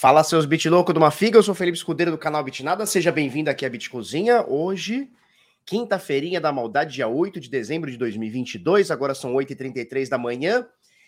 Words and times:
Fala 0.00 0.22
seus 0.22 0.46
bit 0.46 0.68
louco 0.68 0.92
de 0.92 0.98
uma 1.00 1.10
figa, 1.10 1.38
eu 1.38 1.42
sou 1.42 1.56
Felipe 1.56 1.76
Escudeiro 1.76 2.12
do 2.12 2.18
canal 2.18 2.44
Bitnada, 2.44 2.86
seja 2.86 3.10
bem-vindo 3.10 3.50
aqui 3.50 3.66
à 3.66 3.68
Bit 3.68 3.90
Cozinha. 3.90 4.46
Hoje, 4.46 5.10
quinta-feirinha 5.66 6.40
da 6.40 6.52
maldade, 6.52 6.94
dia 6.94 7.08
8 7.08 7.40
de 7.40 7.50
dezembro 7.50 7.90
de 7.90 7.96
2022, 7.96 8.92
agora 8.92 9.12
são 9.12 9.34
8h33 9.34 10.08
da 10.08 10.16
manhã. 10.16 10.64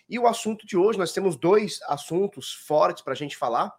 E 0.08 0.18
o 0.18 0.26
assunto 0.26 0.66
de 0.66 0.76
hoje, 0.76 0.98
nós 0.98 1.12
temos 1.12 1.36
dois 1.36 1.78
assuntos 1.86 2.52
fortes 2.52 3.00
para 3.04 3.12
a 3.12 3.16
gente 3.16 3.36
falar. 3.36 3.72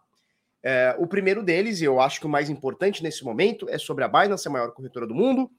É, 0.62 0.96
o 0.98 1.06
primeiro 1.06 1.42
deles, 1.42 1.82
e 1.82 1.84
eu 1.84 2.00
acho 2.00 2.18
que 2.18 2.24
o 2.24 2.30
mais 2.30 2.48
importante 2.48 3.02
nesse 3.02 3.22
momento, 3.22 3.68
é 3.68 3.76
sobre 3.76 4.04
a 4.04 4.08
Binance, 4.08 4.48
a 4.48 4.50
maior 4.50 4.72
corretora 4.72 5.06
do 5.06 5.14
mundo, 5.14 5.50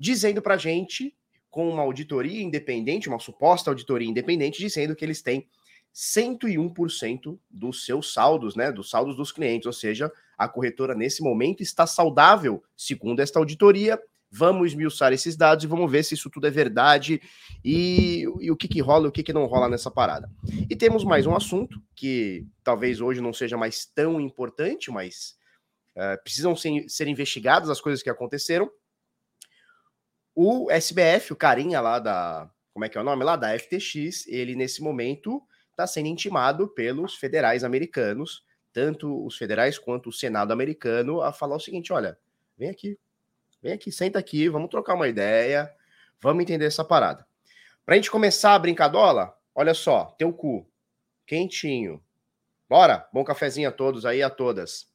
dizendo 0.00 0.40
para 0.40 0.54
a 0.54 0.58
gente, 0.58 1.14
com 1.50 1.68
uma 1.68 1.82
auditoria 1.82 2.42
independente, 2.42 3.10
uma 3.10 3.18
suposta 3.18 3.70
auditoria 3.70 4.08
independente, 4.08 4.58
dizendo 4.58 4.96
que 4.96 5.04
eles 5.04 5.20
têm 5.20 5.46
101% 5.96 7.38
dos 7.50 7.86
seus 7.86 8.12
saldos, 8.12 8.54
né, 8.54 8.70
dos 8.70 8.90
saldos 8.90 9.16
dos 9.16 9.32
clientes, 9.32 9.64
ou 9.64 9.72
seja, 9.72 10.12
a 10.36 10.46
corretora 10.46 10.94
nesse 10.94 11.22
momento 11.22 11.62
está 11.62 11.86
saudável, 11.86 12.62
segundo 12.76 13.20
esta 13.20 13.38
auditoria. 13.38 13.98
Vamos 14.30 14.72
esmiuçar 14.72 15.14
esses 15.14 15.36
dados 15.36 15.64
e 15.64 15.68
vamos 15.68 15.90
ver 15.90 16.02
se 16.02 16.12
isso 16.12 16.28
tudo 16.28 16.46
é 16.46 16.50
verdade 16.50 17.22
e, 17.64 18.24
e 18.40 18.50
o 18.50 18.56
que, 18.56 18.68
que 18.68 18.82
rola 18.82 19.06
e 19.06 19.08
o 19.08 19.12
que, 19.12 19.22
que 19.22 19.32
não 19.32 19.46
rola 19.46 19.70
nessa 19.70 19.90
parada. 19.90 20.28
E 20.68 20.76
temos 20.76 21.02
mais 21.02 21.24
um 21.24 21.34
assunto 21.34 21.80
que 21.94 22.46
talvez 22.62 23.00
hoje 23.00 23.22
não 23.22 23.32
seja 23.32 23.56
mais 23.56 23.86
tão 23.86 24.20
importante, 24.20 24.90
mas 24.90 25.34
uh, 25.96 26.22
precisam 26.22 26.54
ser, 26.54 26.84
ser 26.88 27.08
investigadas 27.08 27.70
as 27.70 27.80
coisas 27.80 28.02
que 28.02 28.10
aconteceram. 28.10 28.70
O 30.34 30.70
SBF, 30.70 31.32
o 31.32 31.36
carinha 31.36 31.80
lá 31.80 31.98
da. 31.98 32.50
Como 32.74 32.84
é 32.84 32.90
que 32.90 32.98
é 32.98 33.00
o 33.00 33.04
nome 33.04 33.24
lá? 33.24 33.36
Da 33.36 33.58
FTX, 33.58 34.26
ele 34.26 34.54
nesse 34.54 34.82
momento 34.82 35.42
está 35.76 35.86
sendo 35.86 36.06
intimado 36.06 36.66
pelos 36.68 37.14
federais 37.16 37.62
americanos, 37.62 38.42
tanto 38.72 39.26
os 39.26 39.36
federais 39.36 39.78
quanto 39.78 40.08
o 40.08 40.12
Senado 40.12 40.50
americano, 40.52 41.20
a 41.20 41.32
falar 41.32 41.56
o 41.56 41.60
seguinte: 41.60 41.92
olha, 41.92 42.18
vem 42.56 42.70
aqui, 42.70 42.98
vem 43.62 43.74
aqui, 43.74 43.92
senta 43.92 44.18
aqui, 44.18 44.48
vamos 44.48 44.70
trocar 44.70 44.94
uma 44.94 45.06
ideia, 45.06 45.70
vamos 46.20 46.42
entender 46.42 46.64
essa 46.64 46.82
parada. 46.82 47.26
Para 47.84 47.94
a 47.94 47.96
gente 47.96 48.10
começar 48.10 48.54
a 48.54 48.58
brincadola, 48.58 49.36
olha 49.54 49.74
só, 49.74 50.06
teu 50.18 50.32
cu, 50.32 50.66
quentinho. 51.26 52.02
Bora, 52.68 53.06
bom 53.12 53.22
cafezinho 53.22 53.68
a 53.68 53.72
todos 53.72 54.06
aí, 54.06 54.22
a 54.22 54.30
todas. 54.30 54.90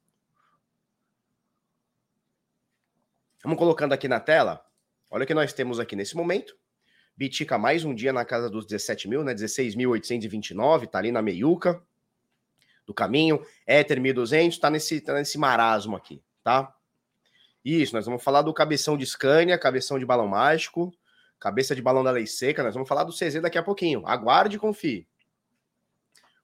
Vamos 3.43 3.57
colocando 3.57 3.93
aqui 3.93 4.07
na 4.07 4.19
tela. 4.19 4.65
Olha 5.09 5.23
o 5.23 5.27
que 5.27 5.33
nós 5.33 5.53
temos 5.53 5.79
aqui 5.79 5.95
nesse 5.95 6.15
momento. 6.15 6.57
Bitica 7.15 7.57
mais 7.57 7.83
um 7.85 7.93
dia 7.93 8.11
na 8.11 8.25
casa 8.25 8.49
dos 8.49 8.65
17 8.65 9.07
mil, 9.07 9.23
né? 9.23 9.33
16.829, 9.33 10.87
tá 10.87 10.97
ali 10.97 11.11
na 11.11 11.21
meiuca 11.21 11.81
do 12.85 12.93
caminho. 12.93 13.45
Ether 13.67 13.99
1.200, 13.99 14.59
tá 14.59 14.69
nesse, 14.69 15.01
tá 15.01 15.13
nesse 15.13 15.37
marasmo 15.37 15.95
aqui, 15.95 16.21
tá? 16.43 16.73
Isso, 17.63 17.95
nós 17.95 18.05
vamos 18.05 18.23
falar 18.23 18.41
do 18.41 18.53
cabeção 18.53 18.97
de 18.97 19.05
Scania, 19.05 19.57
cabeção 19.57 19.99
de 19.99 20.05
balão 20.05 20.27
mágico, 20.27 20.91
cabeça 21.39 21.75
de 21.75 21.81
balão 21.81 22.03
da 22.03 22.11
lei 22.11 22.25
seca. 22.25 22.63
Nós 22.63 22.73
vamos 22.73 22.89
falar 22.89 23.03
do 23.03 23.13
CZ 23.13 23.41
daqui 23.41 23.57
a 23.57 23.63
pouquinho. 23.63 24.05
Aguarde 24.07 24.55
e 24.55 24.59
confie. 24.59 25.07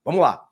Vamos 0.05 0.21
lá. 0.21 0.47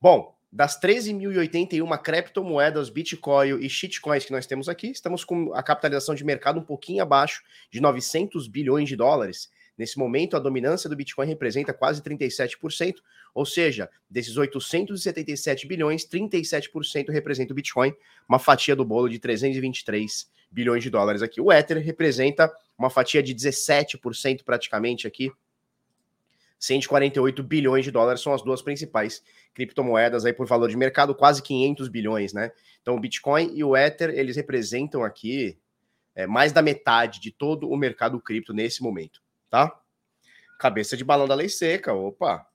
Bom, 0.00 0.36
das 0.50 0.80
13.081 0.80 2.02
criptomoedas, 2.02 2.88
Bitcoin 2.90 3.60
e 3.60 3.68
shitcoins 3.68 4.24
que 4.24 4.32
nós 4.32 4.46
temos 4.46 4.68
aqui, 4.68 4.88
estamos 4.88 5.24
com 5.24 5.52
a 5.54 5.62
capitalização 5.62 6.14
de 6.14 6.24
mercado 6.24 6.58
um 6.58 6.64
pouquinho 6.64 7.02
abaixo 7.02 7.42
de 7.70 7.80
900 7.80 8.48
bilhões 8.48 8.88
de 8.88 8.96
dólares. 8.96 9.50
Nesse 9.78 9.96
momento, 9.96 10.36
a 10.36 10.40
dominância 10.40 10.90
do 10.90 10.96
Bitcoin 10.96 11.28
representa 11.28 11.72
quase 11.72 12.02
37%, 12.02 12.96
ou 13.32 13.46
seja, 13.46 13.88
desses 14.10 14.36
877 14.36 15.68
bilhões, 15.68 16.04
37% 16.04 17.10
representa 17.10 17.52
o 17.52 17.54
Bitcoin, 17.54 17.94
uma 18.28 18.40
fatia 18.40 18.74
do 18.74 18.84
bolo 18.84 19.08
de 19.08 19.20
323 19.20 20.28
bilhões 20.50 20.82
de 20.82 20.90
dólares 20.90 21.22
aqui. 21.22 21.40
O 21.40 21.52
Ether 21.52 21.78
representa 21.78 22.52
uma 22.76 22.90
fatia 22.90 23.22
de 23.22 23.32
17% 23.32 24.42
praticamente 24.42 25.06
aqui. 25.06 25.30
148 26.58 27.40
bilhões 27.44 27.84
de 27.84 27.92
dólares 27.92 28.20
são 28.20 28.34
as 28.34 28.42
duas 28.42 28.60
principais 28.60 29.22
criptomoedas 29.54 30.24
aí 30.24 30.32
por 30.32 30.44
valor 30.44 30.68
de 30.68 30.76
mercado, 30.76 31.14
quase 31.14 31.40
500 31.40 31.86
bilhões, 31.86 32.32
né? 32.32 32.50
Então 32.82 32.96
o 32.96 33.00
Bitcoin 33.00 33.52
e 33.54 33.62
o 33.62 33.76
Ether, 33.76 34.10
eles 34.10 34.34
representam 34.34 35.04
aqui 35.04 35.56
é, 36.16 36.26
mais 36.26 36.50
da 36.50 36.60
metade 36.60 37.20
de 37.20 37.30
todo 37.30 37.70
o 37.70 37.76
mercado 37.76 38.20
cripto 38.20 38.52
nesse 38.52 38.82
momento 38.82 39.20
tá? 39.50 39.80
Cabeça 40.58 40.96
de 40.96 41.04
balão 41.04 41.26
da 41.26 41.34
lei 41.34 41.48
seca, 41.48 41.92
opa. 41.92 42.46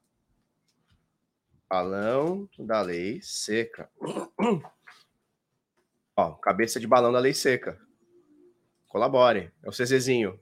Balão 1.70 2.48
da 2.60 2.82
lei 2.82 3.20
seca. 3.22 3.90
Ó, 6.16 6.32
cabeça 6.34 6.80
de 6.80 6.88
balão 6.88 7.12
da 7.12 7.20
lei 7.20 7.34
seca. 7.34 7.80
Colabore. 8.88 9.52
É 9.64 9.70
o 9.70 9.72
CZzinho. 9.72 10.40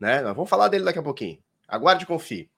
Né? 0.00 0.20
Nós 0.22 0.34
vamos 0.34 0.50
falar 0.50 0.68
dele 0.68 0.84
daqui 0.84 0.98
a 0.98 1.02
pouquinho. 1.02 1.38
Aguarde 1.68 2.04
e 2.04 2.06
confie. 2.06 2.50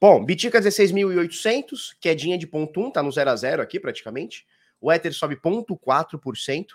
Bom, 0.00 0.24
Bitica 0.24 0.60
16.800, 0.60 1.96
quedinha 2.00 2.36
de 2.36 2.46
ponto 2.46 2.80
1, 2.80 2.90
tá 2.90 3.02
no 3.02 3.12
0 3.12 3.30
a 3.30 3.36
0 3.36 3.62
aqui 3.62 3.78
praticamente. 3.78 4.46
O 4.80 4.92
Ether 4.92 5.12
sobe 5.14 5.36
0,4%, 5.36 6.66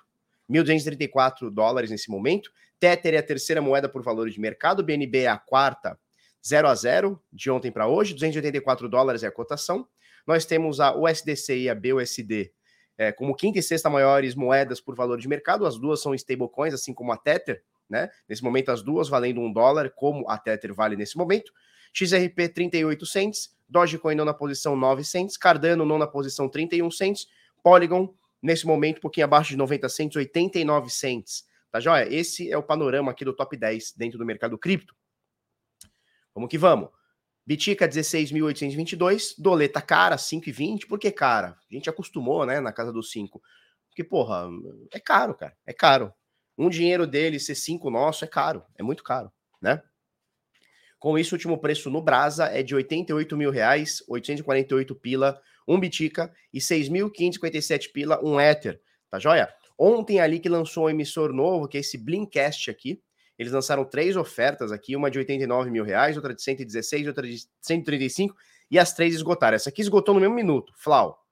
1.234 0.49 1.49
dólares 1.49 1.91
nesse 1.91 2.09
momento. 2.09 2.51
Tether 2.79 3.13
é 3.13 3.17
a 3.17 3.23
terceira 3.23 3.61
moeda 3.61 3.89
por 3.89 4.01
valor 4.01 4.29
de 4.29 4.39
mercado, 4.39 4.83
BNB 4.83 5.19
é 5.19 5.27
a 5.27 5.37
quarta, 5.37 5.99
0 6.45 6.67
a 6.67 6.75
0 6.75 7.21
de 7.31 7.51
ontem 7.51 7.71
para 7.71 7.87
hoje, 7.87 8.13
284 8.13 8.87
dólares 8.87 9.23
é 9.23 9.27
a 9.27 9.31
cotação. 9.31 9.87
Nós 10.25 10.45
temos 10.45 10.79
a 10.79 10.95
USDC 10.95 11.57
e 11.57 11.69
a 11.69 11.75
BUSD 11.75 12.51
é, 12.99 13.13
como 13.13 13.33
quinta 13.33 13.57
e 13.57 13.63
sexta 13.63 13.89
maiores 13.89 14.35
moedas 14.35 14.81
por 14.81 14.93
valor 14.93 15.17
de 15.17 15.27
mercado, 15.29 15.65
as 15.65 15.79
duas 15.79 16.01
são 16.01 16.13
stablecoins, 16.13 16.73
assim 16.73 16.93
como 16.93 17.13
a 17.13 17.17
Tether, 17.17 17.63
né? 17.89 18.09
Nesse 18.27 18.43
momento, 18.43 18.71
as 18.71 18.81
duas 18.81 19.07
valendo 19.07 19.39
um 19.39 19.51
dólar, 19.51 19.89
como 19.95 20.29
a 20.29 20.37
Tether 20.37 20.73
vale 20.73 20.97
nesse 20.97 21.17
momento. 21.17 21.53
XRP 21.93 22.49
38 22.53 23.05
cents, 23.05 23.55
Dogecoin 23.69 24.15
não 24.15 24.25
na 24.25 24.33
posição 24.33 24.75
9 24.75 25.05
cents, 25.05 25.37
Cardano 25.37 25.85
não 25.85 25.97
na 25.97 26.05
posição 26.05 26.49
31 26.49 26.91
cents, 26.91 27.25
Polygon 27.63 28.13
nesse 28.43 28.67
momento 28.67 28.97
um 28.97 29.01
pouquinho 29.01 29.25
abaixo 29.25 29.51
de 29.51 29.57
90 29.57 29.87
cents, 29.87 30.17
89 30.17 30.89
cents. 30.89 31.45
Tá 31.71 31.79
joia? 31.79 32.07
Esse 32.13 32.51
é 32.51 32.57
o 32.57 32.63
panorama 32.63 33.11
aqui 33.11 33.23
do 33.23 33.35
top 33.35 33.55
10 33.55 33.93
dentro 33.95 34.17
do 34.17 34.25
mercado 34.25 34.57
cripto. 34.57 34.95
Vamos 36.33 36.49
que 36.49 36.57
vamos. 36.57 36.89
Bitica 37.45 37.87
16.822, 37.87 39.33
doleta 39.37 39.81
cara 39.81 40.15
5,20. 40.17 40.87
Por 40.87 40.99
que 40.99 41.11
cara? 41.11 41.57
A 41.69 41.73
gente 41.73 41.89
acostumou, 41.89 42.45
né, 42.45 42.59
na 42.59 42.71
casa 42.71 42.91
dos 42.91 43.11
5. 43.11 43.41
Porque, 43.89 44.03
porra, 44.03 44.47
é 44.93 44.99
caro, 44.99 45.33
cara. 45.33 45.57
É 45.65 45.73
caro. 45.73 46.13
Um 46.57 46.69
dinheiro 46.69 47.07
dele 47.07 47.39
ser 47.39 47.55
5 47.55 47.89
nosso 47.89 48.23
é 48.23 48.27
caro. 48.27 48.63
É 48.77 48.83
muito 48.83 49.03
caro, 49.03 49.31
né? 49.61 49.81
Com 50.99 51.17
isso, 51.17 51.33
o 51.33 51.37
último 51.37 51.57
preço 51.57 51.89
no 51.89 52.01
Brasa 52.01 52.47
é 52.47 52.61
de 52.61 52.75
88 52.75 53.37
mil 53.37 53.49
reais, 53.49 54.03
848 54.07 54.93
pila, 54.95 55.41
um 55.67 55.79
Bitica 55.79 56.31
e 56.53 56.59
6.557 56.59 57.91
pila, 57.93 58.19
um 58.23 58.39
Ether. 58.39 58.81
Tá 59.09 59.17
joia? 59.17 59.51
Ontem 59.81 60.19
ali 60.19 60.41
que 60.41 60.49
lançou 60.49 60.87
um 60.87 60.89
emissor 60.89 61.31
novo, 61.31 61.65
que 61.65 61.77
é 61.77 61.79
esse 61.79 61.97
Blinkcast 61.97 62.69
aqui. 62.69 63.01
Eles 63.37 63.53
lançaram 63.53 63.85
três 63.85 64.17
ofertas 64.17 64.73
aqui, 64.73 64.93
uma 64.93 65.09
de 65.09 65.17
89 65.17 65.71
mil 65.71 65.85
reais, 65.85 66.17
outra 66.17 66.35
de 66.35 66.41
116, 66.41 67.07
outra 67.07 67.25
de 67.25 67.37
135, 67.61 68.35
e 68.69 68.77
as 68.77 68.93
três 68.93 69.15
esgotaram. 69.15 69.55
Essa 69.55 69.69
aqui 69.69 69.81
esgotou 69.81 70.13
no 70.13 70.19
mesmo 70.19 70.35
minuto. 70.35 70.73
Flau. 70.75 71.25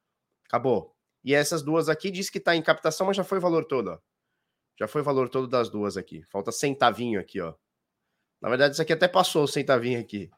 Acabou. 0.45 0.95
E 1.25 1.33
essas 1.33 1.61
duas 1.61 1.89
aqui 1.89 2.09
diz 2.09 2.29
que 2.29 2.39
tá 2.39 2.55
em 2.55 2.61
captação, 2.61 3.05
mas 3.05 3.17
já 3.17 3.23
foi 3.25 3.37
o 3.37 3.41
valor 3.41 3.65
todo, 3.65 3.89
ó. 3.89 3.99
Já 4.79 4.87
foi 4.87 5.01
o 5.01 5.03
valor 5.03 5.27
todo 5.27 5.45
das 5.45 5.69
duas 5.69 5.97
aqui. 5.97 6.23
Falta 6.23 6.49
centavinho 6.53 7.19
aqui, 7.19 7.41
ó. 7.41 7.53
Na 8.41 8.47
verdade, 8.47 8.75
isso 8.75 8.81
aqui 8.81 8.93
até 8.93 9.09
passou 9.09 9.43
o 9.43 9.47
centavinho 9.47 9.99
aqui, 9.99 10.29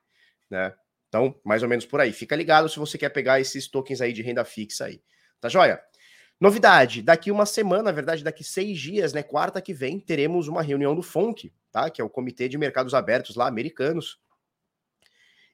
né? 0.50 0.74
Então, 1.10 1.40
mais 1.46 1.62
ou 1.62 1.70
menos 1.70 1.86
por 1.86 2.00
aí. 2.00 2.12
Fica 2.12 2.36
ligado 2.36 2.68
se 2.70 2.80
você 2.80 2.98
quer 2.98 3.10
pegar 3.10 3.40
esses 3.40 3.68
tokens 3.68 4.02
aí 4.02 4.14
de 4.14 4.24
renda 4.24 4.44
fixa 4.44 4.86
aí. 4.86 5.04
Tá 5.40 5.50
joia? 5.50 5.80
Novidade, 6.40 7.02
daqui 7.02 7.32
uma 7.32 7.46
semana, 7.46 7.84
na 7.84 7.92
verdade, 7.92 8.24
daqui 8.24 8.44
seis 8.44 8.80
dias, 8.80 9.12
né? 9.12 9.22
Quarta 9.22 9.62
que 9.62 9.74
vem, 9.74 10.00
teremos 10.00 10.48
uma 10.48 10.62
reunião 10.62 10.96
do 10.96 11.04
FONC, 11.04 11.52
tá? 11.70 11.90
Que 11.90 12.02
é 12.02 12.04
o 12.04 12.10
Comitê 12.10 12.48
de 12.48 12.58
Mercados 12.58 12.94
Abertos 12.94 13.36
lá, 13.36 13.46
americanos. 13.48 14.18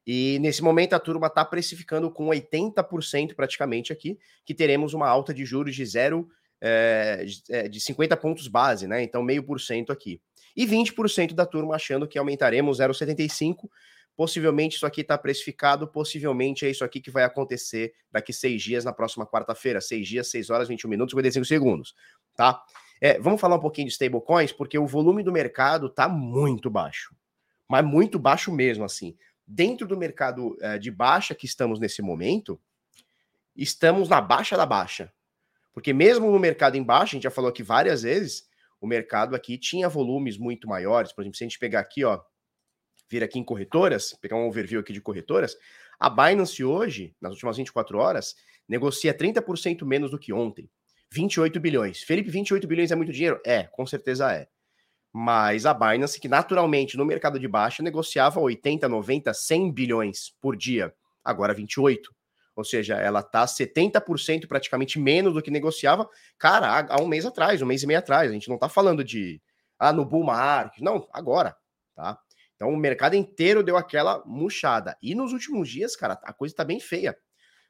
E 0.05 0.37
nesse 0.39 0.61
momento 0.61 0.93
a 0.93 0.99
turma 0.99 1.25
está 1.25 1.43
precificando 1.43 2.11
com 2.11 2.27
80% 2.27 3.33
praticamente 3.33 3.91
aqui, 3.91 4.19
que 4.45 4.53
teremos 4.53 4.93
uma 4.93 5.07
alta 5.07 5.33
de 5.33 5.43
juros 5.43 5.75
de 5.75 5.83
zero 5.83 6.29
é, 6.61 7.25
de 7.69 7.79
50 7.79 8.15
pontos 8.17 8.47
base, 8.47 8.87
né? 8.87 9.01
Então, 9.01 9.23
meio 9.23 9.43
por 9.43 9.59
cento 9.59 9.91
aqui. 9.91 10.21
E 10.55 10.65
20% 10.65 11.33
da 11.33 11.45
turma 11.45 11.75
achando 11.75 12.07
que 12.07 12.17
aumentaremos 12.17 12.77
0,75 12.77 13.69
Possivelmente 14.15 14.77
isso 14.77 14.85
aqui 14.85 15.01
está 15.01 15.17
precificado, 15.17 15.87
possivelmente 15.87 16.65
é 16.65 16.69
isso 16.69 16.85
aqui 16.85 17.01
que 17.01 17.11
vai 17.11 17.23
acontecer 17.23 17.93
daqui 18.09 18.31
seis 18.31 18.61
dias, 18.61 18.85
na 18.85 18.93
próxima 18.93 19.27
quarta-feira. 19.27 19.81
Seis 19.81 20.07
dias, 20.07 20.27
seis 20.27 20.49
horas, 20.49 20.69
21 20.69 20.89
minutos, 20.89 21.11
55 21.11 21.45
segundos, 21.45 21.95
tá? 22.35 22.63
É, 23.01 23.19
vamos 23.19 23.41
falar 23.41 23.57
um 23.57 23.59
pouquinho 23.59 23.87
de 23.87 23.93
stablecoins, 23.93 24.53
porque 24.53 24.79
o 24.79 24.87
volume 24.87 25.21
do 25.21 25.31
mercado 25.31 25.87
está 25.87 26.07
muito 26.07 26.69
baixo. 26.69 27.13
Mas 27.67 27.83
muito 27.83 28.17
baixo 28.17 28.51
mesmo, 28.53 28.85
assim. 28.85 29.17
Dentro 29.45 29.85
do 29.85 29.97
mercado 29.97 30.57
é, 30.61 30.77
de 30.77 30.89
baixa 30.89 31.35
que 31.35 31.45
estamos 31.45 31.77
nesse 31.77 32.01
momento, 32.01 32.59
estamos 33.55 34.07
na 34.07 34.21
baixa 34.21 34.55
da 34.55 34.65
baixa. 34.65 35.11
Porque 35.73 35.91
mesmo 35.91 36.31
no 36.31 36.39
mercado 36.39 36.77
embaixo, 36.77 37.11
a 37.11 37.15
gente 37.15 37.23
já 37.23 37.31
falou 37.31 37.49
aqui 37.49 37.61
várias 37.61 38.03
vezes, 38.03 38.47
o 38.79 38.87
mercado 38.87 39.35
aqui 39.35 39.57
tinha 39.57 39.89
volumes 39.89 40.37
muito 40.37 40.69
maiores. 40.69 41.11
Por 41.11 41.21
exemplo, 41.21 41.37
se 41.37 41.43
a 41.43 41.47
gente 41.47 41.59
pegar 41.59 41.81
aqui, 41.81 42.05
ó, 42.05 42.21
vir 43.09 43.23
aqui 43.23 43.39
em 43.39 43.43
corretoras, 43.43 44.13
pegar 44.21 44.35
um 44.35 44.47
overview 44.47 44.79
aqui 44.79 44.93
de 44.93 45.01
corretoras, 45.01 45.55
a 45.99 46.09
Binance 46.09 46.63
hoje, 46.63 47.15
nas 47.21 47.33
últimas 47.33 47.57
24 47.57 47.97
horas, 47.97 48.35
negocia 48.67 49.13
30% 49.13 49.85
menos 49.85 50.11
do 50.11 50.19
que 50.19 50.33
ontem. 50.33 50.69
28 51.11 51.59
bilhões. 51.59 52.01
Felipe, 52.03 52.29
28 52.29 52.67
bilhões 52.67 52.91
é 52.91 52.95
muito 52.95 53.11
dinheiro? 53.11 53.39
É, 53.45 53.63
com 53.63 53.85
certeza 53.85 54.31
é. 54.33 54.47
Mas 55.13 55.65
a 55.65 55.73
Binance, 55.73 56.19
que 56.19 56.27
naturalmente 56.27 56.97
no 56.97 57.05
mercado 57.05 57.39
de 57.39 57.47
baixa 57.47 57.81
negociava 57.81 58.39
80, 58.39 58.89
90, 58.89 59.33
100 59.33 59.71
bilhões 59.71 60.33
por 60.41 60.57
dia, 60.57 60.93
agora 61.23 61.53
28. 61.53 62.13
Ou 62.55 62.63
seja, 62.63 62.95
ela 62.95 63.19
está 63.19 63.45
70% 63.45 64.47
praticamente 64.47 64.99
menos 64.99 65.33
do 65.33 65.41
que 65.41 65.51
negociava, 65.51 66.09
cara, 66.37 66.87
há, 66.89 67.01
um 67.01 67.07
mês 67.07 67.25
atrás, 67.25 67.61
um 67.61 67.65
mês 67.65 67.83
e 67.83 67.87
meio 67.87 67.99
atrás. 67.99 68.29
A 68.29 68.33
gente 68.33 68.47
não 68.47 68.55
está 68.55 68.67
falando 68.67 69.03
de 69.03 69.41
ah, 69.79 69.91
no 69.91 70.05
bull 70.05 70.23
market, 70.23 70.81
não, 70.81 71.07
agora, 71.13 71.55
tá? 71.93 72.17
Então 72.55 72.69
o 72.69 72.77
mercado 72.77 73.15
inteiro 73.15 73.63
deu 73.63 73.77
aquela 73.77 74.23
murchada. 74.25 74.97
E 75.01 75.13
nos 75.13 75.33
últimos 75.33 75.69
dias, 75.69 75.95
cara, 75.95 76.19
a 76.23 76.33
coisa 76.33 76.53
está 76.53 76.63
bem 76.63 76.79
feia. 76.79 77.17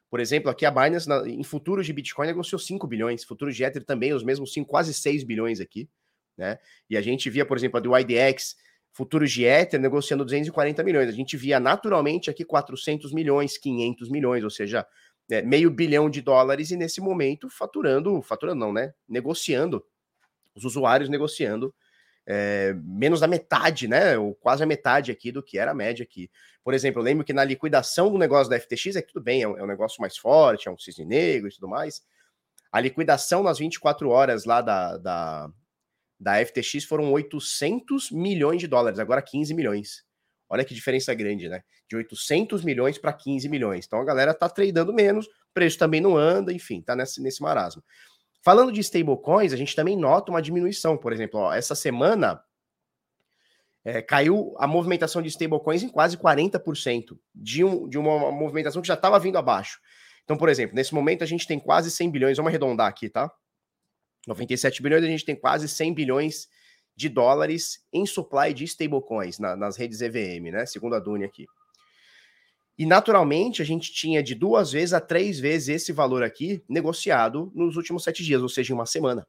Por 0.08 0.20
exemplo, 0.20 0.50
aqui 0.50 0.64
a 0.64 0.70
Binance 0.70 1.08
na, 1.08 1.28
em 1.28 1.42
futuros 1.42 1.84
de 1.86 1.92
Bitcoin 1.92 2.28
negociou 2.28 2.58
5 2.58 2.86
bilhões, 2.86 3.24
futuros 3.24 3.56
de 3.56 3.64
Ether 3.64 3.84
também, 3.84 4.12
os 4.12 4.22
mesmos 4.22 4.52
5, 4.52 4.68
quase 4.68 4.94
6 4.94 5.24
bilhões 5.24 5.60
aqui, 5.60 5.88
né? 6.36 6.58
E 6.88 6.96
a 6.96 7.02
gente 7.02 7.28
via, 7.28 7.44
por 7.44 7.56
exemplo, 7.56 7.78
a 7.78 7.80
do 7.80 7.96
IDX, 7.98 8.56
futuros 8.92 9.32
de 9.32 9.44
Ether 9.44 9.80
negociando 9.80 10.24
240 10.24 10.82
milhões. 10.84 11.08
A 11.08 11.12
gente 11.12 11.36
via 11.36 11.58
naturalmente 11.58 12.30
aqui 12.30 12.44
400 12.44 13.12
milhões, 13.12 13.58
500 13.58 14.08
milhões, 14.08 14.44
ou 14.44 14.50
seja, 14.50 14.86
é, 15.28 15.42
meio 15.42 15.70
bilhão 15.70 16.08
de 16.08 16.22
dólares 16.22 16.70
e 16.70 16.76
nesse 16.76 17.00
momento 17.00 17.50
faturando, 17.50 18.22
faturando 18.22 18.60
não, 18.60 18.72
né? 18.72 18.94
Negociando, 19.08 19.84
os 20.54 20.64
usuários 20.64 21.08
negociando 21.08 21.74
é, 22.26 22.74
menos 22.82 23.20
da 23.20 23.28
metade, 23.28 23.86
né? 23.86 24.18
Ou 24.18 24.34
quase 24.34 24.62
a 24.62 24.66
metade 24.66 25.12
aqui 25.12 25.30
do 25.30 25.42
que 25.42 25.58
era 25.58 25.70
a 25.70 25.74
média 25.74 26.02
aqui. 26.02 26.30
Por 26.64 26.74
exemplo, 26.74 27.00
eu 27.00 27.04
lembro 27.04 27.24
que 27.24 27.32
na 27.32 27.44
liquidação 27.44 28.10
do 28.10 28.18
negócio 28.18 28.50
da 28.50 28.58
FTX 28.58 28.96
é 28.96 29.02
tudo 29.02 29.22
bem, 29.22 29.42
é 29.42 29.48
um, 29.48 29.56
é 29.56 29.62
um 29.62 29.66
negócio 29.66 30.00
mais 30.00 30.16
forte, 30.16 30.68
é 30.68 30.70
um 30.70 30.78
cisne 30.78 31.04
negro 31.04 31.48
e 31.48 31.52
tudo 31.52 31.68
mais. 31.68 32.02
A 32.72 32.80
liquidação 32.80 33.42
nas 33.42 33.58
24 33.58 34.08
horas 34.08 34.44
lá 34.44 34.60
da, 34.60 34.96
da, 34.96 35.50
da 36.18 36.44
FTX 36.44 36.84
foram 36.84 37.12
800 37.12 38.10
milhões 38.10 38.60
de 38.60 38.66
dólares, 38.66 38.98
agora 38.98 39.22
15 39.22 39.54
milhões. 39.54 40.04
Olha 40.48 40.64
que 40.64 40.74
diferença 40.74 41.14
grande, 41.14 41.48
né? 41.48 41.62
De 41.88 41.96
800 41.96 42.64
milhões 42.64 42.98
para 42.98 43.12
15 43.12 43.48
milhões. 43.48 43.84
Então 43.86 44.00
a 44.00 44.04
galera 44.04 44.34
tá 44.34 44.48
tradando 44.48 44.92
menos, 44.92 45.28
preço 45.54 45.78
também 45.78 46.00
não 46.00 46.16
anda, 46.16 46.52
enfim, 46.52 46.82
tá 46.82 46.96
nesse, 46.96 47.22
nesse 47.22 47.40
marasmo. 47.40 47.82
Falando 48.46 48.70
de 48.70 48.80
stablecoins, 48.80 49.52
a 49.52 49.56
gente 49.56 49.74
também 49.74 49.96
nota 49.96 50.30
uma 50.30 50.40
diminuição. 50.40 50.96
Por 50.96 51.12
exemplo, 51.12 51.40
ó, 51.40 51.52
essa 51.52 51.74
semana 51.74 52.40
é, 53.84 54.00
caiu 54.00 54.54
a 54.56 54.68
movimentação 54.68 55.20
de 55.20 55.26
stablecoins 55.26 55.82
em 55.82 55.88
quase 55.88 56.16
40% 56.16 57.18
de, 57.34 57.64
um, 57.64 57.88
de 57.88 57.98
uma 57.98 58.30
movimentação 58.30 58.80
que 58.80 58.86
já 58.86 58.94
estava 58.94 59.18
vindo 59.18 59.36
abaixo. 59.36 59.80
Então, 60.22 60.36
por 60.36 60.48
exemplo, 60.48 60.76
nesse 60.76 60.94
momento 60.94 61.24
a 61.24 61.26
gente 61.26 61.44
tem 61.44 61.58
quase 61.58 61.90
100 61.90 62.08
bilhões, 62.08 62.36
vamos 62.36 62.50
arredondar 62.50 62.86
aqui, 62.86 63.08
tá? 63.08 63.28
97 64.28 64.80
bilhões, 64.80 65.02
a 65.02 65.08
gente 65.08 65.24
tem 65.24 65.34
quase 65.34 65.68
100 65.68 65.92
bilhões 65.92 66.46
de 66.94 67.08
dólares 67.08 67.84
em 67.92 68.06
supply 68.06 68.54
de 68.54 68.62
stablecoins 68.62 69.40
na, 69.40 69.56
nas 69.56 69.76
redes 69.76 70.00
EVM, 70.00 70.52
né? 70.52 70.66
Segundo 70.66 70.94
a 70.94 71.00
Duni 71.00 71.24
aqui. 71.24 71.46
E 72.78 72.84
naturalmente 72.84 73.62
a 73.62 73.64
gente 73.64 73.92
tinha 73.92 74.22
de 74.22 74.34
duas 74.34 74.72
vezes 74.72 74.92
a 74.92 75.00
três 75.00 75.40
vezes 75.40 75.68
esse 75.68 75.92
valor 75.92 76.22
aqui 76.22 76.62
negociado 76.68 77.50
nos 77.54 77.76
últimos 77.76 78.04
sete 78.04 78.22
dias, 78.22 78.42
ou 78.42 78.48
seja, 78.48 78.72
em 78.72 78.76
uma 78.76 78.86
semana. 78.86 79.26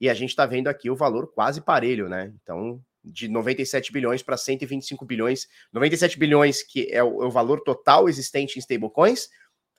E 0.00 0.08
a 0.08 0.14
gente 0.14 0.30
está 0.30 0.46
vendo 0.46 0.68
aqui 0.68 0.90
o 0.90 0.96
valor 0.96 1.32
quase 1.32 1.60
parelho, 1.60 2.08
né? 2.08 2.32
Então, 2.42 2.80
de 3.04 3.28
97 3.28 3.92
bilhões 3.92 4.22
para 4.22 4.36
125 4.36 5.04
bilhões, 5.04 5.48
97 5.72 6.18
bilhões 6.18 6.62
que 6.62 6.88
é 6.90 7.02
o, 7.02 7.22
é 7.22 7.26
o 7.26 7.30
valor 7.30 7.60
total 7.60 8.08
existente 8.08 8.56
em 8.56 8.60
stablecoins, 8.60 9.28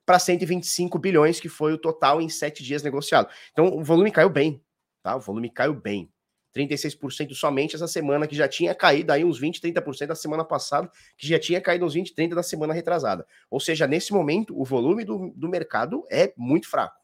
para 0.05 0.19
125 0.19 0.99
bilhões, 0.99 1.39
que 1.39 1.49
foi 1.49 1.73
o 1.73 1.77
total 1.77 2.21
em 2.21 2.29
sete 2.29 2.63
dias 2.63 2.83
negociado. 2.83 3.27
Então, 3.51 3.67
o 3.67 3.83
volume 3.83 4.11
caiu 4.11 4.29
bem, 4.29 4.61
tá? 5.01 5.15
O 5.15 5.19
volume 5.19 5.49
caiu 5.49 5.73
bem. 5.73 6.11
36% 6.55 7.33
somente 7.33 7.75
essa 7.75 7.87
semana, 7.87 8.25
que 8.25 8.35
já 8.35 8.47
tinha 8.47 8.73
caído 8.73 9.11
aí 9.11 9.25
uns 9.25 9.37
20, 9.37 9.59
30% 9.59 10.07
da 10.07 10.15
semana 10.15 10.45
passada, 10.45 10.89
que 11.17 11.27
já 11.27 11.37
tinha 11.37 11.59
caído 11.59 11.85
uns 11.85 11.93
20, 11.93 12.15
30% 12.15 12.33
da 12.33 12.43
semana 12.43 12.73
retrasada. 12.73 13.27
Ou 13.49 13.59
seja, 13.59 13.85
nesse 13.85 14.13
momento, 14.13 14.59
o 14.59 14.63
volume 14.63 15.03
do, 15.03 15.33
do 15.35 15.49
mercado 15.49 16.05
é 16.09 16.33
muito 16.37 16.69
fraco. 16.69 16.95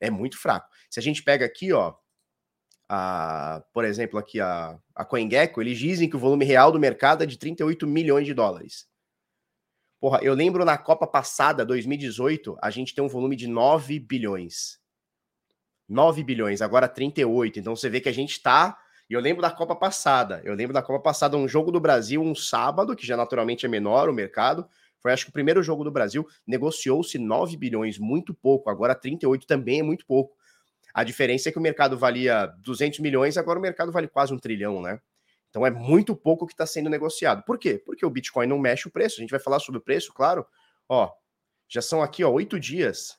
É 0.00 0.10
muito 0.10 0.36
fraco. 0.36 0.68
Se 0.90 0.98
a 0.98 1.02
gente 1.02 1.22
pega 1.22 1.46
aqui, 1.46 1.72
ó, 1.72 1.94
a, 2.88 3.62
por 3.72 3.84
exemplo, 3.84 4.18
aqui 4.18 4.40
a, 4.40 4.76
a 4.94 5.04
CoinGecko, 5.04 5.62
eles 5.62 5.78
dizem 5.78 6.10
que 6.10 6.16
o 6.16 6.18
volume 6.18 6.44
real 6.44 6.72
do 6.72 6.80
mercado 6.80 7.22
é 7.22 7.26
de 7.26 7.38
38 7.38 7.86
milhões 7.86 8.26
de 8.26 8.34
dólares. 8.34 8.88
Porra, 10.00 10.18
eu 10.20 10.34
lembro 10.34 10.64
na 10.64 10.76
Copa 10.76 11.06
passada, 11.06 11.64
2018, 11.64 12.58
a 12.60 12.70
gente 12.70 12.92
tem 12.92 13.04
um 13.04 13.08
volume 13.08 13.36
de 13.36 13.46
9 13.46 14.00
bilhões. 14.00 14.81
9 15.92 16.24
bilhões, 16.24 16.62
agora 16.62 16.88
38. 16.88 17.60
Então 17.60 17.76
você 17.76 17.88
vê 17.90 18.00
que 18.00 18.08
a 18.08 18.12
gente 18.12 18.32
está. 18.32 18.78
E 19.08 19.14
eu 19.14 19.20
lembro 19.20 19.42
da 19.42 19.50
Copa 19.50 19.76
passada. 19.76 20.40
Eu 20.42 20.54
lembro 20.54 20.72
da 20.72 20.82
Copa 20.82 21.00
passada, 21.00 21.36
um 21.36 21.46
jogo 21.46 21.70
do 21.70 21.78
Brasil, 21.78 22.22
um 22.22 22.34
sábado, 22.34 22.96
que 22.96 23.06
já 23.06 23.16
naturalmente 23.16 23.66
é 23.66 23.68
menor 23.68 24.08
o 24.08 24.12
mercado. 24.12 24.66
Foi 25.00 25.12
acho 25.12 25.24
que 25.24 25.30
o 25.30 25.32
primeiro 25.32 25.62
jogo 25.62 25.84
do 25.84 25.90
Brasil. 25.90 26.26
Negociou-se 26.46 27.18
9 27.18 27.56
bilhões, 27.56 27.98
muito 27.98 28.32
pouco. 28.32 28.70
Agora 28.70 28.94
38 28.94 29.46
também 29.46 29.80
é 29.80 29.82
muito 29.82 30.06
pouco. 30.06 30.34
A 30.94 31.04
diferença 31.04 31.48
é 31.48 31.52
que 31.52 31.58
o 31.58 31.62
mercado 31.62 31.98
valia 31.98 32.46
200 32.58 33.00
milhões, 33.00 33.36
agora 33.36 33.58
o 33.58 33.62
mercado 33.62 33.90
vale 33.92 34.08
quase 34.08 34.32
um 34.32 34.38
trilhão, 34.38 34.80
né? 34.82 35.00
Então 35.50 35.66
é 35.66 35.70
muito 35.70 36.16
pouco 36.16 36.46
que 36.46 36.54
está 36.54 36.66
sendo 36.66 36.88
negociado. 36.88 37.42
Por 37.44 37.58
quê? 37.58 37.82
Porque 37.84 38.04
o 38.06 38.10
Bitcoin 38.10 38.46
não 38.46 38.58
mexe 38.58 38.88
o 38.88 38.90
preço. 38.90 39.16
A 39.16 39.20
gente 39.20 39.30
vai 39.30 39.40
falar 39.40 39.58
sobre 39.58 39.78
o 39.78 39.82
preço, 39.82 40.12
claro. 40.14 40.46
Ó, 40.88 41.10
já 41.68 41.82
são 41.82 42.02
aqui, 42.02 42.24
ó, 42.24 42.30
oito 42.30 42.58
dias 42.58 43.18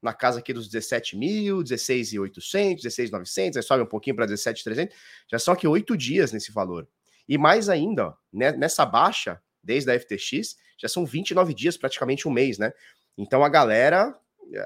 na 0.00 0.12
casa 0.12 0.38
aqui 0.38 0.52
dos 0.52 0.68
17 0.68 1.16
mil, 1.16 1.62
16,800, 1.62 2.82
16,900, 2.82 3.56
aí 3.56 3.62
sobe 3.62 3.82
um 3.82 3.86
pouquinho 3.86 4.16
para 4.16 4.26
17,300, 4.26 4.94
já 5.30 5.38
são 5.38 5.54
aqui 5.54 5.66
oito 5.66 5.96
dias 5.96 6.32
nesse 6.32 6.52
valor. 6.52 6.88
E 7.28 7.36
mais 7.36 7.68
ainda, 7.68 8.08
ó, 8.08 8.14
né, 8.32 8.52
nessa 8.52 8.86
baixa, 8.86 9.40
desde 9.62 9.90
a 9.90 9.98
FTX, 9.98 10.56
já 10.78 10.88
são 10.88 11.04
29 11.04 11.54
dias, 11.54 11.76
praticamente 11.76 12.28
um 12.28 12.30
mês, 12.30 12.58
né? 12.58 12.72
Então 13.18 13.42
a 13.42 13.48
galera, 13.48 14.16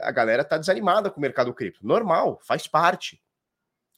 a 0.02 0.10
galera 0.10 0.44
tá 0.44 0.58
desanimada 0.58 1.10
com 1.10 1.18
o 1.18 1.22
mercado 1.22 1.54
cripto. 1.54 1.86
Normal, 1.86 2.38
faz 2.42 2.66
parte. 2.66 3.22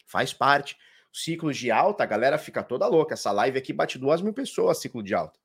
Faz 0.06 0.32
parte. 0.32 0.76
Ciclos 1.12 1.56
de 1.56 1.70
alta, 1.70 2.04
a 2.04 2.06
galera 2.06 2.38
fica 2.38 2.62
toda 2.62 2.86
louca. 2.86 3.14
Essa 3.14 3.32
live 3.32 3.58
aqui 3.58 3.72
bate 3.72 3.98
duas 3.98 4.22
mil 4.22 4.32
pessoas, 4.32 4.78
ciclo 4.78 5.02
de 5.02 5.14
alta. 5.14 5.38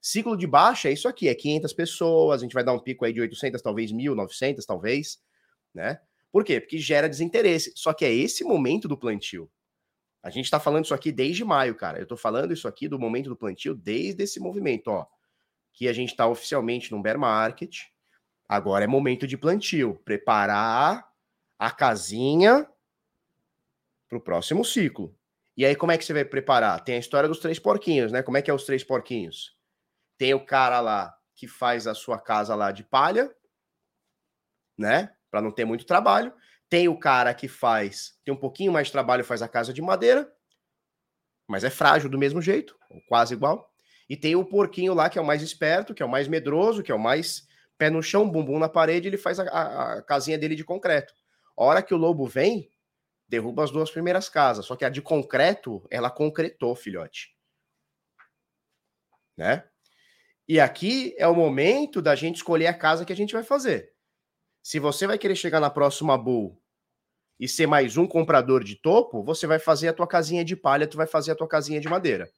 Ciclo 0.00 0.36
de 0.36 0.46
baixa 0.46 0.88
é 0.88 0.92
isso 0.92 1.06
aqui, 1.06 1.28
é 1.28 1.34
500 1.34 1.72
pessoas, 1.72 2.40
a 2.40 2.42
gente 2.42 2.54
vai 2.54 2.64
dar 2.64 2.72
um 2.72 2.78
pico 2.78 3.04
aí 3.04 3.12
de 3.12 3.20
800, 3.20 3.62
talvez 3.62 3.92
1.000, 3.92 4.14
900, 4.14 4.66
talvez 4.66 5.20
né? 5.74 6.00
Por 6.30 6.44
quê? 6.44 6.60
Porque 6.60 6.78
gera 6.78 7.08
desinteresse. 7.08 7.72
Só 7.76 7.92
que 7.92 8.04
é 8.04 8.12
esse 8.12 8.42
momento 8.42 8.88
do 8.88 8.96
plantio. 8.96 9.50
A 10.22 10.30
gente 10.30 10.44
está 10.44 10.60
falando 10.60 10.84
isso 10.84 10.94
aqui 10.94 11.10
desde 11.10 11.44
maio, 11.44 11.74
cara. 11.74 11.98
Eu 11.98 12.04
estou 12.04 12.16
falando 12.16 12.52
isso 12.52 12.68
aqui 12.68 12.88
do 12.88 12.98
momento 12.98 13.28
do 13.28 13.36
plantio 13.36 13.74
desde 13.74 14.22
esse 14.22 14.40
movimento, 14.40 14.88
ó. 14.88 15.06
Que 15.72 15.88
a 15.88 15.92
gente 15.92 16.10
está 16.10 16.26
oficialmente 16.26 16.92
num 16.92 17.02
bear 17.02 17.18
market. 17.18 17.76
Agora 18.48 18.84
é 18.84 18.86
momento 18.86 19.26
de 19.26 19.36
plantio. 19.36 20.00
Preparar 20.04 21.06
a 21.58 21.70
casinha 21.70 22.68
para 24.08 24.18
o 24.18 24.20
próximo 24.20 24.64
ciclo. 24.64 25.16
E 25.56 25.66
aí, 25.66 25.76
como 25.76 25.92
é 25.92 25.98
que 25.98 26.04
você 26.04 26.12
vai 26.12 26.24
preparar? 26.24 26.82
Tem 26.82 26.96
a 26.96 26.98
história 26.98 27.28
dos 27.28 27.38
três 27.38 27.58
porquinhos, 27.58 28.10
né? 28.10 28.22
Como 28.22 28.36
é 28.36 28.42
que 28.42 28.50
é 28.50 28.54
os 28.54 28.64
três 28.64 28.82
porquinhos? 28.82 29.56
Tem 30.16 30.32
o 30.32 30.44
cara 30.44 30.80
lá 30.80 31.14
que 31.34 31.46
faz 31.46 31.86
a 31.86 31.94
sua 31.94 32.18
casa 32.18 32.54
lá 32.54 32.72
de 32.72 32.84
palha, 32.84 33.34
né? 34.78 35.14
Para 35.32 35.40
não 35.40 35.50
ter 35.50 35.64
muito 35.64 35.86
trabalho. 35.86 36.32
Tem 36.68 36.88
o 36.88 36.98
cara 36.98 37.34
que 37.34 37.48
faz, 37.48 38.18
tem 38.24 38.32
um 38.32 38.36
pouquinho 38.36 38.70
mais 38.70 38.86
de 38.86 38.92
trabalho, 38.92 39.24
faz 39.24 39.42
a 39.42 39.48
casa 39.48 39.72
de 39.72 39.82
madeira, 39.82 40.30
mas 41.48 41.64
é 41.64 41.70
frágil 41.70 42.08
do 42.08 42.18
mesmo 42.18 42.40
jeito, 42.40 42.78
quase 43.08 43.34
igual. 43.34 43.72
E 44.08 44.16
tem 44.16 44.36
o 44.36 44.44
porquinho 44.44 44.94
lá 44.94 45.08
que 45.08 45.18
é 45.18 45.22
o 45.22 45.26
mais 45.26 45.42
esperto, 45.42 45.94
que 45.94 46.02
é 46.02 46.06
o 46.06 46.08
mais 46.08 46.28
medroso, 46.28 46.82
que 46.82 46.92
é 46.92 46.94
o 46.94 46.98
mais 46.98 47.48
pé 47.78 47.90
no 47.90 48.02
chão, 48.02 48.30
bumbum 48.30 48.58
na 48.58 48.68
parede, 48.68 49.08
ele 49.08 49.16
faz 49.16 49.40
a, 49.40 49.44
a, 49.44 49.92
a 49.94 50.02
casinha 50.02 50.38
dele 50.38 50.54
de 50.54 50.64
concreto. 50.64 51.14
A 51.56 51.64
hora 51.64 51.82
que 51.82 51.94
o 51.94 51.96
lobo 51.96 52.26
vem, 52.26 52.70
derruba 53.26 53.64
as 53.64 53.70
duas 53.70 53.90
primeiras 53.90 54.28
casas. 54.28 54.66
Só 54.66 54.76
que 54.76 54.84
a 54.84 54.90
de 54.90 55.00
concreto, 55.00 55.84
ela 55.90 56.10
concretou, 56.10 56.76
filhote. 56.76 57.34
Né? 59.36 59.64
E 60.46 60.60
aqui 60.60 61.14
é 61.18 61.26
o 61.26 61.34
momento 61.34 62.02
da 62.02 62.14
gente 62.14 62.36
escolher 62.36 62.66
a 62.66 62.74
casa 62.74 63.04
que 63.04 63.12
a 63.12 63.16
gente 63.16 63.32
vai 63.32 63.42
fazer. 63.42 63.91
Se 64.62 64.78
você 64.78 65.08
vai 65.08 65.18
querer 65.18 65.34
chegar 65.34 65.58
na 65.58 65.68
próxima 65.68 66.16
bull 66.16 66.62
e 67.38 67.48
ser 67.48 67.66
mais 67.66 67.96
um 67.96 68.06
comprador 68.06 68.62
de 68.62 68.76
topo, 68.76 69.24
você 69.24 69.44
vai 69.44 69.58
fazer 69.58 69.88
a 69.88 69.92
tua 69.92 70.06
casinha 70.06 70.44
de 70.44 70.54
palha, 70.54 70.86
tu 70.86 70.96
vai 70.96 71.06
fazer 71.06 71.32
a 71.32 71.34
tua 71.34 71.48
casinha 71.48 71.80
de 71.80 71.88
madeira. 71.88 72.30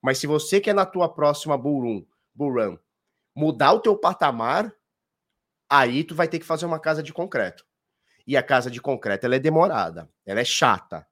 Mas 0.00 0.16
se 0.16 0.26
você 0.26 0.58
quer 0.58 0.74
na 0.74 0.86
tua 0.86 1.12
próxima 1.12 1.58
bull 1.58 1.82
run, 1.82 2.06
bull 2.34 2.54
run 2.54 2.78
mudar 3.34 3.74
o 3.74 3.80
teu 3.80 3.94
patamar, 3.94 4.74
aí 5.68 6.02
tu 6.02 6.14
vai 6.14 6.26
ter 6.26 6.38
que 6.38 6.46
fazer 6.46 6.64
uma 6.64 6.80
casa 6.80 7.02
de 7.02 7.12
concreto. 7.12 7.66
E 8.26 8.34
a 8.34 8.42
casa 8.42 8.70
de 8.70 8.80
concreto 8.80 9.26
ela 9.26 9.36
é 9.36 9.38
demorada, 9.38 10.10
ela 10.24 10.40
é 10.40 10.44
chata. 10.44 11.06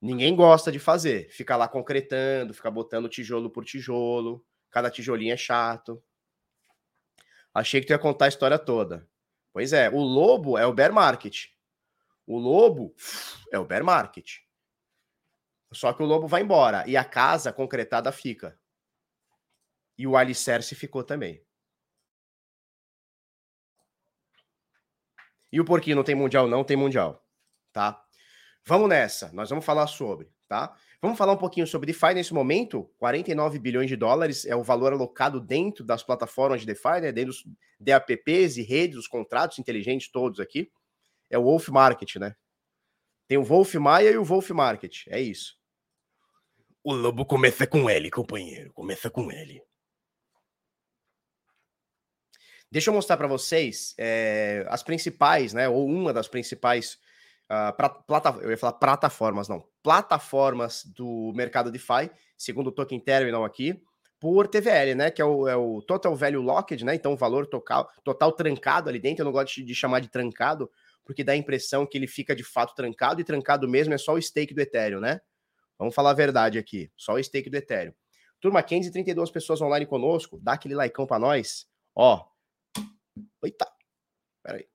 Ninguém 0.00 0.34
gosta 0.34 0.72
de 0.72 0.78
fazer, 0.78 1.28
ficar 1.30 1.56
lá 1.56 1.68
concretando, 1.68 2.54
ficar 2.54 2.70
botando 2.70 3.08
tijolo 3.08 3.50
por 3.50 3.64
tijolo, 3.64 4.42
cada 4.70 4.90
tijolinho 4.90 5.34
é 5.34 5.36
chato. 5.36 6.02
Achei 7.52 7.80
que 7.80 7.86
tu 7.86 7.90
ia 7.90 7.98
contar 7.98 8.24
a 8.24 8.28
história 8.28 8.58
toda. 8.58 9.06
Pois 9.58 9.72
é, 9.72 9.90
o 9.90 9.98
lobo 9.98 10.56
é 10.56 10.64
o 10.64 10.72
bear 10.72 10.92
market. 10.92 11.46
O 12.24 12.38
lobo 12.38 12.94
é 13.50 13.58
o 13.58 13.64
bear 13.64 13.82
market. 13.82 14.36
Só 15.72 15.92
que 15.92 16.00
o 16.00 16.06
lobo 16.06 16.28
vai 16.28 16.42
embora 16.42 16.84
e 16.86 16.96
a 16.96 17.04
casa 17.04 17.52
concretada 17.52 18.12
fica. 18.12 18.56
E 19.98 20.06
o 20.06 20.16
alicerce 20.16 20.76
ficou 20.76 21.02
também. 21.02 21.44
E 25.50 25.60
o 25.60 25.64
porquinho 25.64 25.96
não 25.96 26.04
tem 26.04 26.14
mundial? 26.14 26.46
Não 26.46 26.62
tem 26.62 26.76
mundial, 26.76 27.28
tá? 27.72 28.00
Vamos 28.64 28.88
nessa, 28.88 29.32
nós 29.32 29.50
vamos 29.50 29.64
falar 29.64 29.88
sobre, 29.88 30.32
tá? 30.46 30.72
Vamos 31.00 31.16
falar 31.16 31.32
um 31.32 31.38
pouquinho 31.38 31.66
sobre 31.66 31.92
DeFi 31.92 32.12
nesse 32.14 32.34
momento. 32.34 32.90
49 32.98 33.58
bilhões 33.60 33.88
de 33.88 33.96
dólares 33.96 34.44
é 34.44 34.56
o 34.56 34.64
valor 34.64 34.92
alocado 34.92 35.40
dentro 35.40 35.84
das 35.84 36.02
plataformas 36.02 36.60
de 36.60 36.66
DeFi, 36.66 37.00
né? 37.00 37.12
Dentro 37.12 37.32
dos 37.32 37.44
DApps 37.78 38.56
e 38.56 38.62
redes, 38.62 38.98
os 38.98 39.06
contratos 39.06 39.60
inteligentes 39.60 40.10
todos 40.10 40.40
aqui. 40.40 40.70
É 41.30 41.38
o 41.38 41.44
Wolf 41.44 41.68
Market, 41.68 42.16
né? 42.16 42.34
Tem 43.28 43.38
o 43.38 43.44
Wolf 43.44 43.74
Maia 43.74 44.10
e 44.10 44.16
o 44.16 44.24
Wolf 44.24 44.50
Market, 44.50 45.06
é 45.08 45.20
isso. 45.20 45.56
O 46.82 46.92
lobo 46.94 47.26
começa 47.26 47.66
com 47.66 47.88
L, 47.88 48.10
companheiro, 48.10 48.72
começa 48.72 49.10
com 49.10 49.30
L. 49.30 49.62
Deixa 52.70 52.90
eu 52.90 52.94
mostrar 52.94 53.16
para 53.16 53.28
vocês 53.28 53.94
é, 53.98 54.66
as 54.68 54.82
principais, 54.82 55.52
né? 55.52 55.68
Ou 55.68 55.86
uma 55.86 56.12
das 56.12 56.26
principais 56.26 56.98
uh, 57.50 57.76
pra, 57.76 57.88
plata, 57.88 58.30
eu 58.40 58.50
ia 58.50 58.58
falar 58.58 58.74
plataformas, 58.74 59.48
não, 59.48 59.64
plataformas 59.82 60.84
do 60.84 61.32
mercado 61.34 61.70
DeFi, 61.70 62.10
segundo 62.36 62.68
o 62.68 62.72
Token 62.72 63.00
Terminal 63.00 63.44
aqui, 63.44 63.82
por 64.20 64.48
TVL, 64.48 64.94
né? 64.96 65.10
Que 65.10 65.22
é 65.22 65.24
o, 65.24 65.46
é 65.46 65.56
o 65.56 65.80
Total 65.82 66.14
Value 66.14 66.42
Locked, 66.42 66.84
né? 66.84 66.94
Então, 66.94 67.12
o 67.12 67.16
valor 67.16 67.46
total, 67.46 67.88
total 68.02 68.32
trancado 68.32 68.88
ali 68.88 68.98
dentro. 68.98 69.22
Eu 69.22 69.26
não 69.26 69.32
gosto 69.32 69.64
de, 69.64 69.74
chamar 69.74 70.00
de 70.00 70.08
trancado, 70.08 70.68
porque 71.04 71.22
dá 71.22 71.32
a 71.32 71.36
impressão 71.36 71.86
que 71.86 71.96
ele 71.96 72.08
fica 72.08 72.34
de 72.34 72.42
fato 72.42 72.74
trancado, 72.74 73.20
e 73.20 73.24
trancado 73.24 73.68
mesmo 73.68 73.94
é 73.94 73.98
só 73.98 74.14
o 74.14 74.20
stake 74.20 74.54
do 74.54 74.60
Ethereum, 74.60 75.00
né? 75.00 75.20
Vamos 75.78 75.94
falar 75.94 76.10
a 76.10 76.14
verdade 76.14 76.58
aqui, 76.58 76.90
só 76.96 77.14
o 77.14 77.22
stake 77.22 77.48
do 77.48 77.56
Ethereum. 77.56 77.92
Turma, 78.40 78.62
532 78.62 79.30
pessoas 79.30 79.60
online 79.60 79.86
conosco, 79.86 80.40
dá 80.42 80.52
aquele 80.52 80.74
likeão 80.74 81.06
para 81.06 81.18
nós. 81.18 81.66
Ó, 81.94 82.24
Eita. 83.42 83.66
Peraí. 84.42 84.68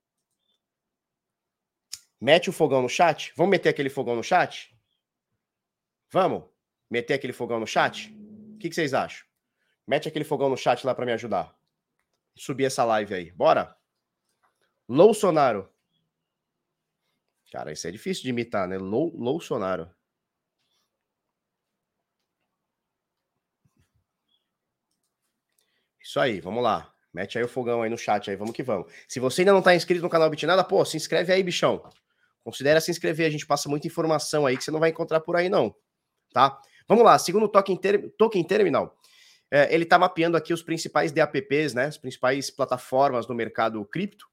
Mete 2.24 2.50
o 2.50 2.53
fogão 2.53 2.82
no 2.82 2.88
chat. 2.88 3.34
Vamos 3.36 3.51
meter 3.51 3.68
aquele 3.68 3.89
fogão 3.89 4.15
no 4.15 4.24
chat? 4.24 4.74
Vamos? 6.10 6.46
Meter 6.89 7.15
aquele 7.15 7.34
fogão 7.34 7.60
no 7.60 7.68
chat? 7.68 8.15
O 8.56 8.58
que, 8.60 8.70
que 8.70 8.75
vocês 8.75 8.94
acham? 8.94 9.27
Mete 9.86 10.08
aquele 10.08 10.24
fogão 10.24 10.48
no 10.48 10.56
chat 10.56 10.86
lá 10.86 10.96
para 10.96 11.06
me 11.06 11.12
ajudar. 11.12 11.53
Subir 12.34 12.63
essa 12.63 12.86
live 12.86 13.13
aí. 13.13 13.32
Bora? 13.32 13.75
Louçonaro. 14.88 15.70
Cara, 17.51 17.74
isso 17.74 17.86
é 17.89 17.92
difícil 17.92 18.24
de 18.24 18.30
imitar, 18.30 18.70
né? 18.70 18.77
Lou. 18.77 19.12
Isso 26.00 26.20
aí, 26.22 26.39
vamos 26.39 26.63
lá. 26.63 26.89
Mete 27.13 27.38
aí 27.38 27.44
o 27.44 27.50
fogão 27.50 27.82
aí 27.82 27.89
no 27.89 27.98
chat 27.98 28.30
aí, 28.30 28.38
vamos 28.38 28.56
que 28.56 28.63
vamos. 28.63 28.89
Se 29.10 29.20
você 29.20 29.42
ainda 29.42 29.51
não 29.51 29.62
tá 29.62 29.75
inscrito 29.75 30.01
no 30.01 30.10
canal 30.10 30.30
Bitnada, 30.30 30.63
pô, 30.63 30.86
se 30.86 30.96
inscreve 30.96 31.34
aí, 31.34 31.44
bichão. 31.44 31.84
Considera 32.43 32.81
se 32.81 32.91
inscrever, 32.91 33.25
a 33.25 33.29
gente 33.29 33.45
passa 33.45 33.69
muita 33.69 33.88
informação 33.88 34.45
aí 34.45 34.57
que 34.57 34.63
você 34.63 34.71
não 34.71 34.79
vai 34.79 34.89
encontrar 34.89 35.21
por 35.21 35.35
aí 35.35 35.50
não, 35.50 35.73
tá? 36.33 36.59
Vamos 36.88 37.03
lá, 37.03 37.17
segundo 37.17 37.43
o 37.43 37.50
Token, 37.50 37.77
ter... 37.77 38.13
token 38.17 38.43
Terminal, 38.43 38.97
é, 39.50 39.73
ele 39.73 39.85
tá 39.85 39.97
mapeando 39.97 40.35
aqui 40.35 40.53
os 40.53 40.62
principais 40.62 41.12
DApps, 41.12 41.73
né, 41.73 41.85
as 41.85 41.97
principais 41.97 42.50
plataformas 42.51 43.25
do 43.25 43.33
mercado 43.33 43.83
cripto, 43.85 44.27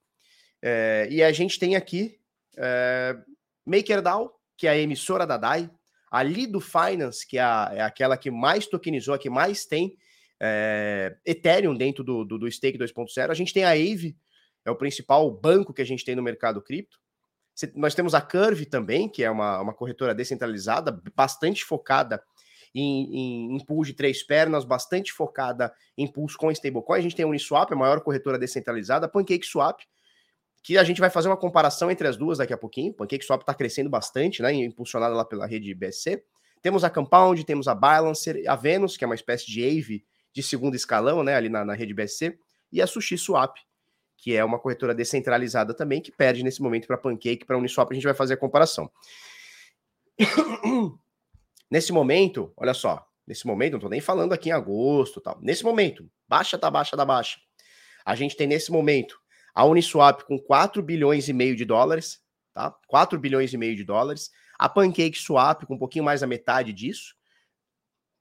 é, 0.63 1.07
e 1.11 1.23
a 1.23 1.31
gente 1.33 1.59
tem 1.59 1.77
aqui 1.77 2.19
é, 2.57 3.17
MakerDAO, 3.65 4.35
que 4.57 4.67
é 4.67 4.71
a 4.71 4.77
emissora 4.77 5.27
da 5.27 5.37
DAI, 5.37 5.71
a 6.11 6.23
Lido 6.23 6.61
Finance, 6.61 7.27
que 7.27 7.39
é, 7.39 7.43
a, 7.43 7.71
é 7.73 7.81
aquela 7.81 8.17
que 8.17 8.31
mais 8.31 8.67
tokenizou, 8.67 9.15
a 9.15 9.19
que 9.19 9.31
mais 9.31 9.65
tem 9.65 9.97
é, 10.41 11.17
Ethereum 11.25 11.75
dentro 11.75 12.03
do, 12.03 12.25
do, 12.25 12.39
do 12.39 12.51
Stake 12.51 12.79
2.0. 12.79 13.31
A 13.31 13.35
gente 13.35 13.53
tem 13.53 13.65
a 13.65 13.71
Aave, 13.71 14.17
é 14.65 14.71
o 14.71 14.77
principal 14.77 15.31
banco 15.31 15.73
que 15.73 15.83
a 15.83 15.87
gente 15.87 16.05
tem 16.05 16.17
no 16.17 16.23
mercado 16.23 16.61
cripto. 16.61 16.99
Nós 17.75 17.95
temos 17.95 18.15
a 18.15 18.21
Curve 18.21 18.67
também, 18.67 19.09
que 19.09 19.23
é 19.23 19.31
uma, 19.31 19.61
uma 19.61 19.75
corretora 19.75 20.15
descentralizada, 20.15 21.01
bastante 21.15 21.65
focada 21.65 22.23
em, 22.75 23.17
em, 23.53 23.57
em 23.57 23.65
pool 23.65 23.85
de 23.85 23.93
três 23.93 24.23
pernas, 24.23 24.65
bastante 24.65 25.13
focada 25.13 25.73
em 25.97 26.07
pools 26.07 26.37
com 26.37 26.51
stablecoin. 26.51 26.99
A 26.99 27.03
gente 27.03 27.17
tem 27.17 27.25
a 27.25 27.29
Uniswap, 27.29 27.73
a 27.73 27.77
maior 27.77 28.01
corretora 28.01 28.39
descentralizada, 28.39 29.09
PancakeSwap, 29.09 29.83
que 30.63 30.79
a 30.79 30.85
gente 30.85 31.01
vai 31.01 31.11
fazer 31.11 31.29
uma 31.29 31.37
comparação 31.37 31.91
entre 31.91 32.07
as 32.07 32.17
duas 32.17 32.39
daqui 32.39 32.53
a 32.53 32.59
pouquinho. 32.59 32.93
PancakeSwap 32.95 33.43
está 33.43 33.55
crescendo 33.55 33.91
bastante, 33.91 34.43
né, 34.43 34.53
impulsionada 34.53 35.15
lá 35.15 35.25
pela 35.25 35.47
rede 35.47 35.75
BSC. 35.75 36.23
Temos 36.63 36.85
a 36.85 36.91
Compound, 36.91 37.43
temos 37.45 37.67
a 37.69 37.75
Balancer, 37.75 38.43
a 38.47 38.55
Venus, 38.55 38.97
que 38.97 39.05
é 39.05 39.07
uma 39.07 39.15
espécie 39.15 39.47
de 39.47 39.65
Aave 39.65 40.05
de 40.33 40.43
segundo 40.43 40.75
escalão, 40.77 41.25
né, 41.25 41.35
ali 41.35 41.49
na, 41.49 41.65
na 41.65 41.75
rede 41.75 41.95
BSC, 41.95 42.39
e 42.73 42.81
a 42.81 42.87
Sushi 42.87 43.19
Swap, 43.19 43.57
que 44.21 44.37
é 44.37 44.45
uma 44.45 44.59
corretora 44.59 44.95
descentralizada 44.95 45.73
também, 45.73 46.01
que 46.01 46.13
perde 46.13 46.45
nesse 46.45 46.61
momento 46.61 46.87
para 46.87 46.99
Pancake, 46.99 47.45
para 47.47 47.57
Uniswap, 47.57 47.91
a 47.91 47.95
gente 47.95 48.05
vai 48.05 48.13
fazer 48.13 48.35
a 48.35 48.37
comparação. 48.37 48.91
nesse 51.71 51.91
momento, 51.91 52.53
olha 52.55 52.75
só, 52.75 53.07
nesse 53.27 53.47
momento, 53.47 53.73
não 53.73 53.79
estou 53.79 53.91
nem 53.91 54.01
falando 54.01 54.35
aqui 54.35 54.51
em 54.51 54.53
agosto 54.53 55.23
tal, 55.23 55.39
nesse 55.41 55.65
momento, 55.65 56.07
baixa 56.29 56.59
da 56.59 56.71
baixa 56.71 56.97
da 56.97 57.05
baixa, 57.05 57.39
a 58.05 58.15
gente 58.15 58.37
tem 58.37 58.47
nesse 58.47 58.71
momento 58.71 59.19
a 59.55 59.65
Uniswap 59.65 60.23
com 60.25 60.39
4 60.39 60.83
bilhões 60.83 61.29
e 61.29 61.33
meio 61.33 61.57
de 61.57 61.65
dólares, 61.65 62.21
tá? 62.53 62.71
4 62.89 63.19
bilhões 63.19 63.53
e 63.55 63.57
meio 63.57 63.75
de 63.75 63.85
dólares, 63.85 64.31
a 64.59 64.69
Pancake 64.69 65.17
Swap 65.17 65.65
com 65.65 65.75
um 65.75 65.79
pouquinho 65.79 66.05
mais 66.05 66.21
da 66.21 66.27
metade 66.27 66.75
disso, 66.75 67.15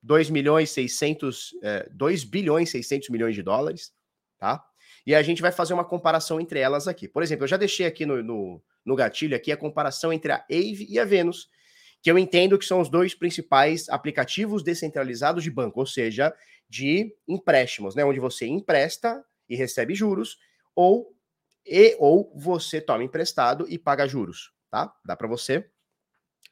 2 0.01 0.29
milhões 0.29 0.69
600, 0.69 1.49
é, 1.61 1.89
2 1.91 2.23
bilhões 2.23 2.69
600 2.69 3.09
milhões 3.09 3.35
de 3.35 3.43
dólares, 3.43 3.91
tá? 4.37 4.63
E 5.09 5.15
a 5.15 5.23
gente 5.23 5.41
vai 5.41 5.51
fazer 5.51 5.73
uma 5.73 5.83
comparação 5.83 6.39
entre 6.39 6.59
elas 6.59 6.87
aqui. 6.87 7.07
Por 7.07 7.23
exemplo, 7.23 7.45
eu 7.45 7.47
já 7.47 7.57
deixei 7.57 7.87
aqui 7.87 8.05
no, 8.05 8.21
no, 8.21 8.61
no 8.85 8.95
gatilho 8.95 9.35
aqui 9.35 9.51
a 9.51 9.57
comparação 9.57 10.13
entre 10.13 10.31
a 10.31 10.35
Aave 10.35 10.85
e 10.87 10.99
a 10.99 11.03
Venus, 11.03 11.49
que 11.99 12.11
eu 12.11 12.19
entendo 12.19 12.59
que 12.59 12.65
são 12.65 12.79
os 12.79 12.89
dois 12.89 13.15
principais 13.15 13.89
aplicativos 13.89 14.61
descentralizados 14.61 15.43
de 15.43 15.49
banco, 15.49 15.79
ou 15.79 15.85
seja, 15.87 16.31
de 16.69 17.11
empréstimos, 17.27 17.95
né? 17.95 18.05
Onde 18.05 18.19
você 18.19 18.45
empresta 18.45 19.25
e 19.49 19.55
recebe 19.55 19.95
juros, 19.95 20.37
ou 20.75 21.11
e 21.65 21.95
ou 21.97 22.31
você 22.35 22.79
toma 22.79 23.03
emprestado 23.03 23.65
e 23.67 23.79
paga 23.79 24.07
juros, 24.07 24.53
tá? 24.69 24.93
Dá 25.03 25.17
para 25.17 25.27
você 25.27 25.67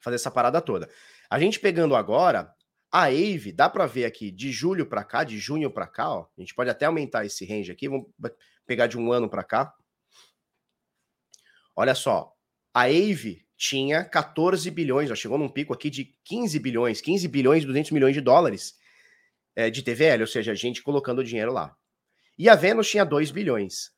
fazer 0.00 0.16
essa 0.16 0.32
parada 0.32 0.60
toda. 0.60 0.90
A 1.30 1.38
gente 1.38 1.60
pegando 1.60 1.94
agora 1.94 2.52
a 2.90 3.04
AVE, 3.04 3.52
dá 3.52 3.68
para 3.68 3.86
ver 3.86 4.04
aqui 4.04 4.30
de 4.30 4.50
julho 4.50 4.86
para 4.86 5.04
cá, 5.04 5.22
de 5.22 5.38
junho 5.38 5.70
para 5.70 5.86
cá, 5.86 6.10
ó. 6.10 6.26
A 6.36 6.40
gente 6.40 6.54
pode 6.54 6.70
até 6.70 6.86
aumentar 6.86 7.24
esse 7.24 7.44
range 7.44 7.70
aqui, 7.70 7.88
vamos 7.88 8.06
pegar 8.66 8.86
de 8.86 8.98
um 8.98 9.12
ano 9.12 9.28
para 9.28 9.44
cá. 9.44 9.74
Olha 11.76 11.94
só, 11.94 12.34
a 12.72 12.84
AVE 12.84 13.46
tinha 13.56 14.04
14 14.04 14.70
bilhões, 14.70 15.10
ó, 15.10 15.14
chegou 15.14 15.36
num 15.36 15.48
pico 15.48 15.72
aqui 15.74 15.90
de 15.90 16.14
15 16.24 16.58
bilhões, 16.58 17.00
15 17.00 17.28
bilhões 17.28 17.62
e 17.62 17.66
200 17.66 17.90
milhões 17.90 18.14
de 18.14 18.20
dólares 18.20 18.76
é, 19.54 19.68
de 19.68 19.82
TVL, 19.82 20.22
ou 20.22 20.26
seja, 20.26 20.52
a 20.52 20.54
gente 20.54 20.82
colocando 20.82 21.22
dinheiro 21.22 21.52
lá. 21.52 21.76
E 22.38 22.48
a 22.48 22.54
Venus 22.54 22.88
tinha 22.88 23.04
2 23.04 23.30
bilhões, 23.30 23.92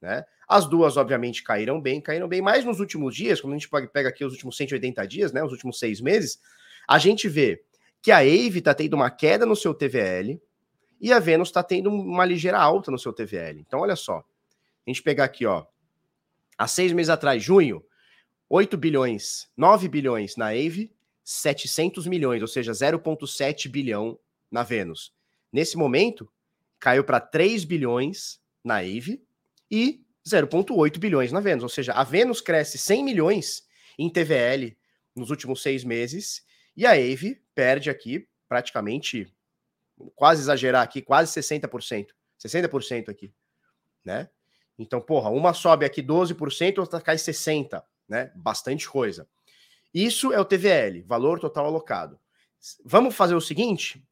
né? 0.00 0.24
As 0.48 0.68
duas, 0.68 0.96
obviamente, 0.96 1.44
caíram 1.44 1.80
bem, 1.80 2.00
caíram 2.00 2.26
bem, 2.26 2.42
mas 2.42 2.64
nos 2.64 2.80
últimos 2.80 3.14
dias, 3.14 3.40
quando 3.40 3.54
a 3.54 3.56
gente 3.56 3.70
pega 3.92 4.08
aqui 4.08 4.24
os 4.24 4.32
últimos 4.32 4.56
180 4.56 5.06
dias, 5.06 5.32
né, 5.32 5.44
os 5.44 5.52
últimos 5.52 5.78
seis 5.78 6.00
meses, 6.00 6.40
a 6.88 6.98
gente 6.98 7.28
vê 7.28 7.62
que 8.02 8.10
a 8.10 8.18
Ave 8.18 8.58
está 8.58 8.74
tendo 8.74 8.94
uma 8.94 9.10
queda 9.10 9.44
no 9.44 9.56
seu 9.56 9.74
TVL 9.74 10.40
e 11.00 11.12
a 11.12 11.18
Venus 11.18 11.48
está 11.48 11.62
tendo 11.62 11.90
uma 11.90 12.24
ligeira 12.24 12.58
alta 12.58 12.90
no 12.90 12.98
seu 12.98 13.12
TVL. 13.12 13.60
Então, 13.60 13.80
olha 13.80 13.96
só. 13.96 14.18
A 14.18 14.90
gente 14.90 15.02
pegar 15.02 15.24
aqui, 15.24 15.46
ó. 15.46 15.64
Há 16.56 16.66
seis 16.66 16.92
meses 16.92 17.10
atrás, 17.10 17.42
junho, 17.42 17.84
8 18.48 18.76
bilhões, 18.76 19.48
9 19.56 19.88
bilhões 19.88 20.36
na 20.36 20.48
Ave, 20.48 20.92
700 21.24 22.06
milhões, 22.06 22.42
ou 22.42 22.48
seja, 22.48 22.72
0,7 22.72 23.68
bilhão 23.68 24.18
na 24.50 24.62
Venus. 24.62 25.12
Nesse 25.52 25.76
momento, 25.76 26.30
caiu 26.78 27.04
para 27.04 27.20
3 27.20 27.64
bilhões 27.64 28.40
na 28.64 28.78
Ave 28.78 29.22
e 29.70 30.04
0,8 30.26 30.98
bilhões 30.98 31.32
na 31.32 31.40
Venus. 31.40 31.62
Ou 31.62 31.68
seja, 31.68 31.92
a 31.92 32.04
Venus 32.04 32.40
cresce 32.40 32.76
100 32.76 33.04
milhões 33.04 33.62
em 33.98 34.10
TVL 34.10 34.76
nos 35.14 35.30
últimos 35.30 35.62
seis 35.62 35.84
meses 35.84 36.42
e 36.76 36.86
a 36.86 36.92
Ave 36.92 37.42
perde 37.54 37.90
aqui 37.90 38.28
praticamente, 38.48 39.32
quase 40.14 40.42
exagerar 40.42 40.82
aqui, 40.82 41.02
quase 41.02 41.32
60%. 41.40 42.08
60% 42.38 43.08
aqui, 43.08 43.32
né? 44.04 44.30
Então, 44.78 45.00
porra, 45.00 45.28
uma 45.28 45.52
sobe 45.52 45.84
aqui 45.84 46.02
12%, 46.02 46.78
outra 46.78 47.00
cai 47.00 47.16
60%, 47.16 47.82
né? 48.08 48.32
Bastante 48.34 48.88
coisa. 48.88 49.28
Isso 49.92 50.32
é 50.32 50.40
o 50.40 50.44
TVL, 50.44 51.02
valor 51.02 51.38
total 51.38 51.66
alocado. 51.66 52.18
Vamos 52.84 53.14
fazer 53.14 53.34
o 53.34 53.40
seguinte? 53.40 54.06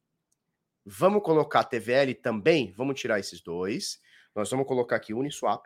Vamos 0.85 1.23
colocar 1.23 1.63
TVL 1.63 2.13
também, 2.15 2.71
vamos 2.71 2.99
tirar 2.99 3.19
esses 3.19 3.41
dois. 3.41 4.01
Nós 4.35 4.49
vamos 4.49 4.67
colocar 4.67 4.95
aqui 4.95 5.13
Uniswap. 5.13 5.65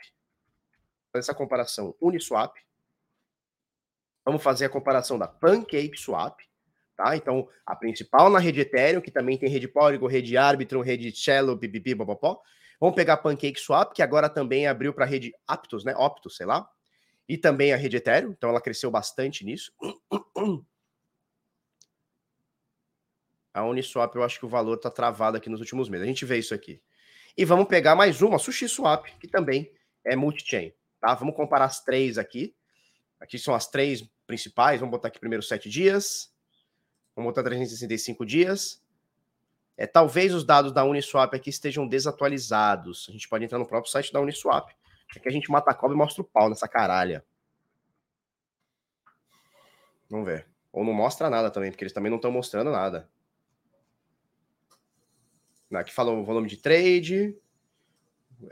Essa 1.14 1.34
comparação 1.34 1.96
Uniswap. 2.02 2.58
Vamos 4.26 4.42
fazer 4.42 4.66
a 4.66 4.70
comparação 4.70 5.20
da 5.20 5.28
PancakeSwap, 5.28 6.44
tá? 6.96 7.16
Então, 7.16 7.48
a 7.66 7.76
principal 7.76 8.30
na 8.30 8.40
rede 8.40 8.62
Ethereum, 8.62 9.02
que 9.02 9.12
também 9.12 9.38
tem 9.38 9.50
rede 9.50 9.68
Polygon, 9.68 10.08
rede 10.08 10.38
Arbitrum, 10.38 10.82
rede 10.82 11.12
Cello, 11.12 11.58
pipipi, 11.58 11.96
popopó. 11.96 12.42
Vamos 12.80 12.96
pegar 12.96 13.14
a 13.14 13.18
PancakeSwap, 13.18 13.94
que 13.94 14.02
agora 14.02 14.30
também 14.30 14.68
abriu 14.68 14.94
para 14.94 15.06
a 15.06 15.08
rede 15.08 15.34
Aptos, 15.48 15.86
né? 15.86 15.96
Optus, 15.96 16.36
sei 16.36 16.46
lá. 16.46 16.68
E 17.28 17.38
também 17.38 17.72
a 17.72 17.78
rede 17.78 17.98
Ethereum, 17.98 18.32
então 18.32 18.50
ela 18.50 18.60
cresceu 18.62 18.92
bastante 18.92 19.46
nisso. 19.46 19.72
A 23.54 23.64
Uniswap, 23.64 24.16
eu 24.16 24.24
acho 24.24 24.40
que 24.40 24.46
o 24.46 24.50
valor 24.50 24.76
está 24.76 24.90
travado 24.90 25.38
aqui 25.38 25.48
nos 25.48 25.60
últimos 25.60 25.88
meses. 25.88 26.04
A 26.04 26.08
gente 26.08 26.26
vê 26.26 26.40
isso 26.40 26.56
aqui. 26.56 26.82
E 27.38 27.46
vamos 27.46 27.68
pegar 27.68 27.96
mais 27.96 28.22
uma, 28.22 28.40
SushiSwap, 28.40 29.06
que 29.20 29.28
também 29.28 29.72
é 30.04 30.16
multi-chain. 30.16 30.74
Tá? 31.00 31.14
Vamos 31.14 31.36
comparar 31.36 31.66
as 31.66 31.84
três 31.84 32.18
aqui. 32.18 32.56
Aqui 33.20 33.38
são 33.38 33.54
as 33.54 33.68
três 33.70 34.04
principais. 34.26 34.80
Vamos 34.80 34.92
botar 34.92 35.10
aqui 35.10 35.20
primeiro 35.20 35.44
sete 35.44 35.70
dias. 35.70 36.33
Vamos 37.16 37.30
botar 37.30 37.44
365 37.44 38.26
dias. 38.26 38.82
É, 39.76 39.88
talvez 39.88 40.34
os 40.34 40.44
dados 40.44 40.72
da 40.72 40.84
Uniswap 40.84 41.34
aqui 41.34 41.50
estejam 41.50 41.88
desatualizados. 41.88 43.08
A 43.10 43.12
gente 43.12 43.28
pode 43.28 43.46
entrar 43.46 43.60
no 43.60 43.68
próprio 43.68 43.92
site 43.92 44.14
da 44.14 44.22
Uniswap. 44.22 44.70
Aqui 45.16 45.28
a 45.28 45.32
gente 45.32 45.52
mata 45.52 45.72
a 45.72 45.74
cobra 45.74 45.96
e 45.96 45.98
mostra 45.98 46.22
o 46.22 46.26
pau 46.26 46.50
nessa 46.50 46.68
caralha. 46.68 47.24
Vamos 50.10 50.26
ver. 50.26 50.48
Ou 50.72 50.84
não 50.84 50.94
mostra 50.94 51.30
nada 51.30 51.52
também, 51.52 51.72
porque 51.72 51.84
eles 51.84 51.94
também 51.94 52.10
não 52.10 52.18
estão 52.18 52.32
mostrando 52.32 52.72
nada. 52.72 53.10
Aqui 55.72 55.92
falou 55.92 56.20
o 56.20 56.24
volume 56.24 56.48
de 56.48 56.58
trade, 56.58 57.36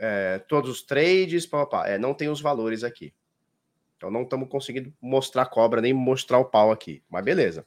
é, 0.00 0.40
todos 0.40 0.70
os 0.70 0.82
trades, 0.82 1.46
pá, 1.46 1.64
pá, 1.66 1.86
é, 1.86 1.98
não 1.98 2.14
tem 2.14 2.28
os 2.28 2.40
valores 2.40 2.82
aqui. 2.82 3.14
Então 3.96 4.10
não 4.10 4.22
estamos 4.22 4.48
conseguindo 4.48 4.92
mostrar 5.00 5.46
cobra, 5.46 5.80
nem 5.80 5.92
mostrar 5.92 6.38
o 6.38 6.44
pau 6.44 6.72
aqui. 6.72 7.02
Mas 7.08 7.24
beleza. 7.24 7.64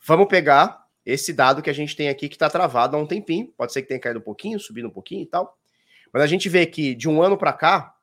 Vamos 0.00 0.26
pegar 0.28 0.86
esse 1.04 1.32
dado 1.32 1.62
que 1.62 1.70
a 1.70 1.72
gente 1.72 1.96
tem 1.96 2.08
aqui 2.08 2.28
que 2.28 2.34
está 2.34 2.50
travado 2.50 2.96
há 2.96 3.00
um 3.00 3.06
tempinho. 3.06 3.48
Pode 3.56 3.72
ser 3.72 3.82
que 3.82 3.88
tenha 3.88 4.00
caído 4.00 4.20
um 4.20 4.22
pouquinho, 4.22 4.60
subido 4.60 4.88
um 4.88 4.92
pouquinho 4.92 5.22
e 5.22 5.26
tal. 5.26 5.58
Mas 6.12 6.22
a 6.22 6.26
gente 6.26 6.48
vê 6.48 6.66
que 6.66 6.94
de 6.94 7.08
um 7.08 7.22
ano 7.22 7.36
para 7.36 7.52
cá. 7.52 7.94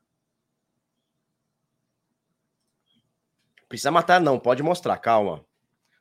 Precisa 3.68 3.92
matar, 3.92 4.22
não, 4.22 4.40
pode 4.40 4.62
mostrar, 4.62 4.98
calma. 4.98 5.46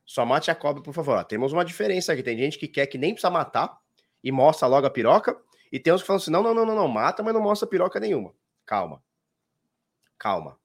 Só 0.05 0.25
mate 0.25 0.51
a 0.51 0.55
cobra, 0.55 0.83
por 0.83 0.93
favor. 0.93 1.19
Ó, 1.19 1.25
temos 1.25 1.53
uma 1.53 1.65
diferença 1.65 2.13
aqui. 2.13 2.23
Tem 2.23 2.37
gente 2.37 2.59
que 2.59 2.69
quer 2.69 2.87
que 2.87 2.99
nem 2.99 3.13
precisa 3.13 3.31
matar 3.31 3.79
e 4.23 4.31
mostra 4.31 4.69
logo 4.69 4.87
a 4.87 4.91
piroca. 4.91 5.37
E 5.73 5.81
tem 5.81 5.93
uns 5.93 6.03
que 6.03 6.07
falam 6.07 6.19
assim: 6.19 6.31
não, 6.31 6.43
não, 6.43 6.55
não, 6.55 6.67
não, 6.67 6.75
não, 6.75 6.89
mata, 6.89 7.23
mas 7.23 7.35
não 7.35 7.41
mostra 7.43 7.67
piroca 7.67 7.99
nenhuma. 7.99 8.35
Calma. 8.67 9.03
Calma. 10.19 10.59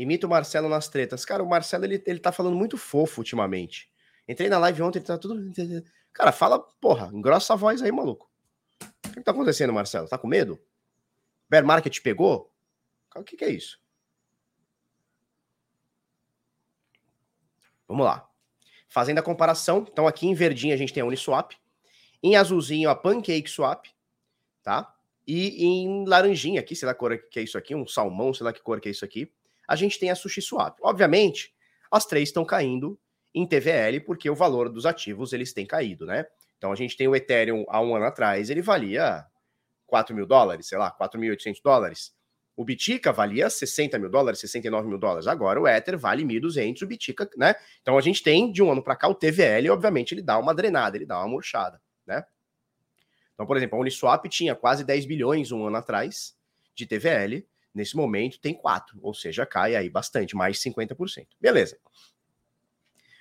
Imita 0.00 0.26
o 0.26 0.30
Marcelo 0.30 0.66
nas 0.66 0.88
tretas. 0.88 1.26
Cara, 1.26 1.42
o 1.42 1.46
Marcelo, 1.46 1.84
ele, 1.84 2.02
ele 2.06 2.18
tá 2.18 2.32
falando 2.32 2.56
muito 2.56 2.78
fofo 2.78 3.20
ultimamente. 3.20 3.92
Entrei 4.26 4.48
na 4.48 4.58
live 4.58 4.80
ontem, 4.80 4.98
ele 4.98 5.04
tá 5.04 5.18
tudo. 5.18 5.52
Cara, 6.10 6.32
fala, 6.32 6.58
porra, 6.58 7.10
engrossa 7.12 7.52
a 7.52 7.56
voz 7.56 7.82
aí, 7.82 7.92
maluco. 7.92 8.30
O 9.06 9.12
que 9.12 9.20
tá 9.20 9.30
acontecendo, 9.30 9.74
Marcelo? 9.74 10.08
Tá 10.08 10.16
com 10.16 10.26
medo? 10.26 10.58
Bear 11.50 11.66
Market 11.66 12.00
pegou? 12.00 12.50
O 13.14 13.22
que, 13.22 13.36
que 13.36 13.44
é 13.44 13.50
isso? 13.50 13.78
Vamos 17.86 18.06
lá. 18.06 18.26
Fazendo 18.88 19.18
a 19.18 19.22
comparação, 19.22 19.86
então 19.86 20.06
aqui 20.06 20.26
em 20.26 20.32
verdinho 20.32 20.72
a 20.72 20.78
gente 20.78 20.94
tem 20.94 21.02
a 21.02 21.06
Uniswap, 21.06 21.52
em 22.22 22.36
azulzinho 22.36 22.88
a 22.88 22.96
PancakeSwap, 22.96 23.86
tá? 24.62 24.94
E 25.26 25.62
em 25.62 26.08
laranjinha 26.08 26.60
aqui, 26.60 26.74
sei 26.74 26.86
lá 26.86 26.94
que 26.94 27.00
cor 27.00 27.18
que 27.18 27.38
é 27.38 27.42
isso 27.42 27.58
aqui, 27.58 27.74
um 27.74 27.86
salmão, 27.86 28.32
sei 28.32 28.44
lá 28.44 28.52
que 28.54 28.62
cor 28.62 28.80
que 28.80 28.88
é 28.88 28.92
isso 28.92 29.04
aqui, 29.04 29.30
a 29.70 29.76
gente 29.76 30.00
tem 30.00 30.10
a 30.10 30.16
SushiSwap. 30.16 30.78
Obviamente, 30.82 31.54
as 31.92 32.04
três 32.04 32.30
estão 32.30 32.44
caindo 32.44 32.98
em 33.32 33.46
TVL 33.46 34.00
porque 34.04 34.28
o 34.28 34.34
valor 34.34 34.68
dos 34.68 34.84
ativos 34.84 35.32
eles 35.32 35.52
têm 35.52 35.64
caído, 35.64 36.04
né? 36.04 36.26
Então 36.58 36.72
a 36.72 36.74
gente 36.74 36.96
tem 36.96 37.06
o 37.06 37.14
Ethereum 37.14 37.64
há 37.68 37.80
um 37.80 37.94
ano 37.94 38.04
atrás, 38.04 38.50
ele 38.50 38.60
valia 38.60 39.24
4 39.86 40.12
mil 40.12 40.26
dólares, 40.26 40.66
sei 40.66 40.76
lá, 40.76 40.90
4.800 40.90 41.60
dólares. 41.62 42.12
O 42.56 42.64
Bitica 42.64 43.12
valia 43.12 43.48
60 43.48 43.96
mil 43.96 44.10
dólares, 44.10 44.40
69 44.40 44.88
mil 44.88 44.98
dólares. 44.98 45.28
Agora 45.28 45.60
o 45.60 45.68
Ether 45.68 45.96
vale 45.96 46.24
1.200, 46.24 46.82
o 46.82 46.86
Bitica, 46.88 47.30
né? 47.36 47.54
Então 47.80 47.96
a 47.96 48.00
gente 48.00 48.24
tem 48.24 48.50
de 48.50 48.64
um 48.64 48.72
ano 48.72 48.82
para 48.82 48.96
cá 48.96 49.06
o 49.06 49.14
TVL, 49.14 49.70
obviamente 49.70 50.14
ele 50.14 50.22
dá 50.22 50.36
uma 50.36 50.52
drenada, 50.52 50.96
ele 50.96 51.06
dá 51.06 51.16
uma 51.20 51.28
murchada, 51.28 51.80
né? 52.04 52.24
Então, 53.34 53.46
por 53.46 53.56
exemplo, 53.56 53.78
a 53.78 53.80
Uniswap 53.80 54.26
tinha 54.26 54.56
quase 54.56 54.82
10 54.82 55.06
bilhões 55.06 55.52
um 55.52 55.64
ano 55.64 55.76
atrás 55.76 56.36
de 56.74 56.86
TVL, 56.86 57.46
nesse 57.74 57.96
momento 57.96 58.40
tem 58.40 58.54
4, 58.54 58.98
ou 59.02 59.14
seja, 59.14 59.46
cai 59.46 59.76
aí 59.76 59.88
bastante, 59.88 60.36
mais 60.36 60.60
de 60.60 60.70
50%. 60.70 61.26
Beleza. 61.40 61.78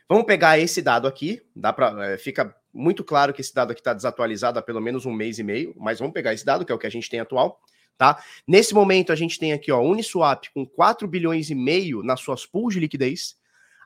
Vamos 0.08 0.26
pegar 0.26 0.58
esse 0.58 0.82
dado 0.82 1.08
aqui, 1.08 1.42
dá 1.56 1.72
para 1.72 2.14
é, 2.14 2.18
fica 2.18 2.56
muito 2.74 3.04
claro 3.04 3.34
que 3.34 3.42
esse 3.42 3.54
dado 3.54 3.72
aqui 3.72 3.82
está 3.82 3.94
desatualizado 3.94 4.58
há 4.60 4.62
pelo 4.62 4.82
menos 4.82 5.06
um 5.06 5.14
mês 5.14 5.40
e 5.40 5.44
meio, 5.44 5.76
mas 5.78 6.00
vamos 6.00 6.14
pegar 6.14 6.34
esse 6.34 6.46
dado, 6.46 6.66
que 6.66 6.72
é 6.72 6.76
o 6.76 6.80
que 6.80 6.88
a 6.88 6.92
gente 6.92 7.10
tem 7.10 7.20
atual 7.20 7.62
tá? 8.00 8.24
Nesse 8.48 8.74
momento 8.74 9.12
a 9.12 9.16
gente 9.16 9.38
tem 9.38 9.52
aqui, 9.52 9.72
ó, 9.72 9.82
Uniswap 9.82 10.48
com 10.54 10.66
4 10.66 11.06
bilhões 11.06 11.50
e 11.50 11.56
meio 11.56 12.02
nas 12.02 12.22
suas 12.22 12.46
pools 12.46 12.74
de 12.74 12.80
liquidez, 12.80 13.36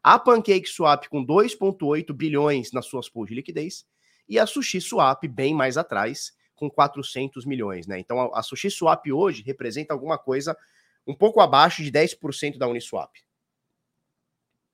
a 0.03 0.19
PancakeSwap 0.19 1.09
com 1.09 1.25
2.8 1.25 2.13
bilhões 2.13 2.71
nas 2.71 2.85
suas 2.85 3.09
pools 3.09 3.27
de 3.29 3.35
liquidez 3.35 3.85
e 4.29 4.37
a 4.37 4.45
SushiSwap 4.45 5.27
bem 5.27 5.55
mais 5.55 5.77
atrás 5.77 6.31
com 6.55 6.69
400 6.69 7.45
milhões, 7.45 7.87
né? 7.87 7.99
Então 7.99 8.19
a, 8.19 8.39
a 8.39 8.43
SushiSwap 8.43 9.11
hoje 9.11 9.43
representa 9.43 9.93
alguma 9.93 10.17
coisa 10.17 10.57
um 11.05 11.13
pouco 11.13 11.41
abaixo 11.41 11.83
de 11.83 11.91
10% 11.91 12.57
da 12.57 12.67
Uniswap. 12.67 13.11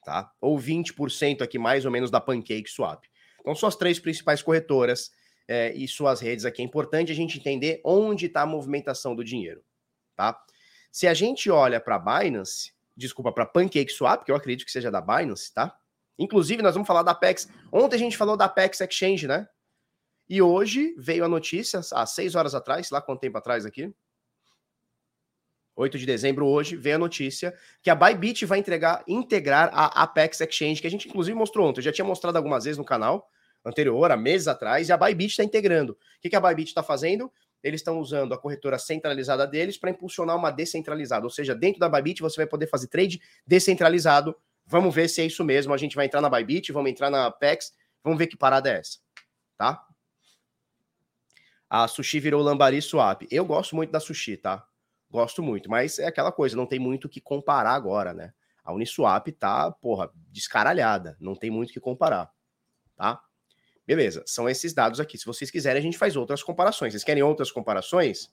Tá? 0.04 0.32
Ou 0.39 0.58
20% 0.58 1.42
aqui 1.42 1.60
mais 1.60 1.86
ou 1.86 1.92
menos 1.92 2.10
da 2.10 2.22
PancakeSwap. 2.22 3.08
Então 3.39 3.56
são 3.56 3.68
as 3.68 3.76
três 3.76 4.00
principais 4.00 4.42
corretoras 4.42 5.12
é, 5.48 5.74
e 5.74 5.88
suas 5.88 6.20
redes 6.20 6.46
aqui. 6.46 6.62
É 6.62 6.65
importante 6.65 7.12
a 7.12 7.15
gente 7.15 7.39
entender 7.39 7.82
onde 7.84 8.28
está 8.28 8.42
a 8.42 8.46
movimentação 8.46 9.15
do 9.15 9.24
dinheiro, 9.24 9.63
tá? 10.15 10.39
Se 10.92 11.08
a 11.08 11.13
gente 11.13 11.50
olha 11.50 11.80
para 11.80 12.00
Binance, 12.00 12.74
desculpa, 12.96 13.32
para 13.32 13.46
PancakeSwap, 13.46 14.24
que 14.24 14.32
eu 14.32 14.36
acredito 14.36 14.65
que 14.65 14.72
seja 14.72 14.92
da 14.92 15.02
Binance, 15.02 15.54
tá? 15.54 15.76
Inclusive, 16.18 16.62
nós 16.62 16.74
vamos 16.74 16.88
falar 16.88 17.04
da 17.04 17.12
Apex. 17.12 17.48
Ontem 17.72 17.96
a 17.96 18.00
gente 18.00 18.18
falou 18.18 18.36
da 18.36 18.46
Apex 18.46 18.82
Exchange, 18.82 19.28
né? 19.28 19.48
E 20.30 20.42
hoje 20.42 20.94
veio 20.98 21.26
a 21.26 21.28
notícia, 21.28 21.82
há 21.94 22.06
seis 22.06 22.36
horas 22.36 22.54
atrás, 22.54 22.92
lá 22.92 23.02
quanto 23.02 23.22
tempo 23.22 23.38
atrás 23.38 23.65
aqui, 23.65 23.92
8 25.80 25.98
de 25.98 26.06
dezembro 26.06 26.46
hoje, 26.46 26.76
veio 26.76 26.98
a 26.98 27.00
notícia 27.00 27.56
que 27.82 27.89
a 27.89 27.96
Bybit 27.96 28.46
vai 28.46 28.60
entregar, 28.60 29.02
integrar 29.08 29.70
a 29.74 30.04
Apex 30.04 30.42
Exchange, 30.42 30.82
que 30.82 30.88
a 30.88 30.92
gente 30.92 31.08
inclusive 31.08 31.36
mostrou 31.36 31.68
ontem. 31.68 31.80
Eu 31.80 31.86
já 31.86 31.92
tinha 31.92 32.04
mostrado 32.04 32.38
algumas 32.38 32.65
vezes 32.65 32.78
no 32.78 32.84
canal, 32.84 33.30
anterior, 33.63 34.12
há 34.12 34.18
meses 34.18 34.50
atrás, 34.50 34.89
e 34.89 34.92
a 34.92 34.98
Bybit 34.98 35.32
está 35.32 35.44
integrando. 35.44 35.94
O 35.94 35.98
que, 36.22 36.30
que 36.30 36.36
a 36.36 36.42
Bybit 36.42 36.68
está 36.70 36.84
fazendo? 36.84 37.32
Eles 37.63 37.80
estão 37.80 37.98
usando 37.98 38.34
a 38.34 38.38
corretora 38.38 38.78
centralizada 38.78 39.48
deles 39.48 39.78
para 39.78 39.89
impulsionar 39.89 40.36
uma 40.36 40.52
descentralizada. 40.52 41.26
Ou 41.26 41.30
seja, 41.30 41.56
dentro 41.56 41.80
da 41.80 41.88
Bybit 41.88 42.22
você 42.22 42.38
vai 42.38 42.48
poder 42.48 42.68
fazer 42.68 42.88
trade 42.88 43.22
descentralizado. 43.48 44.36
Vamos 44.65 44.94
ver 44.94 45.08
se 45.08 45.22
é 45.22 45.26
isso 45.26 45.46
mesmo. 45.46 45.74
A 45.74 45.78
gente 45.78 45.96
vai 45.96 46.06
entrar 46.06 46.20
na 46.20 46.30
Bybit, 46.30 46.74
vamos 46.74 46.92
entrar 46.92 47.10
na 47.10 47.28
Apex, 47.28 47.74
vamos 48.04 48.20
ver 48.20 48.28
que 48.28 48.36
parada 48.38 48.70
é 48.70 48.80
essa. 48.80 49.00
Tá? 49.58 49.86
A 51.69 51.88
Sushi 51.88 52.19
virou 52.19 52.41
Lambari 52.41 52.82
Swap. 52.82 53.23
Eu 53.29 53.45
gosto 53.45 53.75
muito 53.75 53.91
da 53.91 53.99
Sushi, 53.99 54.38
tá? 54.38 54.65
Gosto 55.12 55.41
muito, 55.41 55.69
mas 55.69 55.97
é 55.99 56.05
aquela 56.05 56.32
coisa, 56.32 56.55
não 56.55 56.67
tem 56.67 56.79
muito 56.79 57.05
o 57.05 57.10
que 57.10 57.19
comparar 57.19 57.73
agora, 57.73 58.13
né? 58.13 58.34
A 58.63 58.71
Uniswap 58.71 59.27
tá, 59.32 59.71
porra, 59.71 60.12
descaralhada, 60.32 61.17
não 61.19 61.36
tem 61.36 61.49
muito 61.49 61.71
o 61.71 61.73
que 61.73 61.79
comparar, 61.79 62.32
tá? 62.95 63.19
Beleza, 63.88 64.23
são 64.27 64.47
esses 64.47 64.71
dados 64.71 64.99
aqui. 64.99 65.17
Se 65.17 65.25
vocês 65.25 65.49
quiserem, 65.49 65.79
a 65.79 65.82
gente 65.82 65.97
faz 65.97 66.15
outras 66.15 66.43
comparações. 66.43 66.93
Vocês 66.93 67.03
querem 67.03 67.23
outras 67.23 67.51
comparações? 67.51 68.32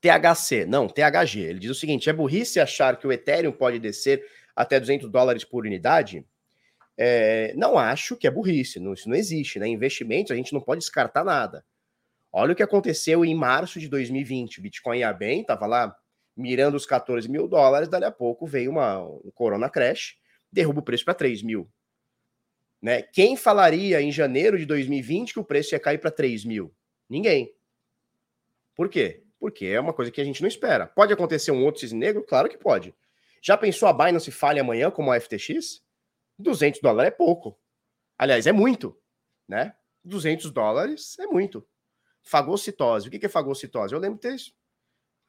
THC, 0.00 0.66
não, 0.66 0.88
THG. 0.88 1.38
Ele 1.38 1.60
diz 1.60 1.70
o 1.70 1.74
seguinte: 1.76 2.10
é 2.10 2.12
burrice 2.12 2.58
achar 2.58 2.96
que 2.96 3.06
o 3.06 3.12
Ethereum 3.12 3.52
pode 3.52 3.78
descer 3.78 4.24
até 4.56 4.80
200 4.80 5.08
dólares 5.08 5.44
por 5.44 5.64
unidade? 5.64 6.26
É, 7.00 7.54
não 7.54 7.78
acho 7.78 8.16
que 8.16 8.26
é 8.26 8.30
burrice, 8.30 8.80
não, 8.80 8.92
isso 8.92 9.08
não 9.08 9.16
existe. 9.16 9.58
Né? 9.58 9.68
Investimentos, 9.68 10.32
a 10.32 10.34
gente 10.34 10.52
não 10.52 10.60
pode 10.60 10.80
descartar 10.80 11.24
nada. 11.24 11.64
Olha 12.32 12.52
o 12.52 12.56
que 12.56 12.62
aconteceu 12.62 13.24
em 13.24 13.34
março 13.34 13.78
de 13.78 13.88
2020. 13.88 14.58
O 14.58 14.62
Bitcoin 14.62 14.98
ia 14.98 15.12
bem, 15.12 15.40
estava 15.40 15.66
lá 15.66 15.96
mirando 16.36 16.76
os 16.76 16.84
14 16.84 17.28
mil 17.30 17.48
dólares, 17.48 17.88
dali 17.88 18.04
a 18.04 18.10
pouco 18.10 18.46
veio 18.46 18.70
uma, 18.70 19.02
um 19.02 19.30
Corona 19.34 19.70
Crash 19.70 20.16
derruba 20.50 20.80
o 20.80 20.82
preço 20.82 21.04
para 21.04 21.14
3 21.14 21.42
mil. 21.42 21.70
Né? 22.80 23.02
Quem 23.02 23.36
falaria 23.36 24.00
em 24.00 24.12
janeiro 24.12 24.58
de 24.58 24.64
2020 24.64 25.32
que 25.32 25.40
o 25.40 25.44
preço 25.44 25.74
ia 25.74 25.80
cair 25.80 25.98
para 25.98 26.10
3 26.10 26.44
mil? 26.44 26.74
Ninguém. 27.08 27.52
Por 28.74 28.88
quê? 28.88 29.24
Porque 29.38 29.66
é 29.66 29.80
uma 29.80 29.92
coisa 29.92 30.10
que 30.10 30.20
a 30.20 30.24
gente 30.24 30.40
não 30.40 30.48
espera. 30.48 30.86
Pode 30.86 31.12
acontecer 31.12 31.50
um 31.50 31.64
outro 31.64 31.80
cisne 31.80 31.98
negro? 31.98 32.24
Claro 32.24 32.48
que 32.48 32.56
pode. 32.56 32.94
Já 33.42 33.56
pensou 33.56 33.88
a 33.88 33.92
Binance 33.92 34.30
falha 34.30 34.62
amanhã 34.62 34.90
como 34.90 35.12
a 35.12 35.20
FTX? 35.20 35.82
200 36.38 36.80
dólares 36.80 37.12
é 37.12 37.16
pouco. 37.16 37.58
Aliás, 38.16 38.46
é 38.46 38.52
muito, 38.52 38.96
né? 39.46 39.74
200 40.04 40.50
dólares 40.50 41.18
é 41.18 41.26
muito. 41.26 41.66
Fagocitose. 42.22 43.08
O 43.08 43.10
que 43.10 43.24
é 43.24 43.28
fagocitose? 43.28 43.94
Eu 43.94 44.00
lembro 44.00 44.16
de 44.16 44.22
ter 44.22 44.34
isso. 44.34 44.54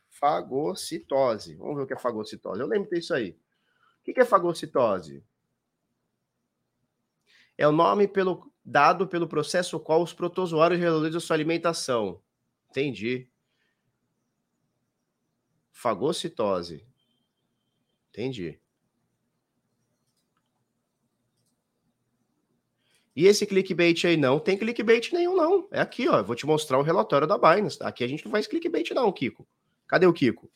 Fagocitose. 0.10 1.56
Vamos 1.56 1.78
ver 1.78 1.84
o 1.84 1.88
que 1.88 1.94
é 1.94 2.00
fagocitose. 2.00 2.60
Eu 2.60 2.68
lembro 2.68 2.86
de 2.86 2.90
ter 2.92 3.00
isso 3.00 3.14
aí. 3.14 3.38
O 4.02 4.14
que 4.14 4.20
é 4.20 4.26
fagocitose? 4.26 5.24
É 7.58 7.68
o 7.68 7.72
nome 7.72 8.08
pelo, 8.08 8.52
dado 8.64 9.08
pelo 9.08 9.28
processo 9.28 9.80
qual 9.80 10.02
os 10.02 10.14
protozoários 10.14 10.80
realizam 10.80 11.20
sua 11.20 11.36
alimentação. 11.36 12.22
Entendi. 12.70 13.30
Fagocitose. 15.72 16.86
Entendi. 18.10 18.60
E 23.20 23.28
esse 23.28 23.46
clickbait 23.46 24.02
aí 24.06 24.16
não 24.16 24.40
tem 24.40 24.58
clickbait 24.58 25.12
nenhum, 25.12 25.36
não. 25.36 25.68
É 25.72 25.82
aqui, 25.82 26.08
ó. 26.08 26.24
Vou 26.24 26.38
te 26.38 26.46
mostrar 26.46 26.80
o 26.80 26.82
relatório 26.82 27.28
da 27.28 27.38
Binance. 27.38 27.78
Aqui 27.82 28.02
a 28.02 28.08
gente 28.08 28.24
não 28.24 28.32
faz 28.32 28.48
clickbait, 28.48 28.92
não, 28.92 29.12
Kiko. 29.12 29.46
Cadê 29.86 30.06
o 30.06 30.14
Kiko? 30.14 30.50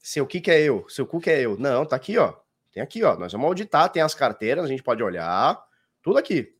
Seu 0.00 0.26
Kiko 0.26 0.50
é 0.50 0.60
eu, 0.60 0.84
seu 0.88 1.06
Kiko 1.06 1.30
é 1.30 1.42
eu. 1.42 1.56
Não, 1.56 1.86
tá 1.86 1.94
aqui, 1.94 2.18
ó. 2.18 2.34
Tem 2.72 2.82
aqui, 2.82 3.04
ó. 3.04 3.16
Nós 3.16 3.30
vamos 3.30 3.46
auditar, 3.46 3.88
tem 3.88 4.02
as 4.02 4.16
carteiras, 4.16 4.64
a 4.64 4.66
gente 4.66 4.82
pode 4.82 5.00
olhar. 5.00 5.64
Tudo 6.02 6.18
aqui. 6.18 6.58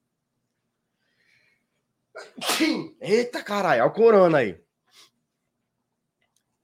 Eita, 3.00 3.42
caralho, 3.42 3.82
olha 3.82 3.90
o 3.90 3.92
corona 3.92 4.38
aí. 4.38 4.62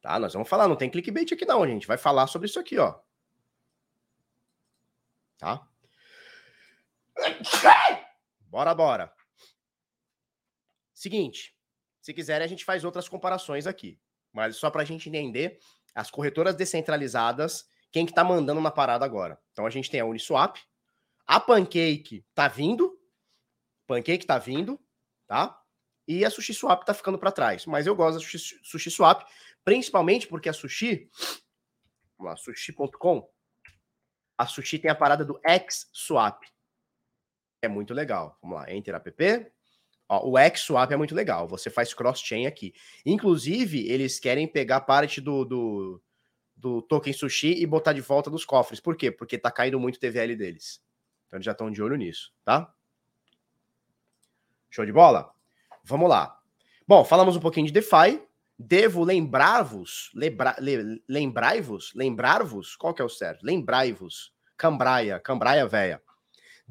Tá, 0.01 0.21
nós 0.21 0.35
vamos 0.35 0.49
falar, 0.49 0.69
não 0.69 0.77
tem 0.77 0.89
clickbait 0.89 1.33
aqui 1.33 1.45
não, 1.45 1.67
gente. 1.67 1.85
Vai 1.85 1.99
falar 1.99 2.29
sobre 2.29 2.47
isso 2.47 2.61
aqui, 2.61 2.79
ó. 2.79 2.95
Tá? 5.37 5.67
Bora, 8.51 8.75
bora. 8.75 9.15
Seguinte, 10.93 11.57
se 12.01 12.13
quiser 12.13 12.43
a 12.43 12.47
gente 12.49 12.65
faz 12.65 12.85
outras 12.85 13.09
comparações 13.09 13.65
aqui, 13.65 13.99
mas 14.33 14.57
só 14.57 14.71
para 14.71 14.83
a 14.83 14.85
gente 14.85 15.09
entender 15.09 15.61
as 15.95 16.11
corretoras 16.11 16.57
descentralizadas, 16.57 17.69
quem 17.93 18.05
que 18.05 18.13
tá 18.13 18.25
mandando 18.25 18.61
na 18.61 18.71
parada 18.73 19.05
agora. 19.05 19.41
Então 19.53 19.67
a 19.67 19.71
gente 19.71 19.89
tem 19.89 20.01
a 20.01 20.05
Uniswap, 20.05 20.59
a 21.25 21.39
Pancake 21.39 22.27
tá 22.35 22.49
vindo, 22.49 23.01
Pancake 23.87 24.27
tá 24.27 24.37
vindo, 24.37 24.81
tá? 25.29 25.57
E 26.09 26.25
a 26.25 26.31
SushiSwap 26.31 26.85
tá 26.85 26.93
ficando 26.93 27.19
para 27.19 27.31
trás. 27.31 27.67
Mas 27.67 27.87
eu 27.87 27.95
gosto 27.95 28.19
da 28.19 28.39
SushiSwap, 28.65 29.25
principalmente 29.65 30.27
porque 30.27 30.49
a 30.49 30.53
Sushi, 30.53 31.09
vamos 32.19 32.33
lá, 32.33 32.37
sushi.com, 32.37 33.31
a 34.37 34.47
Sushi 34.47 34.81
tem 34.81 34.91
a 34.91 34.95
parada 34.95 35.25
do 35.25 35.41
XSwap. 35.47 36.45
É 37.63 37.69
muito 37.69 37.93
legal. 37.93 38.39
Vamos 38.43 38.59
lá, 38.59 38.73
Enter 38.73 38.95
app. 38.95 39.51
Ó, 40.09 40.29
o 40.29 40.57
XSwap 40.57 40.91
é 40.91 40.97
muito 40.97 41.15
legal. 41.15 41.47
Você 41.47 41.71
faz 41.71 41.95
cross-chain 41.95 42.47
aqui. 42.47 42.75
Inclusive, 43.07 43.87
eles 43.89 44.19
querem 44.19 44.49
pegar 44.49 44.81
parte 44.81 45.21
do, 45.21 45.45
do, 45.45 46.03
do, 46.57 46.83
token 46.83 47.13
Sushi 47.13 47.63
e 47.63 47.67
botar 47.67 47.93
de 47.93 48.01
volta 48.01 48.29
nos 48.29 48.45
cofres. 48.45 48.81
Por 48.81 48.97
quê? 48.97 49.11
Porque 49.11 49.39
tá 49.39 49.51
caindo 49.51 49.79
muito 49.79 50.01
TVL 50.01 50.35
deles. 50.35 50.83
Então 51.27 51.37
eles 51.37 51.45
já 51.47 51.53
estão 51.53 51.71
de 51.71 51.81
olho 51.81 51.97
nisso, 51.97 52.33
tá? 52.45 52.75
Show 54.69 54.85
de 54.85 54.93
bola? 54.93 55.33
Vamos 55.85 56.09
lá. 56.09 56.41
Bom, 56.89 57.05
falamos 57.05 57.37
um 57.37 57.41
pouquinho 57.41 57.67
de 57.67 57.73
DeFi. 57.73 58.21
Devo 58.59 59.05
lembrar-vos, 59.05 60.11
lembra, 60.15 60.55
le, 60.59 61.03
lembrai-vos, 61.09 61.95
lembrar-vos, 61.95 62.77
qual 62.77 62.93
que 62.93 63.01
é 63.01 63.05
o 63.05 63.09
certo? 63.09 63.43
Lembrai-vos, 63.43 64.35
cambraia, 64.55 65.19
cambraia 65.19 65.67
véia. 65.67 66.03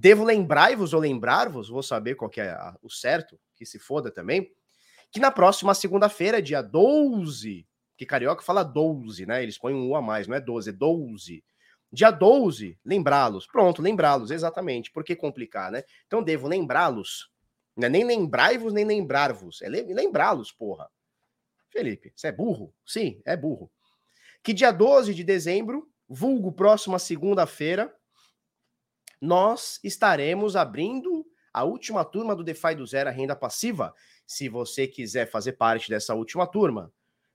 Devo 0.01 0.23
lembrar-vos 0.23 0.93
ou 0.93 1.01
lembrar-vos, 1.01 1.67
vou 1.67 1.83
saber 1.83 2.15
qual 2.15 2.31
é 2.37 2.51
a, 2.51 2.73
o 2.81 2.89
certo, 2.89 3.37
que 3.53 3.65
se 3.65 3.77
foda 3.77 4.09
também, 4.09 4.49
que 5.11 5.19
na 5.19 5.29
próxima 5.29 5.73
segunda-feira, 5.73 6.41
dia 6.41 6.61
12, 6.61 7.67
que 7.97 8.05
carioca 8.05 8.41
fala 8.41 8.63
12, 8.63 9.25
né? 9.25 9.43
Eles 9.43 9.57
põem 9.57 9.75
um 9.75 9.89
U 9.89 9.97
a 9.97 10.01
mais, 10.01 10.25
não 10.25 10.37
é 10.37 10.39
12, 10.39 10.69
é 10.69 10.71
12. 10.71 11.43
Dia 11.91 12.11
12, 12.11 12.79
lembrá-los. 12.85 13.45
Pronto, 13.45 13.81
lembrá-los, 13.81 14.31
exatamente. 14.31 14.89
Por 14.89 15.03
que 15.03 15.17
complicar, 15.17 15.69
né? 15.69 15.83
Então 16.07 16.23
devo 16.23 16.47
lembrá-los. 16.47 17.29
Não 17.75 17.87
é 17.87 17.89
nem 17.89 18.05
lembrai-vos, 18.05 18.71
nem 18.71 18.85
lembrar-vos. 18.85 19.61
É 19.61 19.67
lembrá-los, 19.67 20.49
porra. 20.49 20.89
Felipe, 21.67 22.13
você 22.15 22.27
é 22.27 22.31
burro? 22.31 22.73
Sim, 22.85 23.21
é 23.25 23.35
burro. 23.35 23.69
Que 24.41 24.53
dia 24.53 24.71
12 24.71 25.13
de 25.13 25.25
dezembro, 25.25 25.91
vulgo 26.07 26.53
próxima 26.53 26.97
segunda-feira, 26.99 27.93
nós 29.21 29.79
estaremos 29.83 30.55
abrindo 30.55 31.25
a 31.53 31.63
última 31.63 32.05
turma 32.05 32.35
do 32.35 32.43
DeFi 32.43 32.75
do 32.75 32.85
Zero, 32.85 33.09
a 33.09 33.11
renda 33.11 33.35
passiva. 33.35 33.93
Se 34.25 34.47
você 34.47 34.87
quiser 34.87 35.29
fazer 35.29 35.53
parte 35.53 35.89
dessa 35.89 36.13
última 36.13 36.45
turma, 36.45 36.91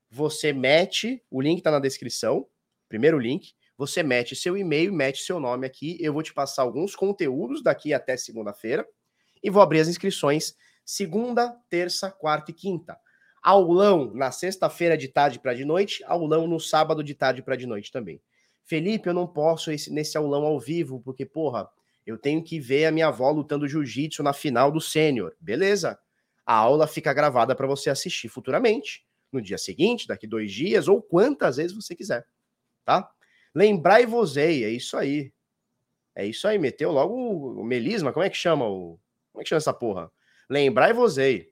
você 0.09 0.53
mete, 0.53 1.23
o 1.29 1.41
link 1.41 1.57
está 1.59 1.71
na 1.71 1.79
descrição, 1.79 2.47
primeiro 2.87 3.19
link, 3.19 3.53
você 3.77 4.01
mete 4.01 4.35
seu 4.35 4.55
e-mail, 4.55 4.93
mete 4.93 5.21
seu 5.21 5.39
nome 5.39 5.67
aqui, 5.67 5.97
eu 5.99 6.13
vou 6.13 6.23
te 6.23 6.33
passar 6.33 6.61
alguns 6.61 6.95
conteúdos 6.95 7.61
daqui 7.61 7.93
até 7.93 8.15
segunda-feira 8.15 8.87
e 9.43 9.49
vou 9.49 9.61
abrir 9.61 9.81
as 9.81 9.87
inscrições 9.87 10.55
segunda, 10.85 11.55
terça, 11.69 12.09
quarta 12.09 12.51
e 12.51 12.53
quinta 12.53 12.97
aulão 13.45 14.11
na 14.11 14.31
sexta-feira 14.31 14.97
de 14.97 15.07
tarde 15.07 15.37
para 15.37 15.53
de 15.53 15.63
noite, 15.63 16.03
aulão 16.05 16.47
no 16.47 16.59
sábado 16.59 17.03
de 17.03 17.13
tarde 17.13 17.43
para 17.43 17.55
de 17.55 17.67
noite 17.67 17.91
também. 17.91 18.19
Felipe, 18.63 19.07
eu 19.07 19.13
não 19.13 19.27
posso 19.27 19.71
esse, 19.71 19.93
nesse 19.93 20.17
aulão 20.17 20.43
ao 20.45 20.59
vivo, 20.59 20.99
porque, 20.99 21.27
porra, 21.27 21.69
eu 22.05 22.17
tenho 22.17 22.43
que 22.43 22.59
ver 22.59 22.85
a 22.85 22.91
minha 22.91 23.07
avó 23.07 23.31
lutando 23.31 23.67
jiu-jitsu 23.67 24.21
na 24.21 24.33
final 24.33 24.71
do 24.71 24.79
sênior. 24.79 25.35
Beleza. 25.39 25.99
A 26.45 26.53
aula 26.55 26.87
fica 26.87 27.13
gravada 27.13 27.55
para 27.55 27.65
você 27.65 27.89
assistir 27.89 28.29
futuramente, 28.29 29.05
no 29.31 29.41
dia 29.41 29.57
seguinte, 29.57 30.07
daqui 30.07 30.27
dois 30.27 30.51
dias, 30.51 30.87
ou 30.87 31.01
quantas 31.01 31.57
vezes 31.57 31.75
você 31.75 31.95
quiser, 31.95 32.25
tá? 32.83 33.09
Lembrar 33.53 34.01
e 34.01 34.05
vosei, 34.05 34.63
é 34.63 34.69
isso 34.69 34.95
aí. 34.95 35.33
É 36.13 36.25
isso 36.25 36.47
aí, 36.47 36.57
meteu 36.57 36.91
logo 36.91 37.59
o 37.59 37.63
melisma, 37.63 38.13
como 38.13 38.23
é 38.23 38.29
que 38.29 38.37
chama 38.37 38.65
o... 38.65 38.99
Como 39.31 39.41
é 39.41 39.43
que 39.43 39.49
chama 39.49 39.57
essa 39.57 39.73
porra? 39.73 40.11
Lembrar 40.49 40.89
e 40.89 40.93
vosei. 40.93 41.51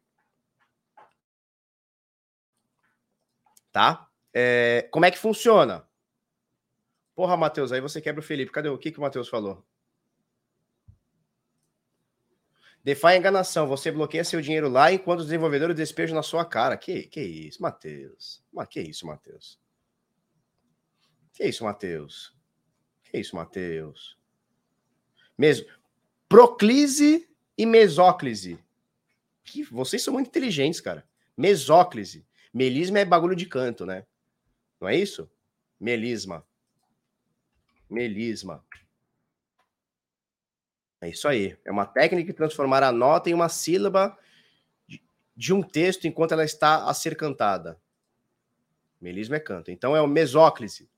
tá? 3.73 4.07
É, 4.31 4.87
como 4.91 5.03
é 5.03 5.11
que 5.11 5.17
funciona? 5.17 5.85
Porra, 7.15 7.35
Matheus, 7.35 7.71
aí 7.71 7.81
você 7.81 7.99
quebra 7.99 8.21
o 8.21 8.23
Felipe. 8.23 8.51
Cadê 8.51 8.69
o 8.69 8.77
que, 8.77 8.91
que 8.91 8.99
o 8.99 9.01
Matheus 9.01 9.27
falou? 9.27 9.65
DeFi 12.83 13.07
é 13.07 13.17
enganação. 13.17 13.67
Você 13.67 13.91
bloqueia 13.91 14.23
seu 14.23 14.41
dinheiro 14.41 14.67
lá 14.67 14.91
enquanto 14.91 15.19
os 15.19 15.25
desenvolvedores 15.25 15.75
despejam 15.75 16.15
na 16.15 16.23
sua 16.23 16.43
cara. 16.43 16.75
Que, 16.75 17.03
que 17.03 17.21
isso, 17.21 17.61
Matheus? 17.61 18.43
Que 18.69 18.81
isso, 18.81 19.07
Matheus? 19.07 19.59
Que 21.33 21.45
isso, 21.45 21.63
Matheus? 21.63 22.35
Que 23.05 23.17
isso, 23.19 23.35
Matheus? 23.35 24.17
Mesmo. 25.37 25.67
Proclise 26.27 27.29
e 27.57 27.65
mesóclise. 27.65 28.59
Que, 29.43 29.63
vocês 29.63 30.01
são 30.01 30.13
muito 30.13 30.27
inteligentes, 30.27 30.81
cara. 30.81 31.07
Mesóclise. 31.37 32.25
Melisma 32.53 32.99
é 32.99 33.05
bagulho 33.05 33.35
de 33.35 33.45
canto, 33.45 33.85
né? 33.85 34.05
Não 34.79 34.87
é 34.87 34.95
isso? 34.95 35.29
Melisma. 35.79 36.45
Melisma. 37.89 38.63
É 41.03 41.09
isso 41.09 41.27
aí. 41.27 41.57
É 41.65 41.71
uma 41.71 41.85
técnica 41.85 42.31
de 42.31 42.37
transformar 42.37 42.81
a 42.81 42.91
nota 42.91 43.29
em 43.29 43.33
uma 43.33 43.49
sílaba 43.49 44.17
de 45.35 45.53
um 45.53 45.61
texto 45.61 46.05
enquanto 46.05 46.31
ela 46.31 46.45
está 46.45 46.85
a 46.85 46.93
ser 46.93 47.17
cantada. 47.17 47.77
Melisma 49.01 49.35
é 49.35 49.39
canto. 49.41 49.69
Então 49.69 49.93
é 49.97 50.01
o 50.01 50.07
mesóclise. 50.07 50.89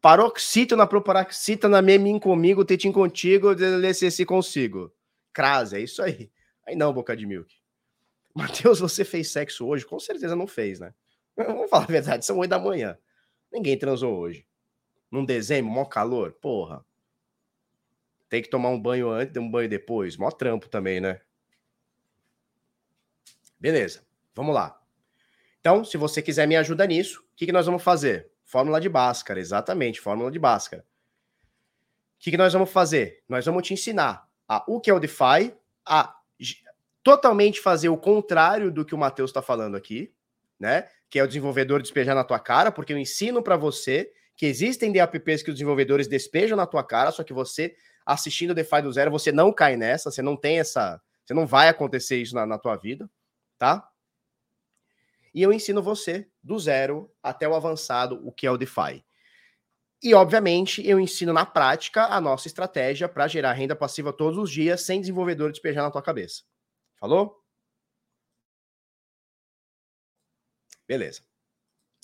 Paroxítona, 0.00 0.86
proparoxítona, 0.86 1.82
memim 1.82 2.18
comigo, 2.18 2.64
tetim 2.64 2.90
contigo, 2.90 3.48
se 3.94 4.24
consigo. 4.24 4.90
Crase, 5.30 5.76
é 5.76 5.80
isso 5.80 6.02
aí. 6.02 6.30
Aí 6.66 6.74
não, 6.74 6.90
boca 6.90 7.14
de 7.14 7.26
milk. 7.26 7.54
Matheus, 8.34 8.80
você 8.80 9.04
fez 9.04 9.30
sexo 9.30 9.66
hoje? 9.66 9.84
Com 9.84 10.00
certeza 10.00 10.34
não 10.34 10.46
fez, 10.46 10.80
né? 10.80 10.94
Vamos 11.36 11.68
falar 11.68 11.84
a 11.84 11.86
verdade, 11.86 12.24
são 12.24 12.38
oito 12.38 12.48
da 12.48 12.58
manhã. 12.58 12.96
Ninguém 13.52 13.78
transou 13.78 14.16
hoje. 14.16 14.46
Num 15.10 15.24
dezembro, 15.24 15.70
mó 15.70 15.84
calor? 15.84 16.32
Porra. 16.32 16.82
Tem 18.28 18.42
que 18.42 18.50
tomar 18.50 18.70
um 18.70 18.80
banho 18.80 19.08
antes, 19.08 19.36
um 19.36 19.50
banho 19.50 19.68
depois. 19.68 20.16
Mó 20.16 20.30
trampo 20.30 20.68
também, 20.68 21.00
né? 21.00 21.20
Beleza, 23.58 24.04
vamos 24.34 24.54
lá. 24.54 24.80
Então, 25.60 25.84
se 25.84 25.96
você 25.96 26.22
quiser 26.22 26.46
me 26.46 26.56
ajudar 26.56 26.86
nisso, 26.86 27.20
o 27.20 27.36
que, 27.36 27.46
que 27.46 27.52
nós 27.52 27.66
vamos 27.66 27.82
fazer? 27.82 28.30
Fórmula 28.44 28.80
de 28.80 28.88
Bhaskara, 28.88 29.40
exatamente, 29.40 30.00
fórmula 30.00 30.30
de 30.30 30.38
Bhaskara. 30.38 30.82
O 30.82 32.18
que, 32.18 32.30
que 32.30 32.36
nós 32.36 32.52
vamos 32.52 32.70
fazer? 32.70 33.22
Nós 33.28 33.44
vamos 33.44 33.66
te 33.66 33.74
ensinar 33.74 34.28
a, 34.48 34.64
o 34.68 34.80
que 34.80 34.90
é 34.90 34.94
o 34.94 35.00
DeFi, 35.00 35.54
a 35.84 36.14
totalmente 37.02 37.60
fazer 37.60 37.88
o 37.88 37.96
contrário 37.96 38.70
do 38.70 38.84
que 38.84 38.94
o 38.94 38.98
Matheus 38.98 39.30
está 39.30 39.40
falando 39.40 39.76
aqui, 39.76 40.12
né? 40.58 40.88
Que 41.08 41.18
é 41.18 41.22
o 41.22 41.26
desenvolvedor 41.26 41.80
despejar 41.80 42.14
na 42.14 42.24
tua 42.24 42.38
cara, 42.38 42.72
porque 42.72 42.92
eu 42.92 42.98
ensino 42.98 43.42
para 43.42 43.56
você 43.56 44.12
que 44.36 44.46
existem 44.46 44.92
DApps 44.92 45.42
que 45.42 45.50
os 45.50 45.54
desenvolvedores 45.54 46.08
despejam 46.08 46.56
na 46.56 46.66
tua 46.66 46.84
cara, 46.84 47.10
só 47.10 47.22
que 47.22 47.32
você 47.32 47.76
assistindo 48.06 48.54
DeFi 48.54 48.80
do 48.82 48.92
zero, 48.92 49.10
você 49.10 49.32
não 49.32 49.52
cai 49.52 49.76
nessa, 49.76 50.10
você 50.10 50.22
não 50.22 50.36
tem 50.36 50.60
essa, 50.60 51.02
você 51.24 51.34
não 51.34 51.44
vai 51.44 51.68
acontecer 51.68 52.22
isso 52.22 52.34
na, 52.34 52.46
na 52.46 52.56
tua 52.56 52.76
vida, 52.76 53.10
tá? 53.58 53.90
E 55.34 55.42
eu 55.42 55.52
ensino 55.52 55.82
você 55.82 56.30
do 56.42 56.58
zero 56.58 57.12
até 57.22 57.46
o 57.46 57.54
avançado 57.54 58.26
o 58.26 58.32
que 58.32 58.46
é 58.46 58.50
o 58.50 58.56
DeFi. 58.56 59.04
E, 60.02 60.14
obviamente, 60.14 60.86
eu 60.86 61.00
ensino 61.00 61.32
na 61.32 61.44
prática 61.44 62.06
a 62.06 62.20
nossa 62.20 62.46
estratégia 62.46 63.08
para 63.08 63.26
gerar 63.26 63.52
renda 63.52 63.74
passiva 63.74 64.12
todos 64.12 64.38
os 64.38 64.50
dias, 64.50 64.82
sem 64.82 65.00
desenvolvedor 65.00 65.50
despejar 65.50 65.82
na 65.82 65.90
tua 65.90 66.02
cabeça. 66.02 66.42
Falou? 66.98 67.42
Beleza. 70.86 71.22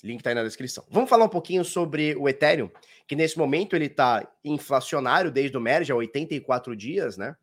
Link 0.03 0.21
tá 0.21 0.31
aí 0.31 0.35
na 0.35 0.43
descrição. 0.43 0.85
Vamos 0.89 1.09
falar 1.09 1.25
um 1.25 1.29
pouquinho 1.29 1.63
sobre 1.63 2.13
o 2.15 2.27
Ethereum, 2.27 2.69
que 3.07 3.15
nesse 3.15 3.37
momento 3.37 3.75
ele 3.75 3.87
tá 3.87 4.27
inflacionário 4.43 5.31
desde 5.31 5.57
o 5.57 5.61
merge 5.61 5.91
há 5.91 5.95
84 5.95 6.75
dias, 6.75 7.17
né? 7.17 7.35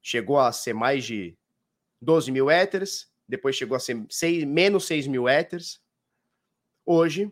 Chegou 0.00 0.38
a 0.38 0.52
ser 0.52 0.72
mais 0.72 1.04
de 1.04 1.36
12 2.00 2.30
mil 2.30 2.50
Ethers, 2.50 3.10
depois 3.28 3.56
chegou 3.56 3.76
a 3.76 3.80
ser 3.80 4.04
6, 4.08 4.44
menos 4.44 4.86
6 4.86 5.08
mil 5.08 5.28
Ethers. 5.28 5.80
Hoje, 6.86 7.30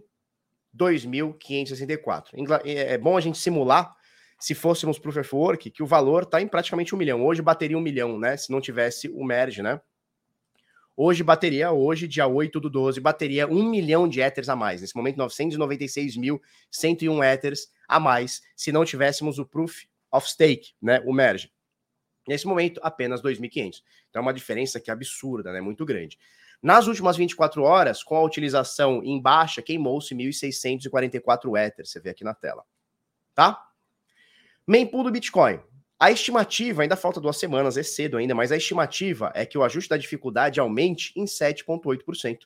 2.564. 0.76 2.26
É, 2.64 2.94
é 2.94 2.98
bom 2.98 3.16
a 3.16 3.20
gente 3.20 3.38
simular, 3.38 3.96
se 4.38 4.54
fôssemos 4.54 4.98
Proof 4.98 5.16
of 5.16 5.34
Work, 5.34 5.70
que 5.70 5.82
o 5.82 5.86
valor 5.86 6.24
está 6.24 6.40
em 6.40 6.48
praticamente 6.48 6.94
um 6.94 6.98
milhão. 6.98 7.24
Hoje 7.24 7.42
bateria 7.42 7.78
um 7.78 7.80
milhão, 7.80 8.18
né? 8.18 8.36
Se 8.36 8.50
não 8.50 8.60
tivesse 8.60 9.08
o 9.08 9.24
merge, 9.24 9.62
né? 9.62 9.80
Hoje 11.00 11.22
bateria, 11.22 11.70
hoje, 11.70 12.08
dia 12.08 12.26
8 12.26 12.58
do 12.58 12.68
12, 12.68 12.98
bateria 12.98 13.46
um 13.46 13.62
milhão 13.62 14.08
de 14.08 14.20
Ethers 14.20 14.48
a 14.48 14.56
mais. 14.56 14.80
Nesse 14.80 14.96
momento, 14.96 15.18
996.101 15.18 17.32
Ethers 17.32 17.70
a 17.86 18.00
mais, 18.00 18.42
se 18.56 18.72
não 18.72 18.84
tivéssemos 18.84 19.38
o 19.38 19.46
Proof 19.46 19.84
of 20.10 20.28
Stake, 20.28 20.72
né? 20.82 21.00
O 21.06 21.12
merge. 21.12 21.52
Nesse 22.26 22.48
momento, 22.48 22.80
apenas 22.82 23.22
2.500. 23.22 23.80
Então 24.10 24.18
é 24.18 24.22
uma 24.22 24.34
diferença 24.34 24.80
que 24.80 24.90
é 24.90 24.92
absurda, 24.92 25.52
né? 25.52 25.60
Muito 25.60 25.86
grande. 25.86 26.18
Nas 26.60 26.88
últimas 26.88 27.16
24 27.16 27.62
horas, 27.62 28.02
com 28.02 28.16
a 28.16 28.24
utilização 28.24 29.00
em 29.04 29.22
baixa, 29.22 29.62
queimou-se 29.62 30.12
1.644 30.12 31.64
Ether, 31.64 31.86
você 31.86 32.00
vê 32.00 32.10
aqui 32.10 32.24
na 32.24 32.34
tela. 32.34 32.64
Tá? 33.36 33.68
Mempool 34.66 35.04
do 35.04 35.12
Bitcoin. 35.12 35.60
A 36.00 36.12
estimativa, 36.12 36.82
ainda 36.82 36.94
falta 36.94 37.20
duas 37.20 37.38
semanas, 37.38 37.76
é 37.76 37.82
cedo 37.82 38.16
ainda, 38.16 38.34
mas 38.34 38.52
a 38.52 38.56
estimativa 38.56 39.32
é 39.34 39.44
que 39.44 39.58
o 39.58 39.64
ajuste 39.64 39.90
da 39.90 39.96
dificuldade 39.96 40.60
aumente 40.60 41.12
em 41.16 41.24
7,8%. 41.24 42.40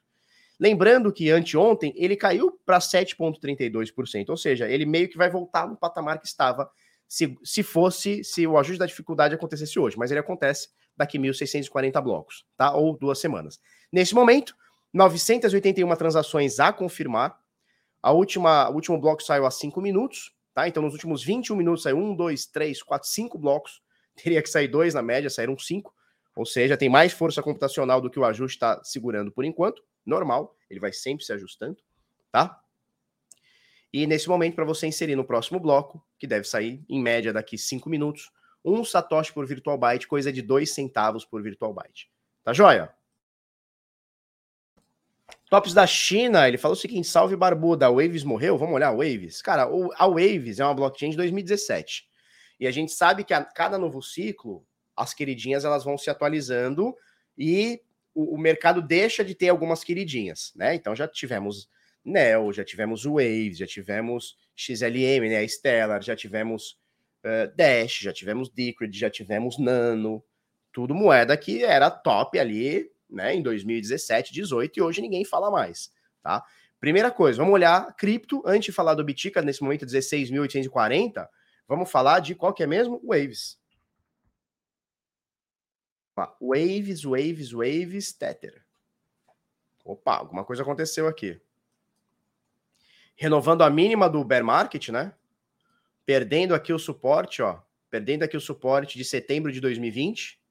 Lembrando 0.58 1.12
que 1.12 1.30
anteontem 1.30 1.92
ele 1.96 2.16
caiu 2.16 2.58
para 2.64 2.78
7,32%, 2.78 4.30
ou 4.30 4.36
seja, 4.36 4.68
ele 4.68 4.86
meio 4.86 5.08
que 5.08 5.18
vai 5.18 5.28
voltar 5.28 5.68
no 5.68 5.76
patamar 5.76 6.18
que 6.18 6.26
estava 6.26 6.70
se, 7.06 7.36
se 7.44 7.62
fosse, 7.62 8.24
se 8.24 8.46
o 8.46 8.56
ajuste 8.56 8.78
da 8.78 8.86
dificuldade 8.86 9.34
acontecesse 9.34 9.78
hoje, 9.78 9.98
mas 9.98 10.10
ele 10.10 10.20
acontece 10.20 10.68
daqui 10.96 11.18
1.640 11.18 12.00
blocos, 12.02 12.46
tá? 12.56 12.72
Ou 12.72 12.96
duas 12.96 13.18
semanas. 13.18 13.60
Nesse 13.92 14.14
momento, 14.14 14.54
981 14.94 15.94
transações 15.96 16.58
a 16.58 16.72
confirmar. 16.72 17.38
A 18.02 18.12
última, 18.12 18.70
o 18.70 18.74
último 18.74 18.98
bloco 18.98 19.22
saiu 19.22 19.44
há 19.44 19.50
5 19.50 19.78
minutos, 19.80 20.32
tá? 20.54 20.68
Então, 20.68 20.82
nos 20.82 20.92
últimos 20.92 21.22
21 21.22 21.56
minutos 21.56 21.82
saiu 21.82 21.98
1, 21.98 22.16
2, 22.16 22.46
3, 22.46 22.82
4, 22.82 23.08
5 23.08 23.38
blocos. 23.38 23.82
Teria 24.14 24.42
que 24.42 24.48
sair 24.48 24.68
dois 24.68 24.94
na 24.94 25.02
média, 25.02 25.30
saíram 25.30 25.58
5. 25.58 25.94
Ou 26.34 26.46
seja, 26.46 26.76
tem 26.76 26.88
mais 26.88 27.12
força 27.12 27.42
computacional 27.42 28.00
do 28.00 28.10
que 28.10 28.18
o 28.18 28.24
ajuste 28.24 28.56
está 28.56 28.82
segurando 28.84 29.30
por 29.30 29.44
enquanto. 29.44 29.82
Normal, 30.04 30.56
ele 30.68 30.80
vai 30.80 30.92
sempre 30.92 31.24
se 31.24 31.32
ajustando, 31.32 31.76
tá? 32.30 32.60
E 33.92 34.06
nesse 34.06 34.28
momento, 34.28 34.54
para 34.54 34.64
você 34.64 34.86
inserir 34.86 35.14
no 35.14 35.24
próximo 35.24 35.60
bloco, 35.60 36.02
que 36.18 36.26
deve 36.26 36.48
sair 36.48 36.82
em 36.88 37.00
média 37.00 37.32
daqui 37.32 37.58
5 37.58 37.90
minutos, 37.90 38.30
um 38.64 38.84
satoshi 38.84 39.32
por 39.32 39.46
virtual 39.46 39.76
byte, 39.76 40.08
coisa 40.08 40.32
de 40.32 40.40
2 40.40 40.72
centavos 40.72 41.24
por 41.24 41.42
virtual 41.42 41.74
byte. 41.74 42.10
Tá 42.42 42.52
joia? 42.52 42.92
Tops 45.52 45.74
da 45.74 45.86
China, 45.86 46.48
ele 46.48 46.56
falou 46.56 46.74
o 46.74 46.80
seguinte: 46.80 47.06
salve 47.06 47.36
Barbuda, 47.36 47.84
a 47.84 47.90
Waves 47.90 48.24
morreu? 48.24 48.56
Vamos 48.56 48.74
olhar 48.74 48.88
a 48.88 48.92
Waves? 48.92 49.42
Cara, 49.42 49.64
a 49.64 50.08
Waves 50.08 50.58
é 50.58 50.64
uma 50.64 50.72
blockchain 50.72 51.10
de 51.10 51.16
2017. 51.18 52.08
E 52.58 52.66
a 52.66 52.70
gente 52.70 52.90
sabe 52.90 53.22
que 53.22 53.34
a 53.34 53.44
cada 53.44 53.76
novo 53.76 54.00
ciclo, 54.00 54.64
as 54.96 55.12
queridinhas 55.12 55.66
elas 55.66 55.84
vão 55.84 55.98
se 55.98 56.08
atualizando 56.08 56.96
e 57.36 57.82
o, 58.14 58.36
o 58.36 58.38
mercado 58.38 58.80
deixa 58.80 59.22
de 59.22 59.34
ter 59.34 59.50
algumas 59.50 59.84
queridinhas, 59.84 60.54
né? 60.56 60.74
Então 60.74 60.96
já 60.96 61.06
tivemos 61.06 61.68
Neo, 62.02 62.50
já 62.50 62.64
tivemos 62.64 63.04
Waves, 63.04 63.58
já 63.58 63.66
tivemos 63.66 64.38
XLM, 64.56 65.28
né? 65.28 65.46
Stellar, 65.46 66.00
já 66.00 66.16
tivemos 66.16 66.78
uh, 67.26 67.54
Dash, 67.54 67.98
já 68.00 68.12
tivemos 68.14 68.48
Decred, 68.48 68.98
já 68.98 69.10
tivemos 69.10 69.58
Nano, 69.58 70.24
tudo 70.72 70.94
moeda 70.94 71.36
que 71.36 71.62
era 71.62 71.90
top 71.90 72.38
ali 72.38 72.90
né, 73.12 73.34
em 73.34 73.42
2017, 73.42 74.32
18 74.32 74.76
e 74.76 74.82
hoje 74.82 75.00
ninguém 75.00 75.24
fala 75.24 75.50
mais, 75.50 75.92
tá? 76.22 76.44
Primeira 76.80 77.10
coisa, 77.10 77.38
vamos 77.38 77.54
olhar 77.54 77.94
cripto 77.94 78.42
antes 78.44 78.66
de 78.66 78.72
falar 78.72 78.94
do 78.94 79.04
Bitica 79.04 79.40
nesse 79.40 79.62
momento 79.62 79.86
16.840, 79.86 81.28
vamos 81.68 81.90
falar 81.90 82.18
de 82.20 82.34
qual 82.34 82.52
que 82.52 82.62
é 82.62 82.66
mesmo? 82.66 83.00
Waves. 83.04 83.60
Waves, 86.40 87.04
Waves, 87.04 87.52
Waves, 87.52 88.12
Tether. 88.12 88.64
Opa, 89.84 90.16
alguma 90.16 90.44
coisa 90.44 90.62
aconteceu 90.62 91.06
aqui. 91.06 91.40
Renovando 93.14 93.62
a 93.62 93.70
mínima 93.70 94.08
do 94.08 94.24
bear 94.24 94.44
market, 94.44 94.88
né? 94.88 95.14
Perdendo 96.04 96.54
aqui 96.54 96.72
o 96.72 96.78
suporte, 96.78 97.42
ó. 97.42 97.60
Perdendo 97.90 98.24
aqui 98.24 98.36
o 98.36 98.40
suporte 98.40 98.98
de 98.98 99.04
setembro 99.04 99.52
de 99.52 99.60
2020 99.60 100.41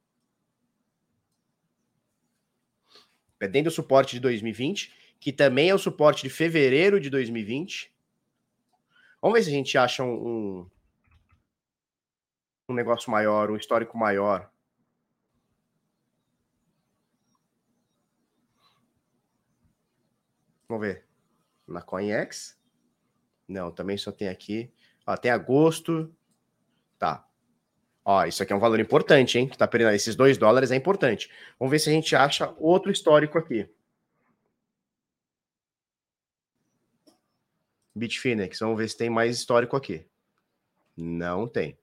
perdendo 3.41 3.65
o 3.65 3.71
suporte 3.71 4.11
de 4.11 4.19
2020, 4.19 4.93
que 5.19 5.33
também 5.33 5.71
é 5.71 5.73
o 5.73 5.79
suporte 5.79 6.21
de 6.21 6.29
fevereiro 6.29 6.99
de 6.99 7.09
2020. 7.09 7.91
Vamos 9.19 9.35
ver 9.35 9.43
se 9.43 9.49
a 9.49 9.53
gente 9.53 9.75
acha 9.79 10.03
um, 10.03 10.69
um 12.69 12.73
negócio 12.75 13.09
maior, 13.09 13.49
um 13.49 13.55
histórico 13.55 13.97
maior. 13.97 14.47
Vamos 20.69 20.85
ver. 20.85 21.07
Na 21.67 21.81
CoinEx? 21.81 22.61
Não, 23.47 23.71
também 23.71 23.97
só 23.97 24.11
tem 24.11 24.27
aqui. 24.27 24.71
Ó, 25.03 25.17
tem 25.17 25.31
agosto. 25.31 26.15
Tá. 26.99 27.27
Ó, 28.03 28.25
isso 28.25 28.41
aqui 28.41 28.51
é 28.51 28.55
um 28.55 28.59
valor 28.59 28.79
importante, 28.79 29.37
hein? 29.37 29.47
Que 29.47 29.57
tá 29.57 29.67
perdendo 29.67 29.93
esses 29.93 30.15
dois 30.15 30.37
dólares 30.37 30.71
é 30.71 30.75
importante. 30.75 31.29
Vamos 31.59 31.71
ver 31.71 31.79
se 31.79 31.89
a 31.89 31.93
gente 31.93 32.15
acha 32.15 32.53
outro 32.59 32.91
histórico 32.91 33.37
aqui. 33.37 33.69
Bitfinex, 37.95 38.59
vamos 38.59 38.77
ver 38.77 38.89
se 38.89 38.97
tem 38.97 39.09
mais 39.09 39.37
histórico 39.37 39.75
aqui. 39.75 40.05
Não 40.97 41.47
tem. 41.47 41.77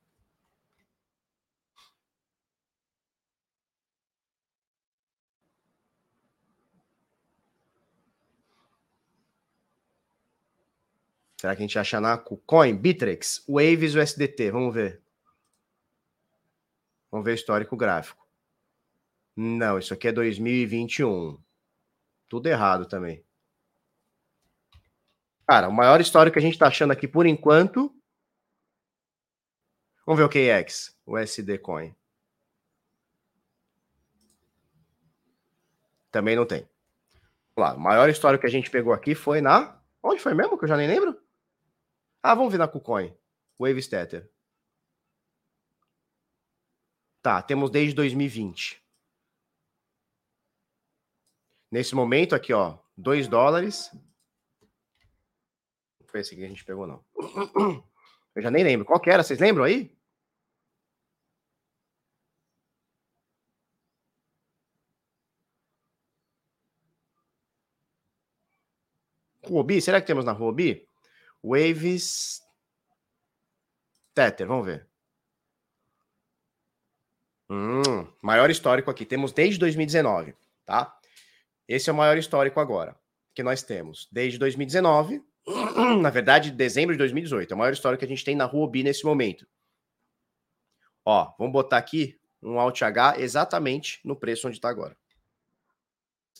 Será 11.41 11.55
que 11.55 11.63
a 11.63 11.67
gente 11.67 11.79
acha 11.79 12.01
na 12.01 12.19
Coin, 12.19 12.77
Bittrex, 12.77 13.45
Waves 13.49 13.95
ou 13.95 14.03
SDT? 14.03 14.51
Vamos 14.51 14.75
ver. 14.75 15.01
Vamos 17.11 17.25
ver 17.25 17.33
o 17.33 17.35
histórico 17.35 17.77
gráfico. 17.77 18.27
Não, 19.35 19.79
isso 19.79 19.95
aqui 19.95 20.09
é 20.09 20.13
2021. 20.13 21.43
Tudo 22.29 22.47
errado 22.49 22.87
também. 22.87 23.25
Cara, 25.47 25.69
o 25.69 25.73
maior 25.73 26.01
histórico 26.01 26.35
que 26.35 26.39
a 26.39 26.43
gente 26.43 26.55
está 26.55 26.67
achando 26.67 26.93
aqui 26.93 27.09
por 27.09 27.25
enquanto. 27.25 27.95
Vamos 30.05 30.19
ver 30.19 30.25
o 30.25 30.29
KX, 30.29 30.99
o 31.07 31.17
SD 31.17 31.59
Coin. 31.59 31.95
Também 36.11 36.37
não 36.37 36.47
tem. 36.47 36.69
Vamos 37.55 37.71
lá, 37.71 37.75
o 37.75 37.81
maior 37.81 38.09
histórico 38.09 38.43
que 38.43 38.47
a 38.47 38.51
gente 38.51 38.71
pegou 38.71 38.93
aqui 38.93 39.15
foi 39.15 39.41
na. 39.41 39.81
Onde 40.03 40.21
foi 40.21 40.35
mesmo? 40.35 40.59
Que 40.59 40.65
eu 40.65 40.69
já 40.69 40.77
nem 40.77 40.89
lembro. 40.89 41.19
Ah, 42.23 42.35
vamos 42.35 42.53
ver 42.53 42.59
na 42.59 42.69
KuCoin. 42.69 43.17
Wave 43.59 43.83
Stater. 43.83 44.31
Tá, 47.29 47.43
temos 47.43 47.71
desde 47.71 47.95
2020. 47.95 48.83
Nesse 51.71 51.95
momento 51.95 52.35
aqui, 52.35 52.55
ó, 52.55 52.79
2 52.97 53.29
dólares. 53.29 53.91
Não 56.01 56.07
foi 56.07 56.21
esse 56.21 56.35
que 56.35 56.43
a 56.43 56.49
gente 56.49 56.65
pegou, 56.65 56.87
não. 56.87 57.05
Eu 58.35 58.41
já 58.41 58.51
nem 58.51 58.65
lembro. 58.65 58.87
Qual 58.87 58.99
que 58.99 59.11
era? 59.11 59.23
Vocês 59.23 59.39
lembram 59.39 59.65
aí? 59.65 59.95
Huobi, 69.47 69.83
será 69.83 70.01
que 70.01 70.07
temos 70.07 70.25
na 70.25 70.33
Huobi? 70.33 70.89
Waves 71.45 72.43
Tether, 74.15 74.47
vamos 74.47 74.65
ver. 74.65 74.88
Hum, 77.51 78.07
maior 78.21 78.51
histórico 78.51 78.91
aqui. 78.91 79.07
Temos 79.07 79.33
desde 79.33 79.59
2019, 79.59 80.35
tá? 80.67 80.95
Esse 81.67 81.89
é 81.89 81.93
o 81.93 81.97
maior 81.97 82.19
histórico 82.19 82.61
agora 82.61 82.95
que 83.35 83.43
nós 83.43 83.63
temos. 83.63 84.09
Desde 84.11 84.39
2019, 84.39 85.23
na 86.01 86.11
verdade, 86.11 86.51
dezembro 86.51 86.95
de 86.95 86.99
2018. 86.99 87.53
É 87.53 87.55
o 87.55 87.59
maior 87.59 87.73
histórico 87.73 88.01
que 88.01 88.05
a 88.05 88.09
gente 88.09 88.25
tem 88.25 88.37
na 88.37 88.47
Huobi 88.47 88.83
nesse 88.83 89.05
momento. 89.05 89.47
Ó, 91.05 91.33
vamos 91.39 91.53
botar 91.53 91.79
aqui 91.79 92.19
um 92.43 92.59
Alt 92.61 92.83
H 92.83 93.19
exatamente 93.19 94.01
no 94.05 94.15
preço 94.15 94.47
onde 94.47 94.57
está 94.57 94.69
agora. 94.69 94.97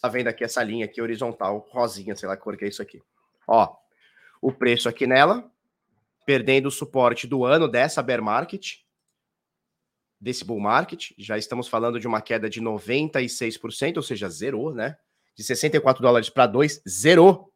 Tá 0.01 0.09
vendo 0.09 0.29
aqui 0.29 0.45
essa 0.45 0.63
linha 0.63 0.85
aqui 0.85 1.01
horizontal, 1.01 1.67
rosinha, 1.71 2.15
sei 2.15 2.29
lá 2.29 2.37
que 2.37 2.43
cor 2.43 2.57
que 2.57 2.65
é 2.65 2.69
isso 2.69 2.83
aqui. 2.83 3.03
Ó, 3.47 3.75
o 4.41 4.53
preço 4.53 4.89
aqui 4.89 5.07
nela, 5.07 5.51
perdendo 6.27 6.67
o 6.67 6.71
suporte 6.71 7.27
do 7.27 7.45
ano 7.45 7.67
dessa 7.67 8.03
bear 8.03 8.23
market, 8.23 8.77
desse 10.21 10.45
bull 10.45 10.61
market. 10.61 11.13
Já 11.17 11.39
estamos 11.39 11.69
falando 11.69 12.01
de 12.01 12.07
uma 12.07 12.21
queda 12.21 12.49
de 12.49 12.61
96%, 12.61 13.97
ou 13.97 14.03
seja, 14.03 14.29
zerou, 14.29 14.75
né? 14.75 14.97
De 15.37 15.45
64 15.45 16.03
dólares 16.03 16.29
para 16.29 16.47
2, 16.47 16.83
zerou. 16.89 17.53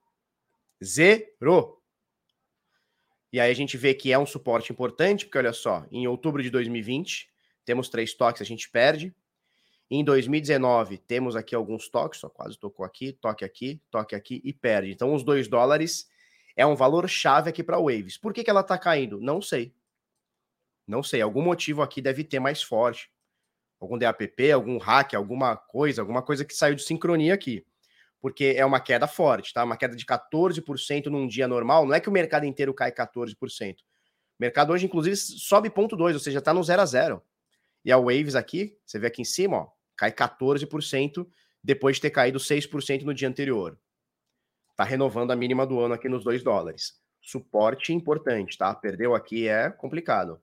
Zerou. 0.82 1.82
E 3.32 3.40
aí 3.40 3.50
a 3.50 3.54
gente 3.54 3.76
vê 3.76 3.94
que 3.94 4.12
é 4.12 4.18
um 4.18 4.26
suporte 4.26 4.72
importante, 4.72 5.24
porque 5.24 5.38
olha 5.38 5.52
só, 5.52 5.86
em 5.90 6.06
outubro 6.06 6.42
de 6.42 6.50
2020, 6.50 7.28
temos 7.64 7.88
três 7.88 8.12
toques, 8.12 8.42
a 8.42 8.44
gente 8.44 8.68
perde. 8.70 9.14
Em 9.90 10.04
2019, 10.04 10.98
temos 10.98 11.36
aqui 11.36 11.54
alguns 11.54 11.88
toques, 11.88 12.20
só 12.20 12.28
quase 12.28 12.58
tocou 12.58 12.84
aqui, 12.84 13.12
toque 13.12 13.44
aqui, 13.44 13.80
toque 13.90 14.14
aqui 14.14 14.40
e 14.44 14.52
perde. 14.52 14.90
Então, 14.90 15.14
os 15.14 15.22
dois 15.22 15.48
dólares 15.48 16.08
é 16.56 16.64
um 16.66 16.74
valor 16.74 17.08
chave 17.08 17.50
aqui 17.50 17.62
para 17.62 17.78
Waves. 17.78 18.16
Por 18.16 18.32
que, 18.32 18.44
que 18.44 18.50
ela 18.50 18.60
está 18.60 18.76
caindo? 18.78 19.20
Não 19.20 19.40
sei. 19.40 19.74
Não 20.86 21.02
sei. 21.02 21.20
Algum 21.20 21.42
motivo 21.42 21.82
aqui 21.82 22.00
deve 22.00 22.24
ter 22.24 22.40
mais 22.40 22.62
forte. 22.62 23.10
Algum 23.80 23.98
DAPP, 23.98 24.52
algum 24.52 24.78
hack, 24.78 25.14
alguma 25.14 25.56
coisa, 25.56 26.02
alguma 26.02 26.22
coisa 26.22 26.44
que 26.44 26.54
saiu 26.54 26.74
de 26.74 26.82
sincronia 26.82 27.34
aqui. 27.34 27.66
Porque 28.20 28.54
é 28.56 28.64
uma 28.64 28.78
queda 28.78 29.08
forte, 29.08 29.52
tá? 29.52 29.64
Uma 29.64 29.76
queda 29.76 29.96
de 29.96 30.06
14% 30.06 31.06
num 31.06 31.26
dia 31.26 31.48
normal. 31.48 31.84
Não 31.84 31.94
é 31.94 32.00
que 32.00 32.08
o 32.08 32.12
mercado 32.12 32.46
inteiro 32.46 32.72
cai 32.72 32.92
14%. 32.92 33.34
O 33.80 33.84
mercado 34.38 34.72
hoje, 34.72 34.86
inclusive, 34.86 35.16
sobe 35.16 35.68
0,2, 35.68 36.14
ou 36.14 36.20
seja, 36.20 36.38
está 36.38 36.54
no 36.54 36.62
0 36.62 36.80
a 36.82 36.86
0. 36.86 37.22
E 37.84 37.90
a 37.90 37.98
Waves 37.98 38.36
aqui, 38.36 38.78
você 38.86 38.98
vê 38.98 39.08
aqui 39.08 39.22
em 39.22 39.24
cima, 39.24 39.56
ó, 39.56 39.68
cai 39.96 40.12
14% 40.12 41.26
depois 41.62 41.96
de 41.96 42.02
ter 42.02 42.10
caído 42.10 42.38
6% 42.38 43.02
no 43.02 43.12
dia 43.12 43.28
anterior. 43.28 43.76
Tá 44.76 44.84
renovando 44.84 45.32
a 45.32 45.36
mínima 45.36 45.66
do 45.66 45.80
ano 45.80 45.94
aqui 45.94 46.08
nos 46.08 46.24
2 46.24 46.42
dólares. 46.42 46.94
Suporte 47.20 47.92
importante, 47.92 48.56
tá? 48.56 48.74
Perdeu 48.74 49.14
aqui 49.14 49.48
é 49.48 49.70
complicado. 49.70 50.40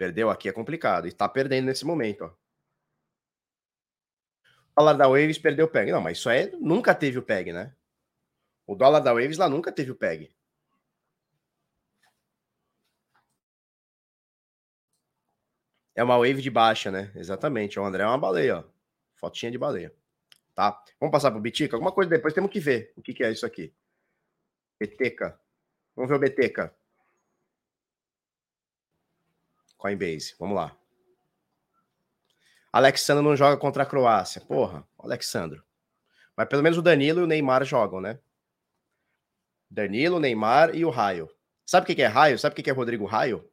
Perdeu 0.00 0.30
aqui 0.30 0.48
é 0.48 0.52
complicado. 0.52 1.06
E 1.06 1.12
tá 1.12 1.28
perdendo 1.28 1.66
nesse 1.66 1.84
momento, 1.84 2.24
ó. 2.24 2.28
O 4.72 4.80
dólar 4.80 4.94
da 4.94 5.06
Waves 5.06 5.38
perdeu 5.38 5.66
o 5.66 5.68
PEG. 5.68 5.92
Não, 5.92 6.00
mas 6.00 6.16
isso 6.16 6.30
é. 6.30 6.46
Nunca 6.52 6.94
teve 6.94 7.18
o 7.18 7.22
PEG, 7.22 7.52
né? 7.52 7.76
O 8.66 8.74
dólar 8.74 9.00
da 9.00 9.12
Waves 9.12 9.36
lá 9.36 9.46
nunca 9.46 9.70
teve 9.70 9.90
o 9.90 9.94
PEG. 9.94 10.34
É 15.94 16.02
uma 16.02 16.16
wave 16.16 16.40
de 16.40 16.50
baixa, 16.50 16.90
né? 16.90 17.12
Exatamente. 17.14 17.78
O 17.78 17.84
André 17.84 18.02
é 18.02 18.06
uma 18.06 18.16
baleia, 18.16 18.60
ó. 18.60 18.64
Fotinha 19.16 19.52
de 19.52 19.58
baleia. 19.58 19.94
Tá? 20.54 20.82
Vamos 20.98 21.12
passar 21.12 21.30
pro 21.30 21.42
Bitica? 21.42 21.76
Alguma 21.76 21.92
coisa 21.92 22.08
depois 22.08 22.32
temos 22.32 22.50
que 22.50 22.58
ver 22.58 22.94
o 22.96 23.02
que, 23.02 23.12
que 23.12 23.22
é 23.22 23.30
isso 23.30 23.44
aqui. 23.44 23.70
BTK. 24.80 25.38
Vamos 25.94 26.08
ver 26.08 26.16
o 26.16 26.18
BTK. 26.18 26.79
Coinbase. 29.80 30.34
Vamos 30.38 30.54
lá. 30.54 30.76
Alexandre 32.70 33.24
não 33.24 33.34
joga 33.34 33.56
contra 33.56 33.82
a 33.82 33.86
Croácia. 33.86 34.40
Porra, 34.42 34.86
Alexandre. 34.98 35.60
Mas 36.36 36.46
pelo 36.48 36.62
menos 36.62 36.78
o 36.78 36.82
Danilo 36.82 37.20
e 37.20 37.24
o 37.24 37.26
Neymar 37.26 37.64
jogam, 37.64 38.00
né? 38.00 38.18
Danilo, 39.70 40.20
Neymar 40.20 40.74
e 40.74 40.84
o 40.84 40.90
Raio. 40.90 41.30
Sabe 41.64 41.90
o 41.90 41.96
que 41.96 42.02
é 42.02 42.06
Raio? 42.06 42.38
Sabe 42.38 42.52
o 42.52 42.62
que 42.62 42.68
é 42.68 42.72
Rodrigo 42.72 43.06
Raio? 43.06 43.48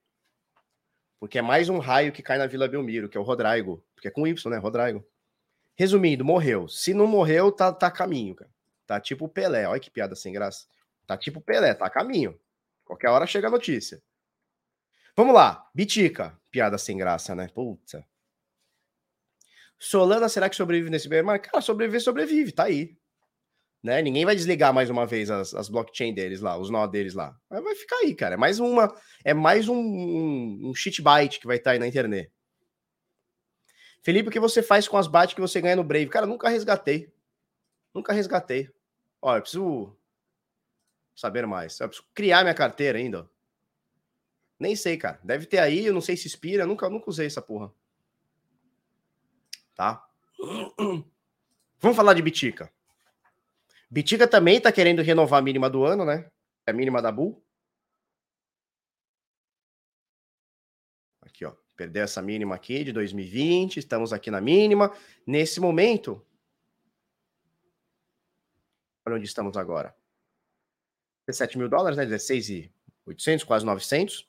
Porque 1.19 1.39
é 1.39 1.41
mais 1.41 1.69
um 1.69 1.79
raio 1.79 2.11
que 2.11 2.21
cai 2.21 2.37
na 2.37 2.45
Vila 2.45 2.67
Belmiro, 2.67 3.09
que 3.09 3.17
é 3.17 3.19
o 3.19 3.23
Rodrigo. 3.23 3.83
Porque 3.95 4.07
é 4.07 4.11
com 4.11 4.27
Y, 4.27 4.51
né? 4.51 4.57
Rodrigo. 4.57 5.03
Resumindo, 5.75 6.23
morreu. 6.23 6.67
Se 6.67 6.93
não 6.93 7.07
morreu, 7.07 7.51
tá, 7.51 7.71
tá 7.71 7.87
a 7.87 7.91
caminho, 7.91 8.35
cara. 8.35 8.51
Tá 8.85 8.99
tipo 8.99 9.25
o 9.25 9.29
Pelé. 9.29 9.67
Olha 9.67 9.79
que 9.79 9.89
piada 9.89 10.15
sem 10.15 10.33
graça. 10.33 10.67
Tá 11.07 11.17
tipo 11.17 11.39
o 11.39 11.41
Pelé, 11.41 11.73
tá 11.73 11.85
a 11.85 11.89
caminho. 11.89 12.39
Qualquer 12.85 13.09
hora 13.09 13.25
chega 13.25 13.47
a 13.47 13.51
notícia. 13.51 14.01
Vamos 15.17 15.33
lá. 15.33 15.67
Bitica. 15.73 16.39
Piada 16.51 16.77
sem 16.77 16.95
graça, 16.95 17.33
né? 17.33 17.47
Puta. 17.47 18.07
Solana, 19.79 20.29
será 20.29 20.47
que 20.47 20.55
sobrevive 20.55 20.91
nesse 20.91 21.09
bear 21.09 21.25
market? 21.25 21.51
Cara, 21.51 21.61
sobreviver, 21.61 22.01
sobrevive. 22.01 22.51
Tá 22.51 22.65
aí. 22.65 22.95
Né? 23.81 23.99
Ninguém 24.03 24.25
vai 24.25 24.35
desligar 24.35 24.71
mais 24.71 24.91
uma 24.91 25.07
vez 25.07 25.31
as, 25.31 25.55
as 25.55 25.69
blockchain 25.69 26.13
deles 26.13 26.39
lá, 26.39 26.55
os 26.57 26.69
nó 26.69 26.85
deles 26.85 27.15
lá. 27.15 27.35
Mas 27.49 27.63
vai 27.63 27.75
ficar 27.75 27.95
aí, 27.97 28.13
cara. 28.13 28.35
É 28.35 28.37
mais 28.37 28.59
uma, 28.59 28.93
é 29.23 29.33
mais 29.33 29.67
um, 29.67 29.75
um, 29.75 30.71
um 30.71 30.73
byte 31.01 31.39
que 31.39 31.47
vai 31.47 31.57
estar 31.57 31.71
tá 31.71 31.73
aí 31.73 31.79
na 31.79 31.87
internet. 31.87 32.31
Felipe, 34.03 34.29
o 34.29 34.31
que 34.31 34.39
você 34.39 34.61
faz 34.61 34.87
com 34.87 34.97
as 34.97 35.07
bytes 35.07 35.33
que 35.33 35.41
você 35.41 35.59
ganha 35.59 35.75
no 35.75 35.83
Brave? 35.83 36.09
Cara, 36.09 36.27
nunca 36.27 36.47
resgatei. 36.47 37.11
Nunca 37.93 38.13
resgatei. 38.13 38.69
Ó, 39.21 39.35
eu 39.35 39.41
preciso 39.41 39.97
saber 41.15 41.47
mais. 41.47 41.79
Eu 41.79 41.87
preciso 41.87 42.07
criar 42.13 42.43
minha 42.43 42.53
carteira 42.53 42.99
ainda. 42.99 43.27
Nem 44.59 44.75
sei, 44.75 44.97
cara. 44.97 45.19
Deve 45.23 45.45
ter 45.45 45.59
aí, 45.59 45.85
eu 45.85 45.93
não 45.93 46.01
sei 46.01 46.17
se 46.17 46.27
expira. 46.27 46.65
Nunca, 46.65 46.89
nunca 46.89 47.09
usei 47.09 47.27
essa 47.27 47.41
porra. 47.41 47.71
Tá? 49.75 50.07
Vamos 51.79 51.95
falar 51.95 52.13
de 52.13 52.21
Bitica. 52.21 52.71
Bitica 53.89 54.27
também 54.27 54.57
está 54.57 54.71
querendo 54.71 55.01
renovar 55.01 55.39
a 55.39 55.41
mínima 55.41 55.69
do 55.69 55.85
ano, 55.85 56.03
né? 56.03 56.29
É 56.65 56.71
a 56.71 56.73
mínima 56.73 57.01
da 57.01 57.11
Bull. 57.11 57.41
Aqui, 61.21 61.45
ó. 61.45 61.53
Perdeu 61.75 62.03
essa 62.03 62.21
mínima 62.21 62.55
aqui 62.55 62.83
de 62.83 62.91
2020. 62.91 63.77
Estamos 63.77 64.11
aqui 64.11 64.31
na 64.31 64.41
mínima. 64.41 64.91
Nesse 65.25 65.59
momento. 65.59 66.25
Olha 69.05 69.15
onde 69.15 69.25
estamos 69.25 69.55
agora. 69.55 69.95
17 71.27 71.57
mil 71.57 71.69
dólares, 71.69 71.97
né? 71.97 72.05
16,800, 72.05 73.45
quase 73.45 73.65
900. 73.65 74.26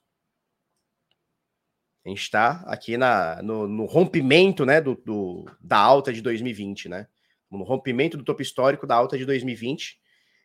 A 2.08 2.10
gente 2.10 2.22
está 2.22 2.64
aqui 2.66 2.96
na, 2.96 3.42
no, 3.42 3.68
no 3.68 3.84
rompimento 3.84 4.64
né, 4.64 4.80
do, 4.80 4.94
do, 4.94 5.44
da 5.60 5.76
alta 5.76 6.10
de 6.10 6.22
2020, 6.22 6.88
né? 6.88 7.06
no 7.50 7.64
rompimento 7.64 8.16
do 8.16 8.24
topo 8.24 8.42
histórico 8.42 8.86
da 8.86 8.94
alta 8.94 9.16
de 9.16 9.24
2020, 9.24 10.00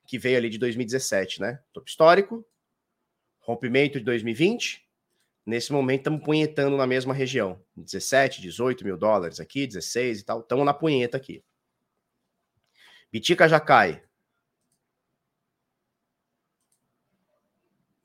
que 0.06 0.18
veio 0.18 0.38
ali 0.38 0.50
de 0.50 0.58
2017, 0.58 1.42
né? 1.42 1.60
Topo 1.72 1.88
histórico, 1.88 2.46
rompimento 3.40 3.98
de 3.98 4.06
2020. 4.06 4.84
Nesse 5.46 5.74
momento 5.74 6.02
estamos 6.02 6.24
punhetando 6.24 6.78
na 6.78 6.88
mesma 6.88 7.14
região. 7.14 7.62
17, 7.76 8.42
18 8.42 8.84
mil 8.86 8.98
dólares 8.98 9.40
aqui, 9.40 9.68
16 9.68 10.20
e 10.20 10.24
tal. 10.26 10.40
Estamos 10.42 10.66
na 10.66 10.74
punheta 10.74 11.18
aqui. 11.18 11.44
Bitica 13.12 13.48
já 13.48 13.60
cai. 13.60 14.04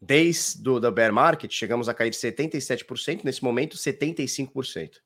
Desde 0.00 0.68
o 0.68 0.92
bear 0.92 1.12
market, 1.12 1.52
chegamos 1.52 1.88
a 1.88 1.94
cair 1.94 2.10
de 2.10 2.16
77%, 2.16 3.24
nesse 3.24 3.42
momento 3.42 3.76
75%. 3.76 5.00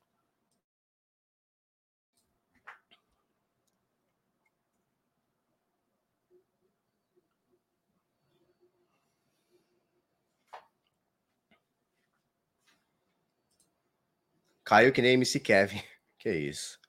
Caiu 14.65 14.91
que 14.91 15.01
nem 15.01 15.13
MC 15.13 15.39
Kevin. 15.39 15.81
Que 16.17 16.29
isso. 16.31 16.79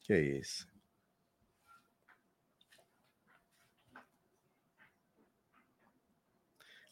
Que 0.00 0.14
isso. 0.16 0.67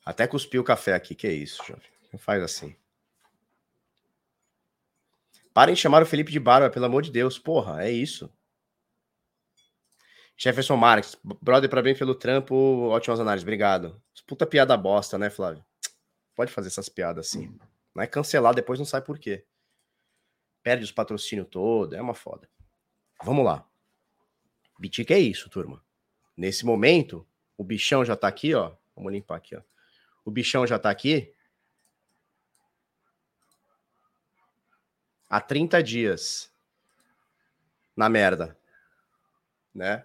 Até 0.07 0.27
cuspiu 0.27 0.63
o 0.63 0.65
café 0.65 0.95
aqui. 0.95 1.15
Que 1.15 1.29
isso, 1.29 1.63
jovem. 1.67 1.91
Não 2.13 2.19
faz 2.19 2.43
assim. 2.43 2.75
Parem 5.53 5.75
de 5.75 5.81
chamar 5.81 6.03
o 6.03 6.07
Felipe 6.07 6.33
de 6.33 6.41
Barba, 6.41 6.71
pelo 6.71 6.87
amor 6.87 7.03
de 7.03 7.11
Deus. 7.11 7.39
Porra, 7.39 7.85
é 7.85 7.91
isso. 7.91 8.33
Jefferson 10.39 10.77
Marques, 10.77 11.17
brother, 11.43 11.69
para 11.69 11.83
bem 11.83 11.97
pelo 11.97 12.15
trampo, 12.15 12.55
ótimas 12.89 13.19
análises, 13.19 13.43
obrigado. 13.43 14.01
Puta 14.27 14.47
piada 14.47 14.77
bosta, 14.77 15.19
né, 15.19 15.31
Flávio? 15.31 15.65
Pode 16.35 16.53
fazer 16.53 16.69
essas 16.69 16.89
piadas 16.89 17.27
assim. 17.27 17.59
Não 17.95 18.03
é 18.03 18.07
cancelar, 18.07 18.55
depois 18.55 18.79
não 18.79 18.87
sai 18.87 19.01
por 19.01 19.19
quê 19.19 19.45
perde 20.67 20.83
os 20.83 20.91
patrocínios 20.91 21.47
todo, 21.49 21.95
é 21.95 22.03
uma 22.03 22.13
foda. 22.13 22.51
Vamos 23.23 23.45
lá. 23.45 23.65
Bitica 24.77 25.15
é 25.15 25.21
isso, 25.21 25.49
turma. 25.49 25.81
nesse 26.37 26.67
momento, 26.67 27.25
o 27.57 27.63
bichão 27.63 28.05
já 28.05 28.17
tá 28.17 28.27
aqui, 28.27 28.53
ó. 28.53 28.75
Vamos 28.97 29.13
limpar 29.13 29.37
aqui, 29.37 29.55
ó. 29.55 29.63
O 30.27 30.31
bichão 30.31 30.66
já 30.66 30.77
tá 30.77 30.91
aqui. 30.91 31.33
Há 35.31 35.41
30 35.41 35.81
dias. 35.85 36.53
Na 37.97 38.09
merda. 38.09 38.59
Né? 39.72 40.05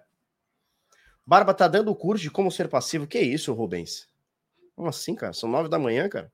Barba 1.25 1.55
tá 1.55 1.67
dando 1.67 1.89
o 1.89 1.95
curso 1.95 2.21
de 2.21 2.29
como 2.29 2.51
ser 2.51 2.69
passivo. 2.69 3.07
Que 3.07 3.19
isso, 3.19 3.51
Rubens? 3.51 4.07
Como 4.75 4.87
assim, 4.87 5.15
cara? 5.15 5.33
São 5.33 5.49
nove 5.49 5.67
da 5.67 5.79
manhã, 5.79 6.07
cara. 6.07 6.31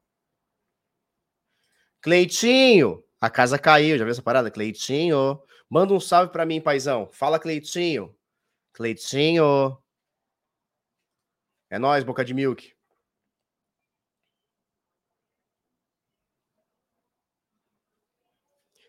Cleitinho, 2.01 3.01
a 3.21 3.29
casa 3.29 3.57
caiu. 3.57 3.97
Já 3.97 4.03
viu 4.03 4.11
essa 4.11 4.21
parada? 4.21 4.51
Cleitinho, 4.51 5.41
manda 5.69 5.93
um 5.93 5.99
salve 5.99 6.33
para 6.33 6.45
mim, 6.45 6.59
paizão. 6.59 7.07
Fala, 7.07 7.39
Cleitinho. 7.39 8.13
Cleitinho. 8.73 9.81
É 11.69 11.79
nós, 11.79 12.03
Boca 12.03 12.25
de 12.25 12.33
Milk. 12.33 12.76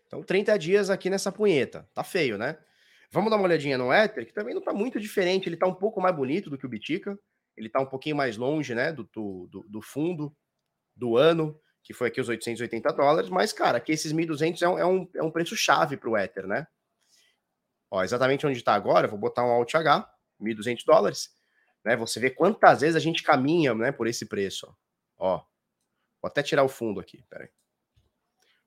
Então, 0.09 0.23
30 0.23 0.57
dias 0.57 0.89
aqui 0.89 1.07
nessa 1.07 1.31
punheta. 1.31 1.87
Tá 1.93 2.03
feio, 2.03 2.35
né? 2.35 2.57
Vamos 3.11 3.29
dar 3.29 3.37
uma 3.37 3.45
olhadinha 3.45 3.77
no 3.77 3.93
Ether, 3.93 4.25
que 4.25 4.33
também 4.33 4.55
não 4.55 4.61
tá 4.61 4.73
muito 4.73 4.99
diferente. 4.99 5.47
Ele 5.47 5.55
tá 5.55 5.67
um 5.67 5.73
pouco 5.73 6.01
mais 6.01 6.15
bonito 6.15 6.49
do 6.49 6.57
que 6.57 6.65
o 6.65 6.69
Bitica. 6.69 7.17
Ele 7.55 7.69
tá 7.69 7.79
um 7.79 7.85
pouquinho 7.85 8.15
mais 8.15 8.35
longe, 8.35 8.73
né, 8.73 8.91
do, 8.91 9.03
do, 9.13 9.47
do 9.69 9.81
fundo 9.83 10.35
do 10.95 11.15
ano, 11.15 11.59
que 11.83 11.93
foi 11.93 12.07
aqui 12.07 12.19
os 12.19 12.27
880 12.27 12.91
dólares. 12.91 13.29
Mas, 13.29 13.53
cara, 13.53 13.77
aqui 13.77 13.91
esses 13.91 14.11
1.200 14.11 14.63
é 14.63 14.67
um, 14.67 14.79
é 14.79 14.85
um, 14.85 15.09
é 15.17 15.23
um 15.23 15.31
preço 15.31 15.55
chave 15.55 15.95
para 15.95 16.09
o 16.09 16.17
Ether, 16.17 16.47
né? 16.47 16.65
Ó, 17.91 18.03
exatamente 18.03 18.47
onde 18.47 18.57
está 18.57 18.73
agora, 18.73 19.07
vou 19.07 19.17
botar 19.17 19.45
um 19.45 19.51
Alt 19.51 19.75
H, 19.75 20.11
1.200 20.41 20.85
dólares. 20.85 21.29
Né? 21.85 21.95
Você 21.97 22.19
vê 22.19 22.31
quantas 22.31 22.81
vezes 22.81 22.95
a 22.95 22.99
gente 22.99 23.21
caminha 23.21 23.75
né, 23.75 23.91
por 23.91 24.07
esse 24.07 24.25
preço. 24.25 24.75
Ó. 25.17 25.35
ó. 25.35 25.37
Vou 26.19 26.29
até 26.29 26.41
tirar 26.41 26.63
o 26.63 26.69
fundo 26.69 26.99
aqui, 26.99 27.23
peraí. 27.29 27.49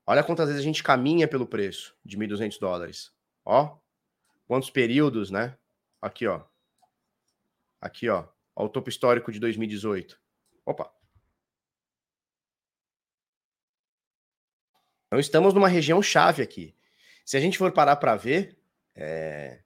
Olha 0.05 0.23
quantas 0.23 0.47
vezes 0.47 0.61
a 0.61 0.65
gente 0.65 0.83
caminha 0.83 1.27
pelo 1.27 1.47
preço 1.47 1.95
de 2.03 2.17
1.200 2.17 2.59
dólares. 2.59 3.13
Ó. 3.45 3.77
Quantos 4.45 4.69
períodos, 4.69 5.31
né? 5.31 5.57
Aqui, 6.01 6.27
ó. 6.27 6.43
Aqui, 7.79 8.09
ó. 8.09 8.27
ó 8.55 8.65
o 8.65 8.69
topo 8.69 8.89
histórico 8.89 9.31
de 9.31 9.39
2018. 9.39 10.19
Opa. 10.65 10.93
Então 15.07 15.19
estamos 15.19 15.53
numa 15.53 15.67
região 15.67 16.01
chave 16.01 16.41
aqui. 16.41 16.75
Se 17.25 17.37
a 17.37 17.39
gente 17.39 17.57
for 17.57 17.71
parar 17.71 17.95
para 17.95 18.15
ver, 18.15 18.57
é... 18.95 19.61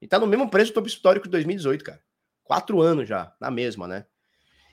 e 0.00 0.08
tá 0.08 0.18
no 0.18 0.26
mesmo 0.26 0.48
preço 0.48 0.70
do 0.70 0.74
topo 0.74 0.86
histórico 0.86 1.26
de 1.26 1.32
2018, 1.32 1.84
cara. 1.84 2.02
Quatro 2.42 2.80
anos 2.80 3.08
já, 3.08 3.34
na 3.40 3.50
mesma, 3.50 3.86
né? 3.86 4.06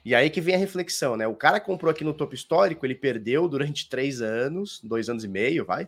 E 0.03 0.15
aí 0.15 0.29
que 0.29 0.41
vem 0.41 0.55
a 0.55 0.57
reflexão, 0.57 1.15
né? 1.15 1.27
O 1.27 1.35
cara 1.35 1.59
comprou 1.59 1.91
aqui 1.91 2.03
no 2.03 2.13
topo 2.13 2.33
histórico, 2.33 2.85
ele 2.85 2.95
perdeu 2.95 3.47
durante 3.47 3.87
três 3.87 4.21
anos, 4.21 4.81
dois 4.83 5.09
anos 5.09 5.23
e 5.23 5.27
meio, 5.27 5.65
vai. 5.65 5.87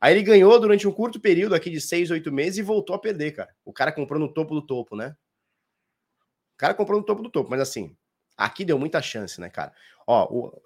Aí 0.00 0.14
ele 0.14 0.22
ganhou 0.22 0.58
durante 0.58 0.88
um 0.88 0.92
curto 0.92 1.20
período 1.20 1.54
aqui 1.54 1.68
de 1.68 1.80
seis, 1.80 2.10
oito 2.10 2.32
meses 2.32 2.58
e 2.58 2.62
voltou 2.62 2.96
a 2.96 2.98
perder, 2.98 3.32
cara. 3.32 3.54
O 3.62 3.72
cara 3.72 3.92
comprou 3.92 4.18
no 4.18 4.32
topo 4.32 4.54
do 4.54 4.66
topo, 4.66 4.96
né? 4.96 5.14
O 6.54 6.56
cara 6.56 6.72
comprou 6.72 6.98
no 6.98 7.04
topo 7.04 7.22
do 7.22 7.30
topo, 7.30 7.50
mas 7.50 7.60
assim, 7.60 7.94
aqui 8.36 8.64
deu 8.64 8.78
muita 8.78 9.02
chance, 9.02 9.38
né, 9.38 9.50
cara? 9.50 9.74
Ó, 10.06 10.26
o... 10.30 10.62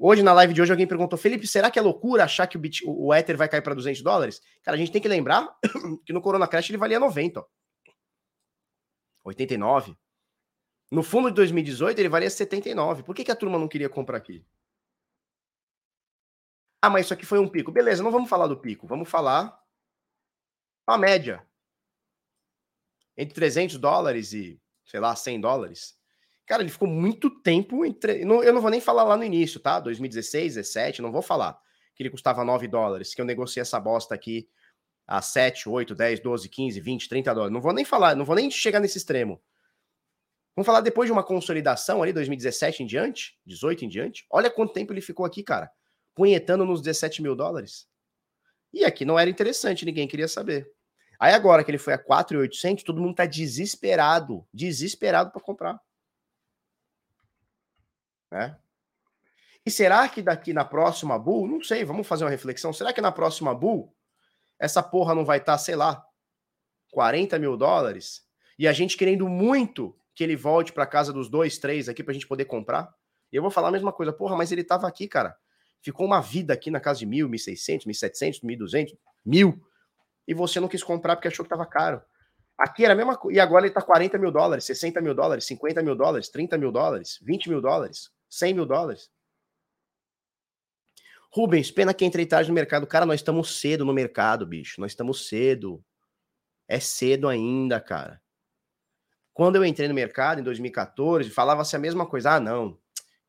hoje 0.00 0.24
na 0.24 0.32
live 0.32 0.52
de 0.52 0.60
hoje 0.60 0.72
alguém 0.72 0.86
perguntou, 0.86 1.16
Felipe, 1.16 1.46
será 1.46 1.70
que 1.70 1.78
é 1.78 1.82
loucura 1.82 2.24
achar 2.24 2.48
que 2.48 2.56
o, 2.56 2.60
Bit... 2.60 2.82
o 2.84 3.14
Ether 3.14 3.36
vai 3.36 3.48
cair 3.48 3.62
para 3.62 3.74
200 3.74 4.02
dólares? 4.02 4.40
Cara, 4.64 4.76
a 4.76 4.78
gente 4.78 4.90
tem 4.90 5.00
que 5.00 5.08
lembrar 5.08 5.48
que 6.04 6.12
no 6.12 6.20
Corona 6.20 6.48
Crash 6.48 6.70
ele 6.70 6.78
valia 6.78 6.98
90, 6.98 7.38
ó. 7.38 7.44
89. 9.24 9.96
No 10.90 11.02
fundo 11.02 11.28
de 11.28 11.34
2018 11.34 11.98
ele 11.98 12.08
valia 12.08 12.30
79. 12.30 13.02
Por 13.02 13.14
que, 13.14 13.24
que 13.24 13.30
a 13.30 13.36
turma 13.36 13.58
não 13.58 13.68
queria 13.68 13.88
comprar 13.88 14.18
aqui? 14.18 14.44
Ah, 16.80 16.90
mas 16.90 17.06
isso 17.06 17.14
aqui 17.14 17.26
foi 17.26 17.38
um 17.38 17.48
pico. 17.48 17.72
Beleza, 17.72 18.02
não 18.02 18.12
vamos 18.12 18.28
falar 18.28 18.46
do 18.46 18.56
pico. 18.56 18.86
Vamos 18.86 19.08
falar 19.08 19.60
a 20.86 20.96
média. 20.96 21.44
Entre 23.16 23.34
300 23.34 23.78
dólares 23.78 24.32
e, 24.32 24.60
sei 24.84 25.00
lá, 25.00 25.16
100 25.16 25.40
dólares. 25.40 25.98
Cara, 26.46 26.62
ele 26.62 26.70
ficou 26.70 26.86
muito 26.86 27.28
tempo 27.28 27.84
entre. 27.84 28.22
Eu 28.22 28.52
não 28.52 28.60
vou 28.60 28.70
nem 28.70 28.80
falar 28.80 29.02
lá 29.02 29.16
no 29.16 29.24
início, 29.24 29.58
tá? 29.58 29.80
2016, 29.80 30.54
17, 30.54 31.02
não 31.02 31.10
vou 31.10 31.22
falar 31.22 31.58
que 31.94 32.02
ele 32.02 32.10
custava 32.10 32.44
9 32.44 32.68
dólares, 32.68 33.14
que 33.14 33.20
eu 33.20 33.24
negociei 33.24 33.62
essa 33.62 33.80
bosta 33.80 34.14
aqui 34.14 34.48
a 35.06 35.22
7, 35.22 35.68
8, 35.68 35.94
10, 35.94 36.20
12, 36.20 36.48
15, 36.48 36.80
20, 36.80 37.08
30 37.08 37.34
dólares. 37.34 37.52
Não 37.52 37.60
vou 37.60 37.72
nem 37.72 37.84
falar, 37.84 38.14
não 38.14 38.24
vou 38.24 38.36
nem 38.36 38.50
chegar 38.50 38.80
nesse 38.80 38.98
extremo. 38.98 39.42
Vamos 40.56 40.64
falar 40.64 40.80
depois 40.80 41.06
de 41.06 41.12
uma 41.12 41.22
consolidação 41.22 42.02
ali, 42.02 42.14
2017 42.14 42.82
em 42.82 42.86
diante, 42.86 43.38
18 43.44 43.84
em 43.84 43.88
diante. 43.88 44.26
Olha 44.30 44.50
quanto 44.50 44.72
tempo 44.72 44.90
ele 44.90 45.02
ficou 45.02 45.26
aqui, 45.26 45.42
cara. 45.42 45.70
Punhetando 46.14 46.64
nos 46.64 46.80
17 46.80 47.20
mil 47.20 47.36
dólares. 47.36 47.86
E 48.72 48.82
aqui 48.82 49.04
não 49.04 49.18
era 49.18 49.28
interessante, 49.28 49.84
ninguém 49.84 50.08
queria 50.08 50.26
saber. 50.26 50.66
Aí 51.20 51.34
agora 51.34 51.62
que 51.62 51.70
ele 51.70 51.78
foi 51.78 51.92
a 51.92 51.98
4,800, 51.98 52.84
todo 52.84 53.00
mundo 53.00 53.14
tá 53.14 53.26
desesperado, 53.26 54.46
desesperado 54.52 55.30
para 55.30 55.42
comprar. 55.42 55.78
Né? 58.30 58.58
E 59.64 59.70
será 59.70 60.08
que 60.08 60.22
daqui 60.22 60.54
na 60.54 60.64
próxima 60.64 61.18
bull, 61.18 61.46
não 61.46 61.62
sei, 61.62 61.84
vamos 61.84 62.06
fazer 62.06 62.24
uma 62.24 62.30
reflexão. 62.30 62.72
Será 62.72 62.94
que 62.94 63.00
na 63.00 63.12
próxima 63.12 63.54
bull 63.54 63.94
essa 64.58 64.82
porra 64.82 65.14
não 65.14 65.24
vai 65.24 65.36
estar, 65.36 65.52
tá, 65.52 65.58
sei 65.58 65.76
lá, 65.76 66.06
40 66.92 67.38
mil 67.38 67.58
dólares, 67.58 68.26
e 68.58 68.66
a 68.66 68.72
gente 68.72 68.96
querendo 68.96 69.28
muito 69.28 69.94
que 70.16 70.24
ele 70.24 70.34
volte 70.34 70.72
para 70.72 70.86
casa 70.86 71.12
dos 71.12 71.28
dois, 71.28 71.58
três 71.58 71.90
aqui 71.90 72.02
para 72.02 72.10
a 72.10 72.14
gente 72.14 72.26
poder 72.26 72.46
comprar. 72.46 72.92
E 73.30 73.36
eu 73.36 73.42
vou 73.42 73.50
falar 73.50 73.68
a 73.68 73.70
mesma 73.70 73.92
coisa, 73.92 74.12
porra, 74.12 74.34
mas 74.34 74.50
ele 74.50 74.64
tava 74.64 74.88
aqui, 74.88 75.06
cara. 75.06 75.36
Ficou 75.82 76.06
uma 76.06 76.20
vida 76.20 76.54
aqui 76.54 76.70
na 76.70 76.80
casa 76.80 77.00
de 77.00 77.06
mil, 77.06 77.28
mil 77.28 77.38
seiscentos, 77.38 77.84
mil 77.84 77.94
setecentos, 77.94 78.40
mil 78.40 78.56
duzentos, 78.56 78.96
mil, 79.24 79.62
e 80.26 80.32
você 80.32 80.58
não 80.58 80.68
quis 80.68 80.82
comprar 80.82 81.14
porque 81.14 81.28
achou 81.28 81.44
que 81.44 81.50
tava 81.50 81.66
caro. 81.66 82.00
Aqui 82.56 82.82
era 82.82 82.94
a 82.94 82.96
mesma 82.96 83.14
coisa, 83.14 83.36
e 83.36 83.40
agora 83.40 83.66
ele 83.66 83.74
tá 83.74 83.82
40 83.82 84.16
mil 84.16 84.30
dólares, 84.30 84.64
60 84.64 85.02
mil 85.02 85.14
dólares, 85.14 85.44
50 85.44 85.82
mil 85.82 85.94
dólares, 85.94 86.30
30 86.30 86.56
mil 86.56 86.72
dólares, 86.72 87.18
20 87.22 87.50
mil 87.50 87.60
dólares, 87.60 88.10
100 88.30 88.54
mil 88.54 88.64
dólares. 88.64 89.10
Rubens, 91.30 91.70
pena 91.70 91.92
que 91.92 92.06
entrei 92.06 92.24
tarde 92.24 92.48
no 92.48 92.54
mercado. 92.54 92.86
Cara, 92.86 93.04
nós 93.04 93.20
estamos 93.20 93.60
cedo 93.60 93.84
no 93.84 93.92
mercado, 93.92 94.46
bicho. 94.46 94.80
Nós 94.80 94.92
estamos 94.92 95.28
cedo. 95.28 95.84
É 96.66 96.80
cedo 96.80 97.28
ainda, 97.28 97.78
cara. 97.78 98.22
Quando 99.36 99.56
eu 99.56 99.66
entrei 99.66 99.86
no 99.86 99.92
mercado 99.92 100.40
em 100.40 100.42
2014, 100.42 101.28
falava-se 101.28 101.76
a 101.76 101.78
mesma 101.78 102.06
coisa. 102.06 102.36
Ah, 102.36 102.40
não. 102.40 102.78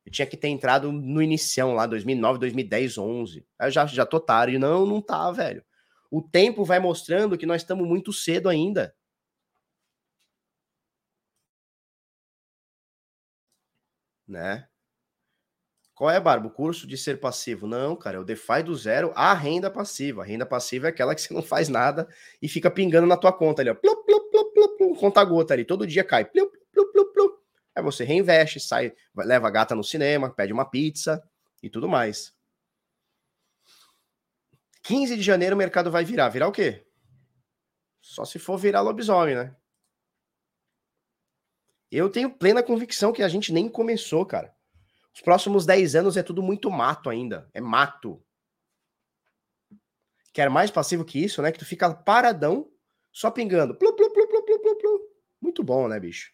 Eu 0.06 0.12
tinha 0.12 0.26
que 0.26 0.38
ter 0.38 0.48
entrado 0.48 0.90
no 0.90 1.22
inicião 1.22 1.74
lá, 1.74 1.86
2009, 1.86 2.40
2010, 2.40 2.98
11. 2.98 3.46
Aí 3.60 3.68
eu 3.68 3.72
já, 3.72 3.86
já 3.86 4.06
tô 4.06 4.18
tarde. 4.18 4.58
Não, 4.58 4.86
não 4.86 5.02
tá, 5.02 5.30
velho. 5.34 5.62
O 6.10 6.22
tempo 6.22 6.64
vai 6.64 6.80
mostrando 6.80 7.38
que 7.38 7.46
nós 7.46 7.62
estamos 7.62 7.86
muito 7.86 8.14
cedo 8.14 8.48
ainda. 8.48 8.96
Né? 14.26 14.66
Qual 15.94 16.10
é, 16.10 16.20
Barba? 16.22 16.48
O 16.48 16.52
curso 16.52 16.88
de 16.88 16.96
ser 16.96 17.20
passivo? 17.20 17.68
Não, 17.68 17.98
cara, 17.98 18.18
é 18.18 18.20
o 18.20 18.24
DeFi 18.24 18.64
do 18.64 18.76
zero 18.76 19.12
a 19.14 19.34
renda 19.34 19.70
passiva. 19.70 20.22
A 20.22 20.26
renda 20.26 20.46
passiva 20.46 20.88
é 20.88 20.90
aquela 20.90 21.14
que 21.14 21.22
você 21.22 21.34
não 21.34 21.42
faz 21.42 21.68
nada 21.68 22.08
e 22.42 22.48
fica 22.48 22.72
pingando 22.72 23.08
na 23.08 23.18
tua 23.18 23.34
conta 23.34 23.62
ali, 23.62 23.72
ó. 23.72 23.76
Plup, 23.76 24.06
plup, 24.06 24.27
plup, 24.98 24.98
plup, 24.98 24.98
plup, 24.98 25.00
conta 25.00 25.24
gota 25.24 25.54
ali, 25.54 25.66
todo 25.66 25.88
dia 25.88 26.04
cai. 26.04 26.26
Plup. 26.26 26.52
Aí 27.76 27.84
você 27.84 28.04
reinveste, 28.04 28.60
sai, 28.60 28.92
leva 29.16 29.48
a 29.48 29.52
gata 29.52 29.76
no 29.76 29.84
cinema, 29.84 30.34
pede 30.34 30.52
uma 30.52 30.68
pizza 30.68 31.24
e 31.62 31.70
tudo 31.70 31.88
mais. 31.88 32.34
15 34.82 35.16
de 35.16 35.22
janeiro 35.22 35.56
o 35.56 35.58
mercado 35.58 35.92
vai 35.92 36.04
virar. 36.04 36.30
Virar 36.30 36.48
o 36.48 36.52
quê? 36.52 36.88
Só 38.02 38.26
se 38.26 38.40
for 38.40 38.58
virar 38.58 38.82
lobisomem, 38.82 39.36
né? 39.36 39.56
Eu 41.92 42.10
tenho 42.10 42.34
plena 42.34 42.64
convicção 42.64 43.14
que 43.14 43.22
a 43.22 43.30
gente 43.30 43.54
nem 43.54 43.70
começou, 43.70 44.26
cara. 44.26 44.56
Os 45.14 45.22
próximos 45.22 45.66
10 45.66 45.96
anos 45.96 46.18
é 46.18 46.24
tudo 46.24 46.42
muito 46.42 46.72
mato 46.72 47.12
ainda. 47.12 47.48
É 47.54 47.62
mato. 47.62 48.26
Quer 50.34 50.50
mais 50.50 50.72
passivo 50.72 51.06
que 51.06 51.24
isso, 51.24 51.44
né? 51.44 51.52
Que 51.52 51.60
tu 51.60 51.66
fica 51.66 51.94
paradão, 51.94 52.72
só 53.18 53.32
pingando. 53.32 53.74
Plu, 53.74 53.96
plu, 53.96 54.14
plu, 54.14 54.28
plu, 54.28 54.44
plu, 54.44 54.78
plu. 54.78 55.02
Muito 55.42 55.64
bom, 55.64 55.88
né, 55.88 56.00
bicho? 56.00 56.32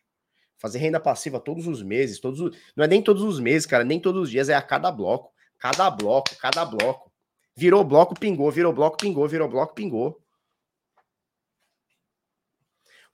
Fazer 0.58 0.80
renda 0.80 1.00
passiva 1.00 1.40
todos 1.40 1.66
os 1.66 1.82
meses, 1.82 2.20
todos 2.20 2.42
os... 2.42 2.58
não 2.76 2.84
é 2.84 2.88
nem 2.88 3.02
todos 3.02 3.24
os 3.24 3.40
meses, 3.40 3.66
cara, 3.66 3.86
nem 3.86 4.02
todos 4.02 4.24
os 4.24 4.30
dias, 4.30 4.50
é 4.50 4.54
a 4.54 4.62
cada 4.62 4.92
bloco. 4.92 5.34
Cada 5.58 5.90
bloco, 5.90 6.36
cada 6.38 6.66
bloco. 6.66 7.10
Virou 7.56 7.86
bloco, 7.86 8.20
pingou, 8.20 8.52
virou 8.52 8.74
bloco, 8.74 8.98
pingou, 8.98 9.28
virou 9.30 9.48
bloco, 9.48 9.74
pingou. 9.74 10.22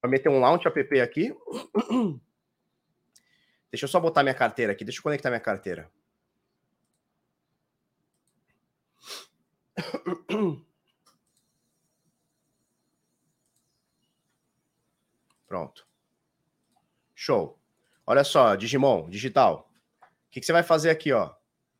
Vai 0.02 0.10
meter 0.10 0.28
um 0.28 0.40
launch 0.40 0.68
app 0.68 1.00
aqui. 1.00 1.34
Deixa 3.72 3.86
eu 3.86 3.88
só 3.88 3.98
botar 3.98 4.22
minha 4.22 4.34
carteira 4.34 4.72
aqui. 4.72 4.84
Deixa 4.84 4.98
eu 4.98 5.02
conectar 5.02 5.30
minha 5.30 5.40
carteira. 5.40 5.90
Pronto. 15.48 15.84
Show. 17.24 17.58
Olha 18.06 18.22
só, 18.22 18.54
Digimon, 18.54 19.08
digital. 19.08 19.70
O 20.02 20.30
que, 20.30 20.40
que, 20.40 20.46
você 20.46 20.52
vai 20.52 20.62
fazer 20.62 20.90
aqui, 20.90 21.10
ó? 21.10 21.28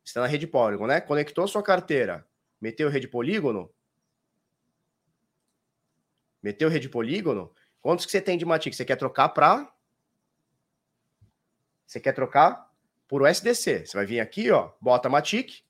Você 0.03 0.09
está 0.09 0.21
na 0.21 0.27
rede 0.27 0.47
Polygon, 0.47 0.87
né? 0.87 0.99
Conectou 0.99 1.47
sua 1.47 1.61
carteira. 1.61 2.27
Meteu 2.59 2.89
rede 2.89 3.07
polígono. 3.07 3.71
Meteu 6.41 6.67
rede 6.67 6.89
polígono. 6.89 7.53
Quantos 7.79 8.07
que 8.07 8.11
você 8.11 8.19
tem 8.19 8.39
de 8.39 8.45
Matic? 8.45 8.73
Você 8.73 8.83
quer 8.83 8.95
trocar 8.95 9.29
para... 9.29 9.71
Você 11.85 11.99
quer 11.99 12.13
trocar 12.13 12.73
por 13.07 13.21
USDC. 13.21 13.85
Você 13.85 13.95
vai 13.95 14.07
vir 14.07 14.19
aqui, 14.19 14.49
ó, 14.49 14.71
bota 14.81 15.07
Matic, 15.07 15.63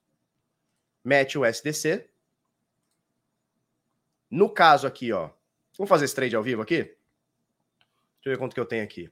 mete 1.04 1.38
o 1.38 1.46
USDC, 1.46 2.10
no 4.32 4.50
caso 4.50 4.88
aqui, 4.88 5.12
ó, 5.12 5.32
vamos 5.78 5.90
fazer 5.90 6.06
esse 6.06 6.16
trade 6.16 6.36
ao 6.36 6.44
vivo 6.44 6.62
aqui? 6.62 6.84
Deixa 6.84 6.98
eu 8.26 8.32
ver 8.32 8.38
quanto 8.38 8.54
que 8.54 8.60
eu 8.60 8.66
tenho 8.66 8.84
aqui. 8.84 9.12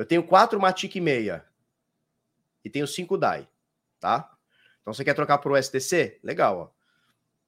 Eu 0.00 0.06
tenho 0.06 0.26
4 0.26 0.58
Matic 0.58 0.96
meia 0.96 1.44
e 2.64 2.70
tenho 2.70 2.86
5 2.86 3.18
DAI, 3.18 3.46
tá? 4.00 4.34
Então 4.80 4.94
você 4.94 5.04
quer 5.04 5.12
trocar 5.12 5.36
por 5.36 5.52
USDC? 5.52 6.20
Legal, 6.22 6.58
ó. 6.58 6.70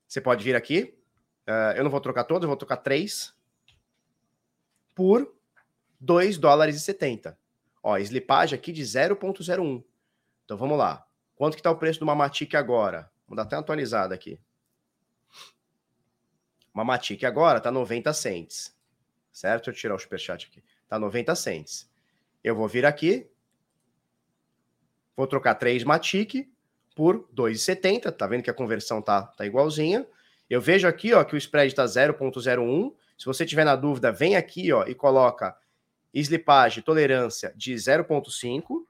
Você 0.07 0.21
pode 0.21 0.45
vir 0.45 0.55
aqui. 0.55 0.95
Uh, 1.49 1.73
eu 1.75 1.83
não 1.83 1.91
vou 1.91 1.99
trocar 1.99 2.25
todos, 2.25 2.43
eu 2.43 2.49
vou 2.49 2.57
trocar 2.59 2.77
3 2.77 3.35
por 4.95 5.35
2 5.99 6.37
dólares 6.37 6.77
e 6.77 6.81
70. 6.81 7.39
Ó, 7.83 7.97
slipagem 7.97 8.59
aqui 8.59 8.71
de 8.71 8.83
0.01. 8.83 9.83
Então 10.45 10.59
vamos 10.59 10.77
lá. 10.77 11.07
Quanto 11.35 11.57
que 11.57 11.63
tá 11.63 11.71
o 11.71 11.79
preço 11.79 12.01
do 12.01 12.05
Matic 12.05 12.55
agora? 12.55 13.11
Vou 13.27 13.35
dar 13.35 13.45
até 13.45 13.57
uma 13.57 13.63
atualizada 13.63 14.15
aqui. 14.15 14.39
Uma 16.75 16.85
Matic 16.85 17.25
agora 17.25 17.63
tá 17.63 17.71
90 17.71 18.13
cents. 18.13 18.77
Certo? 19.33 19.65
Deixa 19.65 19.71
eu 19.71 19.81
tirar 19.81 19.95
o 19.95 19.99
superchat 19.99 20.49
aqui. 20.49 20.63
Tá 20.87 20.99
90 20.99 21.35
cents. 21.35 21.91
Eu 22.43 22.55
vou 22.57 22.69
vir 22.69 22.85
aqui. 22.85 23.29
Vou 25.17 25.27
trocar 25.27 25.55
3 25.55 25.85
Matic 25.85 26.49
por 26.95 27.29
2,70. 27.35 28.11
Tá 28.13 28.27
vendo 28.27 28.43
que 28.43 28.51
a 28.51 28.55
conversão 28.55 29.01
tá, 29.01 29.23
tá 29.23 29.47
igualzinha. 29.47 30.07
Eu 30.49 30.61
vejo 30.61 30.87
aqui, 30.87 31.13
ó, 31.13 31.25
que 31.25 31.35
o 31.35 31.39
spread 31.39 31.75
tá 31.75 31.85
0.01. 31.85 32.95
Se 33.19 33.27
você 33.27 33.47
tiver 33.47 33.65
na 33.65 33.77
dúvida, 33.77 34.11
vem 34.11 34.37
aqui, 34.37 34.73
ó, 34.73 34.85
e 34.87 34.95
coloca 34.95 35.57
slipagem, 36.13 36.83
tolerância 36.83 37.53
de 37.57 37.75
0.5, 37.75 38.85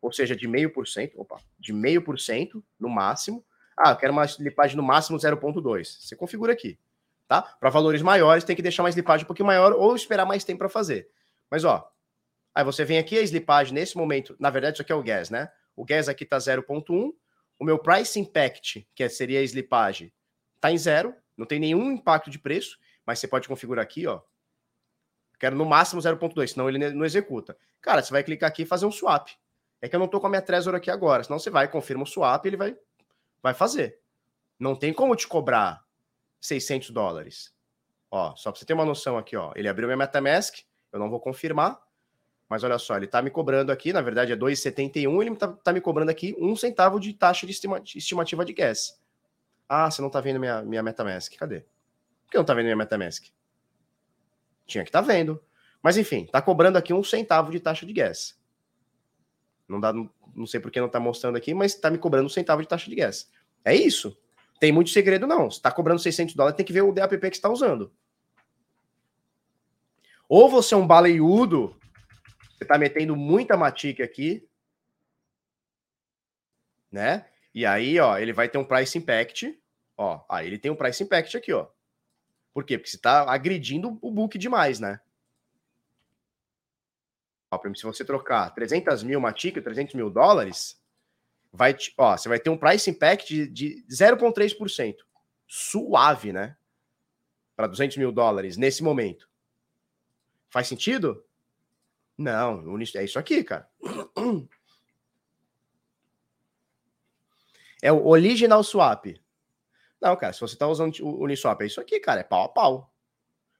ou 0.00 0.12
seja, 0.12 0.34
de 0.34 0.48
meio 0.48 0.72
por 0.72 0.88
cento, 0.88 1.20
opa, 1.20 1.40
de 1.58 1.72
meio 1.72 2.02
por 2.02 2.18
cento 2.18 2.64
no 2.78 2.88
máximo. 2.88 3.44
Ah, 3.76 3.90
eu 3.90 3.96
quero 3.96 4.12
uma 4.12 4.24
slipagem 4.24 4.76
no 4.76 4.82
máximo 4.82 5.18
0.2. 5.18 5.84
Você 6.00 6.16
configura 6.16 6.52
aqui 6.52 6.78
tá? 7.26 7.42
Para 7.42 7.70
valores 7.70 8.02
maiores, 8.02 8.44
tem 8.44 8.56
que 8.56 8.62
deixar 8.62 8.82
uma 8.82 8.90
slipagem 8.90 9.24
um 9.24 9.26
pouquinho 9.26 9.46
maior 9.46 9.72
ou 9.72 9.94
esperar 9.94 10.24
mais 10.24 10.44
tempo 10.44 10.58
para 10.58 10.68
fazer. 10.68 11.08
Mas, 11.50 11.64
ó, 11.64 11.88
aí 12.56 12.64
você 12.64 12.86
vem 12.86 12.96
aqui, 12.96 13.18
a 13.18 13.20
slipagem 13.20 13.74
nesse 13.74 13.98
momento, 13.98 14.34
na 14.40 14.48
verdade, 14.48 14.76
isso 14.76 14.82
aqui 14.82 14.90
é 14.90 14.94
o 14.94 15.02
gas, 15.02 15.28
né? 15.28 15.52
O 15.76 15.84
gas 15.84 16.08
aqui 16.08 16.24
tá 16.24 16.38
0.1, 16.38 17.12
o 17.58 17.64
meu 17.64 17.78
price 17.78 18.18
impact, 18.18 18.88
que 18.94 19.06
seria 19.10 19.40
a 19.40 19.42
slipagem, 19.42 20.10
tá 20.58 20.72
em 20.72 20.78
zero, 20.78 21.14
não 21.36 21.44
tem 21.44 21.60
nenhum 21.60 21.92
impacto 21.92 22.30
de 22.30 22.38
preço, 22.38 22.78
mas 23.04 23.18
você 23.18 23.28
pode 23.28 23.46
configurar 23.46 23.82
aqui, 23.82 24.06
ó. 24.06 24.22
Quero 25.38 25.54
no 25.54 25.66
máximo 25.66 26.00
0.2, 26.00 26.48
senão 26.48 26.66
ele 26.66 26.78
não 26.92 27.04
executa. 27.04 27.58
Cara, 27.82 28.02
você 28.02 28.10
vai 28.10 28.24
clicar 28.24 28.48
aqui 28.48 28.62
e 28.62 28.66
fazer 28.66 28.86
um 28.86 28.90
swap. 28.90 29.28
É 29.82 29.86
que 29.86 29.94
eu 29.94 30.00
não 30.00 30.08
tô 30.08 30.18
com 30.18 30.26
a 30.26 30.30
minha 30.30 30.40
Trezor 30.40 30.74
aqui 30.74 30.90
agora, 30.90 31.24
senão 31.24 31.38
você 31.38 31.50
vai, 31.50 31.68
confirma 31.68 32.04
o 32.04 32.06
swap 32.06 32.46
ele 32.46 32.56
vai, 32.56 32.74
vai 33.42 33.52
fazer. 33.52 34.00
Não 34.58 34.74
tem 34.74 34.94
como 34.94 35.14
te 35.14 35.28
cobrar 35.28 35.84
600 36.40 36.88
dólares. 36.88 37.54
Ó, 38.10 38.34
só 38.34 38.50
para 38.50 38.58
você 38.58 38.64
ter 38.64 38.72
uma 38.72 38.86
noção 38.86 39.18
aqui, 39.18 39.36
ó. 39.36 39.52
Ele 39.54 39.68
abriu 39.68 39.86
minha 39.86 39.98
MetaMask, 39.98 40.60
eu 40.90 40.98
não 40.98 41.10
vou 41.10 41.20
confirmar, 41.20 41.85
mas 42.48 42.62
olha 42.62 42.78
só, 42.78 42.96
ele 42.96 43.06
está 43.06 43.20
me 43.20 43.30
cobrando 43.30 43.72
aqui, 43.72 43.92
na 43.92 44.00
verdade 44.00 44.32
é 44.32 44.36
2,71, 44.36 45.20
ele 45.20 45.32
está 45.32 45.48
tá 45.48 45.72
me 45.72 45.80
cobrando 45.80 46.10
aqui 46.10 46.36
um 46.38 46.54
centavo 46.54 47.00
de 47.00 47.12
taxa 47.12 47.46
de 47.46 47.52
estimativa 47.96 48.44
de 48.44 48.52
gas. 48.52 49.00
Ah, 49.68 49.90
você 49.90 50.00
não 50.00 50.08
está 50.08 50.20
vendo 50.20 50.38
minha, 50.38 50.62
minha 50.62 50.82
MetaMask. 50.82 51.34
Cadê? 51.36 51.60
Por 51.60 52.30
que 52.30 52.36
não 52.36 52.42
está 52.42 52.54
vendo 52.54 52.66
minha 52.66 52.76
MetaMask? 52.76 53.24
Tinha 54.64 54.84
que 54.84 54.90
estar 54.90 55.02
tá 55.02 55.06
vendo. 55.06 55.42
Mas 55.82 55.96
enfim, 55.96 56.24
está 56.24 56.40
cobrando 56.40 56.78
aqui 56.78 56.92
um 56.92 57.02
centavo 57.02 57.50
de 57.50 57.58
taxa 57.58 57.84
de 57.84 57.92
gas. 57.92 58.38
Não 59.68 59.80
dá, 59.80 59.92
não 59.92 60.46
sei 60.46 60.60
por 60.60 60.70
que 60.70 60.78
não 60.78 60.86
está 60.86 61.00
mostrando 61.00 61.36
aqui, 61.36 61.52
mas 61.52 61.74
está 61.74 61.90
me 61.90 61.98
cobrando 61.98 62.26
um 62.26 62.30
centavo 62.30 62.62
de 62.62 62.68
taxa 62.68 62.88
de 62.88 62.94
gas. 62.94 63.28
É 63.64 63.74
isso. 63.74 64.16
Tem 64.60 64.72
muito 64.72 64.90
segredo, 64.90 65.26
não. 65.26 65.50
Se 65.50 65.58
está 65.58 65.70
cobrando 65.70 66.00
600 66.00 66.34
dólares, 66.34 66.56
tem 66.56 66.64
que 66.64 66.72
ver 66.72 66.82
o 66.82 66.92
DApp 66.92 67.18
que 67.18 67.26
está 67.26 67.50
usando. 67.50 67.92
Ou 70.28 70.48
você 70.48 70.74
é 70.74 70.76
um 70.76 70.86
baleiudo, 70.86 71.76
você 72.56 72.64
está 72.64 72.78
metendo 72.78 73.14
muita 73.14 73.56
matica 73.56 74.02
aqui, 74.02 74.48
né? 76.90 77.28
E 77.54 77.66
aí, 77.66 77.98
ó, 78.00 78.16
ele 78.18 78.32
vai 78.32 78.48
ter 78.48 78.56
um 78.56 78.64
price 78.64 78.96
impact, 78.96 79.58
ó. 79.96 80.24
Aí 80.28 80.46
ele 80.46 80.58
tem 80.58 80.70
um 80.70 80.76
price 80.76 81.02
impact 81.02 81.36
aqui, 81.36 81.52
ó. 81.52 81.68
Por 82.54 82.64
quê? 82.64 82.78
Porque 82.78 82.90
você 82.90 82.96
está 82.96 83.30
agredindo 83.30 83.98
o 84.00 84.10
book 84.10 84.38
demais, 84.38 84.80
né? 84.80 85.00
Ó, 87.50 87.60
se 87.74 87.82
você 87.82 88.04
trocar 88.04 88.48
300 88.54 89.02
mil 89.02 89.20
matica, 89.20 89.60
300 89.60 89.94
mil 89.94 90.08
dólares, 90.08 90.82
vai, 91.52 91.76
ó, 91.98 92.16
você 92.16 92.28
vai 92.28 92.40
ter 92.40 92.48
um 92.48 92.56
price 92.56 92.88
impact 92.88 93.48
de, 93.48 93.48
de 93.48 93.84
0,3%. 93.90 94.96
Suave, 95.46 96.32
né? 96.32 96.56
Para 97.54 97.66
200 97.66 97.98
mil 97.98 98.10
dólares 98.10 98.56
nesse 98.56 98.82
momento. 98.82 99.28
Faz 100.48 100.66
sentido? 100.66 101.25
Não, 102.18 102.78
é 102.80 103.04
isso 103.04 103.18
aqui, 103.18 103.44
cara. 103.44 103.68
É 107.82 107.92
o 107.92 108.06
original 108.06 108.64
swap. 108.64 109.04
Não, 110.00 110.16
cara, 110.16 110.32
se 110.32 110.40
você 110.40 110.54
está 110.54 110.66
usando 110.66 110.98
o 111.00 111.24
Uniswap, 111.24 111.60
é 111.60 111.66
isso 111.66 111.80
aqui, 111.80 112.00
cara, 112.00 112.20
é 112.20 112.24
pau 112.24 112.44
a 112.44 112.48
pau. 112.48 112.92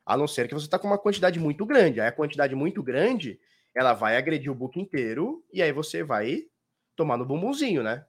A 0.05 0.17
não 0.17 0.27
ser 0.27 0.49
que 0.49 0.55
você 0.55 0.67
está 0.67 0.79
com 0.79 0.87
uma 0.87 0.99
quantidade 0.99 1.39
muito 1.39 1.67
grande. 1.67 2.01
Aí 2.01 2.09
a 2.09 2.13
quantidade 2.13 2.55
muito 2.55 2.83
grande, 2.83 3.41
ela 3.75 3.93
vai 3.93 4.17
agredir 4.17 4.51
o 4.51 4.55
book 4.55 4.81
inteiro 4.81 5.45
e 5.53 5.63
aí 5.63 5.73
você 5.73 6.03
vai 6.03 6.47
tomar 6.95 7.17
no 7.17 7.27
bumbumzinho, 7.27 7.83
né? 7.83 8.07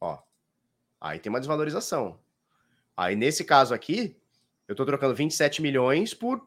Ó. 0.00 0.18
Aí 1.00 1.18
tem 1.18 1.30
uma 1.30 1.40
desvalorização. 1.40 2.18
Aí 2.96 3.14
nesse 3.14 3.44
caso 3.44 3.74
aqui, 3.74 4.16
eu 4.68 4.72
estou 4.72 4.84
trocando 4.84 5.14
27 5.14 5.62
milhões 5.62 6.12
por 6.12 6.46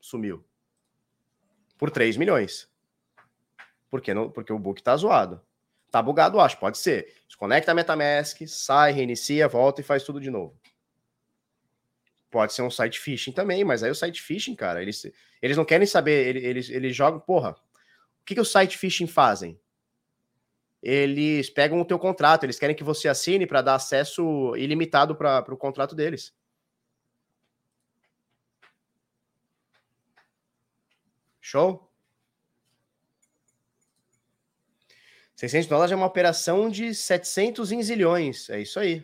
sumiu. 0.00 0.44
Por 1.78 1.90
3 1.90 2.16
milhões. 2.16 2.68
Por 3.90 4.00
quê? 4.00 4.14
Não, 4.14 4.30
porque 4.30 4.52
o 4.52 4.58
book 4.58 4.82
tá 4.82 4.96
zoado. 4.96 5.40
Tá 5.90 6.00
bugado, 6.00 6.40
acho. 6.40 6.58
Pode 6.58 6.78
ser. 6.78 7.14
Desconecta 7.26 7.72
a 7.72 7.74
MetaMask, 7.74 8.46
sai, 8.46 8.92
reinicia, 8.92 9.48
volta 9.48 9.80
e 9.80 9.84
faz 9.84 10.02
tudo 10.02 10.20
de 10.20 10.30
novo. 10.30 10.58
Pode 12.30 12.52
ser 12.52 12.62
um 12.62 12.70
site 12.70 13.00
phishing 13.00 13.32
também, 13.32 13.64
mas 13.64 13.82
aí 13.82 13.90
o 13.90 13.94
site 13.94 14.22
phishing, 14.22 14.54
cara, 14.54 14.80
eles, 14.80 15.04
eles 15.42 15.56
não 15.56 15.64
querem 15.64 15.86
saber, 15.86 16.36
eles, 16.36 16.70
eles, 16.70 16.94
jogam, 16.94 17.18
porra. 17.18 17.50
O 17.50 18.24
que, 18.24 18.34
que 18.34 18.40
os 18.40 18.52
site 18.52 18.78
phishing 18.78 19.08
fazem? 19.08 19.60
Eles 20.80 21.50
pegam 21.50 21.80
o 21.80 21.84
teu 21.84 21.98
contrato, 21.98 22.44
eles 22.44 22.58
querem 22.58 22.76
que 22.76 22.84
você 22.84 23.08
assine 23.08 23.46
para 23.46 23.62
dar 23.62 23.74
acesso 23.74 24.54
ilimitado 24.56 25.16
para 25.16 25.52
o 25.52 25.56
contrato 25.56 25.94
deles. 25.94 26.32
Show? 31.40 31.90
600 35.34 35.66
dólares 35.68 35.92
é 35.92 35.96
uma 35.96 36.06
operação 36.06 36.68
de 36.68 36.94
700 36.94 37.72
em 37.72 37.82
zilhões. 37.82 38.50
É 38.50 38.60
isso 38.60 38.78
aí. 38.78 39.02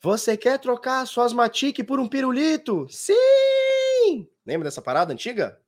Você 0.00 0.36
quer 0.36 0.58
trocar 0.60 1.04
suas 1.04 1.32
Matic 1.32 1.82
por 1.84 1.98
um 1.98 2.08
pirulito? 2.08 2.86
Sim! 2.88 4.30
Lembra 4.46 4.68
dessa 4.68 4.80
parada 4.80 5.12
antiga? 5.12 5.60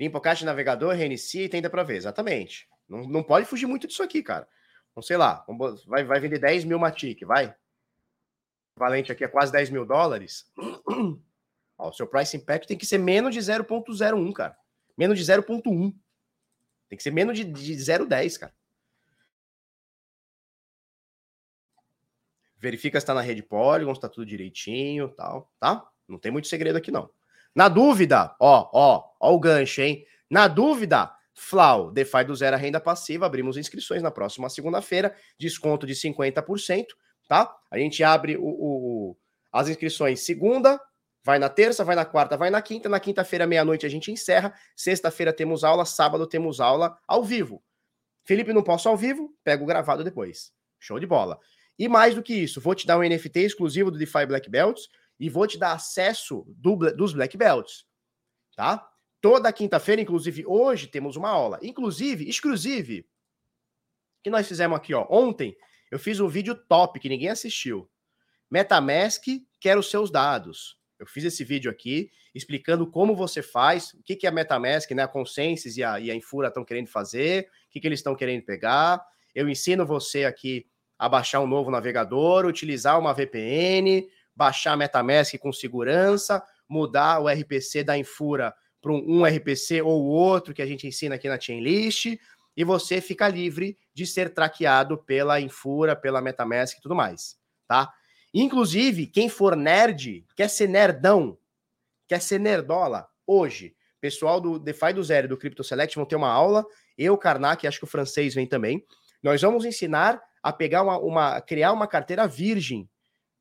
Limpa 0.00 0.18
o 0.18 0.20
caixa 0.20 0.44
navegador, 0.44 0.94
reinicia 0.94 1.44
e 1.44 1.48
tenta 1.48 1.70
para 1.70 1.84
ver. 1.84 1.98
Exatamente. 1.98 2.66
Não, 2.88 3.06
não 3.06 3.22
pode 3.22 3.46
fugir 3.46 3.66
muito 3.66 3.86
disso 3.86 4.02
aqui, 4.02 4.24
cara. 4.24 4.48
Não 4.94 5.02
sei 5.02 5.16
lá. 5.16 5.44
Vai, 5.86 6.04
vai 6.04 6.20
vender 6.20 6.38
10 6.38 6.64
mil 6.64 6.78
Matic, 6.78 7.24
vai? 7.24 7.54
valente 8.80 9.12
aqui 9.12 9.22
é 9.22 9.28
quase 9.28 9.52
10 9.52 9.68
mil 9.68 9.84
dólares, 9.84 10.50
ó, 11.76 11.90
o 11.90 11.92
seu 11.92 12.06
price 12.06 12.34
impact 12.34 12.66
tem 12.66 12.78
que 12.78 12.86
ser 12.86 12.96
menos 12.96 13.34
de 13.34 13.40
0,01, 13.40 14.32
cara. 14.32 14.56
Menos 14.96 15.18
de 15.18 15.24
0,1. 15.24 15.94
Tem 16.88 16.96
que 16.96 17.02
ser 17.02 17.10
menos 17.10 17.36
de, 17.36 17.44
de 17.44 17.74
0,10, 17.74 18.38
cara. 18.38 18.54
Verifica 22.58 22.98
se 22.98 23.04
está 23.04 23.14
na 23.14 23.20
rede 23.20 23.42
Polygon, 23.42 23.94
se 23.94 23.98
está 23.98 24.08
tudo 24.08 24.26
direitinho 24.26 25.08
tal, 25.10 25.52
tá? 25.60 25.86
Não 26.08 26.18
tem 26.18 26.32
muito 26.32 26.48
segredo 26.48 26.76
aqui, 26.76 26.90
não. 26.90 27.10
Na 27.54 27.68
dúvida, 27.68 28.34
ó, 28.40 28.70
ó, 28.72 29.10
ó 29.20 29.34
o 29.34 29.38
gancho, 29.38 29.82
hein? 29.82 30.06
Na 30.28 30.48
dúvida, 30.48 31.14
Flau, 31.40 31.90
DeFi 31.90 32.24
do 32.24 32.34
zero 32.34 32.56
a 32.56 32.58
renda 32.58 32.80
passiva, 32.80 33.26
abrimos 33.26 33.56
inscrições 33.56 34.02
na 34.02 34.10
próxima 34.10 34.48
segunda-feira, 34.50 35.14
desconto 35.38 35.86
de 35.86 35.94
50% 35.94 36.86
tá? 37.30 37.56
A 37.70 37.78
gente 37.78 38.02
abre 38.02 38.36
o, 38.36 38.42
o, 38.42 39.16
as 39.52 39.68
inscrições 39.68 40.18
segunda, 40.18 40.80
vai 41.22 41.38
na 41.38 41.48
terça, 41.48 41.84
vai 41.84 41.94
na 41.94 42.04
quarta, 42.04 42.36
vai 42.36 42.50
na 42.50 42.60
quinta. 42.60 42.88
Na 42.88 42.98
quinta-feira, 42.98 43.46
meia-noite, 43.46 43.86
a 43.86 43.88
gente 43.88 44.10
encerra. 44.10 44.52
Sexta-feira 44.74 45.32
temos 45.32 45.62
aula, 45.62 45.84
sábado 45.84 46.26
temos 46.26 46.60
aula 46.60 46.98
ao 47.06 47.22
vivo. 47.22 47.62
Felipe, 48.24 48.52
não 48.52 48.64
posso 48.64 48.88
ao 48.88 48.96
vivo, 48.96 49.32
pego 49.44 49.64
gravado 49.64 50.02
depois. 50.02 50.50
Show 50.80 50.98
de 50.98 51.06
bola. 51.06 51.38
E 51.78 51.88
mais 51.88 52.16
do 52.16 52.22
que 52.22 52.34
isso, 52.34 52.60
vou 52.60 52.74
te 52.74 52.84
dar 52.84 52.98
um 52.98 53.08
NFT 53.08 53.38
exclusivo 53.38 53.92
do 53.92 53.98
DeFi 53.98 54.26
Black 54.26 54.50
Belts 54.50 54.88
e 55.18 55.30
vou 55.30 55.46
te 55.46 55.56
dar 55.56 55.72
acesso 55.72 56.44
do, 56.48 56.74
dos 56.92 57.12
Black 57.12 57.36
Belts, 57.36 57.84
tá? 58.56 58.89
Toda 59.20 59.52
quinta-feira, 59.52 60.00
inclusive 60.00 60.44
hoje, 60.46 60.86
temos 60.86 61.16
uma 61.16 61.28
aula. 61.28 61.58
Inclusive, 61.62 62.28
exclusive, 62.28 63.06
que 64.22 64.30
nós 64.30 64.48
fizemos 64.48 64.76
aqui, 64.76 64.94
ó, 64.94 65.06
ontem, 65.10 65.56
eu 65.90 65.98
fiz 65.98 66.20
um 66.20 66.28
vídeo 66.28 66.54
top 66.54 66.98
que 66.98 67.08
ninguém 67.08 67.28
assistiu. 67.28 67.90
MetaMask 68.50 69.24
quer 69.60 69.76
os 69.76 69.90
seus 69.90 70.10
dados. 70.10 70.78
Eu 70.98 71.06
fiz 71.06 71.24
esse 71.24 71.44
vídeo 71.44 71.70
aqui 71.70 72.10
explicando 72.34 72.86
como 72.86 73.14
você 73.14 73.42
faz, 73.42 73.92
o 73.94 74.02
que, 74.02 74.14
que 74.14 74.26
a 74.26 74.30
MetaMask, 74.30 74.90
né, 74.92 75.02
a 75.02 75.08
Consensus 75.08 75.76
e 75.76 75.82
a, 75.82 75.98
e 75.98 76.10
a 76.10 76.14
Infura 76.14 76.48
estão 76.48 76.64
querendo 76.64 76.88
fazer, 76.88 77.48
o 77.66 77.70
que, 77.70 77.80
que 77.80 77.88
eles 77.88 77.98
estão 77.98 78.14
querendo 78.14 78.44
pegar. 78.44 79.04
Eu 79.34 79.48
ensino 79.48 79.84
você 79.84 80.24
aqui 80.24 80.66
a 80.98 81.08
baixar 81.08 81.40
um 81.40 81.46
novo 81.46 81.70
navegador, 81.70 82.46
utilizar 82.46 82.98
uma 82.98 83.12
VPN, 83.12 84.06
baixar 84.34 84.72
a 84.72 84.76
MetaMask 84.76 85.38
com 85.38 85.52
segurança, 85.52 86.42
mudar 86.68 87.20
o 87.20 87.28
RPC 87.28 87.82
da 87.82 87.98
Infura 87.98 88.54
para 88.80 88.92
um, 88.92 89.24
RPC 89.24 89.82
ou 89.82 90.04
outro 90.04 90.54
que 90.54 90.62
a 90.62 90.66
gente 90.66 90.86
ensina 90.86 91.14
aqui 91.14 91.28
na 91.28 91.38
Chainlist 91.38 92.18
e 92.56 92.64
você 92.64 93.00
fica 93.00 93.28
livre 93.28 93.78
de 93.94 94.06
ser 94.06 94.30
traqueado 94.34 94.98
pela 94.98 95.40
Infura, 95.40 95.94
pela 95.94 96.20
MetaMask 96.20 96.78
e 96.78 96.80
tudo 96.80 96.94
mais, 96.94 97.36
tá? 97.66 97.92
Inclusive, 98.32 99.06
quem 99.06 99.28
for 99.28 99.56
nerd, 99.56 100.24
quer 100.36 100.48
ser 100.48 100.68
nerdão, 100.68 101.36
quer 102.06 102.20
ser 102.20 102.38
nerdola, 102.38 103.08
hoje, 103.26 103.74
pessoal 104.00 104.40
do 104.40 104.58
DeFi 104.58 104.92
do 104.94 105.02
Zero 105.02 105.28
do 105.28 105.36
Crypto 105.36 105.62
Select 105.62 105.94
vão 105.94 106.06
ter 106.06 106.16
uma 106.16 106.30
aula, 106.30 106.64
eu, 106.96 107.16
Karnak, 107.18 107.66
acho 107.66 107.78
que 107.78 107.84
o 107.84 107.88
francês 107.88 108.34
vem 108.34 108.46
também, 108.46 108.84
nós 109.22 109.42
vamos 109.42 109.64
ensinar 109.64 110.20
a 110.42 110.52
pegar 110.52 110.82
uma, 110.82 110.98
uma 110.98 111.40
criar 111.40 111.72
uma 111.72 111.86
carteira 111.86 112.26
virgem, 112.26 112.88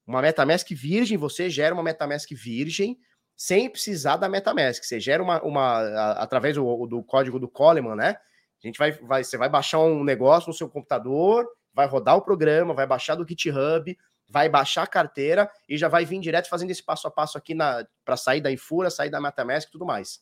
uma 0.06 0.22
MetaMask 0.22 0.68
virgem, 0.72 1.18
você 1.18 1.50
gera 1.50 1.74
uma 1.74 1.84
MetaMask 1.84 2.30
virgem, 2.32 2.98
sem 3.40 3.70
precisar 3.70 4.18
da 4.18 4.28
MetaMask. 4.28 4.84
Você 4.84 5.00
gera 5.00 5.24
uma, 5.24 5.42
uma 5.42 6.12
através 6.16 6.58
do, 6.58 6.86
do 6.86 7.02
código 7.02 7.40
do 7.40 7.48
Coleman, 7.48 7.96
né? 7.96 8.18
A 8.62 8.68
gente 8.68 8.78
vai, 8.78 8.92
vai, 8.92 9.24
você 9.24 9.38
vai 9.38 9.48
baixar 9.48 9.80
um 9.80 10.04
negócio 10.04 10.50
no 10.50 10.54
seu 10.54 10.68
computador, 10.68 11.48
vai 11.74 11.88
rodar 11.88 12.18
o 12.18 12.22
programa, 12.22 12.74
vai 12.74 12.86
baixar 12.86 13.16
do 13.16 13.26
GitHub, 13.26 13.98
vai 14.28 14.50
baixar 14.50 14.84
a 14.84 14.88
carteira 14.88 15.50
e 15.70 15.78
já 15.78 15.88
vai 15.88 16.04
vir 16.04 16.20
direto 16.20 16.50
fazendo 16.50 16.72
esse 16.72 16.84
passo 16.84 17.08
a 17.08 17.12
passo 17.12 17.38
aqui 17.38 17.56
para 18.04 18.18
sair 18.18 18.42
da 18.42 18.52
Infura, 18.52 18.90
sair 18.90 19.10
da 19.10 19.22
MetaMask 19.22 19.70
e 19.70 19.72
tudo 19.72 19.86
mais. 19.86 20.22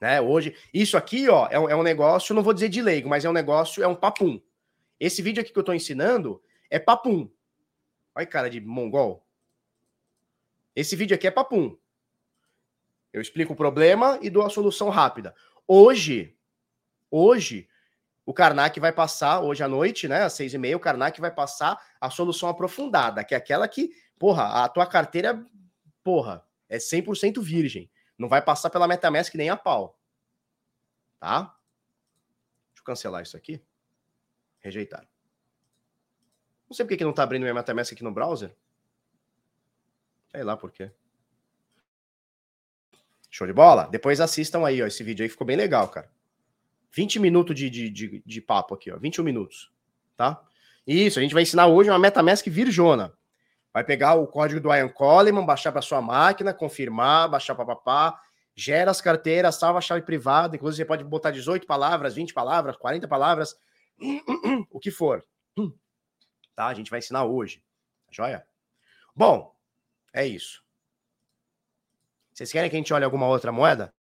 Né? 0.00 0.20
Hoje, 0.20 0.56
isso 0.74 0.96
aqui, 0.96 1.28
ó, 1.28 1.46
é 1.48 1.60
um, 1.60 1.68
é 1.68 1.76
um 1.76 1.84
negócio, 1.84 2.34
não 2.34 2.42
vou 2.42 2.54
dizer 2.54 2.68
de 2.68 2.82
leigo, 2.82 3.08
mas 3.08 3.24
é 3.24 3.30
um 3.30 3.32
negócio, 3.32 3.84
é 3.84 3.86
um 3.86 3.94
papum. 3.94 4.42
Esse 4.98 5.22
vídeo 5.22 5.42
aqui 5.42 5.52
que 5.52 5.58
eu 5.58 5.62
estou 5.62 5.74
ensinando 5.76 6.42
é 6.68 6.80
papum. 6.80 7.30
Olha 8.16 8.26
cara 8.26 8.50
de 8.50 8.60
mongol. 8.60 9.25
Esse 10.76 10.94
vídeo 10.94 11.16
aqui 11.16 11.26
é 11.26 11.30
papum. 11.30 11.76
Eu 13.12 13.20
explico 13.20 13.54
o 13.54 13.56
problema 13.56 14.18
e 14.22 14.30
dou 14.30 14.44
a 14.44 14.50
solução 14.50 14.90
rápida. 14.90 15.34
Hoje, 15.66 16.36
Hoje, 17.10 17.68
o 18.24 18.34
Karnak 18.34 18.78
vai 18.80 18.92
passar, 18.92 19.40
hoje 19.40 19.62
à 19.62 19.68
noite, 19.68 20.08
né, 20.08 20.22
às 20.22 20.32
seis 20.32 20.52
e 20.52 20.58
meia, 20.58 20.76
o 20.76 20.80
Karnak 20.80 21.20
vai 21.20 21.30
passar 21.30 21.80
a 22.00 22.10
solução 22.10 22.48
aprofundada, 22.48 23.24
que 23.24 23.34
é 23.34 23.38
aquela 23.38 23.66
que, 23.68 23.94
porra, 24.18 24.64
a 24.64 24.68
tua 24.68 24.86
carteira, 24.86 25.44
porra, 26.02 26.44
é 26.68 26.78
100% 26.78 27.40
virgem. 27.40 27.90
Não 28.18 28.28
vai 28.28 28.42
passar 28.42 28.70
pela 28.70 28.88
MetaMask 28.88 29.34
nem 29.34 29.50
a 29.50 29.56
pau. 29.56 29.98
Tá? 31.20 31.42
Deixa 32.68 32.80
eu 32.80 32.84
cancelar 32.84 33.22
isso 33.22 33.36
aqui. 33.36 33.62
Rejeitar. 34.58 35.06
Não 36.68 36.74
sei 36.74 36.84
por 36.84 36.96
que 36.96 37.04
não 37.04 37.12
tá 37.12 37.22
abrindo 37.22 37.42
minha 37.42 37.54
MetaMask 37.54 37.92
aqui 37.92 38.02
no 38.02 38.12
browser. 38.12 38.54
Sei 40.36 40.44
lá 40.44 40.54
por 40.54 40.70
quê. 40.70 40.90
Show 43.30 43.46
de 43.46 43.54
bola? 43.54 43.88
Depois 43.90 44.20
assistam 44.20 44.66
aí, 44.66 44.82
ó. 44.82 44.86
Esse 44.86 45.02
vídeo 45.02 45.22
aí 45.22 45.30
ficou 45.30 45.46
bem 45.46 45.56
legal, 45.56 45.88
cara. 45.88 46.10
20 46.92 47.18
minutos 47.18 47.56
de, 47.56 47.70
de, 47.70 47.88
de, 47.88 48.22
de 48.24 48.40
papo 48.42 48.74
aqui, 48.74 48.90
ó. 48.92 48.98
21 48.98 49.24
minutos, 49.24 49.72
tá? 50.14 50.44
Isso, 50.86 51.18
a 51.18 51.22
gente 51.22 51.32
vai 51.32 51.42
ensinar 51.42 51.68
hoje 51.68 51.88
uma 51.88 51.98
MetaMask 51.98 52.46
virjona. 52.48 53.14
Vai 53.72 53.82
pegar 53.82 54.16
o 54.16 54.26
código 54.26 54.60
do 54.60 54.68
Ian 54.74 54.90
Coleman, 54.90 55.46
baixar 55.46 55.72
para 55.72 55.80
sua 55.80 56.02
máquina, 56.02 56.52
confirmar, 56.52 57.30
baixar 57.30 57.54
para 57.54 57.64
papá, 57.64 58.20
gera 58.54 58.90
as 58.90 59.00
carteiras, 59.00 59.54
salva 59.54 59.78
a 59.78 59.82
chave 59.82 60.02
privada, 60.02 60.54
inclusive 60.54 60.82
você 60.82 60.86
pode 60.86 61.02
botar 61.02 61.30
18 61.30 61.66
palavras, 61.66 62.14
20 62.14 62.34
palavras, 62.34 62.76
40 62.76 63.08
palavras, 63.08 63.56
o 64.70 64.78
que 64.78 64.90
for. 64.90 65.24
Tá? 66.54 66.68
A 66.68 66.74
gente 66.74 66.90
vai 66.90 67.00
ensinar 67.00 67.24
hoje. 67.24 67.62
Tá 68.06 68.12
joia? 68.12 68.46
Bom, 69.14 69.55
é 70.16 70.26
isso. 70.26 70.64
Vocês 72.32 72.50
querem 72.50 72.70
que 72.70 72.76
a 72.76 72.78
gente 72.78 72.94
olhe 72.94 73.04
alguma 73.04 73.28
outra 73.28 73.52
moeda? 73.52 73.94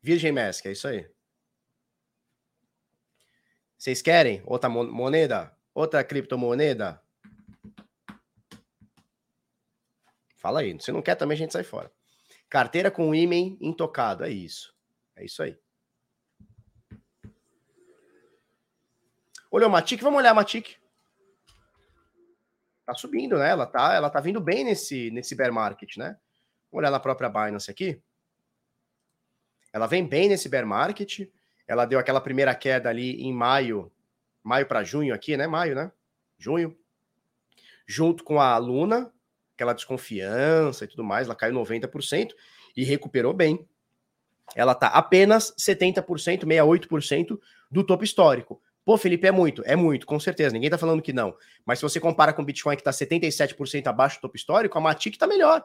Virgem 0.00 0.30
Mask, 0.30 0.66
é 0.66 0.72
isso 0.72 0.86
aí. 0.86 1.10
Vocês 3.76 4.00
querem 4.00 4.40
outra 4.46 4.68
moneda? 4.68 5.56
Outra 5.74 6.04
criptomoneda? 6.04 7.02
Fala 10.36 10.60
aí. 10.60 10.80
Se 10.80 10.92
não 10.92 11.02
quer 11.02 11.16
também, 11.16 11.34
a 11.34 11.38
gente 11.38 11.52
sai 11.52 11.64
fora. 11.64 11.92
Carteira 12.48 12.92
com 12.92 13.12
IMEN 13.12 13.58
intocado. 13.60 14.24
É 14.24 14.30
isso. 14.30 14.72
É 15.16 15.24
isso 15.24 15.42
aí. 15.42 15.61
Olha 19.54 19.68
o 19.68 19.70
Matic. 19.70 20.02
Vamos 20.02 20.18
olhar 20.18 20.30
a 20.30 20.34
Matic. 20.34 20.76
Tá 22.86 22.94
subindo, 22.94 23.36
né? 23.38 23.50
Ela 23.50 23.66
tá, 23.66 23.92
ela 23.94 24.08
tá 24.08 24.18
vindo 24.18 24.40
bem 24.40 24.64
nesse, 24.64 25.10
nesse 25.10 25.34
bear 25.34 25.52
market, 25.52 25.98
né? 25.98 26.16
Vamos 26.70 26.82
olhar 26.82 26.90
na 26.90 26.98
própria 26.98 27.28
Binance 27.28 27.70
aqui. 27.70 28.00
Ela 29.70 29.86
vem 29.86 30.06
bem 30.06 30.30
nesse 30.30 30.48
bear 30.48 30.66
market. 30.66 31.30
Ela 31.68 31.84
deu 31.84 31.98
aquela 31.98 32.20
primeira 32.20 32.54
queda 32.54 32.88
ali 32.88 33.22
em 33.22 33.32
maio, 33.32 33.92
maio 34.42 34.66
para 34.66 34.82
junho 34.82 35.14
aqui, 35.14 35.36
né? 35.36 35.46
Maio, 35.46 35.74
né? 35.74 35.92
Junho. 36.38 36.74
Junto 37.86 38.24
com 38.24 38.40
a 38.40 38.56
Luna, 38.56 39.12
aquela 39.54 39.74
desconfiança 39.74 40.84
e 40.86 40.88
tudo 40.88 41.04
mais, 41.04 41.26
ela 41.26 41.36
caiu 41.36 41.54
90% 41.54 42.30
e 42.74 42.84
recuperou 42.84 43.34
bem. 43.34 43.68
Ela 44.54 44.74
tá 44.74 44.88
apenas 44.88 45.54
70%, 45.58 46.46
68% 46.46 47.38
do 47.70 47.84
topo 47.84 48.02
histórico. 48.02 48.62
Pô, 48.84 48.98
Felipe, 48.98 49.26
é 49.26 49.30
muito, 49.30 49.62
é 49.64 49.76
muito, 49.76 50.06
com 50.06 50.18
certeza. 50.18 50.52
Ninguém 50.52 50.70
tá 50.70 50.76
falando 50.76 51.02
que 51.02 51.12
não. 51.12 51.36
Mas 51.64 51.78
se 51.78 51.82
você 51.82 52.00
compara 52.00 52.32
com 52.32 52.42
o 52.42 52.44
Bitcoin 52.44 52.76
que 52.76 52.82
tá 52.82 52.90
77% 52.90 53.86
abaixo 53.86 54.18
do 54.18 54.22
topo 54.22 54.36
histórico, 54.36 54.76
a 54.76 54.80
Matic 54.80 55.16
tá 55.16 55.26
melhor. 55.26 55.64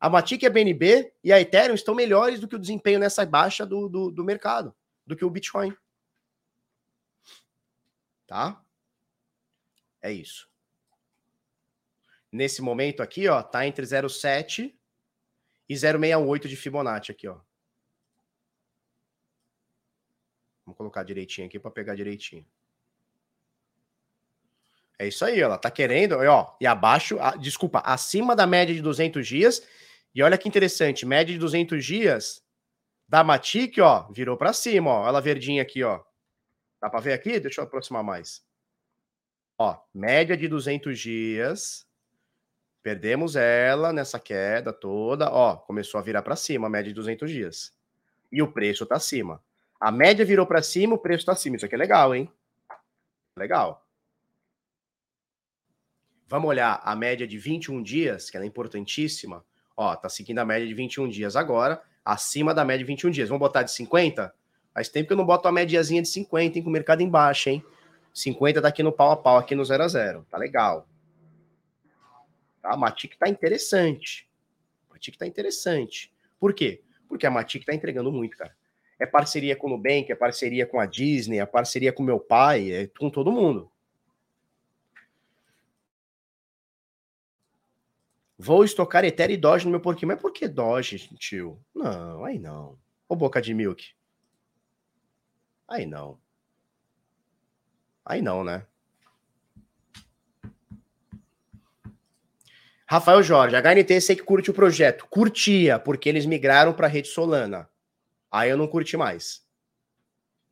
A 0.00 0.08
Matic, 0.08 0.44
a 0.44 0.50
BNB 0.50 1.12
e 1.22 1.32
a 1.32 1.40
Ethereum 1.40 1.74
estão 1.74 1.94
melhores 1.94 2.40
do 2.40 2.48
que 2.48 2.56
o 2.56 2.58
desempenho 2.58 2.98
nessa 2.98 3.24
baixa 3.26 3.66
do, 3.66 3.88
do, 3.88 4.10
do 4.10 4.24
mercado, 4.24 4.74
do 5.06 5.14
que 5.14 5.24
o 5.24 5.30
Bitcoin. 5.30 5.76
Tá? 8.26 8.62
É 10.00 10.10
isso. 10.10 10.48
Nesse 12.32 12.62
momento 12.62 13.02
aqui, 13.02 13.28
ó, 13.28 13.42
tá 13.42 13.66
entre 13.66 13.84
0,7 13.84 14.74
e 15.68 15.74
0,68 15.74 16.48
de 16.48 16.56
Fibonacci 16.56 17.12
aqui, 17.12 17.28
ó. 17.28 17.38
Vamos 20.64 20.76
colocar 20.76 21.02
direitinho 21.02 21.46
aqui 21.46 21.58
para 21.58 21.70
pegar 21.70 21.94
direitinho. 21.94 22.46
É 24.98 25.08
isso 25.08 25.24
aí, 25.24 25.40
ela 25.40 25.58
tá 25.58 25.70
querendo, 25.70 26.12
ó, 26.12 26.56
e 26.60 26.66
abaixo, 26.66 27.18
a, 27.20 27.32
desculpa, 27.36 27.80
acima 27.80 28.36
da 28.36 28.46
média 28.46 28.74
de 28.74 28.80
200 28.80 29.26
dias. 29.26 29.66
E 30.14 30.22
olha 30.22 30.38
que 30.38 30.48
interessante, 30.48 31.04
média 31.04 31.32
de 31.32 31.38
200 31.38 31.84
dias 31.84 32.44
da 33.08 33.24
Matic, 33.24 33.78
ó, 33.80 34.10
virou 34.12 34.36
para 34.36 34.52
cima, 34.52 34.90
ó. 34.90 35.08
Ela 35.08 35.20
verdinha 35.20 35.62
aqui, 35.62 35.82
ó. 35.82 36.02
Dá 36.80 36.88
para 36.88 37.00
ver 37.00 37.12
aqui? 37.12 37.40
Deixa 37.40 37.60
eu 37.60 37.64
aproximar 37.64 38.04
mais. 38.04 38.44
Ó, 39.58 39.76
média 39.92 40.36
de 40.36 40.48
200 40.48 40.98
dias. 40.98 41.86
Perdemos 42.82 43.34
ela 43.34 43.92
nessa 43.92 44.20
queda 44.20 44.72
toda, 44.72 45.30
ó, 45.30 45.56
começou 45.56 45.98
a 45.98 46.02
virar 46.02 46.22
para 46.22 46.36
cima, 46.36 46.68
média 46.68 46.90
de 46.90 46.94
200 46.94 47.30
dias. 47.30 47.74
E 48.30 48.42
o 48.42 48.52
preço 48.52 48.84
tá 48.84 48.96
acima. 48.96 49.42
A 49.84 49.92
média 49.92 50.24
virou 50.24 50.46
para 50.46 50.62
cima, 50.62 50.94
o 50.94 50.98
preço 50.98 51.26
tá 51.26 51.32
acima. 51.32 51.56
Isso 51.56 51.66
aqui 51.66 51.74
é 51.74 51.76
legal, 51.76 52.14
hein? 52.14 52.26
Legal. 53.36 53.86
Vamos 56.26 56.48
olhar 56.48 56.80
a 56.82 56.96
média 56.96 57.26
de 57.26 57.36
21 57.36 57.82
dias, 57.82 58.30
que 58.30 58.36
ela 58.38 58.46
é 58.46 58.48
importantíssima. 58.48 59.44
Ó, 59.76 59.94
tá 59.94 60.08
seguindo 60.08 60.38
a 60.38 60.44
média 60.46 60.66
de 60.66 60.72
21 60.72 61.06
dias 61.10 61.36
agora, 61.36 61.82
acima 62.02 62.54
da 62.54 62.64
média 62.64 62.78
de 62.78 62.84
21 62.86 63.10
dias. 63.10 63.28
Vamos 63.28 63.40
botar 63.40 63.62
de 63.62 63.72
50? 63.72 64.34
Faz 64.72 64.88
tempo 64.88 65.08
que 65.08 65.12
eu 65.12 65.18
não 65.18 65.26
boto 65.26 65.46
uma 65.46 65.52
médiazinha 65.52 66.00
de 66.00 66.08
50, 66.08 66.56
hein, 66.56 66.64
com 66.64 66.70
o 66.70 66.72
mercado 66.72 67.02
em 67.02 67.10
baixa, 67.10 67.50
hein? 67.50 67.62
50 68.14 68.62
tá 68.62 68.68
aqui 68.68 68.82
no 68.82 68.90
pau 68.90 69.10
a 69.10 69.16
pau, 69.18 69.36
aqui 69.36 69.54
no 69.54 69.66
0 69.66 69.82
a 69.82 69.88
0 69.88 70.26
Tá 70.30 70.38
legal. 70.38 70.88
Tá? 72.62 72.70
A 72.72 72.76
Matic 72.78 73.18
tá 73.18 73.28
interessante. 73.28 74.26
A 74.88 74.94
Matic 74.94 75.18
tá 75.18 75.26
interessante. 75.26 76.10
Por 76.40 76.54
quê? 76.54 76.82
Porque 77.06 77.26
a 77.26 77.30
Matic 77.30 77.66
tá 77.66 77.74
entregando 77.74 78.10
muito, 78.10 78.34
cara. 78.38 78.56
É 78.98 79.06
parceria 79.06 79.56
com 79.56 79.66
o 79.66 79.70
Nubank, 79.70 80.10
é 80.10 80.14
parceria 80.14 80.66
com 80.66 80.78
a 80.78 80.86
Disney, 80.86 81.38
é 81.38 81.46
parceria 81.46 81.92
com 81.92 82.02
meu 82.02 82.20
pai, 82.20 82.70
é 82.70 82.86
com 82.86 83.10
todo 83.10 83.32
mundo. 83.32 83.70
Vou 88.38 88.64
estocar 88.64 89.04
Ethereum 89.04 89.34
e 89.34 89.36
Doge 89.36 89.64
no 89.64 89.70
meu 89.70 89.80
porquinho. 89.80 90.08
Mas 90.08 90.20
por 90.20 90.32
que 90.32 90.46
Doge, 90.46 90.98
tio? 91.16 91.58
Não, 91.74 92.24
aí 92.24 92.38
não. 92.38 92.78
Ô 93.08 93.16
boca 93.16 93.40
de 93.40 93.54
milk. 93.54 93.94
Aí 95.68 95.86
não. 95.86 96.18
Aí 98.04 98.20
não, 98.20 98.44
né? 98.44 98.66
Rafael 102.86 103.22
Jorge, 103.22 103.56
HNT 103.56 104.00
sei 104.00 104.14
que 104.14 104.22
curte 104.22 104.50
o 104.50 104.54
projeto. 104.54 105.06
Curtia, 105.08 105.78
porque 105.78 106.08
eles 106.08 106.26
migraram 106.26 106.74
para 106.74 106.86
a 106.86 106.90
rede 106.90 107.08
Solana. 107.08 107.68
Aí 108.34 108.50
eu 108.50 108.56
não 108.56 108.66
curti 108.66 108.96
mais. 108.96 109.46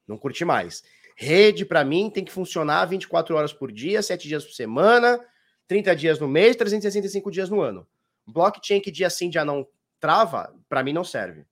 Não 0.06 0.16
curti 0.16 0.44
mais. 0.44 0.84
Rede, 1.16 1.64
para 1.64 1.84
mim, 1.84 2.10
tem 2.10 2.24
que 2.24 2.30
funcionar 2.30 2.84
24 2.86 3.34
horas 3.34 3.52
por 3.52 3.72
dia, 3.72 4.00
7 4.00 4.28
dias 4.28 4.44
por 4.44 4.52
semana, 4.52 5.18
30 5.66 5.96
dias 5.96 6.20
no 6.20 6.28
mês, 6.28 6.54
365 6.54 7.28
dias 7.28 7.50
no 7.50 7.60
ano. 7.60 7.84
Blockchain 8.24 8.80
que 8.80 8.92
dia 8.92 9.10
sim, 9.10 9.28
dia 9.28 9.44
não 9.44 9.66
trava, 9.98 10.56
para 10.68 10.84
mim 10.84 10.92
não 10.92 11.02
serve. 11.02 11.44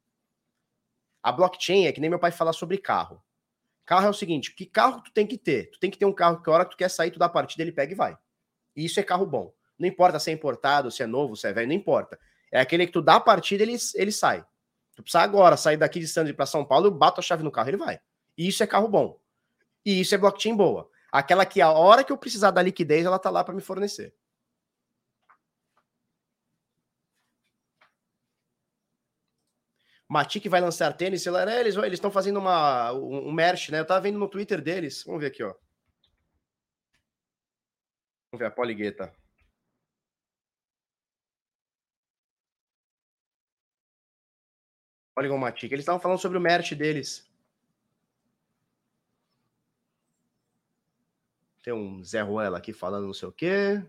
A 1.21 1.33
blockchain 1.33 1.87
é 1.87 1.93
que 1.93 2.01
nem 2.01 2.09
meu 2.09 2.21
pai 2.21 2.31
falar 2.31 2.53
sobre 2.53 2.79
carro. 2.79 3.21
Carro 3.85 4.07
é 4.07 4.11
o 4.11 4.15
seguinte, 4.15 4.55
que 4.55 4.67
carro 4.67 5.03
tu 5.03 5.13
tem 5.13 5.27
que 5.27 5.37
ter? 5.37 5.69
Tu 5.73 5.81
tem 5.81 5.91
que 5.91 5.99
ter 5.99 6.05
um 6.05 6.13
carro 6.13 6.41
que 6.41 6.49
a 6.49 6.53
hora 6.53 6.65
que 6.65 6.71
tu 6.71 6.77
quer 6.77 6.91
sair, 6.91 7.11
tu 7.11 7.19
dá 7.19 7.27
a 7.27 7.29
partida, 7.29 7.65
ele 7.65 7.73
pega 7.73 7.91
e 7.91 7.97
vai. 7.97 8.17
E 8.77 8.85
isso 8.85 9.01
é 9.01 9.03
carro 9.03 9.27
bom. 9.27 9.53
Não 9.77 9.89
importa 9.89 10.21
se 10.21 10.31
é 10.31 10.33
importado, 10.33 10.93
se 10.93 11.03
é 11.03 11.07
novo, 11.07 11.35
se 11.35 11.49
é 11.49 11.53
velho, 11.53 11.67
não 11.67 11.75
importa. 11.75 12.17
É 12.53 12.61
aquele 12.61 12.87
que 12.87 12.93
tu 12.93 13.03
dá 13.03 13.17
a 13.17 13.21
partida, 13.21 13.65
ele, 13.65 13.77
ele 13.97 14.13
sai. 14.13 14.47
Tu 15.01 15.03
precisa 15.03 15.23
agora 15.23 15.57
sair 15.57 15.79
daqui 15.79 15.99
de 15.99 16.07
Santos 16.07 16.33
para 16.33 16.45
São 16.45 16.63
Paulo, 16.63 16.87
eu 16.87 16.91
bato 16.91 17.21
a 17.21 17.23
chave 17.23 17.43
no 17.43 17.51
carro, 17.51 17.71
ele 17.71 17.79
vai. 17.79 17.99
E 18.37 18.47
isso 18.47 18.63
é 18.63 18.67
carro 18.67 18.87
bom. 18.87 19.19
E 19.85 19.99
isso 20.01 20.15
é 20.15 20.19
blockchain 20.19 20.55
boa. 20.55 20.91
Aquela 21.11 21.47
que 21.47 21.61
a 21.63 21.73
hora 21.73 22.05
que 22.05 22.13
eu 22.13 22.19
precisar 22.19 22.51
da 22.51 22.63
liquidez, 22.63 23.07
ela 23.07 23.19
tá 23.19 23.31
lá 23.31 23.43
para 23.43 23.55
me 23.55 23.63
fornecer. 23.63 24.15
Matic 30.07 30.47
vai 30.49 30.61
lançar 30.61 30.93
tênis, 30.93 31.27
é, 31.27 31.61
eles 31.61 31.77
eles 31.77 31.93
estão 31.95 32.11
fazendo 32.11 32.39
uma 32.39 32.93
um, 32.93 33.29
um 33.29 33.33
merch, 33.33 33.71
né? 33.71 33.81
Eu 33.81 33.87
tava 33.87 34.01
vendo 34.03 34.19
no 34.19 34.29
Twitter 34.29 34.61
deles. 34.61 35.03
Vamos 35.07 35.23
ver 35.23 35.29
aqui, 35.29 35.43
ó. 35.43 35.55
Vamos 38.31 38.41
ver 38.41 38.47
a 38.47 38.51
Poligueta. 38.51 39.20
Polygon 45.21 45.37
Matic. 45.37 45.71
Eles 45.71 45.83
estavam 45.83 46.01
falando 46.01 46.19
sobre 46.19 46.39
o 46.39 46.41
merch 46.41 46.75
deles. 46.75 47.29
Tem 51.63 51.75
um 51.75 52.03
Zé 52.03 52.23
Ruela 52.23 52.57
aqui 52.57 52.73
falando 52.73 53.07
não 53.07 53.13
sei 53.13 53.29
o 53.29 53.33
quê. 53.33 53.85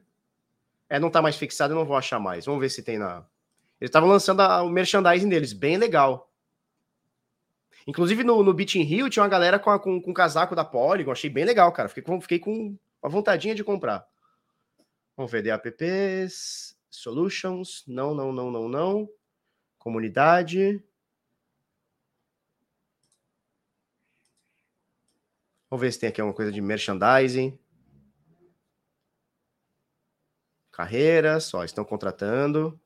É, 0.90 1.00
não 1.00 1.10
tá 1.10 1.22
mais 1.22 1.38
fixado, 1.38 1.72
eu 1.72 1.78
não 1.78 1.86
vou 1.86 1.96
achar 1.96 2.20
mais. 2.20 2.46
Vamos 2.46 2.60
ver 2.60 2.68
se 2.68 2.84
tem 2.84 2.98
na. 3.00 3.26
Eles 3.80 3.90
estavam 3.90 4.10
lançando 4.10 4.42
a, 4.42 4.62
o 4.62 4.70
merchandising 4.70 5.30
deles, 5.30 5.54
bem 5.54 5.78
legal. 5.78 6.30
Inclusive 7.88 8.26
no, 8.26 8.44
no 8.44 8.54
Beat 8.54 8.76
in 8.76 8.84
Rio 8.84 9.10
tinha 9.10 9.24
uma 9.24 9.30
galera 9.30 9.58
com, 9.58 9.70
a, 9.70 9.80
com, 9.80 10.02
com 10.02 10.14
casaco 10.14 10.54
da 10.54 10.66
Polygon, 10.66 11.14
achei 11.14 11.30
bem 11.30 11.46
legal, 11.46 11.72
cara. 11.72 11.88
Fiquei 11.88 12.04
com, 12.04 12.20
fiquei 12.20 12.40
com 12.40 12.78
uma 13.02 13.10
vontadinha 13.10 13.56
de 13.56 13.64
comprar. 13.64 14.06
Vamos 15.16 15.32
ver, 15.32 15.42
DApps, 15.44 16.78
Solutions, 16.90 17.86
não, 17.88 18.14
não, 18.14 18.34
não, 18.34 18.52
não, 18.52 18.68
não. 18.68 19.10
Comunidade. 19.80 20.84
Vamos 25.72 25.84
ver 25.84 25.94
se 25.94 26.00
tem 26.02 26.10
aqui 26.10 26.20
alguma 26.20 26.36
coisa 26.36 26.52
de 26.52 26.60
merchandising. 26.60 27.58
Carreiras, 30.70 31.54
ó, 31.54 31.64
estão 31.64 31.86
contratando. 31.86 32.78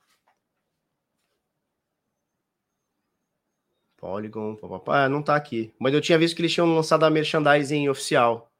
Polygon, 3.98 4.56
papapá, 4.56 5.10
não 5.10 5.24
tá 5.24 5.36
aqui. 5.36 5.74
Mas 5.80 5.96
eu 5.96 6.02
tinha 6.02 6.20
visto 6.20 6.36
que 6.36 6.44
eles 6.44 6.54
tinham 6.54 6.76
lançado 6.76 7.04
a 7.04 7.10
merchandising 7.10 7.90
oficial. 7.90 8.52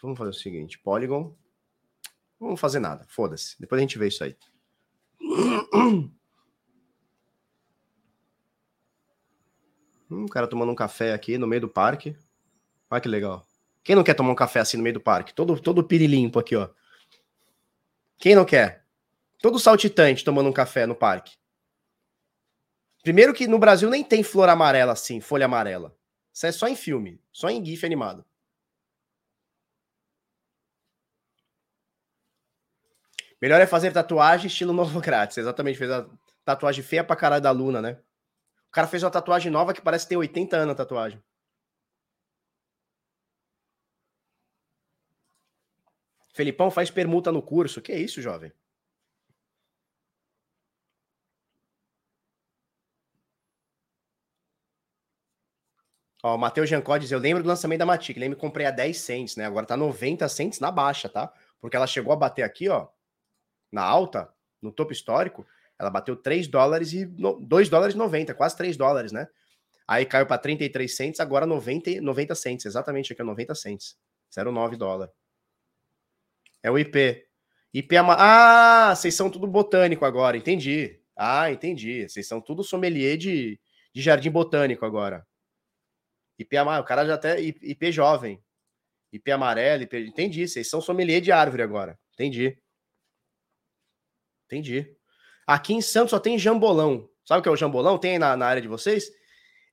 Vamos 0.00 0.16
fazer 0.16 0.30
o 0.30 0.34
seguinte, 0.34 0.78
Polygon. 0.78 1.36
Não 2.38 2.46
vamos 2.46 2.60
fazer 2.60 2.78
nada, 2.78 3.04
foda-se. 3.08 3.60
Depois 3.60 3.80
a 3.80 3.82
gente 3.82 3.98
vê 3.98 4.06
isso 4.06 4.22
aí. 4.22 4.36
Hum, 10.10 10.26
cara 10.26 10.48
tomando 10.48 10.72
um 10.72 10.74
café 10.74 11.12
aqui 11.12 11.38
no 11.38 11.46
meio 11.46 11.62
do 11.62 11.68
parque. 11.68 12.16
Olha 12.90 13.00
que 13.00 13.08
legal. 13.08 13.46
Quem 13.84 13.94
não 13.94 14.02
quer 14.02 14.14
tomar 14.14 14.32
um 14.32 14.34
café 14.34 14.60
assim 14.60 14.76
no 14.76 14.82
meio 14.82 14.94
do 14.94 15.00
parque? 15.00 15.32
Todo, 15.32 15.58
todo 15.60 15.84
pirilimpo 15.84 16.38
aqui, 16.38 16.56
ó. 16.56 16.68
Quem 18.18 18.34
não 18.34 18.44
quer? 18.44 18.84
Todo 19.40 19.58
saltitante 19.58 20.24
tomando 20.24 20.48
um 20.48 20.52
café 20.52 20.84
no 20.84 20.94
parque. 20.94 21.36
Primeiro 23.02 23.32
que 23.32 23.46
no 23.46 23.58
Brasil 23.58 23.88
nem 23.88 24.04
tem 24.04 24.22
flor 24.22 24.48
amarela 24.48 24.92
assim, 24.92 25.20
folha 25.20 25.46
amarela. 25.46 25.96
Isso 26.32 26.46
é 26.46 26.52
só 26.52 26.68
em 26.68 26.76
filme, 26.76 27.20
só 27.32 27.48
em 27.48 27.64
GIF 27.64 27.86
animado. 27.86 28.24
Melhor 33.40 33.60
é 33.60 33.66
fazer 33.66 33.92
tatuagem 33.92 34.48
estilo 34.48 34.72
novo 34.74 35.00
grátis. 35.00 35.38
Exatamente, 35.38 35.78
fez 35.78 35.90
a 35.90 36.06
tatuagem 36.44 36.84
feia 36.84 37.02
pra 37.02 37.16
caralho 37.16 37.42
da 37.42 37.50
Luna, 37.50 37.80
né? 37.80 37.98
O 38.70 38.72
cara 38.72 38.86
fez 38.86 39.02
uma 39.02 39.10
tatuagem 39.10 39.50
nova 39.50 39.74
que 39.74 39.82
parece 39.82 40.08
ter 40.08 40.16
80 40.16 40.56
anos 40.56 40.72
a 40.72 40.76
tatuagem. 40.76 41.20
Felipão 46.32 46.70
faz 46.70 46.88
permuta 46.88 47.32
no 47.32 47.42
curso. 47.42 47.82
Que 47.82 47.92
isso, 47.92 48.22
jovem? 48.22 48.52
Ó, 56.22 56.34
o 56.36 56.38
Matheus 56.38 56.68
Jancó 56.70 56.96
diz, 56.96 57.10
eu 57.10 57.18
lembro 57.18 57.42
do 57.42 57.48
lançamento 57.48 57.80
da 57.80 57.86
Matic, 57.86 58.16
lembro 58.16 58.36
que 58.36 58.40
comprei 58.40 58.66
a 58.66 58.70
10 58.70 58.96
cents, 58.98 59.36
né? 59.36 59.46
Agora 59.46 59.66
tá 59.66 59.76
90 59.76 60.28
cents 60.28 60.60
na 60.60 60.70
baixa, 60.70 61.08
tá? 61.08 61.32
Porque 61.60 61.76
ela 61.76 61.86
chegou 61.88 62.12
a 62.12 62.16
bater 62.16 62.42
aqui, 62.42 62.68
ó, 62.68 62.88
na 63.72 63.82
alta, 63.82 64.32
no 64.62 64.70
topo 64.70 64.92
histórico, 64.92 65.46
ela 65.80 65.88
bateu 65.88 66.14
3 66.14 66.46
dólares 66.46 66.92
e 66.92 67.06
2 67.06 67.68
dólares 67.70 67.94
e 67.94 67.98
90, 67.98 68.34
quase 68.34 68.54
3 68.56 68.76
dólares, 68.76 69.12
né? 69.12 69.26
Aí 69.88 70.04
caiu 70.04 70.26
para 70.26 70.38
33 70.38 70.94
cents, 70.94 71.20
agora 71.20 71.46
90, 71.46 72.00
90 72.02 72.34
cents, 72.34 72.66
exatamente 72.66 73.12
aqui, 73.12 73.22
90 73.22 73.54
cents. 73.54 73.98
0,9 74.30 74.76
dólar. 74.76 75.10
É 76.62 76.70
o 76.70 76.78
IP. 76.78 77.26
IP 77.72 77.96
é. 77.96 77.98
Ah, 77.98 78.94
vocês 78.94 79.14
são 79.14 79.30
tudo 79.30 79.46
botânico 79.46 80.04
agora, 80.04 80.36
entendi. 80.36 81.00
Ah, 81.16 81.50
entendi. 81.50 82.08
Vocês 82.08 82.28
são 82.28 82.40
tudo 82.40 82.62
sommelier 82.62 83.16
de, 83.16 83.58
de 83.92 84.02
jardim 84.02 84.30
botânico 84.30 84.84
agora. 84.84 85.26
IP 86.38 86.56
amarelo, 86.56 86.84
o 86.84 86.86
cara 86.86 87.06
já 87.06 87.14
até 87.14 87.40
IP 87.40 87.90
jovem. 87.90 88.42
IP 89.12 89.30
amarelo, 89.32 89.82
IP... 89.82 89.96
entendi. 90.06 90.46
Vocês 90.46 90.68
são 90.68 90.80
sommelier 90.80 91.20
de 91.20 91.32
árvore 91.32 91.62
agora. 91.62 91.98
Entendi. 92.14 92.56
Entendi. 94.46 94.99
Aqui 95.50 95.74
em 95.74 95.82
Santos 95.82 96.10
só 96.10 96.20
tem 96.20 96.38
jambolão. 96.38 97.10
Sabe 97.24 97.40
o 97.40 97.42
que 97.42 97.48
é 97.48 97.52
o 97.52 97.56
jambolão? 97.56 97.98
Tem 97.98 98.20
na, 98.20 98.36
na 98.36 98.46
área 98.46 98.62
de 98.62 98.68
vocês? 98.68 99.10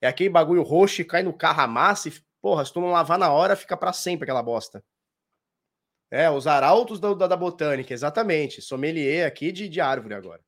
É 0.02 0.08
aquele 0.08 0.28
bagulho 0.28 0.64
roxo, 0.64 1.06
cai 1.06 1.22
no 1.22 1.32
carro, 1.32 1.62
amassa 1.62 2.10
e, 2.10 2.14
porra, 2.42 2.66
se 2.66 2.74
tu 2.74 2.82
não 2.82 2.90
lavar 2.90 3.20
na 3.20 3.32
hora, 3.32 3.56
fica 3.56 3.78
para 3.78 3.94
sempre 3.94 4.24
aquela 4.24 4.42
bosta. 4.42 4.84
É, 6.10 6.32
os 6.32 6.48
arautos 6.48 7.00
da, 7.00 7.14
da, 7.14 7.28
da 7.28 7.38
botânica, 7.38 7.94
exatamente. 7.94 8.60
Sommelier 8.60 9.28
aqui 9.28 9.52
de, 9.52 9.70
de 9.70 9.80
árvore 9.80 10.16
agora. 10.16 10.44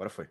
Agora 0.00 0.08
foi. 0.08 0.30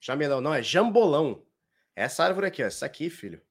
Jamelão, 0.00 0.40
não, 0.40 0.54
é 0.54 0.62
jambolão. 0.62 1.46
Essa 1.94 2.24
árvore 2.24 2.46
aqui, 2.46 2.62
ó, 2.62 2.66
essa 2.66 2.86
aqui, 2.86 3.10
filho. 3.10 3.42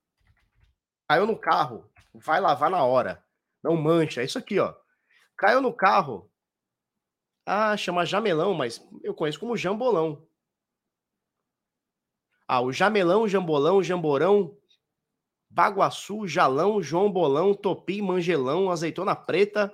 Caiu 1.08 1.28
no 1.28 1.38
carro, 1.38 1.88
vai 2.12 2.42
lavar 2.42 2.72
na 2.72 2.84
hora. 2.84 3.24
Não 3.64 3.78
mancha, 3.78 4.24
é 4.24 4.26
isso 4.26 4.40
aqui, 4.40 4.58
ó. 4.58 4.74
Caiu 5.38 5.62
no 5.62 5.72
carro. 5.72 6.28
Ah, 7.46 7.78
chama 7.78 8.04
jamelão, 8.04 8.56
mas 8.56 8.84
eu 9.04 9.14
conheço 9.14 9.40
como 9.40 9.56
jambolão. 9.56 10.28
Ah, 12.48 12.62
o 12.62 12.74
jamelão, 12.74 13.28
jambolão, 13.28 13.84
jamborão, 13.84 14.58
baguaçu, 15.52 16.28
jalão, 16.28 16.82
joão 16.82 17.12
bolão, 17.12 17.54
topi, 17.54 18.02
mangelão, 18.02 18.72
azeitona 18.72 19.16
preta, 19.16 19.72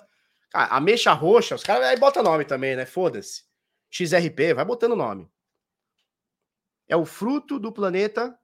ah, 0.54 0.78
ameixa 0.78 1.14
roxa, 1.14 1.56
os 1.56 1.64
caras 1.64 1.88
aí 1.88 1.97
bota 1.97 2.24
nome 2.24 2.45
também, 2.45 2.76
né? 2.76 2.86
Foda-se. 2.86 3.43
XRP, 3.89 4.54
vai 4.54 4.66
botando 4.66 4.95
nome. 4.95 5.30
É 6.88 6.95
o 6.95 7.06
fruto 7.06 7.60
do 7.60 7.72
planeta 7.72 8.38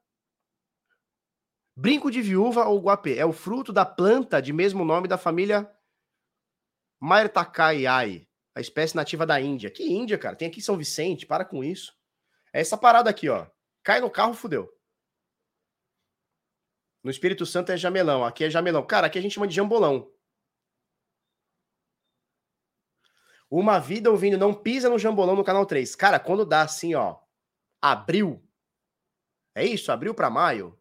Brinco 1.77 2.09
de 2.09 2.21
viúva 2.21 2.65
ou 2.65 2.79
guapê. 2.79 3.17
É 3.17 3.25
o 3.25 3.33
fruto 3.33 3.73
da 3.73 3.85
planta 3.85 4.41
de 4.41 4.53
mesmo 4.53 4.85
nome 4.85 5.07
da 5.07 5.17
família 5.17 5.69
Maertakaiai, 7.01 8.27
a 8.55 8.61
espécie 8.61 8.95
nativa 8.95 9.25
da 9.25 9.41
Índia. 9.41 9.69
Que 9.69 9.83
Índia, 9.83 10.17
cara? 10.17 10.37
Tem 10.37 10.47
aqui 10.47 10.61
São 10.61 10.77
Vicente, 10.77 11.25
para 11.25 11.43
com 11.43 11.63
isso. 11.63 11.93
É 12.53 12.61
essa 12.61 12.77
parada 12.77 13.09
aqui, 13.09 13.27
ó. 13.27 13.45
Cai 13.83 13.99
no 13.99 14.09
carro, 14.09 14.33
fudeu. 14.33 14.71
No 17.03 17.11
Espírito 17.11 17.45
Santo 17.45 17.71
é 17.71 17.77
jamelão, 17.77 18.23
aqui 18.23 18.45
é 18.45 18.49
jamelão. 18.49 18.85
Cara, 18.85 19.07
aqui 19.07 19.19
a 19.19 19.21
gente 19.21 19.33
chama 19.33 19.47
de 19.47 19.53
jambolão. 19.53 20.09
Uma 23.57 23.79
vida 23.79 24.11
ouvindo 24.11 24.37
Não 24.37 24.53
Pisa 24.53 24.89
no 24.89 24.99
Jambolão 24.99 25.33
no 25.33 25.43
canal 25.43 25.65
3. 25.65 25.95
Cara, 25.95 26.19
quando 26.19 26.45
dá 26.45 26.63
assim, 26.63 26.93
ó, 26.93 27.15
abril. 27.81 28.43
É 29.55 29.63
isso? 29.63 29.93
Abril 29.93 30.13
para 30.13 30.29
maio? 30.29 30.77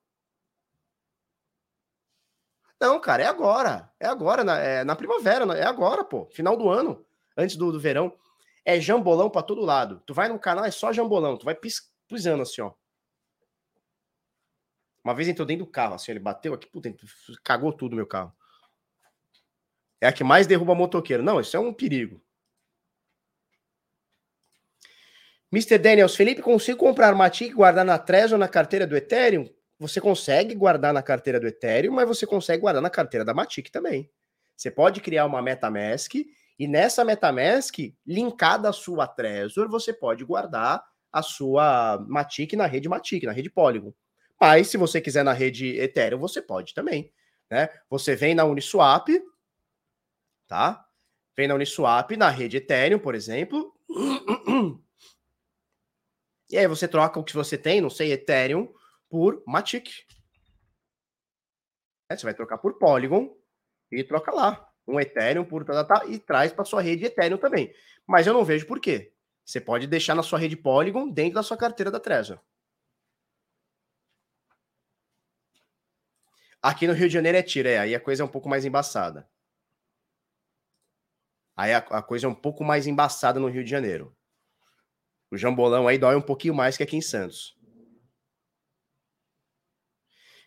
Não, 2.81 3.01
cara, 3.01 3.22
é 3.22 3.27
agora. 3.27 3.89
É 4.01 4.09
agora, 4.09 4.43
na, 4.43 4.59
é 4.59 4.83
na 4.83 4.97
primavera, 4.97 5.45
é 5.57 5.62
agora, 5.62 6.03
pô. 6.03 6.27
Final 6.33 6.57
do 6.57 6.68
ano, 6.68 7.07
antes 7.37 7.55
do, 7.55 7.70
do 7.70 7.79
verão. 7.79 8.12
É 8.64 8.81
jambolão 8.81 9.31
para 9.31 9.43
todo 9.43 9.61
lado. 9.61 10.03
Tu 10.05 10.12
vai 10.12 10.29
no 10.29 10.37
canal, 10.37 10.64
é 10.64 10.70
só 10.72 10.93
jambolão. 10.93 11.39
Tu 11.39 11.45
vai 11.45 11.55
pis, 11.55 11.93
pisando 12.09 12.43
assim, 12.43 12.61
ó. 12.61 12.72
Uma 15.05 15.14
vez 15.14 15.29
entrou 15.29 15.47
dentro 15.47 15.64
do 15.64 15.70
carro, 15.70 15.95
assim, 15.95 16.11
ele 16.11 16.18
bateu 16.18 16.53
aqui, 16.53 16.66
puta, 16.66 16.93
cagou 17.45 17.72
tudo 17.72 17.95
meu 17.95 18.07
carro. 18.07 18.35
É 20.01 20.09
a 20.09 20.12
que 20.12 20.25
mais 20.25 20.49
derruba 20.49 20.75
motoqueiro. 20.75 21.22
Não, 21.22 21.39
isso 21.39 21.57
é 21.57 21.61
um 21.61 21.72
perigo. 21.72 22.20
Mr. 25.55 25.78
Daniels, 25.78 26.16
Felipe, 26.16 26.42
consigo 26.42 26.76
comprar 26.76 27.14
Matic 27.14 27.52
e 27.52 27.55
guardar 27.55 27.84
na 27.84 27.96
Trezor 27.96 28.36
na 28.36 28.48
carteira 28.48 28.88
do 28.88 28.96
Ethereum? 28.96 29.48
Você 29.78 30.00
consegue 30.00 30.52
guardar 30.52 30.92
na 30.92 31.00
carteira 31.00 31.38
do 31.38 31.46
Ethereum, 31.46 31.92
mas 31.92 32.09
você 32.09 32.26
consegue 32.26 32.61
guardar 32.61 32.82
na 32.82 32.90
carteira 32.90 33.24
da 33.24 33.32
Matic 33.32 33.70
também. 33.70 34.11
Você 34.57 34.68
pode 34.68 35.00
criar 35.00 35.24
uma 35.26 35.40
MetaMask 35.40 36.12
e 36.59 36.66
nessa 36.66 37.05
MetaMask, 37.05 37.72
linkada 38.05 38.68
à 38.68 38.72
sua 38.72 39.07
Trezor, 39.07 39.68
você 39.68 39.92
pode 39.92 40.24
guardar 40.24 40.84
a 41.12 41.22
sua 41.22 42.05
Matic 42.09 42.55
na 42.55 42.66
rede 42.66 42.88
Matic, 42.88 43.22
na 43.22 43.30
rede 43.30 43.48
Polygon. 43.48 43.94
Mas 44.40 44.66
se 44.66 44.76
você 44.76 45.00
quiser 45.00 45.22
na 45.22 45.32
rede 45.32 45.78
Ethereum, 45.78 46.18
você 46.18 46.42
pode 46.42 46.74
também. 46.74 47.12
Né? 47.48 47.68
Você 47.88 48.16
vem 48.16 48.34
na 48.34 48.44
Uniswap, 48.44 49.07
tá? 50.48 50.84
Vem 51.36 51.46
na 51.46 51.55
Uniswap, 51.55 52.11
na 52.16 52.28
rede 52.28 52.57
Ethereum, 52.57 52.98
por 52.98 53.14
exemplo. 53.14 53.72
E 56.51 56.59
aí 56.59 56.66
você 56.66 56.86
troca 56.86 57.18
o 57.18 57.24
que 57.24 57.34
você 57.34 57.57
tem, 57.57 57.80
não 57.80 57.90
sei, 57.90 58.12
Ethereum, 58.12 58.72
por 59.09 59.42
Matic. 59.47 59.88
É, 62.09 62.16
você 62.16 62.24
vai 62.24 62.34
trocar 62.34 62.59
por 62.59 62.78
Polygon 62.78 63.36
e 63.90 64.05
troca 64.05 64.32
lá. 64.32 64.70
Um 64.86 65.01
Ethereum 65.01 65.45
por 65.45 65.64
tá 65.64 66.05
e 66.07 66.18
traz 66.18 66.53
para 66.53 66.64
sua 66.64 66.82
rede 66.82 67.07
Ethereum 67.07 67.38
também. 67.38 67.74
Mas 68.07 68.26
eu 68.26 68.34
não 68.34 68.45
vejo 68.45 68.66
por 68.66 68.80
quê. 68.80 69.12
Você 69.45 69.61
pode 69.61 69.86
deixar 69.86 70.14
na 70.14 70.22
sua 70.22 70.38
rede 70.38 70.57
Polygon 70.57 71.09
dentro 71.11 71.34
da 71.34 71.42
sua 71.42 71.57
carteira 71.57 71.90
da 71.90 72.01
Trezor. 72.01 72.38
Aqui 76.62 76.86
no 76.86 76.95
Rio 76.95 77.09
de 77.09 77.14
Janeiro 77.14 77.36
é 77.36 77.42
tira, 77.42 77.68
é, 77.68 77.78
aí 77.78 77.95
a 77.95 78.01
coisa 78.01 78.22
é 78.22 78.26
um 78.26 78.28
pouco 78.28 78.49
mais 78.49 78.64
embaçada. 78.64 79.28
Aí 81.57 81.72
a, 81.72 81.78
a 81.78 82.03
coisa 82.03 82.26
é 82.26 82.28
um 82.28 82.34
pouco 82.34 82.64
mais 82.64 82.86
embaçada 82.86 83.38
no 83.38 83.49
Rio 83.49 83.62
de 83.62 83.70
Janeiro. 83.70 84.16
O 85.35 85.39
jambolão 85.39 85.89
aí 85.89 85.99
dói 85.99 86.14
um 86.14 86.22
pouquinho 86.22 86.55
mais 86.55 86.76
que 86.76 86.82
aqui 86.85 86.97
em 86.97 87.01
Santos. 87.01 87.59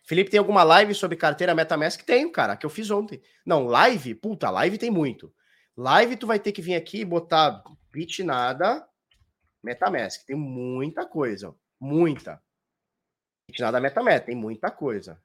Felipe, 0.02 0.30
tem 0.30 0.38
alguma 0.38 0.62
live 0.62 0.94
sobre 0.94 1.14
carteira 1.14 1.54
MetaMask? 1.54 2.02
Tenho, 2.02 2.32
cara, 2.32 2.56
que 2.56 2.64
eu 2.64 2.70
fiz 2.70 2.90
ontem. 2.90 3.22
Não, 3.44 3.66
live? 3.66 4.14
Puta, 4.14 4.48
live 4.48 4.78
tem 4.78 4.90
muito. 4.90 5.30
Live 5.76 6.16
tu 6.16 6.26
vai 6.26 6.40
ter 6.40 6.52
que 6.52 6.62
vir 6.62 6.74
aqui 6.74 7.00
e 7.00 7.04
botar 7.04 7.62
Bitnada 7.92 8.88
MetaMask. 9.62 10.24
Tem 10.24 10.34
muita 10.34 11.06
coisa, 11.06 11.54
muita. 11.78 12.42
Bitnada 13.50 13.78
MetaMask, 13.78 14.24
tem 14.24 14.34
muita 14.34 14.70
coisa. 14.70 15.22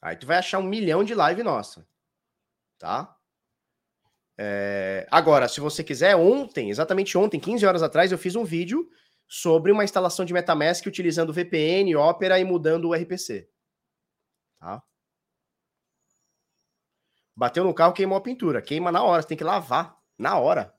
Aí 0.00 0.16
tu 0.16 0.26
vai 0.26 0.38
achar 0.38 0.58
um 0.58 0.62
milhão 0.62 1.04
de 1.04 1.14
live 1.14 1.42
nossa. 1.42 1.86
Tá? 2.78 3.15
É... 4.38 5.06
Agora, 5.10 5.48
se 5.48 5.60
você 5.60 5.82
quiser, 5.82 6.16
ontem, 6.16 6.70
exatamente 6.70 7.16
ontem, 7.16 7.40
15 7.40 7.66
horas 7.66 7.82
atrás, 7.82 8.12
eu 8.12 8.18
fiz 8.18 8.36
um 8.36 8.44
vídeo 8.44 8.88
sobre 9.28 9.72
uma 9.72 9.84
instalação 9.84 10.24
de 10.24 10.32
MetaMask 10.32 10.86
utilizando 10.86 11.32
VPN, 11.32 11.96
Opera 11.96 12.38
e 12.38 12.44
mudando 12.44 12.88
o 12.88 12.94
RPC. 12.94 13.48
Tá? 14.58 14.82
Bateu 17.34 17.64
no 17.64 17.74
carro, 17.74 17.92
queimou 17.92 18.16
a 18.16 18.20
pintura. 18.20 18.62
Queima 18.62 18.90
na 18.90 19.02
hora, 19.02 19.20
você 19.20 19.28
tem 19.28 19.36
que 19.36 19.44
lavar. 19.44 19.96
Na 20.18 20.38
hora. 20.38 20.74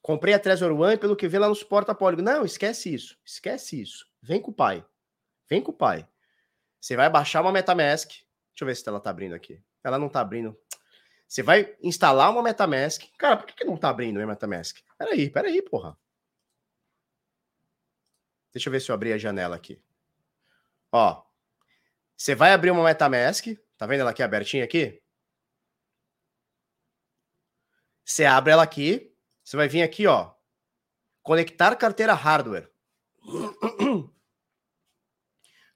Comprei 0.00 0.32
a 0.32 0.38
Trezor 0.38 0.72
One 0.72 0.96
pelo 0.96 1.16
que 1.16 1.28
vê 1.28 1.38
lá 1.38 1.48
no 1.48 1.54
suporte 1.54 1.90
apólico. 1.90 2.22
Não, 2.22 2.44
esquece 2.44 2.94
isso. 2.94 3.18
Esquece 3.24 3.80
isso. 3.80 4.06
Vem 4.22 4.40
com 4.40 4.50
o 4.50 4.54
pai. 4.54 4.82
Vem 5.48 5.60
com 5.60 5.72
o 5.72 5.74
pai. 5.74 6.08
Você 6.80 6.96
vai 6.96 7.10
baixar 7.10 7.42
uma 7.42 7.52
MetaMask. 7.52 8.10
Deixa 8.58 8.64
eu 8.64 8.66
ver 8.66 8.74
se 8.74 8.88
ela 8.88 8.98
tá 8.98 9.10
abrindo 9.10 9.36
aqui. 9.36 9.62
Ela 9.84 10.00
não 10.00 10.08
tá 10.08 10.20
abrindo. 10.20 10.58
Você 11.28 11.44
vai 11.44 11.76
instalar 11.80 12.28
uma 12.28 12.42
MetaMask. 12.42 13.04
Cara, 13.16 13.36
por 13.36 13.46
que, 13.46 13.54
que 13.54 13.64
não 13.64 13.76
tá 13.76 13.88
abrindo 13.88 14.20
a 14.20 14.26
MetaMask? 14.26 14.80
Peraí, 14.98 15.30
peraí, 15.30 15.62
porra. 15.62 15.96
Deixa 18.52 18.68
eu 18.68 18.72
ver 18.72 18.80
se 18.80 18.90
eu 18.90 18.96
abri 18.96 19.12
a 19.12 19.18
janela 19.18 19.54
aqui. 19.54 19.80
Ó. 20.90 21.24
Você 22.16 22.34
vai 22.34 22.52
abrir 22.52 22.72
uma 22.72 22.82
MetaMask. 22.82 23.46
Tá 23.76 23.86
vendo 23.86 24.00
ela 24.00 24.10
aqui 24.10 24.24
abertinha 24.24 24.64
aqui? 24.64 25.00
Você 28.04 28.24
abre 28.24 28.54
ela 28.54 28.64
aqui. 28.64 29.14
Você 29.44 29.56
vai 29.56 29.68
vir 29.68 29.82
aqui, 29.82 30.04
ó. 30.08 30.34
Conectar 31.22 31.76
carteira 31.76 32.12
hardware. 32.12 32.68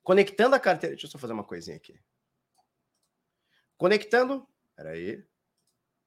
Conectando 0.02 0.56
a 0.56 0.58
carteira. 0.58 0.96
Deixa 0.96 1.06
eu 1.06 1.10
só 1.12 1.16
fazer 1.16 1.32
uma 1.32 1.44
coisinha 1.44 1.76
aqui. 1.76 1.96
Conectando. 3.82 4.46
Peraí. 4.76 5.26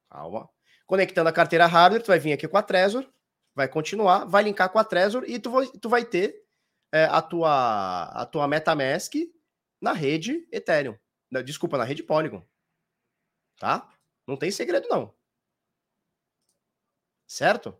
Calma. 0.08 0.48
Conectando 0.86 1.28
a 1.28 1.32
carteira 1.32 1.66
hardware, 1.66 2.02
tu 2.02 2.06
vai 2.06 2.18
vir 2.18 2.32
aqui 2.32 2.48
com 2.48 2.56
a 2.56 2.62
Trezor, 2.62 3.06
vai 3.54 3.68
continuar, 3.68 4.24
vai 4.24 4.44
linkar 4.44 4.70
com 4.70 4.78
a 4.78 4.84
Trezor 4.84 5.24
e 5.26 5.38
tu 5.38 5.50
vai, 5.50 5.66
tu 5.66 5.86
vai 5.86 6.02
ter 6.02 6.42
é, 6.90 7.04
a, 7.04 7.20
tua, 7.20 8.04
a 8.04 8.24
tua 8.24 8.48
MetaMask 8.48 9.12
na 9.78 9.92
rede 9.92 10.48
Ethereum. 10.50 10.96
Desculpa, 11.44 11.76
na 11.76 11.84
rede 11.84 12.02
Polygon. 12.02 12.42
Tá? 13.58 13.86
Não 14.26 14.38
tem 14.38 14.50
segredo, 14.50 14.88
não. 14.88 15.14
Certo? 17.26 17.78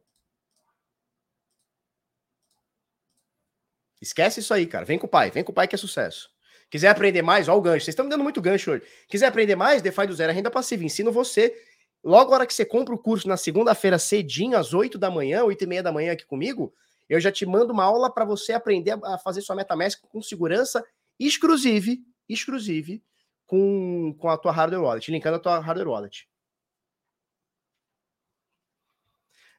Esquece 3.98 4.40
isso 4.40 4.52
aí, 4.52 4.66
cara. 4.66 4.84
Vem 4.84 4.98
com 4.98 5.06
o 5.06 5.10
pai, 5.10 5.30
vem 5.30 5.42
com 5.42 5.52
o 5.52 5.54
pai 5.54 5.66
que 5.66 5.74
é 5.74 5.78
sucesso. 5.78 6.35
Quiser 6.70 6.88
aprender 6.88 7.22
mais, 7.22 7.48
ó 7.48 7.56
o 7.56 7.60
gancho. 7.60 7.84
Vocês 7.84 7.92
estão 7.92 8.04
me 8.04 8.10
dando 8.10 8.24
muito 8.24 8.40
gancho 8.40 8.72
hoje. 8.72 8.82
Quiser 9.08 9.26
aprender 9.26 9.54
mais, 9.54 9.82
DeFi 9.82 10.06
do 10.06 10.14
zero 10.14 10.32
é 10.32 10.34
renda 10.34 10.50
passiva. 10.50 10.84
Ensino 10.84 11.12
você. 11.12 11.54
Logo 12.02 12.32
a 12.32 12.36
hora 12.36 12.46
que 12.46 12.54
você 12.54 12.64
compra 12.64 12.94
o 12.94 12.98
curso 12.98 13.28
na 13.28 13.36
segunda-feira 13.36 13.98
cedinho, 13.98 14.56
às 14.56 14.72
8 14.72 14.98
da 14.98 15.10
manhã, 15.10 15.44
8 15.44 15.62
e 15.62 15.66
meia 15.66 15.82
da 15.82 15.92
manhã 15.92 16.12
aqui 16.12 16.24
comigo, 16.24 16.72
eu 17.08 17.20
já 17.20 17.30
te 17.30 17.46
mando 17.46 17.72
uma 17.72 17.84
aula 17.84 18.12
para 18.12 18.24
você 18.24 18.52
aprender 18.52 18.98
a 19.04 19.18
fazer 19.18 19.40
sua 19.42 19.56
MetaMask 19.56 20.00
com 20.08 20.22
segurança 20.22 20.84
exclusive, 21.18 22.00
exclusive 22.28 23.02
com, 23.46 24.14
com 24.18 24.28
a 24.28 24.36
tua 24.36 24.52
hardware 24.52 24.82
wallet, 24.82 25.10
linkando 25.10 25.36
a 25.36 25.40
tua 25.40 25.58
hardware 25.58 25.88
wallet. 25.88 26.28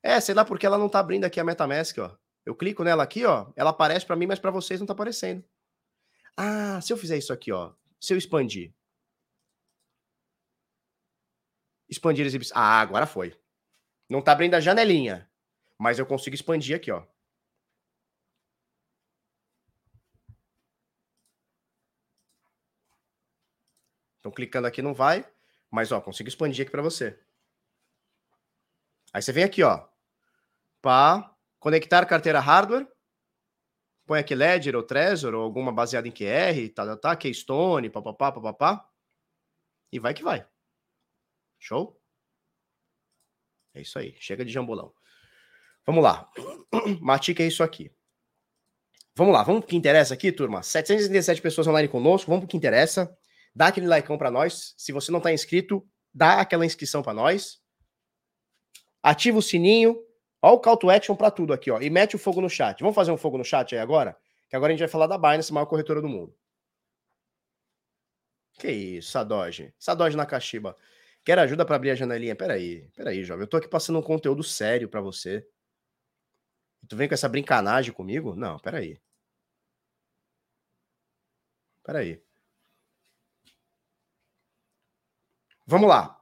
É, 0.03 0.19
sei 0.19 0.35
lá 0.35 0.45
porque 0.45 0.65
ela 0.65 0.77
não 0.77 0.89
tá 0.89 0.99
abrindo 0.99 1.25
aqui 1.25 1.39
a 1.39 1.43
MetaMask, 1.43 1.97
ó. 1.99 2.15
Eu 2.45 2.55
clico 2.55 2.83
nela 2.83 3.03
aqui, 3.03 3.25
ó, 3.25 3.47
ela 3.55 3.71
aparece 3.71 4.05
para 4.05 4.15
mim, 4.15 4.25
mas 4.25 4.39
para 4.39 4.51
vocês 4.51 4.79
não 4.79 4.87
tá 4.87 4.93
aparecendo. 4.93 5.43
Ah, 6.37 6.79
se 6.81 6.93
eu 6.93 6.97
fizer 6.97 7.17
isso 7.17 7.33
aqui, 7.33 7.51
ó, 7.51 7.73
se 7.99 8.13
eu 8.13 8.17
expandir. 8.17 8.73
Expandir 11.89 12.25
exibição. 12.25 12.55
Ah, 12.57 12.79
agora 12.79 13.05
foi. 13.07 13.37
Não 14.09 14.21
tá 14.21 14.31
abrindo 14.33 14.55
a 14.55 14.59
janelinha, 14.59 15.29
mas 15.77 15.99
eu 15.99 16.05
consigo 16.05 16.35
expandir 16.35 16.75
aqui, 16.75 16.91
ó. 16.91 17.03
Então, 24.19 24.31
clicando 24.31 24.67
aqui 24.67 24.81
não 24.81 24.93
vai, 24.93 25.25
mas 25.71 25.91
ó, 25.91 26.01
consigo 26.01 26.29
expandir 26.29 26.63
aqui 26.63 26.71
para 26.71 26.81
você. 26.81 27.17
Aí 29.13 29.21
você 29.21 29.31
vem 29.31 29.43
aqui, 29.43 29.63
ó, 29.63 29.87
para 30.81 31.33
Conectar 31.59 32.05
carteira 32.05 32.39
hardware. 32.39 32.87
Põe 34.07 34.19
aqui 34.19 34.33
Ledger 34.33 34.73
ou 34.73 34.83
Trezor 34.83 35.35
ou 35.35 35.41
alguma 35.41 35.71
baseada 35.71 36.07
em 36.07 36.11
QR, 36.11 36.73
tá, 36.73 36.85
tá, 36.85 36.97
tá 36.97 37.15
Keystone, 37.15 37.89
papapá, 37.89 38.31
papapá. 38.31 38.89
E 39.91 39.99
vai 39.99 40.13
que 40.13 40.23
vai. 40.23 40.47
Show? 41.59 42.01
É 43.73 43.81
isso 43.81 43.99
aí. 43.99 44.15
Chega 44.17 44.45
de 44.45 44.51
jambolão. 44.51 44.93
Vamos 45.85 46.01
lá. 46.01 46.29
Matica 47.01 47.43
é 47.43 47.47
isso 47.47 47.61
aqui. 47.61 47.91
Vamos 49.13 49.33
lá, 49.33 49.43
vamos 49.43 49.61
pro 49.61 49.69
que 49.69 49.75
interessa 49.75 50.13
aqui, 50.13 50.31
turma. 50.31 50.63
737 50.63 51.41
pessoas 51.41 51.67
online 51.67 51.89
conosco, 51.89 52.29
vamos 52.29 52.43
pro 52.43 52.49
que 52.49 52.55
interessa. 52.55 53.13
Dá 53.53 53.67
aquele 53.67 53.87
like 53.87 54.07
para 54.17 54.31
nós. 54.31 54.73
Se 54.77 54.91
você 54.91 55.11
não 55.11 55.17
está 55.17 55.33
inscrito, 55.33 55.85
dá 56.13 56.39
aquela 56.39 56.65
inscrição 56.65 57.01
para 57.01 57.13
nós. 57.13 57.59
Ativa 59.01 59.39
o 59.39 59.41
sininho, 59.41 59.99
Olha 60.41 60.53
o 60.53 60.59
call 60.59 60.77
to 60.77 60.89
action 60.89 61.15
para 61.15 61.31
tudo 61.31 61.53
aqui, 61.53 61.71
ó. 61.71 61.79
E 61.81 61.89
mete 61.89 62.15
o 62.15 62.19
fogo 62.19 62.41
no 62.41 62.49
chat. 62.49 62.79
Vamos 62.81 62.95
fazer 62.95 63.11
um 63.11 63.17
fogo 63.17 63.37
no 63.37 63.43
chat 63.43 63.73
aí 63.75 63.81
agora? 63.81 64.17
Que 64.49 64.55
agora 64.55 64.71
a 64.71 64.75
gente 64.75 64.79
vai 64.79 64.89
falar 64.89 65.07
da 65.07 65.17
Binance, 65.17 65.51
maior 65.51 65.65
corretora 65.65 66.01
do 66.01 66.07
mundo. 66.07 66.33
Que 68.59 68.71
isso, 68.71 69.11
Sadoge. 69.11 69.73
Sadoge 69.77 70.17
na 70.17 70.25
Kashiba. 70.25 70.75
Quer 71.23 71.39
ajuda 71.39 71.65
para 71.65 71.75
abrir 71.75 71.91
a 71.91 71.95
janelinha? 71.95 72.35
Peraí, 72.35 72.89
peraí, 72.95 73.23
jovem. 73.23 73.43
Eu 73.43 73.47
tô 73.47 73.57
aqui 73.57 73.67
passando 73.67 73.99
um 73.99 74.01
conteúdo 74.01 74.43
sério 74.43 74.89
para 74.89 75.01
você. 75.01 75.45
Tu 76.87 76.95
vem 76.95 77.07
com 77.07 77.13
essa 77.13 77.29
brincanagem 77.29 77.93
comigo? 77.93 78.35
Não, 78.35 78.57
peraí. 78.59 78.99
Peraí. 81.83 82.21
Vamos 85.65 85.87
lá. 85.89 86.16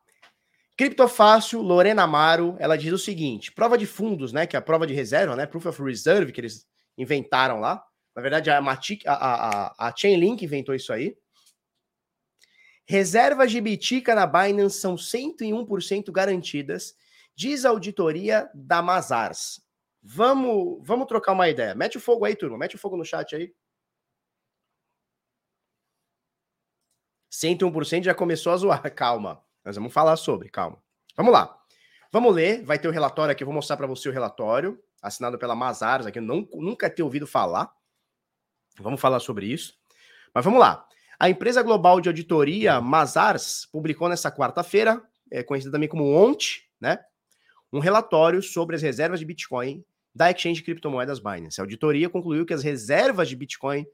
Criptofácil, 0.77 1.61
Lorena 1.61 2.03
Amaro, 2.03 2.57
ela 2.59 2.77
diz 2.77 2.91
o 2.91 2.97
seguinte: 2.97 3.51
prova 3.51 3.77
de 3.77 3.85
fundos, 3.85 4.33
né? 4.33 4.45
Que 4.45 4.55
é 4.55 4.59
a 4.59 4.61
prova 4.61 4.85
de 4.85 4.93
reserva, 4.93 5.35
né? 5.35 5.45
Proof 5.45 5.67
of 5.67 5.81
Reserve, 5.81 6.31
que 6.31 6.41
eles 6.41 6.67
inventaram 6.97 7.59
lá. 7.59 7.83
Na 8.15 8.21
verdade, 8.21 8.49
a, 8.49 8.61
Matic, 8.61 9.05
a, 9.05 9.13
a, 9.13 9.87
a 9.87 9.95
Chainlink 9.95 10.43
inventou 10.43 10.75
isso 10.75 10.91
aí. 10.93 11.17
Reservas 12.87 13.51
de 13.51 13.59
Bitica 13.59 14.13
na 14.13 14.27
Binance 14.27 14.79
são 14.79 14.95
101% 14.95 16.11
garantidas, 16.11 16.95
diz 17.35 17.65
a 17.65 17.69
auditoria 17.69 18.49
da 18.53 18.81
Mazars. 18.81 19.61
Vamos, 20.03 20.85
vamos 20.85 21.07
trocar 21.07 21.33
uma 21.33 21.49
ideia. 21.49 21.73
Mete 21.73 21.97
o 21.97 22.01
fogo 22.01 22.25
aí, 22.25 22.35
turma. 22.35 22.57
Mete 22.57 22.75
o 22.75 22.79
fogo 22.79 22.95
no 22.95 23.03
chat 23.03 23.35
aí. 23.35 23.53
101% 27.31 28.03
já 28.03 28.13
começou 28.15 28.53
a 28.53 28.57
zoar. 28.57 28.81
Calma. 28.95 29.44
Nós 29.65 29.75
vamos 29.75 29.91
falar 29.91 30.15
sobre, 30.15 30.47
calma. 30.47 30.77
Vamos 31.17 31.33
lá. 31.33 31.57
Vamos 32.11 32.33
ler, 32.33 32.63
vai 32.63 32.77
ter 32.77 32.87
o 32.87 32.91
relatório 32.91 33.31
aqui, 33.31 33.43
eu 33.43 33.45
vou 33.45 33.53
mostrar 33.53 33.75
para 33.75 33.87
você 33.87 34.07
o 34.07 34.11
relatório, 34.11 34.79
assinado 35.01 35.37
pela 35.37 35.55
Mazares, 35.55 36.05
aqui 36.05 36.19
eu 36.19 36.23
não, 36.23 36.47
nunca 36.53 36.89
ter 36.89 37.03
ouvido 37.03 37.27
falar. 37.27 37.73
Vamos 38.79 39.01
falar 39.01 39.19
sobre 39.19 39.47
isso. 39.47 39.73
Mas 40.33 40.45
vamos 40.45 40.59
lá. 40.59 40.87
A 41.19 41.29
empresa 41.29 41.63
global 41.63 41.99
de 41.99 42.09
auditoria 42.09 42.79
Mazars 42.79 43.65
publicou 43.71 44.07
nessa 44.07 44.31
quarta-feira, 44.31 45.01
é 45.31 45.41
conhecida 45.43 45.71
também 45.71 45.89
como 45.89 46.11
ONT, 46.11 46.69
né? 46.79 46.99
Um 47.71 47.79
relatório 47.79 48.41
sobre 48.41 48.75
as 48.75 48.81
reservas 48.81 49.19
de 49.19 49.25
Bitcoin 49.25 49.83
da 50.13 50.29
exchange 50.29 50.59
de 50.59 50.63
criptomoedas 50.63 51.19
Binance. 51.19 51.59
A 51.59 51.63
auditoria 51.63 52.09
concluiu 52.09 52.45
que 52.45 52.53
as 52.53 52.63
reservas 52.63 53.27
de 53.27 53.35
Bitcoin 53.35 53.85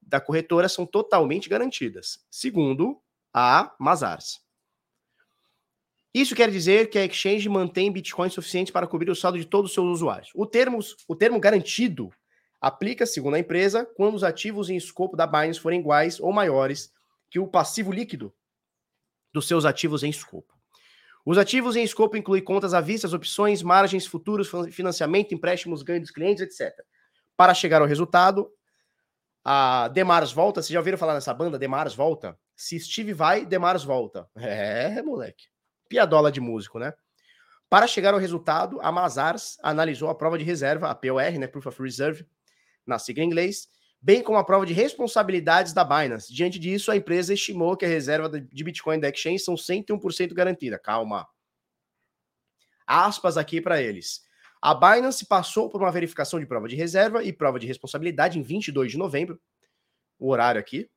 da 0.00 0.20
corretora 0.20 0.68
são 0.68 0.86
totalmente 0.86 1.48
garantidas, 1.48 2.24
segundo 2.30 3.00
a 3.34 3.74
Mazars. 3.78 4.40
Isso 6.12 6.34
quer 6.34 6.50
dizer 6.50 6.90
que 6.90 6.98
a 6.98 7.04
exchange 7.04 7.48
mantém 7.48 7.90
Bitcoin 7.90 8.28
suficiente 8.28 8.72
para 8.72 8.86
cobrir 8.86 9.10
o 9.10 9.14
saldo 9.14 9.38
de 9.38 9.44
todos 9.44 9.70
os 9.70 9.74
seus 9.74 9.86
usuários. 9.86 10.30
O 10.34 10.44
termo, 10.44 10.80
o 11.06 11.14
termo 11.14 11.38
garantido 11.38 12.12
aplica, 12.60 13.06
segundo 13.06 13.34
a 13.34 13.38
empresa, 13.38 13.86
quando 13.96 14.16
os 14.16 14.24
ativos 14.24 14.68
em 14.68 14.76
escopo 14.76 15.16
da 15.16 15.26
Binance 15.26 15.60
forem 15.60 15.78
iguais 15.78 16.18
ou 16.18 16.32
maiores 16.32 16.92
que 17.30 17.38
o 17.38 17.46
passivo 17.46 17.92
líquido 17.92 18.34
dos 19.32 19.46
seus 19.46 19.64
ativos 19.64 20.02
em 20.02 20.10
escopo. 20.10 20.52
Os 21.24 21.38
ativos 21.38 21.76
em 21.76 21.84
escopo 21.84 22.16
incluem 22.16 22.42
contas 22.42 22.74
à 22.74 22.80
vista, 22.80 23.06
opções, 23.14 23.62
margens, 23.62 24.04
futuros, 24.04 24.50
financiamento, 24.72 25.32
empréstimos, 25.32 25.82
ganhos 25.82 26.02
dos 26.02 26.10
clientes, 26.10 26.42
etc. 26.42 26.76
Para 27.36 27.54
chegar 27.54 27.80
ao 27.80 27.86
resultado, 27.86 28.50
a 29.44 29.86
Demars 29.88 30.32
volta. 30.32 30.60
Vocês 30.60 30.72
já 30.72 30.80
ouviram 30.80 30.98
falar 30.98 31.14
nessa 31.14 31.32
banda? 31.32 31.58
Demars 31.58 31.94
volta? 31.94 32.36
Se 32.56 32.80
Steve 32.80 33.12
vai, 33.12 33.46
Demars 33.46 33.84
volta. 33.84 34.28
É, 34.34 35.00
moleque 35.02 35.44
piadola 35.90 36.30
de 36.30 36.40
músico, 36.40 36.78
né? 36.78 36.94
Para 37.68 37.86
chegar 37.86 38.14
ao 38.14 38.20
resultado, 38.20 38.80
a 38.80 38.90
Mazars 38.90 39.58
analisou 39.62 40.08
a 40.08 40.14
prova 40.14 40.38
de 40.38 40.44
reserva, 40.44 40.88
a 40.88 40.94
POR, 40.94 41.38
né, 41.38 41.46
Proof 41.46 41.66
of 41.66 41.82
Reserve, 41.82 42.26
na 42.86 42.98
sigla 42.98 43.22
em 43.22 43.26
inglês, 43.26 43.68
bem 44.00 44.22
como 44.22 44.38
a 44.38 44.44
prova 44.44 44.64
de 44.64 44.72
responsabilidades 44.72 45.72
da 45.72 45.84
Binance. 45.84 46.32
Diante 46.32 46.58
disso, 46.58 46.90
a 46.90 46.96
empresa 46.96 47.34
estimou 47.34 47.76
que 47.76 47.84
a 47.84 47.88
reserva 47.88 48.28
de 48.28 48.64
Bitcoin 48.64 48.98
da 48.98 49.08
exchange 49.08 49.40
são 49.40 49.54
101% 49.54 50.32
garantida. 50.32 50.78
Calma. 50.78 51.28
Aspas 52.86 53.36
aqui 53.36 53.60
para 53.60 53.80
eles. 53.82 54.22
A 54.62 54.74
Binance 54.74 55.26
passou 55.26 55.68
por 55.68 55.80
uma 55.80 55.92
verificação 55.92 56.40
de 56.40 56.46
prova 56.46 56.68
de 56.68 56.76
reserva 56.76 57.22
e 57.22 57.32
prova 57.32 57.58
de 57.58 57.66
responsabilidade 57.66 58.38
em 58.38 58.42
22 58.42 58.92
de 58.92 58.98
novembro, 58.98 59.40
o 60.18 60.28
horário 60.28 60.60
aqui, 60.60 60.90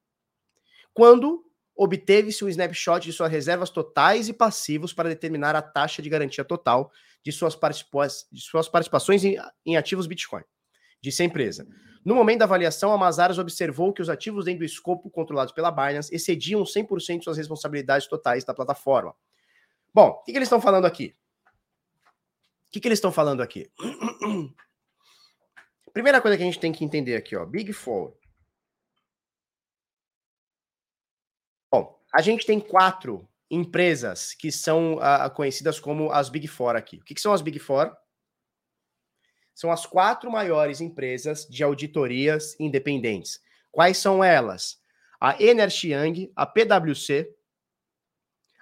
quando 0.93 1.45
obteve-se 1.75 2.43
um 2.45 2.49
snapshot 2.49 3.01
de 3.01 3.13
suas 3.13 3.31
reservas 3.31 3.69
totais 3.69 4.27
e 4.27 4.33
passivos 4.33 4.93
para 4.93 5.09
determinar 5.09 5.55
a 5.55 5.61
taxa 5.61 6.01
de 6.01 6.09
garantia 6.09 6.43
total 6.43 6.91
de 7.23 7.31
suas, 7.31 7.55
participa 7.55 8.07
de 8.31 8.41
suas 8.41 8.67
participações 8.67 9.23
em, 9.23 9.37
em, 9.65 9.77
ativos 9.77 10.07
Bitcoin, 10.07 10.43
disse 11.01 11.21
a 11.21 11.25
empresa. 11.25 11.67
No 12.03 12.15
momento 12.15 12.39
da 12.39 12.45
avaliação, 12.45 12.91
a 12.91 12.97
Mazaras 12.97 13.39
observou 13.39 13.93
que 13.93 14.01
os 14.01 14.09
ativos 14.09 14.45
dentro 14.45 14.59
do 14.59 14.65
escopo 14.65 15.09
controlados 15.09 15.53
pela 15.53 15.71
Binance 15.71 16.13
excediam 16.13 16.63
100% 16.63 17.19
de 17.19 17.23
suas 17.23 17.37
responsabilidades 17.37 18.07
totais 18.07 18.43
da 18.43 18.53
plataforma. 18.53 19.15
Bom, 19.93 20.09
o 20.09 20.23
que, 20.23 20.31
que 20.31 20.37
eles 20.37 20.47
estão 20.47 20.59
falando 20.59 20.85
aqui? 20.85 21.15
O 22.67 22.71
que, 22.71 22.79
que 22.79 22.87
eles 22.87 22.97
estão 22.97 23.11
falando 23.11 23.41
aqui? 23.41 23.71
Primeira 25.93 26.19
coisa 26.19 26.35
que 26.35 26.43
a 26.43 26.45
gente 26.45 26.59
tem 26.59 26.71
que 26.73 26.83
entender 26.83 27.15
aqui, 27.15 27.35
ó, 27.35 27.45
Big 27.45 27.71
Four. 27.71 28.17
Bom, 31.71 31.99
a 32.13 32.21
gente 32.21 32.45
tem 32.45 32.59
quatro 32.59 33.27
empresas 33.49 34.33
que 34.33 34.51
são 34.51 34.95
uh, 34.95 35.29
conhecidas 35.33 35.79
como 35.79 36.11
as 36.11 36.29
Big 36.29 36.47
Four 36.47 36.75
aqui. 36.75 36.97
O 36.97 37.03
que, 37.03 37.15
que 37.15 37.21
são 37.21 37.33
as 37.33 37.41
Big 37.41 37.57
Four? 37.57 37.95
São 39.53 39.71
as 39.71 39.85
quatro 39.85 40.31
maiores 40.31 40.79
empresas 40.79 41.47
de 41.47 41.63
auditorias 41.63 42.55
independentes. 42.59 43.41
Quais 43.71 43.97
são 43.97 44.23
elas? 44.23 44.79
A 45.19 45.41
Ernst 45.41 45.83
Young, 45.83 46.31
a 46.35 46.45
PwC, 46.45 47.33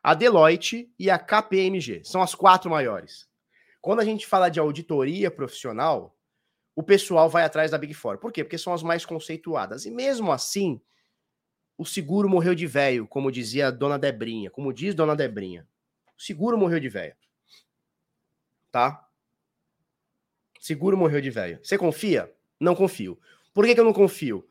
a 0.01 0.13
Deloitte 0.13 0.93
e 0.97 1.09
a 1.09 1.19
KPMG. 1.19 2.03
São 2.05 2.21
as 2.21 2.33
quatro 2.33 2.69
maiores. 2.69 3.27
Quando 3.81 3.99
a 3.99 4.05
gente 4.05 4.27
fala 4.27 4.49
de 4.49 4.59
auditoria 4.59 5.29
profissional, 5.29 6.15
o 6.75 6.83
pessoal 6.83 7.29
vai 7.29 7.43
atrás 7.43 7.71
da 7.71 7.77
Big 7.77 7.93
Four. 7.93 8.17
Por 8.17 8.31
quê? 8.31 8.43
Porque 8.43 8.57
são 8.57 8.73
as 8.73 8.83
mais 8.83 9.05
conceituadas. 9.05 9.85
E 9.85 9.91
mesmo 9.91 10.31
assim, 10.31 10.81
o 11.81 11.85
seguro 11.85 12.29
morreu 12.29 12.53
de 12.53 12.67
velho, 12.67 13.07
como 13.07 13.31
dizia 13.31 13.69
a 13.69 13.71
Dona 13.71 13.97
Debrinha, 13.97 14.51
como 14.51 14.71
diz 14.71 14.93
Dona 14.93 15.15
Debrinha. 15.15 15.67
O 16.15 16.21
seguro 16.21 16.55
morreu 16.55 16.79
de 16.79 16.87
velho. 16.87 17.15
Tá? 18.71 19.09
Seguro 20.59 20.95
morreu 20.95 21.19
de 21.19 21.31
velho. 21.31 21.59
Você 21.63 21.79
confia? 21.79 22.31
Não 22.59 22.75
confio. 22.75 23.19
Por 23.51 23.65
que, 23.65 23.73
que 23.73 23.79
eu 23.79 23.83
não 23.83 23.93
confio? 23.93 24.47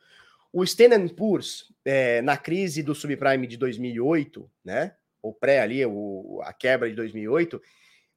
O 0.53 0.65
Standard 0.65 1.09
Poor's, 1.15 1.73
é, 1.85 2.21
na 2.21 2.37
crise 2.37 2.83
do 2.83 2.97
subprime 2.97 3.47
de 3.47 3.57
2008, 3.57 4.51
né? 4.65 4.97
Ou 5.23 5.33
pré 5.33 5.61
ali, 5.61 5.87
o, 5.87 6.41
a 6.43 6.53
quebra 6.53 6.91
de 6.91 6.97
2008, 6.97 7.63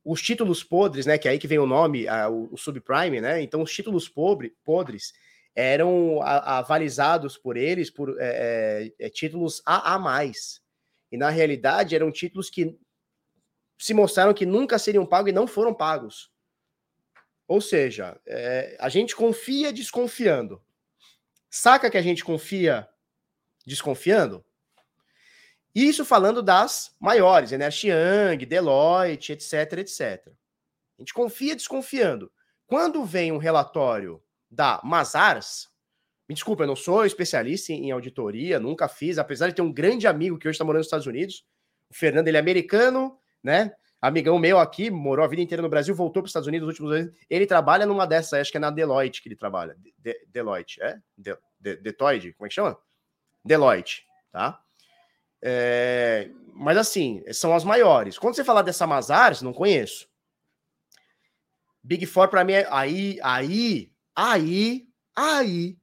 os 0.03 0.24
títulos 0.24 0.64
podres, 0.64 1.05
né? 1.05 1.20
Que 1.20 1.28
é 1.28 1.32
aí 1.32 1.38
que 1.38 1.47
vem 1.47 1.59
o 1.59 1.68
nome, 1.68 2.07
a, 2.07 2.28
o, 2.28 2.51
o, 2.51 2.57
subprime, 2.57 3.22
né? 3.22 3.43
Então, 3.43 3.61
os 3.61 3.72
títulos 3.72 4.09
pobre, 4.09 4.55
podres 4.64 5.14
eram 5.56 6.22
avalizados 6.22 7.38
por 7.38 7.58
eles 7.58 7.89
por 7.89 8.20
é, 8.20 8.91
é, 8.99 9.06
é 9.06 9.10
títulos 9.10 9.62
A 9.66 9.95
a 9.95 10.24
E 11.12 11.18
na 11.18 11.30
realidade 11.30 11.95
eram 11.95 12.12
títulos 12.12 12.49
que 12.49 12.78
se 13.78 13.93
mostraram 13.93 14.34
que 14.34 14.45
nunca 14.45 14.80
seriam 14.80 15.06
pagos 15.06 15.30
e 15.30 15.34
não 15.34 15.45
foram 15.45 15.74
pagos. 15.74 16.32
Ou 17.47 17.60
seja, 17.60 18.20
é, 18.26 18.78
a 18.80 18.89
gente 18.89 19.16
confia 19.16 19.72
desconfiando. 19.72 20.64
Saca 21.49 21.89
que 21.91 21.97
a 21.97 22.01
gente 22.01 22.24
confia 22.24 22.88
desconfiando? 23.66 24.43
Isso 25.76 26.06
falando 26.06 26.41
das 26.41 26.95
maiores, 26.99 27.51
Ernst 27.51 27.84
Young, 27.84 28.45
Deloitte, 28.45 29.34
etc, 29.34 29.74
etc. 29.80 30.28
A 30.97 31.01
gente 31.01 31.14
confia 31.14 31.56
desconfiando. 31.56 32.32
Quando 32.66 33.04
vem 33.04 33.32
um 33.32 33.38
relatório 33.38 34.22
da 34.54 34.80
Mazars, 34.84 35.70
me 36.28 36.36
desculpa, 36.36 36.64
eu 36.64 36.68
não 36.68 36.76
sou 36.76 37.06
especialista 37.06 37.74
em 37.74 37.91
auditoria, 37.91 38.60
nunca 38.60 38.88
fiz, 38.88 39.18
apesar 39.18 39.49
de 39.49 39.56
ter 39.56 39.62
um 39.62 39.74
grande 39.74 40.08
amigo 40.08 40.38
que 40.38 40.47
hoje 40.47 40.56
está 40.56 40.64
morando 40.64 40.80
nos 40.80 40.88
Estados 40.88 41.08
Unidos, 41.08 41.45
o 41.89 41.93
Fernando, 41.93 42.28
ele 42.28 42.38
é 42.38 42.39
americano, 42.39 43.18
né? 43.43 43.74
Amigão 44.01 44.38
meu 44.38 44.60
aqui, 44.60 44.91
morou 44.91 45.24
a 45.24 45.28
vida 45.28 45.41
inteira 45.41 45.62
no 45.62 45.70
Brasil, 45.70 45.95
voltou 45.95 46.22
para 46.22 46.28
os 46.28 46.32
Estados 46.32 46.47
Unidos 46.47 46.68
nos 46.68 46.74
últimos 46.74 46.91
anos. 46.91 47.14
Ele 47.30 47.45
trabalha 47.45 47.86
numa 47.86 48.06
dessas, 48.06 48.34
acho 48.34 48.51
que 48.51 48.58
é 48.58 48.60
na 48.60 48.70
Deloitte 48.70 49.22
que 49.22 49.30
ele 49.30 49.36
trabalha. 49.36 49.78
De, 49.97 50.28
Deloitte, 50.28 50.82
é? 50.82 50.99
De, 51.18 51.38
de, 51.60 51.78
Detoide, 51.78 52.34
como 52.34 52.45
é 52.45 52.49
que 52.49 52.56
chama? 52.56 52.78
Deloitte, 53.45 54.06
tá? 54.30 54.62
É, 55.41 56.30
mas 56.54 56.78
assim, 56.78 57.24
são 57.32 57.56
as 57.56 57.64
maiores. 57.64 58.18
Quando 58.18 58.36
você 58.36 58.43
falar 58.43 58.62
dessa 58.62 58.86
Mazars, 58.86 59.41
não 59.41 59.54
conheço. 59.54 60.10
Big 61.82 62.06
Four 62.06 62.28
para 62.28 62.43
mim 62.43 62.54
é 62.54 62.68
aí, 62.70 63.20
aí, 63.22 63.93
aí, 64.16 64.88
aí, 65.16 65.78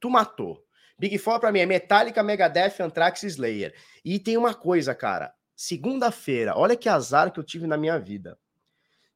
tu 0.00 0.10
matou. 0.10 0.64
Big 0.98 1.16
Four 1.18 1.38
para 1.38 1.52
mim 1.52 1.60
é 1.60 1.66
Metallica, 1.66 2.22
Megadeth, 2.22 2.80
Anthrax, 2.80 3.22
Slayer. 3.22 3.74
E 4.04 4.18
tem 4.18 4.36
uma 4.36 4.54
coisa, 4.54 4.94
cara. 4.94 5.32
Segunda-feira, 5.54 6.56
olha 6.56 6.76
que 6.76 6.88
azar 6.88 7.32
que 7.32 7.38
eu 7.38 7.44
tive 7.44 7.66
na 7.66 7.76
minha 7.76 7.98
vida. 7.98 8.38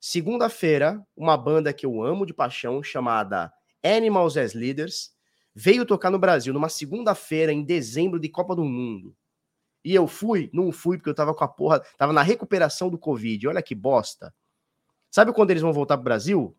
Segunda-feira, 0.01 1.01
uma 1.17 1.37
banda 1.37 1.73
que 1.73 1.87
eu 1.87 2.03
amo 2.03 2.27
de 2.27 2.35
paixão, 2.35 2.83
chamada 2.83 3.53
Animals 3.85 4.37
as 4.37 4.55
Leaders, 4.55 5.13
veio 5.55 5.87
tocar 5.87 6.11
no 6.11 6.19
Brasil 6.19 6.53
numa 6.53 6.69
segunda-feira, 6.69 7.53
em 7.53 7.63
dezembro 7.63 8.19
de 8.19 8.29
Copa 8.29 8.55
do 8.55 8.65
Mundo. 8.65 9.15
E 9.85 9.95
eu 9.95 10.07
fui? 10.07 10.49
Não 10.53 10.71
fui, 10.71 10.97
porque 10.97 11.11
eu 11.11 11.15
tava 11.15 11.35
com 11.35 11.45
a 11.45 11.49
porra. 11.49 11.81
Tava 11.97 12.13
na 12.13 12.23
recuperação 12.23 12.89
do 12.89 12.99
Covid. 12.99 13.49
Olha 13.49 13.63
que 13.63 13.75
bosta. 13.75 14.33
Sabe 15.11 15.33
quando 15.33 15.51
eles 15.51 15.63
vão 15.63 15.73
voltar 15.73 15.97
pro 15.97 16.05
Brasil? 16.05 16.57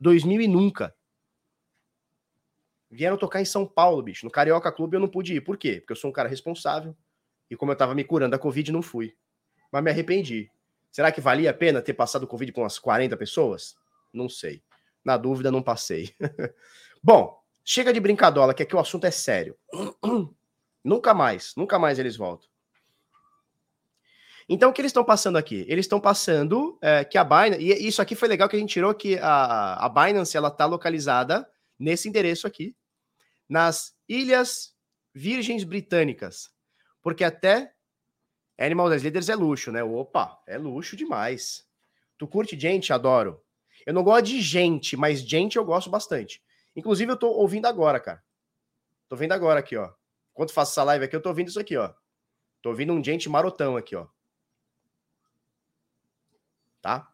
2000 0.00 0.40
e 0.40 0.48
nunca. 0.48 0.94
Vieram 2.90 3.18
tocar 3.18 3.40
em 3.40 3.44
São 3.44 3.66
Paulo, 3.66 4.02
bicho. 4.02 4.24
No 4.24 4.30
Carioca 4.30 4.72
Clube 4.72 4.96
eu 4.96 5.00
não 5.00 5.08
pude 5.08 5.34
ir. 5.34 5.40
Por 5.40 5.56
quê? 5.56 5.80
Porque 5.80 5.92
eu 5.92 5.96
sou 5.96 6.10
um 6.10 6.12
cara 6.12 6.28
responsável. 6.28 6.96
E 7.50 7.56
como 7.56 7.72
eu 7.72 7.76
tava 7.76 7.94
me 7.94 8.04
curando 8.04 8.30
da 8.32 8.38
Covid, 8.38 8.72
não 8.72 8.82
fui. 8.82 9.14
Mas 9.70 9.82
me 9.82 9.90
arrependi. 9.90 10.50
Será 10.90 11.12
que 11.12 11.20
valia 11.20 11.50
a 11.50 11.54
pena 11.54 11.82
ter 11.82 11.92
passado 11.92 12.22
o 12.22 12.26
Covid 12.26 12.50
com 12.52 12.62
umas 12.62 12.78
40 12.78 13.16
pessoas? 13.16 13.76
Não 14.12 14.28
sei. 14.28 14.62
Na 15.04 15.16
dúvida, 15.16 15.50
não 15.50 15.62
passei. 15.62 16.14
Bom, 17.02 17.38
chega 17.64 17.92
de 17.92 18.00
brincadola, 18.00 18.54
que 18.54 18.62
aqui 18.62 18.74
o 18.74 18.78
assunto 18.78 19.04
é 19.04 19.10
sério. 19.10 19.56
nunca 20.82 21.12
mais, 21.12 21.54
nunca 21.56 21.78
mais 21.78 21.98
eles 21.98 22.16
voltam. 22.16 22.48
Então, 24.48 24.70
o 24.70 24.72
que 24.72 24.80
eles 24.80 24.90
estão 24.90 25.04
passando 25.04 25.36
aqui? 25.36 25.66
Eles 25.68 25.84
estão 25.84 26.00
passando 26.00 26.78
é, 26.80 27.04
que 27.04 27.18
a 27.18 27.24
Binance, 27.24 27.62
e 27.62 27.86
isso 27.86 28.00
aqui 28.00 28.14
foi 28.14 28.28
legal 28.28 28.48
que 28.48 28.56
a 28.56 28.58
gente 28.58 28.72
tirou 28.72 28.94
que 28.94 29.18
a, 29.18 29.74
a 29.74 29.88
Binance 29.88 30.36
ela 30.36 30.48
está 30.48 30.64
localizada 30.64 31.48
nesse 31.78 32.08
endereço 32.08 32.46
aqui, 32.46 32.74
nas 33.48 33.94
Ilhas 34.08 34.74
Virgens 35.14 35.64
Britânicas. 35.64 36.50
Porque 37.02 37.24
até 37.24 37.72
Animal 38.58 38.90
das 38.90 39.02
Leaders 39.02 39.28
é 39.28 39.36
luxo, 39.36 39.70
né? 39.70 39.84
Opa, 39.84 40.42
é 40.46 40.58
luxo 40.58 40.96
demais. 40.96 41.64
Tu 42.16 42.26
curte 42.26 42.58
gente? 42.58 42.92
Adoro. 42.92 43.40
Eu 43.86 43.94
não 43.94 44.02
gosto 44.02 44.26
de 44.26 44.40
gente, 44.40 44.96
mas 44.96 45.20
gente 45.20 45.56
eu 45.56 45.64
gosto 45.64 45.88
bastante. 45.88 46.42
Inclusive, 46.74 47.12
eu 47.12 47.16
tô 47.16 47.28
ouvindo 47.28 47.66
agora, 47.66 48.00
cara. 48.00 48.22
Tô 49.08 49.14
vendo 49.14 49.32
agora 49.32 49.60
aqui, 49.60 49.76
ó. 49.76 49.92
Enquanto 50.32 50.52
faço 50.52 50.72
essa 50.72 50.82
live 50.82 51.04
aqui, 51.04 51.14
eu 51.14 51.22
tô 51.22 51.28
ouvindo 51.28 51.48
isso 51.48 51.60
aqui, 51.60 51.76
ó. 51.76 51.92
Tô 52.60 52.70
ouvindo 52.70 52.92
um 52.92 53.02
gente 53.02 53.28
marotão 53.28 53.76
aqui, 53.76 53.94
ó. 53.94 54.08
Tá? 56.80 57.12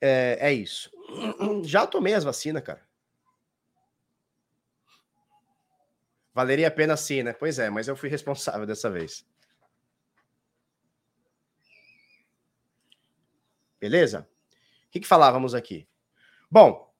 É, 0.00 0.38
é 0.40 0.52
isso. 0.52 0.90
Já 1.64 1.86
tomei 1.86 2.14
as 2.14 2.24
vacinas, 2.24 2.62
cara. 2.62 2.86
Valeria 6.34 6.68
a 6.68 6.70
pena 6.70 6.96
sim, 6.96 7.22
né? 7.22 7.32
Pois 7.32 7.58
é, 7.58 7.70
mas 7.70 7.88
eu 7.88 7.96
fui 7.96 8.10
responsável 8.10 8.66
dessa 8.66 8.90
vez. 8.90 9.26
Beleza? 13.80 14.28
O 14.86 14.90
que, 14.90 15.00
que 15.00 15.06
falávamos 15.06 15.54
aqui? 15.54 15.88
Bom, 16.50 16.92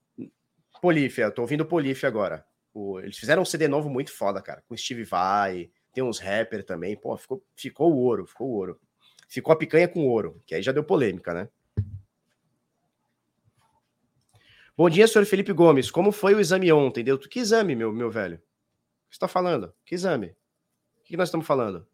Polífia, 0.81 1.25
eu 1.25 1.33
tô 1.33 1.43
ouvindo 1.43 1.67
Polífia 1.67 2.09
agora. 2.09 2.47
O, 2.73 3.01
eles 3.01 3.19
fizeram 3.19 3.43
um 3.43 3.45
CD 3.45 3.69
novo 3.69 3.89
muito 3.91 4.13
foda, 4.13 4.41
cara. 4.41 4.63
Com 4.67 4.77
Steve 4.77 5.05
Vai, 5.05 5.71
tem 5.93 6.03
uns 6.03 6.19
rapper 6.19 6.65
também. 6.65 6.97
Pô, 6.97 7.17
ficou, 7.17 7.45
ficou 7.55 7.95
ouro, 7.95 8.27
ficou 8.27 8.49
o 8.49 8.53
ouro. 8.53 8.81
Ficou 9.27 9.53
a 9.53 9.57
picanha 9.57 9.89
com 9.89 10.07
ouro, 10.07 10.43
que 10.47 10.55
aí 10.55 10.63
já 10.63 10.73
deu 10.73 10.85
polêmica, 10.85 11.35
né? 11.35 11.49
Bom 14.77 14.91
dia, 14.91 15.09
senhor 15.09 15.25
Felipe 15.25 15.53
Gomes. 15.53 15.91
Como 15.91 16.13
foi 16.13 16.35
o 16.35 16.41
exame 16.41 16.71
ontem? 16.71 17.03
Deu 17.03 17.19
que 17.19 17.41
exame, 17.41 17.75
meu, 17.75 17.93
meu 17.93 18.11
velho? 18.11 18.41
que 19.09 19.15
você 19.15 19.17
está 19.17 19.29
falando? 19.29 19.73
Que 19.85 19.95
exame? 19.95 20.37
O 21.01 21.05
que 21.05 21.17
nós 21.17 21.29
estamos 21.29 21.47
falando? 21.47 21.87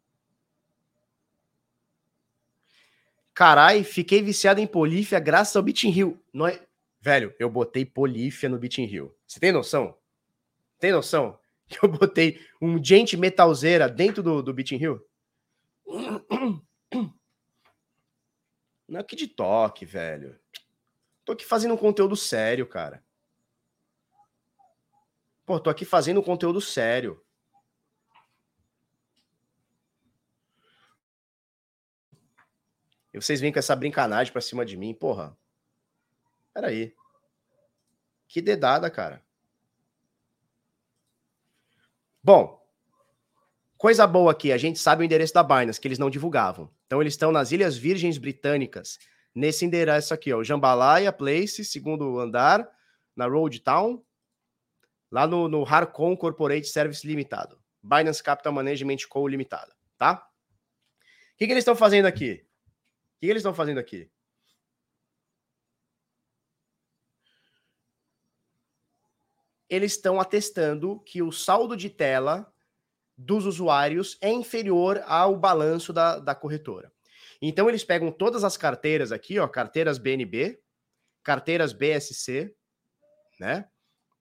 Carai, 3.33 3.83
fiquei 3.83 4.21
viciado 4.21 4.59
em 4.59 4.67
Polífia 4.67 5.19
graças 5.19 5.55
ao 5.55 5.63
Beating 5.63 5.89
Hill. 5.89 6.21
Não 6.31 6.47
é... 6.47 6.61
Velho, 6.99 7.33
eu 7.39 7.49
botei 7.49 7.85
Polífia 7.85 8.47
no 8.47 8.57
Beating 8.57 8.85
Hill. 8.85 9.15
Você 9.25 9.39
tem 9.39 9.51
noção? 9.51 9.97
Tem 10.79 10.91
noção? 10.91 11.39
Que 11.67 11.79
eu 11.83 11.89
botei 11.89 12.39
um 12.61 12.83
gente 12.83 13.17
metalzeira 13.17 13.89
dentro 13.89 14.21
do, 14.21 14.41
do 14.41 14.53
Beating 14.53 14.77
Hill? 14.77 15.01
Não 18.87 18.99
é 18.99 19.03
que 19.03 19.15
de 19.15 19.27
toque, 19.27 19.85
velho. 19.85 20.39
Tô 21.25 21.31
aqui 21.33 21.45
fazendo 21.45 21.73
um 21.73 21.77
conteúdo 21.77 22.15
sério, 22.15 22.67
cara. 22.67 23.03
Pô, 25.45 25.59
tô 25.59 25.69
aqui 25.69 25.85
fazendo 25.85 26.19
um 26.19 26.23
conteúdo 26.23 26.61
sério. 26.61 27.23
E 33.13 33.21
vocês 33.21 33.39
vêm 33.39 33.53
com 33.53 33.59
essa 33.59 33.75
brincanagem 33.75 34.33
pra 34.33 34.41
cima 34.41 34.65
de 34.65 34.75
mim, 34.75 34.93
porra. 34.93 35.37
Peraí. 36.53 36.95
Que 38.27 38.41
dedada, 38.41 38.89
cara. 38.89 39.23
Bom, 42.23 42.62
coisa 43.83 44.07
boa 44.07 44.31
aqui, 44.31 44.53
a 44.53 44.57
gente 44.57 44.79
sabe 44.79 45.03
o 45.03 45.05
endereço 45.05 45.33
da 45.33 45.43
Binance, 45.43 45.77
que 45.77 45.85
eles 45.85 45.99
não 45.99 46.09
divulgavam. 46.09 46.73
Então 46.85 47.01
eles 47.01 47.15
estão 47.15 47.33
nas 47.33 47.51
Ilhas 47.51 47.75
Virgens 47.75 48.17
Britânicas, 48.17 48.97
nesse 49.35 49.65
endereço 49.65 50.13
aqui, 50.13 50.31
ó, 50.31 50.41
Jambalaya 50.41 51.11
Place, 51.11 51.65
segundo 51.65 52.17
andar, 52.17 52.65
na 53.13 53.27
Road 53.27 53.59
Town, 53.59 54.01
lá 55.11 55.27
no, 55.27 55.49
no 55.49 55.65
Harcon 55.65 56.15
Corporate 56.15 56.65
Service 56.65 57.05
Limitado. 57.05 57.59
Binance 57.83 58.23
Capital 58.23 58.53
Management 58.53 58.99
Co. 59.09 59.27
Limitada, 59.27 59.75
tá? 59.97 60.29
O 61.33 61.37
que, 61.37 61.45
que 61.45 61.51
eles 61.51 61.63
estão 61.63 61.75
fazendo 61.75 62.05
aqui? 62.05 62.35
O 62.35 63.19
que, 63.19 63.25
que 63.25 63.31
eles 63.31 63.41
estão 63.41 63.53
fazendo 63.53 63.79
aqui? 63.79 64.09
Eles 69.69 69.91
estão 69.91 70.21
atestando 70.21 71.01
que 71.01 71.21
o 71.21 71.33
saldo 71.33 71.75
de 71.75 71.89
tela 71.89 72.52
dos 73.23 73.45
usuários 73.45 74.17
é 74.21 74.31
inferior 74.31 75.01
ao 75.05 75.35
balanço 75.37 75.93
da, 75.93 76.19
da 76.19 76.35
corretora. 76.35 76.91
Então, 77.41 77.69
eles 77.69 77.83
pegam 77.83 78.11
todas 78.11 78.43
as 78.43 78.57
carteiras 78.57 79.11
aqui, 79.11 79.39
ó, 79.39 79.47
carteiras 79.47 79.97
BNB, 79.97 80.59
carteiras 81.23 81.73
BSC, 81.73 82.53
né? 83.39 83.67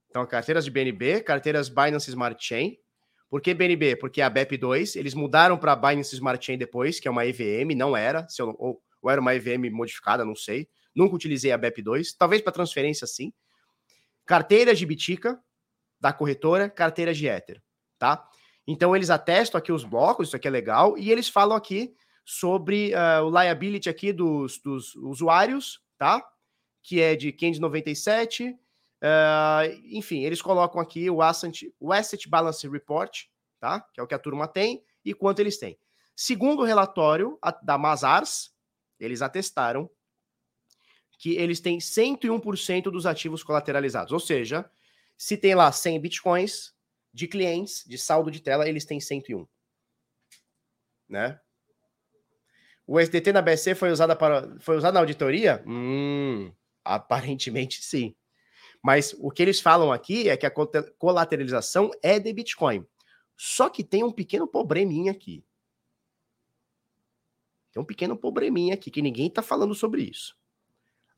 Então, 0.08 0.26
carteiras 0.26 0.64
de 0.64 0.70
BNB, 0.70 1.20
carteiras 1.22 1.68
Binance 1.68 2.10
Smart 2.10 2.44
Chain, 2.44 2.78
por 3.30 3.40
que 3.40 3.54
BNB? 3.54 3.96
Porque 3.96 4.20
a 4.20 4.30
BEP2, 4.30 4.96
eles 4.96 5.14
mudaram 5.14 5.56
para 5.56 5.74
Binance 5.74 6.14
Smart 6.14 6.44
Chain 6.44 6.58
depois, 6.58 7.00
que 7.00 7.08
é 7.08 7.10
uma 7.10 7.24
EVM, 7.24 7.74
não 7.74 7.96
era, 7.96 8.28
se 8.28 8.42
eu, 8.42 8.54
ou, 8.58 8.82
ou 9.00 9.10
era 9.10 9.20
uma 9.20 9.34
EVM 9.34 9.70
modificada, 9.70 10.24
não 10.24 10.36
sei. 10.36 10.68
Nunca 10.94 11.14
utilizei 11.16 11.50
a 11.50 11.58
BEP2, 11.58 12.14
talvez 12.18 12.42
para 12.42 12.52
transferência 12.52 13.06
sim. 13.06 13.32
Carteiras 14.26 14.78
de 14.78 14.84
Bitica, 14.84 15.40
da 15.98 16.12
corretora, 16.12 16.68
carteiras 16.68 17.16
de 17.16 17.26
Ether, 17.26 17.62
tá? 17.98 18.28
Então 18.66 18.94
eles 18.94 19.10
atestam 19.10 19.58
aqui 19.58 19.72
os 19.72 19.84
blocos, 19.84 20.28
isso 20.28 20.36
aqui 20.36 20.46
é 20.46 20.50
legal, 20.50 20.96
e 20.96 21.10
eles 21.10 21.28
falam 21.28 21.56
aqui 21.56 21.94
sobre 22.24 22.92
uh, 22.94 23.24
o 23.24 23.30
liability 23.30 23.88
aqui 23.88 24.12
dos, 24.12 24.58
dos 24.58 24.94
usuários, 24.96 25.80
tá? 25.98 26.24
Que 26.82 27.00
é 27.00 27.16
de 27.16 27.32
597, 27.32 28.56
Uh, 29.02 29.66
enfim, 29.90 30.20
eles 30.20 30.40
colocam 30.40 30.80
aqui 30.80 31.10
o 31.10 31.20
asset, 31.20 31.74
o 31.80 31.92
asset 31.92 32.28
Balance 32.28 32.68
Report, 32.68 33.24
tá? 33.58 33.80
Que 33.80 33.98
é 33.98 34.02
o 34.02 34.06
que 34.06 34.14
a 34.14 34.18
turma 34.18 34.46
tem 34.46 34.84
e 35.04 35.12
quanto 35.12 35.40
eles 35.40 35.58
têm. 35.58 35.76
Segundo 36.14 36.60
o 36.62 36.64
relatório 36.64 37.36
da 37.64 37.76
Mazars, 37.76 38.54
eles 39.00 39.20
atestaram 39.20 39.90
que 41.18 41.34
eles 41.34 41.58
têm 41.58 41.78
101% 41.78 42.84
dos 42.84 43.04
ativos 43.04 43.42
colateralizados. 43.42 44.12
Ou 44.12 44.20
seja, 44.20 44.70
se 45.16 45.36
tem 45.36 45.56
lá 45.56 45.72
100 45.72 46.00
bitcoins 46.00 46.71
de 47.12 47.28
clientes, 47.28 47.84
de 47.86 47.98
saldo 47.98 48.30
de 48.30 48.40
tela, 48.40 48.68
eles 48.68 48.84
têm 48.84 49.00
101. 49.00 49.46
Né? 51.08 51.38
O 52.86 52.98
SDT 52.98 53.32
na 53.32 53.42
BSC 53.42 53.74
foi 53.74 53.90
usado 53.90 54.16
para 54.16 54.58
foi 54.60 54.76
usado 54.76 54.94
na 54.94 55.00
auditoria? 55.00 55.62
Hum, 55.66 56.52
aparentemente 56.84 57.82
sim. 57.82 58.14
Mas 58.82 59.14
o 59.18 59.30
que 59.30 59.42
eles 59.42 59.60
falam 59.60 59.92
aqui 59.92 60.28
é 60.28 60.36
que 60.36 60.46
a 60.46 60.52
colateralização 60.98 61.90
é 62.02 62.18
de 62.18 62.32
Bitcoin. 62.32 62.84
Só 63.36 63.68
que 63.68 63.84
tem 63.84 64.02
um 64.02 64.10
pequeno 64.10 64.48
probleminha 64.48 65.12
aqui. 65.12 65.44
Tem 67.72 67.80
um 67.80 67.86
pequeno 67.86 68.16
probleminha 68.16 68.74
aqui 68.74 68.90
que 68.90 69.00
ninguém 69.00 69.28
está 69.28 69.40
falando 69.40 69.74
sobre 69.74 70.02
isso. 70.02 70.36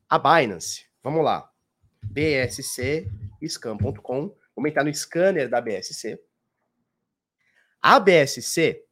A 0.07 0.19
Binance, 0.19 0.85
vamos 1.03 1.23
lá. 1.23 1.51
BSC 2.03 3.11
scan.com, 3.47 4.35
vamos 4.55 4.69
entrar 4.69 4.83
no 4.83 4.93
scanner 4.93 5.49
da 5.49 5.59
BSC. 5.59 6.19
A 7.81 7.99
BSC, 7.99 8.83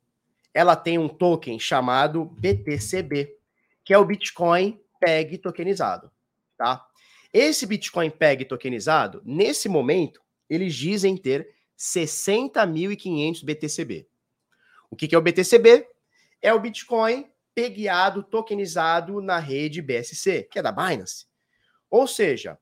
ela 0.54 0.76
tem 0.76 0.98
um 0.98 1.08
token 1.08 1.60
chamado 1.60 2.26
BTCB, 2.26 3.36
que 3.84 3.94
é 3.94 3.98
o 3.98 4.06
Bitcoin 4.06 4.80
PEG 5.00 5.38
tokenizado, 5.40 6.12
tá? 6.58 6.86
Esse 7.34 7.66
Bitcoin 7.66 8.12
PEG 8.12 8.46
tokenizado, 8.46 9.22
nesse 9.26 9.68
momento, 9.68 10.22
eles 10.48 10.76
dizem 10.76 11.18
ter 11.18 11.56
60.500 11.78 13.44
BTCB. 13.44 14.08
O 14.90 14.96
que, 14.96 15.08
que 15.08 15.16
é 15.16 15.18
o 15.18 15.22
BTCB? 15.22 15.88
É 16.40 16.54
o 16.54 16.60
Bitcoin 16.60 17.28
pegueado, 17.56 18.22
tokenizado 18.22 19.20
na 19.22 19.40
rede 19.40 19.82
BSC, 19.82 20.48
que 20.52 20.60
é 20.60 20.62
da 20.62 20.72
Binance. 20.72 21.26
Ou 21.90 22.08
seja, 22.08 22.60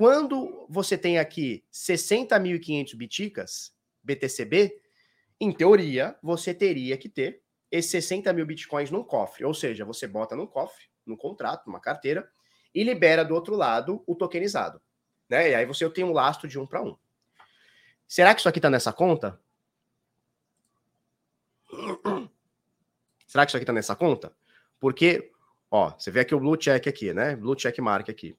quando 0.00 0.64
você 0.66 0.96
tem 0.96 1.18
aqui 1.18 1.62
60.500 1.70 2.96
biticas, 2.96 3.74
BTCB, 4.02 4.80
em 5.38 5.52
teoria, 5.52 6.16
você 6.22 6.54
teria 6.54 6.96
que 6.96 7.06
ter 7.06 7.42
esses 7.70 7.90
60 7.90 8.32
mil 8.32 8.46
bitcoins 8.46 8.90
num 8.90 9.04
cofre. 9.04 9.44
Ou 9.44 9.52
seja, 9.52 9.84
você 9.84 10.08
bota 10.08 10.34
num 10.34 10.46
cofre, 10.46 10.86
num 11.04 11.18
contrato, 11.18 11.66
numa 11.66 11.82
carteira, 11.82 12.26
e 12.74 12.82
libera 12.82 13.22
do 13.22 13.34
outro 13.34 13.54
lado 13.54 14.02
o 14.06 14.14
tokenizado. 14.14 14.80
Né? 15.28 15.50
E 15.50 15.54
aí 15.54 15.66
você 15.66 15.86
tem 15.90 16.02
um 16.02 16.14
lastro 16.14 16.48
de 16.48 16.58
um 16.58 16.66
para 16.66 16.80
um. 16.80 16.96
Será 18.08 18.32
que 18.32 18.40
isso 18.40 18.48
aqui 18.48 18.58
está 18.58 18.70
nessa 18.70 18.94
conta? 18.94 19.38
Será 23.26 23.44
que 23.44 23.50
isso 23.50 23.56
aqui 23.58 23.64
está 23.64 23.72
nessa 23.74 23.94
conta? 23.94 24.34
Porque, 24.78 25.30
ó, 25.70 25.90
você 25.90 26.10
vê 26.10 26.20
aqui 26.20 26.34
o 26.34 26.40
blue 26.40 26.56
check 26.56 26.86
aqui, 26.86 27.12
né? 27.12 27.36
Blue 27.36 27.54
check 27.54 27.78
mark 27.80 28.08
aqui. 28.08 28.34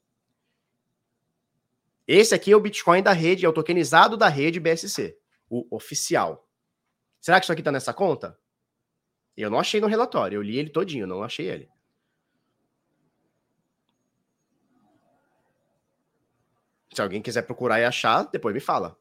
Esse 2.13 2.35
aqui 2.35 2.51
é 2.51 2.55
o 2.57 2.59
Bitcoin 2.59 3.01
da 3.01 3.13
rede, 3.13 3.45
é 3.45 3.47
o 3.47 3.53
tokenizado 3.53 4.17
da 4.17 4.27
rede 4.27 4.59
BSC, 4.59 5.17
o 5.49 5.65
oficial. 5.73 6.45
Será 7.21 7.39
que 7.39 7.45
isso 7.45 7.53
aqui 7.53 7.61
está 7.61 7.71
nessa 7.71 7.93
conta? 7.93 8.37
Eu 9.37 9.49
não 9.49 9.57
achei 9.57 9.79
no 9.79 9.87
relatório, 9.87 10.35
eu 10.35 10.41
li 10.41 10.57
ele 10.57 10.69
todinho, 10.69 11.07
não 11.07 11.23
achei 11.23 11.47
ele. 11.47 11.69
Se 16.93 17.01
alguém 17.01 17.21
quiser 17.21 17.43
procurar 17.43 17.79
e 17.79 17.85
achar, 17.85 18.23
depois 18.23 18.53
me 18.53 18.59
fala. 18.59 18.99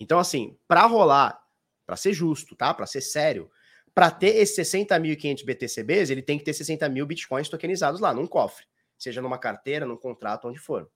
Então, 0.00 0.18
assim, 0.18 0.58
para 0.66 0.84
rolar, 0.84 1.40
para 1.86 1.94
ser 1.94 2.12
justo, 2.12 2.56
tá? 2.56 2.74
Para 2.74 2.86
ser 2.86 3.02
sério, 3.02 3.48
para 3.94 4.10
ter 4.10 4.34
esses 4.34 4.68
60.500 4.68 5.44
BTCBs, 5.44 6.10
ele 6.10 6.22
tem 6.22 6.38
que 6.38 6.44
ter 6.44 6.54
60 6.54 6.88
mil 6.88 7.06
bitcoins 7.06 7.48
tokenizados 7.48 8.00
lá, 8.00 8.12
num 8.12 8.26
cofre. 8.26 8.66
Seja 8.98 9.22
numa 9.22 9.38
carteira, 9.38 9.86
num 9.86 9.96
contrato, 9.96 10.48
onde 10.48 10.58
for. 10.58 10.90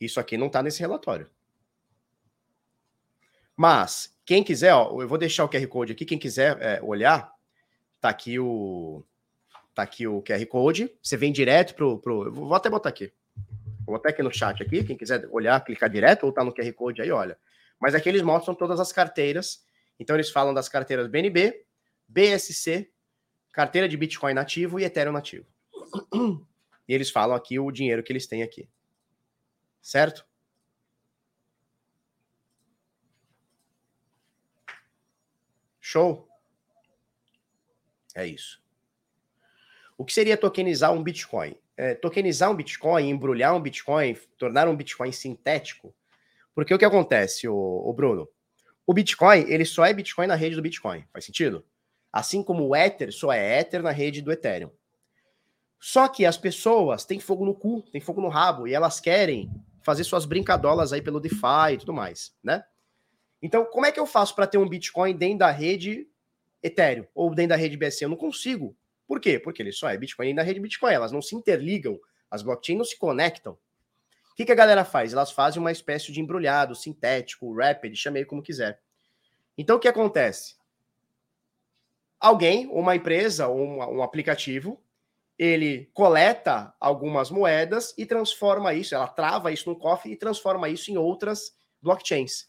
Isso 0.00 0.18
aqui 0.18 0.36
não 0.36 0.46
está 0.46 0.62
nesse 0.62 0.80
relatório. 0.80 1.28
Mas, 3.56 4.16
quem 4.24 4.42
quiser, 4.42 4.72
ó, 4.72 5.02
eu 5.02 5.06
vou 5.08 5.18
deixar 5.18 5.44
o 5.44 5.48
QR 5.48 5.66
Code 5.66 5.92
aqui, 5.92 6.04
quem 6.06 6.18
quiser 6.18 6.56
é, 6.62 6.80
olhar, 6.82 7.30
tá 8.00 8.08
aqui 8.08 8.38
o 8.38 9.04
tá 9.74 9.82
aqui 9.82 10.06
o 10.06 10.22
QR 10.22 10.44
Code, 10.46 10.90
você 11.02 11.16
vem 11.16 11.30
direto 11.30 11.74
pro, 11.74 11.98
pro 11.98 12.32
vou 12.32 12.54
até 12.54 12.70
botar 12.70 12.88
aqui. 12.88 13.12
Vou 13.84 13.96
até 13.96 14.10
aqui 14.10 14.22
no 14.22 14.32
chat 14.32 14.62
aqui, 14.62 14.82
quem 14.84 14.96
quiser 14.96 15.28
olhar, 15.30 15.62
clicar 15.64 15.90
direto 15.90 16.24
ou 16.24 16.32
tá 16.32 16.42
no 16.42 16.54
QR 16.54 16.72
Code 16.72 17.02
aí, 17.02 17.10
olha. 17.10 17.38
Mas 17.78 17.94
aqui 17.94 18.08
eles 18.08 18.22
mostram 18.22 18.54
todas 18.54 18.80
as 18.80 18.92
carteiras. 18.92 19.64
Então 19.98 20.16
eles 20.16 20.30
falam 20.30 20.54
das 20.54 20.68
carteiras 20.68 21.06
BNB, 21.08 21.64
BSC, 22.08 22.90
carteira 23.52 23.88
de 23.88 23.96
Bitcoin 23.96 24.34
nativo 24.34 24.78
e 24.78 24.84
Ethereum 24.84 25.12
nativo. 25.12 25.46
E 26.88 26.94
eles 26.94 27.08
falam 27.08 27.36
aqui 27.36 27.56
o 27.56 27.70
dinheiro 27.70 28.02
que 28.02 28.12
eles 28.12 28.26
têm 28.26 28.42
aqui. 28.42 28.68
Certo? 29.82 30.26
Show? 35.80 36.28
É 38.14 38.26
isso. 38.26 38.62
O 39.96 40.04
que 40.04 40.12
seria 40.12 40.36
tokenizar 40.36 40.92
um 40.92 41.02
Bitcoin? 41.02 41.56
é, 41.80 41.94
tokenizar 41.94 42.50
um 42.50 42.54
Bitcoin, 42.54 43.08
embrulhar 43.08 43.56
um 43.56 43.60
Bitcoin, 43.60 44.14
tornar 44.36 44.68
um 44.68 44.76
Bitcoin 44.76 45.10
sintético. 45.12 45.94
Porque 46.54 46.74
o 46.74 46.78
que 46.78 46.84
acontece, 46.84 47.48
o, 47.48 47.54
o 47.54 47.90
Bruno? 47.94 48.28
O 48.86 48.92
Bitcoin, 48.92 49.46
ele 49.48 49.64
só 49.64 49.86
é 49.86 49.94
Bitcoin 49.94 50.26
na 50.26 50.34
rede 50.34 50.56
do 50.56 50.60
Bitcoin. 50.60 51.06
Faz 51.10 51.24
sentido? 51.24 51.64
Assim 52.12 52.42
como 52.42 52.68
o 52.68 52.76
Ether 52.76 53.10
só 53.10 53.32
é 53.32 53.60
Ether 53.60 53.82
na 53.82 53.92
rede 53.92 54.20
do 54.20 54.30
Ethereum. 54.30 54.70
Só 55.78 56.06
que 56.06 56.26
as 56.26 56.36
pessoas 56.36 57.06
têm 57.06 57.18
fogo 57.18 57.46
no 57.46 57.54
cu, 57.54 57.80
têm 57.90 58.00
fogo 58.02 58.20
no 58.20 58.28
rabo, 58.28 58.68
e 58.68 58.74
elas 58.74 59.00
querem 59.00 59.50
fazer 59.90 60.04
suas 60.04 60.24
brincadolas 60.24 60.92
aí 60.92 61.02
pelo 61.02 61.20
DeFi 61.20 61.74
e 61.74 61.78
tudo 61.78 61.92
mais, 61.92 62.34
né? 62.42 62.64
Então, 63.42 63.64
como 63.64 63.86
é 63.86 63.92
que 63.92 63.98
eu 63.98 64.06
faço 64.06 64.34
para 64.34 64.46
ter 64.46 64.58
um 64.58 64.68
Bitcoin 64.68 65.16
dentro 65.16 65.38
da 65.38 65.50
rede 65.50 66.06
Ethereum 66.62 67.06
ou 67.14 67.34
dentro 67.34 67.50
da 67.50 67.56
rede 67.56 67.76
BSC? 67.76 68.04
Eu 68.04 68.08
não 68.08 68.16
consigo. 68.16 68.76
Por 69.06 69.20
quê? 69.20 69.38
Porque 69.38 69.62
ele 69.62 69.72
só 69.72 69.88
é 69.88 69.96
Bitcoin 69.96 70.34
na 70.34 70.42
rede 70.42 70.60
Bitcoin, 70.60 70.92
elas 70.92 71.12
não 71.12 71.22
se 71.22 71.34
interligam, 71.34 71.98
as 72.30 72.42
blockchains 72.42 72.78
não 72.78 72.84
se 72.84 72.98
conectam. 72.98 73.54
O 74.32 74.34
que, 74.36 74.44
que 74.44 74.52
a 74.52 74.56
galera 74.56 74.84
faz? 74.84 75.12
Elas 75.12 75.30
fazem 75.32 75.60
uma 75.60 75.72
espécie 75.72 76.12
de 76.12 76.20
embrulhado, 76.20 76.74
sintético, 76.74 77.54
rapid, 77.54 77.94
chamei 77.96 78.24
como 78.24 78.42
quiser. 78.42 78.80
Então 79.56 79.76
o 79.76 79.80
que 79.80 79.88
acontece? 79.88 80.60
alguém, 82.20 82.68
uma 82.68 82.94
empresa 82.94 83.48
ou 83.48 83.58
um, 83.58 83.96
um 83.96 84.02
aplicativo, 84.02 84.78
ele 85.40 85.88
coleta 85.94 86.74
algumas 86.78 87.30
moedas 87.30 87.94
e 87.96 88.04
transforma 88.04 88.74
isso, 88.74 88.94
ela 88.94 89.08
trava 89.08 89.50
isso 89.50 89.70
num 89.70 89.74
cofre 89.74 90.12
e 90.12 90.16
transforma 90.16 90.68
isso 90.68 90.90
em 90.90 90.98
outras 90.98 91.56
blockchains. 91.80 92.44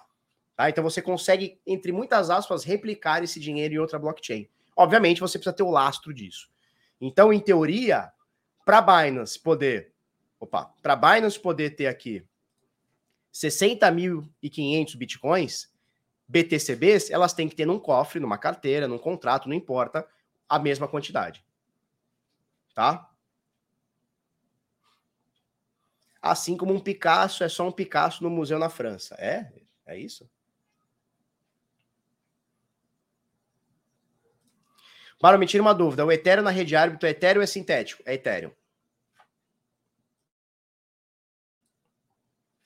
Tá? 0.58 0.70
Então 0.70 0.84
você 0.84 1.02
consegue, 1.02 1.58
entre 1.66 1.94
muitas 1.94 2.30
aspas, 2.30 2.66
replicar 2.66 3.24
esse 3.24 3.40
dinheiro 3.40 3.76
em 3.76 3.78
outra 3.78 3.98
blockchain. 3.98 4.46
Obviamente, 4.76 5.22
você 5.22 5.40
precisa 5.40 5.56
ter 5.56 5.64
o 5.64 5.72
lastro 5.72 6.14
disso. 6.14 6.50
Então, 7.00 7.32
em 7.32 7.40
teoria, 7.40 8.12
para 8.66 8.82
Binance 8.82 9.40
poder, 9.40 9.94
opa, 10.38 10.66
para 10.82 10.94
Binance 10.94 11.40
poder 11.40 11.78
ter 11.78 11.88
aqui 11.88 12.26
60.500 13.34 14.98
bitcoins, 14.98 15.72
BTCBs, 16.28 17.10
elas 17.10 17.32
têm 17.32 17.48
que 17.48 17.56
ter 17.56 17.66
num 17.66 17.80
cofre, 17.80 18.20
numa 18.20 18.38
carteira, 18.38 18.86
num 18.86 18.98
contrato, 18.98 19.48
não 19.48 19.56
importa, 19.56 20.06
a 20.50 20.60
mesma 20.60 20.90
quantidade. 20.90 21.42
Tá? 22.74 23.10
Assim 26.22 26.56
como 26.56 26.74
um 26.74 26.80
Picasso 26.80 27.44
é 27.44 27.50
só 27.50 27.68
um 27.68 27.72
Picasso 27.72 28.24
no 28.24 28.30
museu 28.30 28.60
na 28.60 28.70
França. 28.70 29.16
É? 29.18 29.52
É 29.86 29.98
isso? 29.98 30.30
Para 35.20 35.38
me 35.38 35.46
tira 35.46 35.62
uma 35.62 35.74
dúvida. 35.74 36.06
O 36.06 36.12
Ethereum 36.12 36.44
na 36.44 36.50
rede 36.50 36.76
árbitro 36.76 37.08
é 37.08 37.12
Ethereum 37.12 37.40
ou 37.40 37.44
é 37.44 37.48
sintético? 37.48 38.02
É 38.06 38.16
Ethereum. 38.16 38.52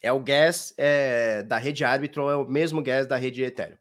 É 0.01 0.11
o 0.11 0.19
gas 0.19 0.73
é, 0.77 1.43
da 1.43 1.57
rede 1.57 1.83
árbitro, 1.83 2.29
é 2.29 2.35
o 2.35 2.45
mesmo 2.45 2.81
gas 2.81 3.07
da 3.07 3.17
rede 3.17 3.43
Ethereum. 3.43 3.77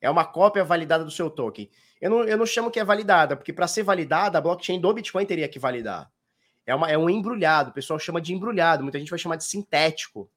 É 0.00 0.08
uma 0.08 0.24
cópia 0.24 0.64
validada 0.64 1.04
do 1.04 1.10
seu 1.10 1.30
token. 1.30 1.68
Eu 2.00 2.10
não, 2.10 2.24
eu 2.24 2.36
não 2.36 2.46
chamo 2.46 2.70
que 2.70 2.78
é 2.78 2.84
validada, 2.84 3.36
porque 3.36 3.52
para 3.52 3.66
ser 3.66 3.82
validada, 3.82 4.38
a 4.38 4.40
blockchain 4.40 4.80
do 4.80 4.92
Bitcoin 4.92 5.26
teria 5.26 5.48
que 5.48 5.58
validar. 5.58 6.10
É, 6.64 6.74
uma, 6.74 6.90
é 6.90 6.98
um 6.98 7.08
embrulhado, 7.08 7.70
o 7.70 7.72
pessoal 7.72 7.98
chama 7.98 8.20
de 8.20 8.34
embrulhado, 8.34 8.82
muita 8.82 8.98
gente 8.98 9.10
vai 9.10 9.18
chamar 9.18 9.36
de 9.36 9.44
sintético. 9.44 10.30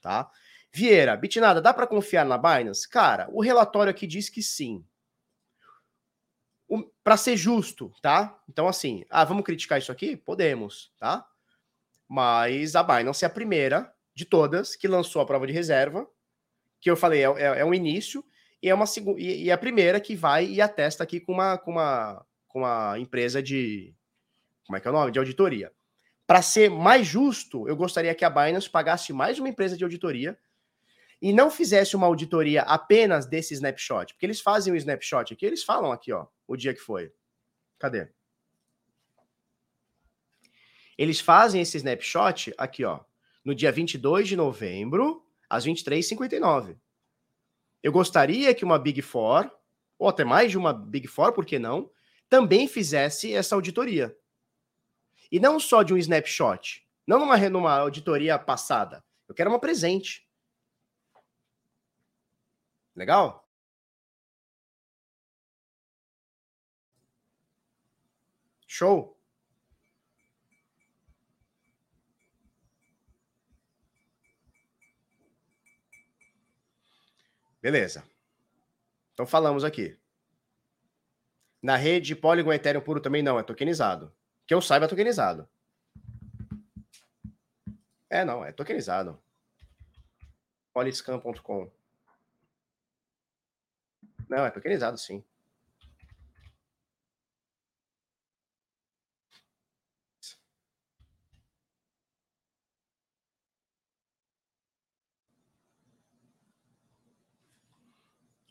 Tá? 0.00 0.30
Vieira, 0.72 1.16
Bitnada, 1.16 1.60
dá 1.60 1.74
para 1.74 1.86
confiar 1.86 2.24
na 2.24 2.38
Binance? 2.38 2.88
Cara, 2.88 3.28
o 3.32 3.42
relatório 3.42 3.90
aqui 3.90 4.06
diz 4.06 4.28
que 4.28 4.42
sim. 4.42 4.84
Para 7.02 7.16
ser 7.16 7.36
justo, 7.36 7.92
tá? 8.00 8.38
Então, 8.48 8.68
assim, 8.68 9.04
ah, 9.10 9.24
vamos 9.24 9.44
criticar 9.44 9.78
isso 9.78 9.90
aqui? 9.90 10.16
Podemos, 10.16 10.92
tá? 10.98 11.26
Mas 12.06 12.76
a 12.76 12.82
Binance 12.82 13.24
é 13.24 13.26
a 13.26 13.30
primeira 13.30 13.92
de 14.14 14.24
todas 14.24 14.76
que 14.76 14.86
lançou 14.86 15.20
a 15.20 15.26
prova 15.26 15.46
de 15.46 15.52
reserva, 15.52 16.08
que 16.80 16.90
eu 16.90 16.96
falei, 16.96 17.24
é, 17.24 17.26
é, 17.26 17.60
é 17.60 17.64
um 17.64 17.74
início, 17.74 18.24
e 18.62 18.68
é 18.68 18.74
uma 18.74 18.84
e, 19.16 19.44
e 19.44 19.50
é 19.50 19.52
a 19.52 19.58
primeira 19.58 20.00
que 20.00 20.14
vai 20.14 20.46
e 20.46 20.60
atesta 20.60 21.02
aqui 21.02 21.20
com 21.20 21.32
uma, 21.32 21.56
com 21.58 21.72
uma, 21.72 22.26
com 22.48 22.60
uma 22.60 22.98
empresa 22.98 23.42
de. 23.42 23.94
Como 24.66 24.76
é 24.76 24.80
que 24.80 24.86
é 24.86 24.90
o 24.90 24.94
nome? 24.94 25.10
De 25.10 25.18
auditoria. 25.18 25.72
Para 26.26 26.42
ser 26.42 26.70
mais 26.70 27.06
justo, 27.06 27.66
eu 27.66 27.74
gostaria 27.74 28.14
que 28.14 28.24
a 28.24 28.30
Binance 28.30 28.70
pagasse 28.70 29.12
mais 29.12 29.38
uma 29.38 29.48
empresa 29.48 29.76
de 29.76 29.82
auditoria 29.82 30.38
e 31.20 31.32
não 31.32 31.50
fizesse 31.50 31.96
uma 31.96 32.06
auditoria 32.06 32.62
apenas 32.62 33.26
desse 33.26 33.52
snapshot, 33.54 34.14
porque 34.14 34.26
eles 34.26 34.40
fazem 34.40 34.72
o 34.72 34.76
snapshot 34.76 35.32
aqui, 35.32 35.44
eles 35.44 35.64
falam 35.64 35.92
aqui, 35.92 36.12
ó, 36.12 36.26
o 36.46 36.56
dia 36.56 36.72
que 36.72 36.80
foi. 36.80 37.12
Cadê? 37.78 38.08
Eles 40.96 41.18
fazem 41.18 41.60
esse 41.60 41.76
snapshot 41.78 42.54
aqui, 42.56 42.84
ó, 42.84 43.00
no 43.44 43.54
dia 43.54 43.72
22 43.72 44.28
de 44.28 44.36
novembro, 44.36 45.26
às 45.48 45.66
23h59. 45.66 46.76
Eu 47.82 47.92
gostaria 47.92 48.54
que 48.54 48.64
uma 48.64 48.78
Big 48.78 49.00
Four, 49.02 49.50
ou 49.98 50.08
até 50.08 50.24
mais 50.24 50.50
de 50.50 50.58
uma 50.58 50.72
Big 50.72 51.06
Four, 51.06 51.32
por 51.32 51.44
que 51.44 51.58
não, 51.58 51.90
também 52.28 52.68
fizesse 52.68 53.34
essa 53.34 53.54
auditoria. 53.54 54.16
E 55.30 55.38
não 55.40 55.58
só 55.60 55.82
de 55.82 55.94
um 55.94 55.98
snapshot, 55.98 56.86
não 57.06 57.18
numa, 57.18 57.36
numa 57.48 57.78
auditoria 57.78 58.38
passada. 58.38 59.04
Eu 59.28 59.34
quero 59.34 59.50
uma 59.50 59.60
presente. 59.60 60.28
Legal? 62.94 63.48
Show? 68.66 69.19
Beleza. 77.60 78.04
Então 79.12 79.26
falamos 79.26 79.64
aqui. 79.64 79.98
Na 81.62 81.76
rede 81.76 82.16
Polygon 82.16 82.52
Ethereum 82.52 82.80
puro 82.80 83.00
também 83.00 83.22
não, 83.22 83.38
é 83.38 83.42
tokenizado. 83.42 84.14
Que 84.46 84.54
eu 84.54 84.62
saiba, 84.62 84.86
é 84.86 84.88
tokenizado. 84.88 85.48
É, 88.08 88.24
não, 88.24 88.44
é 88.44 88.50
tokenizado. 88.50 89.22
Polyscan.com. 90.72 91.70
Não, 94.28 94.46
é 94.46 94.50
tokenizado, 94.50 94.96
sim. 94.96 95.24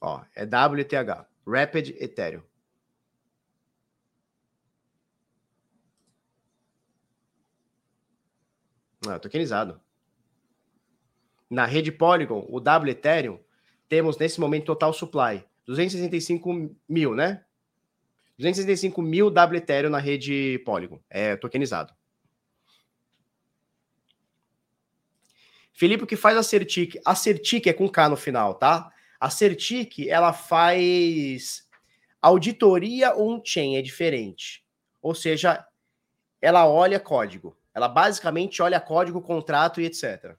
Ó, 0.02 0.24
é 0.36 0.46
WTH, 0.46 1.26
Rapid 1.46 1.96
Ethereum. 2.00 2.42
É 9.08 9.20
tokenizado. 9.20 9.80
Na 11.50 11.66
rede 11.66 11.92
Polygon, 11.92 12.46
o 12.50 12.60
W 12.60 12.92
Ethereum, 12.92 13.40
temos 13.88 14.18
nesse 14.18 14.40
momento 14.40 14.66
total 14.66 14.94
supply 14.94 15.44
265 15.66 16.76
mil, 16.88 17.16
né? 17.16 17.44
265 18.38 19.02
mil 19.02 19.30
W 19.30 19.58
Ethereum 19.58 19.90
na 19.90 20.00
rede 20.00 20.60
Polygon. 20.66 21.02
É 21.10 21.36
tokenizado. 21.36 21.94
Felipe, 25.74 26.04
o 26.04 26.08
que 26.08 26.16
faz 26.16 26.38
a 26.38 26.44
Certic? 26.44 27.00
A 27.06 27.16
Certic 27.16 27.68
é 27.68 27.74
com 27.74 27.90
K 27.90 28.10
no 28.10 28.18
final, 28.18 28.56
tá? 28.56 28.92
A 29.20 29.30
Certic, 29.30 30.08
ela 30.08 30.32
faz 30.32 31.68
auditoria 32.22 33.16
on-chain, 33.16 33.76
é 33.76 33.82
diferente. 33.82 34.66
Ou 35.02 35.14
seja, 35.14 35.66
ela 36.42 36.68
olha 36.68 37.00
código. 37.00 37.58
Ela 37.74 37.88
basicamente 37.88 38.62
olha 38.62 38.80
código, 38.80 39.22
contrato 39.22 39.82
e 39.82 39.86
etc. 39.86 40.36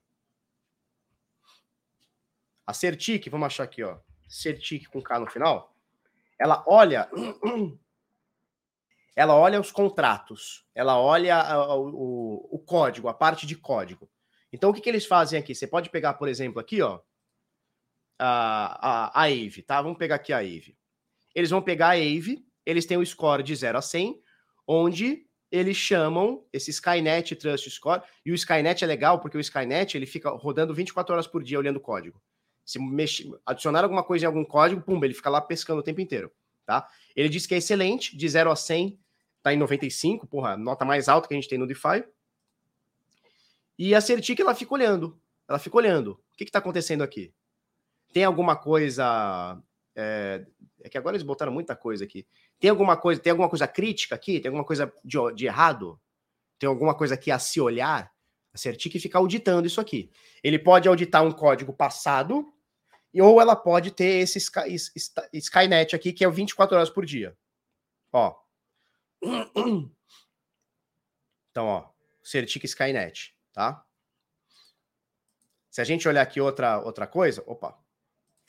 A 2.67 2.73
Certic, 2.73 3.29
vamos 3.29 3.47
achar 3.47 3.65
aqui, 3.65 3.83
ó. 3.83 3.99
Certic 4.29 4.89
com 4.89 5.03
K 5.03 5.19
no 5.19 5.27
final. 5.27 5.75
Ela 6.39 6.65
olha 6.67 7.11
ela 9.15 9.35
olha 9.35 9.61
os 9.61 9.71
contratos, 9.71 10.65
ela 10.75 10.99
olha 10.99 11.37
o, 11.75 11.89
o, 11.89 12.49
o, 12.57 12.59
código, 12.59 13.09
a 13.09 13.13
parte 13.13 13.47
de 13.47 13.57
código. 13.57 14.09
Então, 14.53 14.71
o 14.71 14.75
que, 14.75 14.81
que 14.81 14.89
eles 14.89 15.05
fazem 15.05 15.39
aqui? 15.39 15.55
Você 15.55 15.67
pode 15.67 15.91
pegar, 15.91 16.15
por 16.15 16.29
exemplo, 16.29 16.59
aqui, 16.59 16.81
ó, 16.81 17.01
a, 18.23 19.23
AVE, 19.25 19.63
tá? 19.63 19.81
Vamos 19.81 19.99
pegar 19.99 20.17
aqui 20.17 20.33
a 20.33 20.39
AVE. 20.39 20.77
Eles 21.35 21.51
vão 21.51 21.63
pegar 21.63 21.89
a 21.89 21.97
AVE, 21.97 22.45
eles 22.67 22.87
têm 22.87 22.97
o 22.97 23.07
score 23.07 23.43
de 23.43 23.55
0 23.55 23.79
a 23.79 23.83
100, 23.83 24.21
onde 24.67 25.27
eles 25.51 25.77
chamam 25.77 26.45
esse 26.53 26.71
Skynet 26.71 27.35
Trust 27.35 27.71
Score, 27.71 28.03
e 28.25 28.31
o 28.31 28.35
Skynet 28.35 28.85
é 28.85 28.87
legal 28.87 29.19
porque 29.21 29.37
o 29.37 29.41
Skynet 29.41 29.97
ele 29.97 30.07
fica 30.07 30.31
rodando 30.31 30.75
24 30.75 31.13
horas 31.13 31.27
por 31.27 31.43
dia 31.43 31.59
olhando 31.59 31.79
o 31.79 31.81
código. 31.81 32.23
Se 32.65 32.79
mexer, 32.79 33.29
adicionar 33.45 33.83
alguma 33.83 34.05
coisa 34.05 34.25
em 34.25 34.29
algum 34.29 34.45
código, 34.45 34.81
pum, 34.81 35.03
ele 35.03 35.15
fica 35.15 35.29
lá 35.29 35.41
pescando 35.41 35.81
o 35.81 35.83
tempo 35.83 36.01
inteiro, 36.01 36.31
tá? 36.65 36.89
Ele 37.17 37.29
diz 37.29 37.47
que 37.47 37.55
é 37.55 37.59
excelente, 37.59 38.17
de 38.17 38.29
0 38.29 38.51
a 38.51 38.57
100 38.57 38.99
tá 39.43 39.53
em 39.53 39.57
95, 39.57 40.27
porra, 40.27 40.57
nota 40.57 40.85
mais 40.85 41.09
alta 41.09 41.27
que 41.27 41.35
a 41.35 41.37
gente 41.37 41.49
tem 41.49 41.59
no 41.59 41.67
DeFi. 41.67 42.05
E 43.79 43.95
a 43.95 44.01
Certic, 44.01 44.39
ela 44.39 44.55
fica 44.55 44.75
olhando, 44.75 45.19
ela 45.49 45.59
fica 45.59 45.77
olhando. 45.77 46.13
O 46.13 46.37
que 46.37 46.45
que 46.45 46.53
tá 46.53 46.59
acontecendo 46.59 47.03
aqui? 47.03 47.33
Tem 48.13 48.25
alguma 48.25 48.57
coisa. 48.57 49.61
É, 49.95 50.45
é, 50.83 50.89
que 50.89 50.99
agora 50.99 51.17
eles 51.17 51.27
botaram 51.27 51.53
muita 51.53 51.77
coisa 51.77 52.05
aqui. 52.05 52.27
Tem 52.59 52.71
alguma 52.71 52.97
coisa, 52.97 53.21
tem 53.21 53.31
alguma 53.31 53.49
coisa 53.49 53.67
crítica 53.67 54.15
aqui? 54.15 54.41
Tem 54.41 54.49
alguma 54.49 54.65
coisa 54.65 54.93
de, 55.05 55.19
de 55.35 55.47
errado? 55.47 56.01
Tem 56.59 56.69
alguma 56.69 56.95
coisa 56.95 57.15
aqui 57.15 57.31
a 57.31 57.39
se 57.39 57.61
olhar? 57.61 58.13
A 58.53 58.59
Certic 58.59 59.01
fica 59.01 59.19
auditando 59.19 59.67
isso 59.67 59.81
aqui. 59.81 60.11
Ele 60.43 60.59
pode 60.59 60.89
auditar 60.89 61.25
um 61.25 61.31
código 61.31 61.73
passado, 61.73 62.53
ou 63.15 63.41
ela 63.41 63.55
pode 63.55 63.93
ter 63.93 64.21
esse 64.21 64.39
Sky, 64.39 64.75
Skynet 65.33 65.95
aqui, 65.95 66.13
que 66.13 66.25
é 66.25 66.31
24 66.31 66.77
horas 66.77 66.91
por 66.91 67.05
dia. 67.05 67.37
Ó. 68.13 68.37
Então, 71.51 71.67
ó, 71.67 71.91
Certic 72.23 72.63
Skynet, 72.65 73.35
tá? 73.53 73.85
Se 75.69 75.81
a 75.81 75.85
gente 75.85 76.07
olhar 76.09 76.23
aqui 76.23 76.41
outra, 76.41 76.81
outra 76.81 77.07
coisa, 77.07 77.43
opa, 77.47 77.77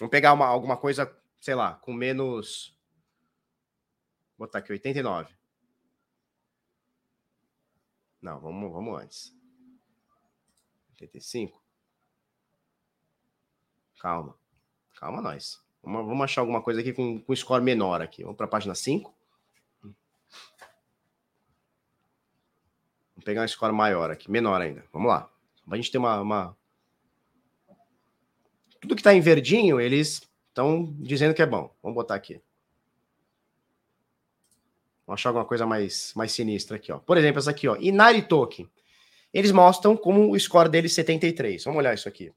Vamos 0.01 0.09
pegar 0.09 0.33
uma, 0.33 0.47
alguma 0.47 0.75
coisa 0.75 1.05
sei 1.41 1.55
lá, 1.55 1.73
com 1.75 1.91
menos. 1.91 2.77
Vou 4.37 4.47
botar 4.47 4.59
aqui 4.59 4.71
89. 4.71 5.33
Não, 8.21 8.39
vamos, 8.39 8.71
vamos 8.71 9.01
antes. 9.01 9.35
85. 10.91 11.61
Calma. 13.99 14.37
Calma, 14.95 15.21
nós. 15.21 15.63
Vamos, 15.83 16.07
vamos 16.07 16.23
achar 16.23 16.41
alguma 16.41 16.61
coisa 16.61 16.79
aqui 16.81 16.93
com, 16.93 17.19
com 17.19 17.35
score 17.35 17.63
menor 17.63 18.01
aqui. 18.01 18.21
Vamos 18.23 18.37
para 18.37 18.45
a 18.45 18.49
página 18.49 18.75
5. 18.75 19.11
Vamos 19.83 19.95
pegar 23.25 23.43
um 23.43 23.47
score 23.47 23.73
maior 23.73 24.11
aqui, 24.11 24.29
menor 24.29 24.61
ainda. 24.61 24.85
Vamos 24.93 25.09
lá. 25.09 25.29
Para 25.65 25.73
a 25.73 25.77
gente 25.77 25.91
ter 25.91 25.97
uma, 25.97 26.21
uma... 26.21 26.57
Tudo 28.81 28.95
que 28.95 29.01
está 29.01 29.13
em 29.13 29.21
verdinho, 29.21 29.79
eles 29.79 30.27
estão 30.49 30.93
dizendo 30.99 31.33
que 31.33 31.41
é 31.41 31.45
bom. 31.45 31.73
Vamos 31.81 31.95
botar 31.95 32.15
aqui. 32.15 32.41
Vamos 35.05 35.19
achar 35.19 35.29
alguma 35.29 35.45
coisa 35.45 35.65
mais, 35.65 36.13
mais 36.15 36.31
sinistra 36.31 36.77
aqui, 36.77 36.91
ó. 36.91 36.97
Por 36.97 37.15
exemplo, 37.15 37.39
essa 37.39 37.51
aqui, 37.51 37.67
ó. 37.67 37.77
Inari 37.77 38.23
Token. 38.23 38.69
Eles 39.31 39.51
mostram 39.51 39.95
como 39.95 40.31
o 40.31 40.39
score 40.39 40.67
dele 40.67 40.89
73. 40.89 41.63
Vamos 41.63 41.77
olhar 41.77 41.93
isso 41.93 42.09
aqui. 42.09 42.33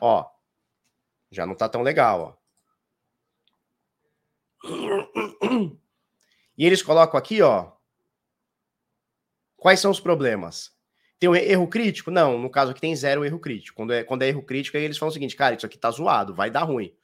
Ó. 0.00 0.28
Já 1.30 1.46
não 1.46 1.54
tá 1.54 1.68
tão 1.68 1.82
legal, 1.82 2.38
ó. 4.62 5.78
E 6.56 6.66
eles 6.66 6.82
colocam 6.82 7.18
aqui, 7.18 7.40
ó. 7.40 7.72
Quais 9.56 9.80
são 9.80 9.90
os 9.90 10.00
problemas? 10.00 10.73
Tem 11.24 11.28
um 11.30 11.34
erro 11.34 11.66
crítico? 11.66 12.10
Não, 12.10 12.38
no 12.38 12.50
caso 12.50 12.72
aqui 12.72 12.82
tem 12.82 12.94
zero 12.94 13.24
erro 13.24 13.38
crítico. 13.38 13.74
Quando 13.76 13.94
é, 13.94 14.04
quando 14.04 14.20
é 14.20 14.28
erro 14.28 14.42
crítico, 14.42 14.76
aí 14.76 14.84
eles 14.84 14.98
falam 14.98 15.08
o 15.08 15.12
seguinte, 15.14 15.34
cara, 15.34 15.54
isso 15.54 15.64
aqui 15.64 15.78
tá 15.78 15.90
zoado, 15.90 16.34
vai 16.34 16.50
dar 16.50 16.64
ruim. 16.64 16.94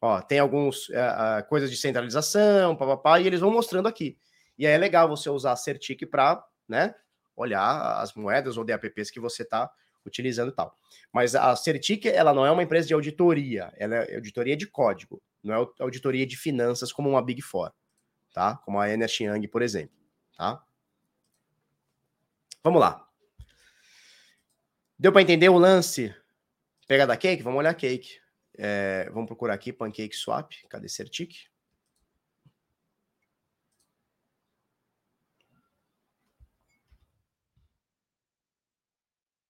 Ó, 0.00 0.20
tem 0.20 0.38
alguns 0.38 0.88
uh, 0.90 0.92
uh, 0.92 1.48
coisas 1.48 1.68
de 1.68 1.76
centralização, 1.76 2.76
papapá, 2.76 3.18
e 3.18 3.26
eles 3.26 3.40
vão 3.40 3.50
mostrando 3.50 3.88
aqui. 3.88 4.16
E 4.56 4.68
aí 4.68 4.72
é 4.72 4.78
legal 4.78 5.08
você 5.08 5.28
usar 5.28 5.50
a 5.50 5.56
Certic 5.56 6.08
para, 6.08 6.44
né, 6.68 6.94
olhar 7.34 8.00
as 8.00 8.14
moedas 8.14 8.56
ou 8.56 8.64
DApps 8.64 9.10
que 9.10 9.18
você 9.18 9.42
está 9.42 9.68
utilizando 10.06 10.50
e 10.50 10.54
tal. 10.54 10.72
Mas 11.12 11.34
a 11.34 11.56
Certic, 11.56 12.06
ela 12.06 12.32
não 12.32 12.46
é 12.46 12.52
uma 12.52 12.62
empresa 12.62 12.86
de 12.86 12.94
auditoria, 12.94 13.72
ela 13.76 13.96
é 13.96 14.14
auditoria 14.14 14.56
de 14.56 14.68
código, 14.68 15.20
não 15.42 15.52
é 15.52 15.68
auditoria 15.80 16.24
de 16.24 16.36
finanças 16.36 16.92
como 16.92 17.08
uma 17.08 17.20
Big 17.20 17.42
Four, 17.42 17.72
tá? 18.32 18.58
Como 18.58 18.78
a 18.78 18.88
Ernst 18.88 19.18
Young, 19.18 19.48
por 19.48 19.60
exemplo, 19.60 19.96
tá? 20.38 20.62
Vamos 22.62 22.80
lá. 22.80 23.05
Deu 24.98 25.12
para 25.12 25.22
entender 25.22 25.50
o 25.50 25.58
lance? 25.58 26.14
Pega 26.88 27.06
da 27.06 27.16
cake? 27.16 27.42
Vamos 27.42 27.58
olhar 27.58 27.74
cake. 27.74 28.18
É, 28.56 29.10
vamos 29.10 29.26
procurar 29.26 29.54
aqui 29.54 29.72
Pancake 29.72 30.16
Swap. 30.16 30.52
Cadê 30.70 30.88
Certic? 30.88 31.34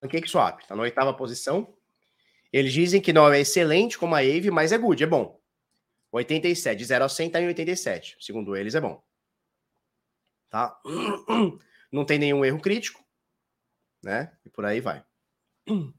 Pancake 0.01 0.29
Swap, 0.29 0.59
está 0.61 0.75
na 0.75 0.83
oitava 0.83 1.13
posição. 1.13 1.73
Eles 2.51 2.73
dizem 2.73 3.01
que 3.01 3.13
não 3.13 3.31
é 3.31 3.39
excelente 3.39 3.97
como 3.97 4.15
a 4.15 4.19
Ave, 4.19 4.51
mas 4.51 4.71
é 4.71 4.77
good, 4.77 5.03
é 5.03 5.07
bom. 5.07 5.39
87, 6.11 6.77
de 6.77 6.85
0 6.85 7.05
a 7.05 7.09
100 7.09 7.27
está 7.27 7.41
em 7.41 7.47
87. 7.47 8.17
Segundo 8.19 8.55
eles, 8.55 8.75
é 8.75 8.81
bom. 8.81 9.03
Tá? 10.49 10.79
Não 11.91 12.05
tem 12.05 12.19
nenhum 12.19 12.45
erro 12.45 12.61
crítico, 12.61 13.03
né? 14.01 14.31
E 14.45 14.49
por 14.49 14.65
aí 14.65 14.79
vai. 14.79 15.03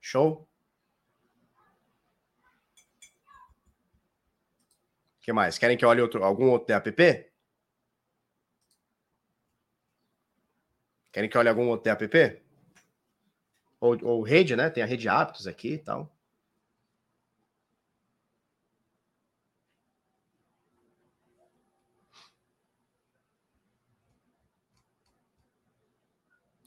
Show? 0.00 0.30
O 0.30 0.46
que 5.20 5.32
mais? 5.32 5.58
Querem 5.58 5.76
que 5.76 5.84
eu 5.84 5.88
olhe 5.88 6.00
outro, 6.00 6.22
algum 6.22 6.50
outro 6.50 6.68
DApp? 6.68 6.94
Querem 11.12 11.28
que 11.28 11.36
eu 11.36 11.40
olhe 11.40 11.48
algum 11.48 11.68
outro 11.68 11.84
DApp? 11.84 12.42
Ou, 13.80 13.98
ou 14.04 14.22
rede, 14.22 14.54
né? 14.54 14.70
Tem 14.70 14.82
a 14.82 14.86
rede 14.86 15.08
Aptos 15.08 15.46
aqui 15.46 15.74
e 15.74 15.78
tal. 15.78 16.13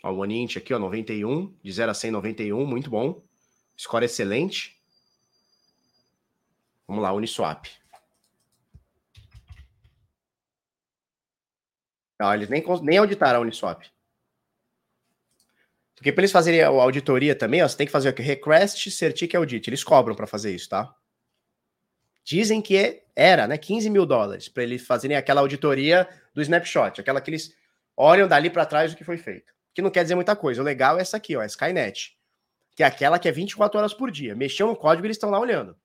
Ó, 0.04 0.12
o 0.12 0.18
Onint 0.20 0.58
aqui, 0.58 0.74
ó, 0.74 0.80
91, 0.80 1.54
de 1.62 1.72
0 1.72 1.92
a 1.92 1.94
100, 1.94 2.12
91, 2.12 2.66
muito 2.66 2.90
bom. 2.90 3.24
Score 3.78 4.06
excelente. 4.06 4.76
Vamos 6.88 7.04
lá, 7.04 7.12
Uniswap. 7.14 7.68
Não, 12.20 12.34
eles 12.34 12.50
nem, 12.50 12.64
nem 12.82 12.98
auditaram 12.98 13.40
a 13.40 13.42
Uniswap. 13.42 13.84
Porque 15.96 16.12
para 16.12 16.22
eles 16.22 16.32
fazerem 16.32 16.62
a 16.62 16.68
auditoria 16.68 17.36
também, 17.36 17.64
ó, 17.64 17.68
você 17.68 17.76
tem 17.76 17.88
que 17.88 17.92
fazer 17.92 18.10
o 18.10 18.14
que? 18.14 18.22
Request, 18.22 18.90
Certic 18.92 19.34
Audit. 19.36 19.70
Eles 19.70 19.84
cobram 19.84 20.16
para 20.16 20.28
fazer 20.28 20.54
isso, 20.54 20.70
tá? 20.70 20.96
Dizem 22.24 22.62
que 22.62 23.04
era, 23.16 23.48
né? 23.48 23.58
15 23.58 23.90
mil 23.90 24.06
dólares 24.06 24.48
para 24.48 24.64
eles 24.64 24.86
fazerem 24.86 25.18
aquela 25.18 25.42
auditoria 25.42 26.08
do 26.34 26.42
snapshot, 26.42 27.02
aquela 27.02 27.20
que 27.20 27.32
eles 27.32 27.56
olham 27.96 28.28
dali 28.28 28.50
para 28.50 28.66
trás 28.66 28.94
o 28.94 28.96
que 28.96 29.04
foi 29.04 29.18
feito. 29.18 29.57
Que 29.78 29.82
não 29.84 29.92
quer 29.92 30.02
dizer 30.02 30.16
muita 30.16 30.36
coisa. 30.36 30.60
O 30.60 30.66
legal 30.66 30.98
é 30.98 31.02
essa 31.02 31.18
aqui, 31.18 31.38
ó, 31.38 31.42
a 31.42 31.46
Skynet 31.46 32.18
que 32.78 32.84
é 32.84 32.86
aquela 32.86 33.18
que 33.18 33.28
é 33.28 33.32
24 33.32 33.80
horas 33.80 33.92
por 33.92 34.12
dia. 34.12 34.36
Mexeu 34.36 34.68
no 34.68 34.76
código, 34.76 35.08
eles 35.08 35.18
estão 35.18 35.32
lá 35.32 35.40
olhando. 35.40 35.76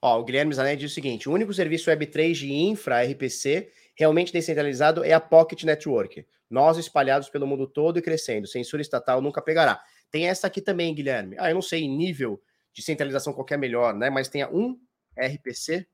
Ó, 0.00 0.20
o 0.20 0.24
Guilherme 0.24 0.54
Zanetti 0.54 0.82
diz 0.82 0.92
o 0.92 0.94
seguinte: 0.94 1.28
o 1.28 1.32
único 1.32 1.52
serviço 1.52 1.90
Web3 1.90 2.32
de 2.34 2.52
infra 2.52 3.02
RPC 3.02 3.72
realmente 3.96 4.32
descentralizado 4.32 5.02
é 5.02 5.12
a 5.12 5.20
Pocket 5.20 5.64
Network. 5.64 6.24
Nós 6.48 6.78
espalhados 6.78 7.28
pelo 7.28 7.44
mundo 7.44 7.66
todo 7.66 7.98
e 7.98 8.02
crescendo. 8.02 8.46
Censura 8.46 8.80
estatal 8.80 9.20
nunca 9.20 9.42
pegará. 9.42 9.82
Tem 10.12 10.28
essa 10.28 10.46
aqui 10.46 10.62
também, 10.62 10.94
Guilherme. 10.94 11.34
Ah, 11.40 11.50
eu 11.50 11.54
não 11.54 11.62
sei 11.62 11.88
nível 11.88 12.40
de 12.72 12.82
centralização 12.82 13.32
qual 13.32 13.46
é 13.50 13.56
melhor, 13.56 13.94
né? 13.94 14.10
Mas 14.10 14.28
tem 14.28 14.42
a 14.42 14.48
1 14.48 14.80
RPC. 15.18 15.88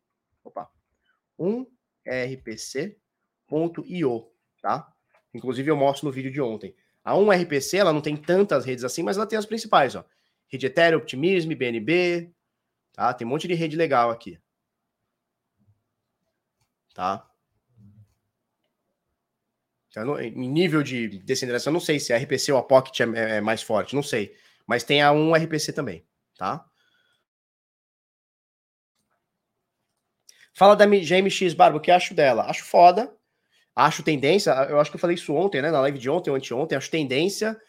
Opa. 0.44 0.68
1 1.38 1.66
RPC.io, 2.06 2.98
tá? 4.62 4.92
Inclusive, 5.34 5.70
eu 5.70 5.76
mostro 5.76 6.06
no 6.06 6.12
vídeo 6.12 6.30
de 6.30 6.40
ontem. 6.40 6.74
A 7.04 7.12
1RPC, 7.14 7.78
ela 7.78 7.92
não 7.92 8.00
tem 8.00 8.16
tantas 8.16 8.64
redes 8.64 8.84
assim, 8.84 9.02
mas 9.02 9.16
ela 9.16 9.26
tem 9.26 9.38
as 9.38 9.46
principais, 9.46 9.94
ó. 9.94 10.04
Rede 10.48 10.66
Ethereum, 10.66 10.98
Optimism, 10.98 11.52
BNB, 11.54 12.32
tá? 12.92 13.12
Tem 13.12 13.26
um 13.26 13.30
monte 13.30 13.46
de 13.46 13.54
rede 13.54 13.76
legal 13.76 14.10
aqui. 14.10 14.40
Tá? 16.94 17.28
Então, 19.90 20.18
em 20.20 20.48
nível 20.48 20.82
de 20.82 21.08
descentralização, 21.20 21.72
não 21.72 21.80
sei 21.80 21.98
se 21.98 22.12
a 22.12 22.18
RPC 22.18 22.52
ou 22.52 22.58
a 22.58 22.62
Pocket 22.62 23.00
é, 23.00 23.36
é, 23.36 23.40
mais 23.40 23.62
forte, 23.62 23.94
não 23.94 24.02
sei. 24.02 24.34
Mas 24.66 24.84
tem 24.84 25.02
a 25.02 25.10
1RPC 25.10 25.72
também, 25.72 26.04
tá? 26.36 26.68
Fala 30.56 30.74
da 30.74 30.86
GMX 30.86 31.52
Barbo, 31.54 31.78
o 31.78 31.80
que 31.80 31.90
acho 31.90 32.14
dela? 32.14 32.44
Acho 32.44 32.64
foda, 32.64 33.14
Acho 33.76 34.02
tendência, 34.02 34.52
eu 34.70 34.80
acho 34.80 34.90
que 34.90 34.96
eu 34.96 35.00
falei 35.00 35.16
isso 35.16 35.34
ontem, 35.34 35.60
né? 35.60 35.70
Na 35.70 35.82
live 35.82 35.98
de 35.98 36.08
ontem 36.08 36.30
ou 36.30 36.36
anteontem, 36.36 36.78
acho 36.78 36.90
tendência 36.90 37.60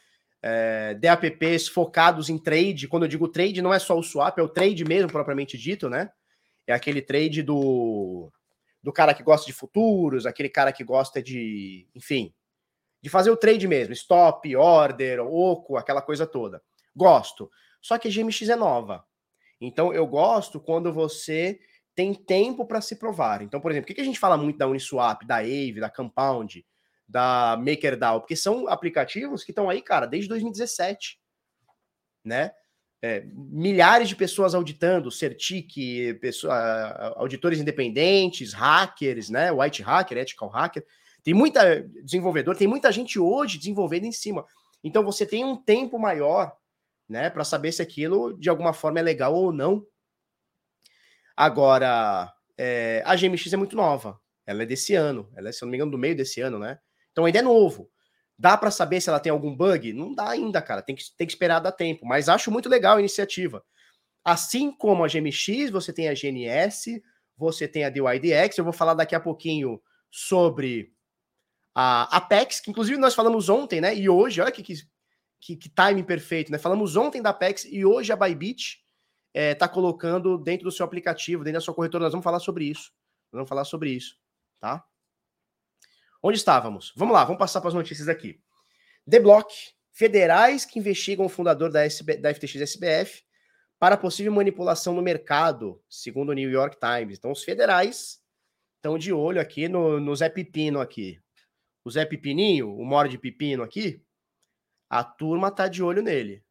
é, 0.42 0.94
DApps 0.94 1.68
focados 1.68 2.30
em 2.30 2.38
trade. 2.38 2.88
Quando 2.88 3.04
eu 3.04 3.10
digo 3.10 3.28
trade, 3.28 3.62
não 3.62 3.74
é 3.74 3.78
só 3.78 4.00
o 4.00 4.02
swap, 4.02 4.40
é 4.40 4.42
o 4.42 4.48
trade 4.48 4.86
mesmo, 4.86 5.12
propriamente 5.12 5.58
dito, 5.58 5.90
né? 5.90 6.10
É 6.66 6.74
aquele 6.74 7.02
trade 7.02 7.44
do, 7.44 8.32
do 8.82 8.94
cara 8.94 9.14
que 9.14 9.22
gosta 9.22 9.46
de 9.46 9.52
futuros, 9.52 10.26
aquele 10.26 10.48
cara 10.48 10.72
que 10.72 10.82
gosta 10.82 11.22
de, 11.22 11.90
enfim, 11.94 12.34
de 13.02 13.10
fazer 13.10 13.30
o 13.30 13.36
trade 13.36 13.68
mesmo, 13.68 13.92
stop, 13.92 14.56
order, 14.56 15.20
oco, 15.20 15.76
aquela 15.76 16.02
coisa 16.02 16.26
toda. 16.26 16.64
Gosto. 16.96 17.52
Só 17.82 17.98
que 17.98 18.08
a 18.08 18.12
GMX 18.12 18.48
é 18.48 18.56
nova. 18.56 19.04
Então 19.60 19.94
eu 19.94 20.08
gosto 20.08 20.58
quando 20.58 20.94
você 20.94 21.60
tem 21.98 22.14
tempo 22.14 22.64
para 22.64 22.80
se 22.80 22.96
provar. 22.96 23.42
Então, 23.42 23.60
por 23.60 23.72
exemplo, 23.72 23.92
o 23.92 23.96
que 23.96 24.00
a 24.00 24.04
gente 24.04 24.20
fala 24.20 24.38
muito 24.38 24.56
da 24.56 24.68
Uniswap, 24.68 25.26
da 25.26 25.38
Aave, 25.38 25.80
da 25.80 25.90
Compound, 25.90 26.64
da 27.08 27.58
MakerDAO? 27.58 28.20
Porque 28.20 28.36
são 28.36 28.68
aplicativos 28.68 29.44
que 29.44 29.52
estão 29.52 29.68
aí, 29.68 29.82
cara, 29.82 30.06
desde 30.06 30.30
2017, 30.30 31.20
né? 32.24 32.52
É, 33.02 33.26
milhares 33.34 34.08
de 34.08 34.16
pessoas 34.16 34.54
auditando, 34.54 35.10
Certic, 35.10 35.74
pessoa, 36.22 36.54
auditores 37.16 37.60
independentes, 37.60 38.54
hackers, 38.54 39.32
né? 39.32 39.52
White 39.52 39.82
hacker, 39.82 40.20
ethical 40.20 40.50
hacker. 40.50 40.86
Tem 41.24 41.34
muita 41.34 41.82
desenvolvedor, 42.04 42.56
tem 42.56 42.68
muita 42.68 42.92
gente 42.92 43.18
hoje 43.18 43.58
desenvolvendo 43.58 44.06
em 44.06 44.12
cima. 44.12 44.46
Então 44.84 45.04
você 45.04 45.26
tem 45.26 45.44
um 45.44 45.56
tempo 45.56 45.98
maior, 45.98 46.56
né, 47.10 47.32
para 47.32 47.44
saber 47.44 47.72
se 47.72 47.82
aquilo 47.82 48.38
de 48.38 48.50
alguma 48.50 48.72
forma 48.72 49.00
é 49.00 49.02
legal 49.02 49.34
ou 49.34 49.52
não 49.52 49.84
Agora, 51.38 52.34
é, 52.58 53.04
a 53.06 53.16
GMX 53.16 53.54
é 53.54 53.58
muito 53.58 53.76
nova. 53.76 54.20
Ela 54.44 54.64
é 54.64 54.66
desse 54.66 54.96
ano. 54.96 55.32
Ela 55.36 55.50
é, 55.50 55.52
se 55.52 55.64
eu 55.64 55.68
não 55.68 55.72
me 55.72 55.78
engano, 55.78 55.92
do 55.92 55.98
meio 55.98 56.16
desse 56.16 56.42
ano, 56.42 56.58
né? 56.58 56.80
Então 57.12 57.26
ainda 57.26 57.38
é 57.38 57.44
novo. 57.44 57.92
Dá 58.40 58.58
para 58.58 58.72
saber 58.72 59.00
se 59.02 59.10
ela 59.10 59.20
tem 59.20 59.32
algum 59.32 59.56
bug? 59.56 59.94
Não 59.94 60.16
dá 60.16 60.30
ainda, 60.30 60.60
cara. 60.64 60.82
Tem 60.82 60.96
que, 60.96 61.04
tem 61.16 61.28
que 61.28 61.34
esperar 61.34 61.60
dar 61.60 61.72
tempo. 61.72 62.08
Mas 62.08 62.28
acho 62.28 62.50
muito 62.50 62.68
legal 62.68 62.98
a 62.98 63.00
iniciativa. 63.00 63.64
Assim 64.26 64.72
como 64.72 65.04
a 65.04 65.08
GMX, 65.08 65.70
você 65.72 65.94
tem 65.94 66.10
a 66.10 66.14
GNS, 66.14 67.04
você 67.38 67.68
tem 67.68 67.86
a 67.86 67.90
DYDX. 67.90 68.58
Eu 68.58 68.64
vou 68.64 68.74
falar 68.74 68.96
daqui 68.96 69.14
a 69.14 69.20
pouquinho 69.20 69.80
sobre 70.10 70.92
a 71.76 72.18
Apex, 72.18 72.60
que 72.60 72.72
inclusive 72.72 72.98
nós 72.98 73.14
falamos 73.14 73.48
ontem, 73.48 73.80
né? 73.80 73.96
E 73.96 74.10
hoje, 74.10 74.42
olha 74.42 74.52
que, 74.52 74.64
que, 74.64 75.56
que 75.56 75.70
time 75.70 76.04
perfeito, 76.04 76.52
né? 76.52 76.58
Falamos 76.58 76.96
ontem 76.96 77.22
da 77.22 77.30
Apex 77.30 77.66
e 77.66 77.86
hoje 77.86 78.12
a 78.12 78.16
Bybit 78.16 78.80
está 79.38 79.66
é, 79.66 79.70
colocando 79.70 80.38
dentro 80.38 80.64
do 80.64 80.72
seu 80.72 80.86
aplicativo, 80.86 81.44
dentro 81.44 81.60
da 81.60 81.64
sua 81.64 81.74
corretora. 81.74 82.06
Nós 82.06 82.12
vamos 82.12 82.24
falar 82.24 82.40
sobre 82.40 82.66
isso. 82.66 82.92
Nós 83.32 83.40
vamos 83.40 83.50
falar 83.50 83.66
sobre 83.66 83.92
isso, 83.92 84.18
tá? 84.60 84.84
Onde 86.24 86.38
estávamos? 86.38 86.92
Vamos 86.96 87.14
lá, 87.14 87.24
vamos 87.24 87.38
passar 87.38 87.62
para 87.62 87.68
as 87.68 87.74
notícias 87.74 88.08
aqui. 88.08 88.42
The 89.08 89.20
Block, 89.20 89.54
federais 89.92 90.66
que 90.66 90.80
investigam 90.80 91.26
o 91.26 91.30
fundador 91.30 91.72
da, 91.72 91.84
SB, 91.86 92.18
da 92.18 92.34
FTX 92.34 92.62
SBF 92.62 93.24
para 93.78 93.96
possível 93.96 94.32
manipulação 94.32 94.96
no 94.96 95.02
mercado, 95.02 95.82
segundo 95.88 96.30
o 96.30 96.34
New 96.34 96.50
York 96.50 96.78
Times. 96.80 97.18
Então, 97.18 97.32
os 97.32 97.44
federais 97.44 98.20
estão 98.76 98.98
de 98.98 99.14
olho 99.14 99.40
aqui 99.40 99.68
no, 99.68 100.00
no 100.00 100.16
Zé 100.16 100.30
Pepino 100.30 100.80
aqui. 100.80 101.22
O 101.84 101.92
Zé 101.92 102.06
Pepininho, 102.06 102.76
o 102.76 102.84
Moro 102.84 103.08
de 103.08 103.18
Pepino 103.18 103.62
aqui, 103.62 104.02
a 104.90 105.04
turma 105.04 105.52
tá 105.52 105.68
de 105.68 105.84
olho 105.84 106.02
nele. 106.02 106.44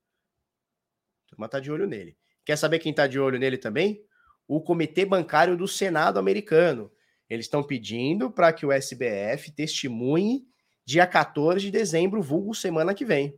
A 1.24 1.30
turma 1.30 1.48
tá 1.48 1.58
de 1.58 1.70
olho 1.70 1.86
nele. 1.86 2.16
Quer 2.46 2.56
saber 2.56 2.78
quem 2.78 2.94
tá 2.94 3.08
de 3.08 3.18
olho 3.18 3.40
nele 3.40 3.58
também? 3.58 4.06
O 4.46 4.60
Comitê 4.60 5.04
Bancário 5.04 5.56
do 5.56 5.66
Senado 5.66 6.16
americano. 6.16 6.92
Eles 7.28 7.46
estão 7.46 7.60
pedindo 7.60 8.30
para 8.30 8.52
que 8.52 8.64
o 8.64 8.70
SBF 8.70 9.50
testemunhe 9.50 10.46
dia 10.84 11.04
14 11.08 11.60
de 11.60 11.72
dezembro, 11.72 12.22
vulgo 12.22 12.54
semana 12.54 12.94
que 12.94 13.04
vem. 13.04 13.36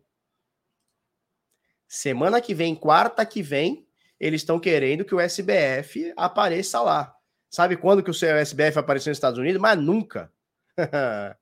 Semana 1.89 2.39
que 2.39 2.53
vem, 2.53 2.77
quarta 2.77 3.25
que 3.25 3.41
vem, 3.41 3.89
eles 4.21 4.43
estão 4.43 4.61
querendo 4.61 5.07
que 5.07 5.15
o 5.15 5.21
SBF 5.21 6.13
apareça 6.15 6.83
lá. 6.83 7.17
Sabe 7.49 7.79
quando 7.79 8.03
que 8.03 8.11
o 8.11 8.15
SBF 8.15 8.79
apareceu 8.79 9.11
nos 9.11 9.17
Estados 9.17 9.39
Unidos? 9.39 9.59
Mas 9.59 9.79
nunca. 9.79 10.31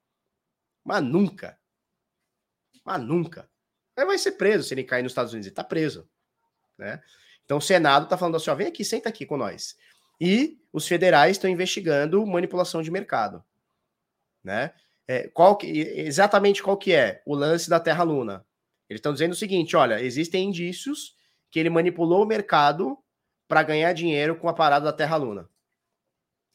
Mas 0.84 1.02
nunca. 1.02 1.59
Mas 2.84 3.02
nunca. 3.02 3.51
Aí 3.97 4.05
vai 4.05 4.18
ser 4.18 4.32
preso 4.32 4.62
se 4.62 4.72
ele 4.72 4.84
cair 4.84 5.02
nos 5.02 5.10
Estados 5.10 5.32
Unidos. 5.32 5.48
Ele 5.48 5.56
tá 5.56 5.64
preso. 5.64 6.09
Né? 6.78 7.02
Então 7.47 7.59
o 7.59 7.62
Senado 7.62 8.09
tá 8.09 8.18
falando 8.18 8.36
assim: 8.36 8.51
ó, 8.51 8.55
vem 8.55 8.66
aqui, 8.66 8.85
senta 8.85 9.09
aqui 9.09 9.24
com 9.24 9.39
nós. 9.39 9.77
E 10.20 10.59
os 10.73 10.86
federais 10.86 11.32
estão 11.32 11.48
investigando 11.48 12.27
manipulação 12.27 12.82
de 12.82 12.90
mercado. 12.90 13.43
Né? 14.44 14.73
É, 15.09 15.28
qual 15.28 15.56
que, 15.56 15.66
exatamente 15.66 16.62
qual 16.62 16.77
que 16.77 16.93
é 16.93 17.23
o 17.24 17.35
lance 17.35 17.70
da 17.70 17.81
Terra 17.81 18.02
Luna? 18.02 18.44
Eles 18.89 18.98
estão 18.98 19.12
dizendo 19.12 19.32
o 19.32 19.36
seguinte: 19.36 19.77
olha, 19.77 20.02
existem 20.02 20.48
indícios 20.48 21.16
que 21.51 21.59
ele 21.59 21.70
manipulou 21.70 22.23
o 22.24 22.27
mercado 22.27 22.98
para 23.48 23.62
ganhar 23.62 23.93
dinheiro 23.93 24.36
com 24.36 24.48
a 24.48 24.55
parada 24.55 24.85
da 24.85 24.93
Terra 24.93 25.16
Luna. 25.16 25.48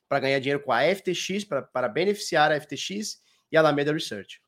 Para 0.09 0.19
ganhar 0.19 0.39
dinheiro 0.39 0.61
com 0.61 0.73
a 0.73 0.81
FTX, 0.83 1.45
para 1.45 1.87
beneficiar 1.87 2.51
a 2.51 2.59
FTX 2.59 3.21
e 3.49 3.55
a 3.55 3.61
Alameda 3.61 3.93
Research. 3.93 4.41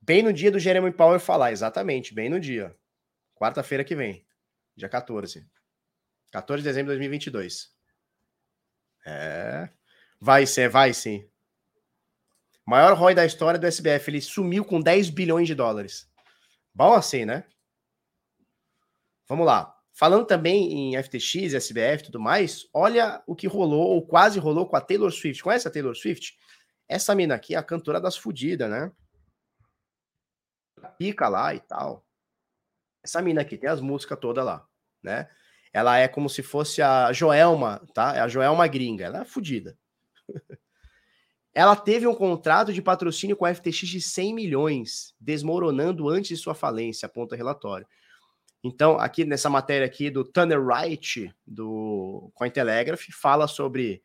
Bem 0.00 0.22
no 0.22 0.32
dia 0.32 0.52
do 0.52 0.58
Jeremy 0.58 0.92
Power 0.92 1.18
falar, 1.18 1.50
exatamente, 1.50 2.14
bem 2.14 2.28
no 2.28 2.38
dia. 2.38 2.76
Quarta-feira 3.34 3.84
que 3.84 3.96
vem, 3.96 4.26
dia 4.76 4.88
14. 4.88 5.46
14 6.32 6.62
de 6.62 6.68
dezembro 6.68 6.92
de 6.92 6.98
2022. 6.98 7.72
É. 9.06 9.68
Vai 10.20 10.46
ser, 10.46 10.68
vai 10.68 10.94
sim. 10.94 11.28
Maior 12.66 12.96
ROI 12.96 13.14
da 13.14 13.26
história 13.26 13.58
do 13.58 13.66
SBF. 13.66 14.10
Ele 14.10 14.20
sumiu 14.20 14.64
com 14.64 14.80
10 14.80 15.10
bilhões 15.10 15.46
de 15.46 15.54
dólares. 15.54 16.10
Bom 16.74 16.94
assim, 16.94 17.24
né? 17.24 17.44
Vamos 19.28 19.46
lá. 19.46 19.74
Falando 19.92 20.26
também 20.26 20.94
em 20.94 21.02
FTX, 21.02 21.54
SBF 21.54 22.02
e 22.02 22.06
tudo 22.06 22.18
mais, 22.18 22.68
olha 22.74 23.22
o 23.28 23.36
que 23.36 23.46
rolou, 23.46 23.90
ou 23.90 24.04
quase 24.04 24.40
rolou 24.40 24.68
com 24.68 24.74
a 24.74 24.80
Taylor 24.80 25.12
Swift. 25.12 25.40
Conhece 25.42 25.68
a 25.68 25.70
Taylor 25.70 25.94
Swift? 25.94 26.36
Essa 26.88 27.14
mina 27.14 27.36
aqui 27.36 27.54
é 27.54 27.58
a 27.58 27.62
cantora 27.62 28.00
das 28.00 28.16
fudidas, 28.16 28.68
né? 28.68 28.90
Pica 30.98 31.28
lá 31.28 31.54
e 31.54 31.60
tal. 31.60 32.03
Essa 33.04 33.20
mina 33.20 33.42
aqui 33.42 33.58
tem 33.58 33.68
as 33.68 33.82
músicas 33.82 34.18
todas 34.18 34.44
lá, 34.44 34.66
né? 35.02 35.28
Ela 35.72 35.98
é 35.98 36.08
como 36.08 36.28
se 36.28 36.42
fosse 36.42 36.80
a 36.80 37.12
Joelma, 37.12 37.86
tá? 37.92 38.16
É 38.16 38.20
a 38.20 38.28
Joelma 38.28 38.66
gringa. 38.66 39.04
Ela 39.04 39.20
é 39.22 39.24
fodida. 39.24 39.76
ela 41.52 41.76
teve 41.76 42.06
um 42.06 42.14
contrato 42.14 42.72
de 42.72 42.80
patrocínio 42.80 43.36
com 43.36 43.44
a 43.44 43.54
FTX 43.54 43.88
de 43.88 44.00
100 44.00 44.34
milhões, 44.34 45.14
desmoronando 45.20 46.08
antes 46.08 46.28
de 46.28 46.36
sua 46.36 46.54
falência, 46.54 47.06
aponta 47.06 47.36
relatório. 47.36 47.86
Então, 48.62 48.98
aqui 48.98 49.26
nessa 49.26 49.50
matéria 49.50 49.86
aqui 49.86 50.08
do 50.08 50.24
Tanner 50.24 50.58
Wright, 50.58 51.30
do 51.46 52.30
Cointelegraph, 52.34 53.02
fala 53.12 53.46
sobre 53.46 54.02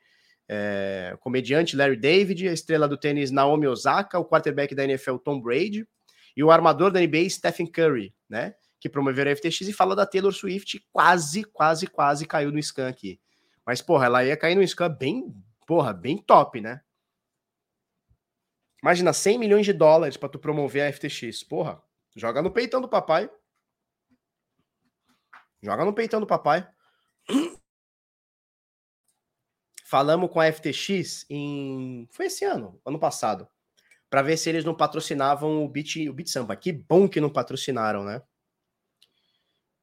é, 0.50 1.12
o 1.14 1.18
comediante 1.20 1.78
Larry 1.78 1.96
David, 1.96 2.50
a 2.50 2.52
estrela 2.52 2.88
do 2.88 2.98
tênis 2.98 3.32
Naomi 3.32 3.68
Osaka, 3.68 4.20
o 4.20 4.26
quarterback 4.26 4.76
da 4.76 4.84
NFL 4.84 5.18
Tom 5.18 5.40
Brady 5.40 5.88
e 6.36 6.44
o 6.44 6.52
armador 6.52 6.92
da 6.92 7.00
NBA 7.00 7.30
Stephen 7.30 7.68
Curry, 7.68 8.14
né? 8.28 8.56
Que 8.80 8.89
promoveram 8.89 9.31
a 9.31 9.35
FTX 9.35 9.61
e 9.61 9.73
fala 9.73 9.95
da 9.95 10.06
Taylor 10.06 10.31
Swift, 10.31 10.85
quase, 10.91 11.43
quase, 11.43 11.88
quase 11.88 12.26
caiu 12.26 12.51
no 12.51 12.61
scan 12.61 12.88
aqui. 12.88 13.19
Mas, 13.65 13.81
porra, 13.81 14.06
ela 14.06 14.23
ia 14.23 14.38
cair 14.38 14.56
no 14.56 14.68
scan 14.68 14.89
bem, 14.89 15.35
porra, 15.68 15.93
bem 15.93 16.18
top, 16.18 16.61
né? 16.61 16.81
Imagina, 18.81 19.11
100 19.11 19.38
milhões 19.38 19.65
de 19.65 19.73
dólares 19.73 20.15
para 20.15 20.30
tu 20.30 20.39
promover 20.39 20.81
a 20.81 20.93
FTX. 20.93 21.43
Porra, 21.43 21.81
joga 22.15 22.41
no 22.41 22.51
peitão 22.51 22.80
do 22.80 22.88
papai. 22.88 23.30
Joga 25.61 25.84
no 25.84 25.93
peitão 25.93 26.22
do 26.22 26.27
papai. 26.27 26.68
Falamos 29.85 30.31
com 30.31 30.39
a 30.39 30.51
FTX 30.51 31.26
em. 31.30 32.07
Foi 32.11 32.27
esse 32.27 32.45
ano, 32.45 32.80
ano 32.85 32.99
passado. 32.99 33.47
para 34.10 34.22
ver 34.22 34.38
se 34.38 34.49
eles 34.49 34.65
não 34.65 34.76
patrocinavam 34.76 35.64
o 35.64 35.69
Bit, 35.69 36.10
o 36.10 36.14
Bit 36.14 36.31
Sampa. 36.31 36.56
Que 36.56 36.72
bom 36.72 37.07
que 37.07 37.22
não 37.22 37.30
patrocinaram, 37.30 38.03
né? 38.03 38.22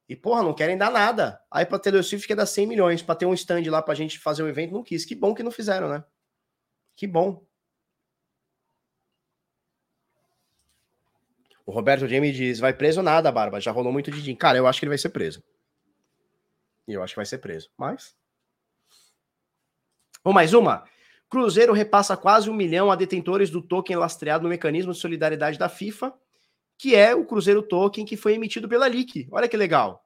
E, 0.09 0.15
porra, 0.15 0.41
não 0.41 0.53
querem 0.53 0.77
dar 0.77 0.89
nada. 0.89 1.41
Aí 1.51 1.65
pra 1.65 1.77
Taylor 1.77 2.03
Swift 2.03 2.27
quer 2.27 2.35
dar 2.35 2.45
100 2.45 2.65
milhões 2.65 3.01
pra 3.01 3.15
ter 3.15 3.25
um 3.25 3.33
stand 3.33 3.63
lá 3.69 3.81
pra 3.81 3.93
gente 3.93 4.17
fazer 4.19 4.41
um 4.41 4.47
evento, 4.47 4.73
não 4.73 4.83
quis. 4.83 5.03
Que 5.03 5.13
bom 5.13 5.33
que 5.33 5.43
não 5.43 5.51
fizeram, 5.51 5.89
né? 5.89 6.03
Que 6.95 7.05
bom. 7.05 7.45
O 11.65 11.71
Roberto 11.71 12.07
Jamie 12.07 12.31
diz: 12.31 12.59
vai 12.59 12.73
preso 12.73 13.01
nada, 13.01 13.29
Barba. 13.31 13.59
Já 13.59 13.71
rolou 13.71 13.91
muito 13.91 14.09
de 14.09 14.21
din. 14.21 14.35
Cara, 14.35 14.57
eu 14.57 14.65
acho 14.65 14.79
que 14.79 14.85
ele 14.85 14.91
vai 14.91 14.97
ser 14.97 15.09
preso. 15.09 15.43
E 16.87 16.93
eu 16.93 17.03
acho 17.03 17.13
que 17.13 17.19
vai 17.19 17.25
ser 17.25 17.39
preso. 17.39 17.69
Mas. 17.77 18.15
Vamos 20.23 20.35
mais 20.35 20.53
uma. 20.53 20.85
Cruzeiro 21.29 21.73
repassa 21.73 22.15
quase 22.15 22.49
um 22.49 22.53
milhão 22.53 22.89
a 22.89 22.95
detentores 22.95 23.49
do 23.49 23.61
token 23.61 23.97
lastreado 23.97 24.43
no 24.43 24.49
mecanismo 24.49 24.93
de 24.93 24.99
solidariedade 24.99 25.59
da 25.59 25.67
FIFA 25.67 26.13
que 26.77 26.95
é 26.95 27.15
o 27.15 27.25
Cruzeiro 27.25 27.63
Token 27.63 28.05
que 28.05 28.15
foi 28.15 28.33
emitido 28.33 28.69
pela 28.69 28.87
LIC. 28.87 29.27
Olha 29.31 29.47
que 29.47 29.57
legal. 29.57 30.05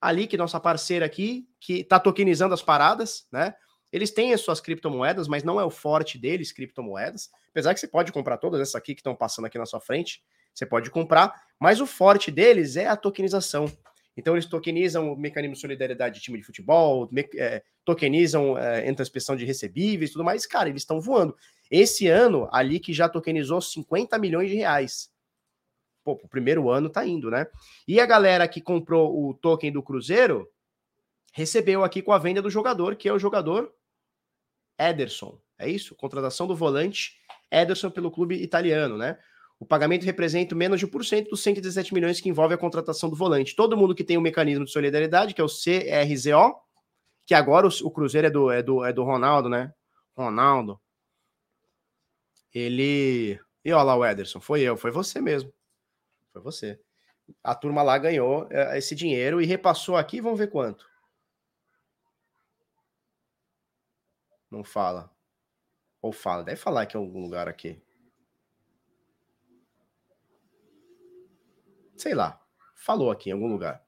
A 0.00 0.12
LIC, 0.12 0.36
nossa 0.36 0.60
parceira 0.60 1.04
aqui, 1.04 1.48
que 1.60 1.80
está 1.80 1.98
tokenizando 1.98 2.54
as 2.54 2.62
paradas, 2.62 3.26
né? 3.32 3.54
Eles 3.90 4.10
têm 4.10 4.32
as 4.32 4.42
suas 4.42 4.60
criptomoedas, 4.60 5.26
mas 5.26 5.42
não 5.42 5.58
é 5.58 5.64
o 5.64 5.70
forte 5.70 6.18
deles, 6.18 6.52
criptomoedas. 6.52 7.30
Apesar 7.50 7.74
que 7.74 7.80
você 7.80 7.88
pode 7.88 8.12
comprar 8.12 8.36
todas 8.36 8.60
essas 8.60 8.74
aqui 8.74 8.94
que 8.94 9.00
estão 9.00 9.16
passando 9.16 9.46
aqui 9.46 9.58
na 9.58 9.66
sua 9.66 9.80
frente, 9.80 10.22
você 10.54 10.66
pode 10.66 10.90
comprar, 10.90 11.42
mas 11.58 11.80
o 11.80 11.86
forte 11.86 12.30
deles 12.30 12.76
é 12.76 12.86
a 12.86 12.96
tokenização. 12.96 13.66
Então, 14.16 14.34
eles 14.34 14.46
tokenizam 14.46 15.12
o 15.12 15.16
mecanismo 15.16 15.54
de 15.54 15.60
solidariedade 15.60 16.16
de 16.16 16.20
time 16.20 16.38
de 16.38 16.44
futebol, 16.44 17.08
é, 17.36 17.62
tokenizam 17.84 18.58
é, 18.58 18.90
inspeção 18.90 19.36
de 19.36 19.44
recebíveis 19.44 20.10
tudo 20.10 20.24
mais. 20.24 20.44
Cara, 20.44 20.68
eles 20.68 20.82
estão 20.82 21.00
voando. 21.00 21.36
Esse 21.70 22.08
ano, 22.08 22.48
a 22.52 22.60
LIC 22.60 22.92
já 22.92 23.08
tokenizou 23.08 23.60
50 23.60 24.18
milhões 24.18 24.50
de 24.50 24.56
reais 24.56 25.08
pô, 26.08 26.20
o 26.22 26.28
primeiro 26.28 26.70
ano 26.70 26.88
tá 26.88 27.06
indo, 27.06 27.30
né? 27.30 27.46
E 27.86 28.00
a 28.00 28.06
galera 28.06 28.48
que 28.48 28.62
comprou 28.62 29.28
o 29.28 29.34
token 29.34 29.70
do 29.70 29.82
Cruzeiro 29.82 30.48
recebeu 31.32 31.84
aqui 31.84 32.00
com 32.00 32.12
a 32.12 32.18
venda 32.18 32.40
do 32.40 32.48
jogador, 32.48 32.96
que 32.96 33.08
é 33.08 33.12
o 33.12 33.18
jogador 33.18 33.72
Ederson. 34.78 35.38
É 35.58 35.68
isso? 35.68 35.94
Contratação 35.94 36.46
do 36.46 36.56
volante 36.56 37.18
Ederson 37.50 37.90
pelo 37.90 38.10
clube 38.10 38.36
italiano, 38.36 38.96
né? 38.96 39.18
O 39.60 39.66
pagamento 39.66 40.04
representa 40.04 40.54
menos 40.54 40.78
de 40.78 40.86
1% 40.86 41.28
dos 41.28 41.42
117 41.42 41.92
milhões 41.92 42.20
que 42.20 42.28
envolve 42.28 42.54
a 42.54 42.58
contratação 42.58 43.10
do 43.10 43.16
volante. 43.16 43.56
Todo 43.56 43.76
mundo 43.76 43.94
que 43.94 44.04
tem 44.04 44.16
o 44.16 44.20
um 44.20 44.22
mecanismo 44.22 44.64
de 44.64 44.70
solidariedade, 44.70 45.34
que 45.34 45.40
é 45.40 45.44
o 45.44 45.48
CRZO, 45.48 46.54
que 47.26 47.34
agora 47.34 47.66
o, 47.66 47.70
o 47.82 47.90
Cruzeiro 47.90 48.28
é 48.28 48.30
do, 48.30 48.50
é, 48.50 48.62
do, 48.62 48.84
é 48.84 48.92
do 48.92 49.02
Ronaldo, 49.02 49.48
né? 49.48 49.72
Ronaldo. 50.16 50.80
Ele. 52.54 53.38
E 53.64 53.72
olha 53.72 53.82
lá 53.82 53.96
o 53.96 54.06
Ederson, 54.06 54.40
foi 54.40 54.62
eu, 54.62 54.76
foi 54.76 54.90
você 54.90 55.20
mesmo. 55.20 55.52
Foi 56.32 56.42
você. 56.42 56.80
A 57.42 57.54
turma 57.54 57.82
lá 57.82 57.98
ganhou 57.98 58.46
é, 58.50 58.78
esse 58.78 58.94
dinheiro 58.94 59.40
e 59.40 59.46
repassou 59.46 59.96
aqui, 59.96 60.20
vamos 60.20 60.38
ver 60.38 60.50
quanto. 60.50 60.88
Não 64.50 64.64
fala. 64.64 65.10
Ou 66.00 66.12
fala, 66.12 66.44
deve 66.44 66.60
falar 66.60 66.82
aqui 66.82 66.96
em 66.96 67.00
é 67.00 67.04
algum 67.04 67.20
lugar 67.20 67.48
aqui. 67.48 67.82
Sei 71.96 72.14
lá, 72.14 72.40
falou 72.76 73.10
aqui 73.10 73.30
em 73.30 73.32
algum 73.32 73.48
lugar. 73.48 73.84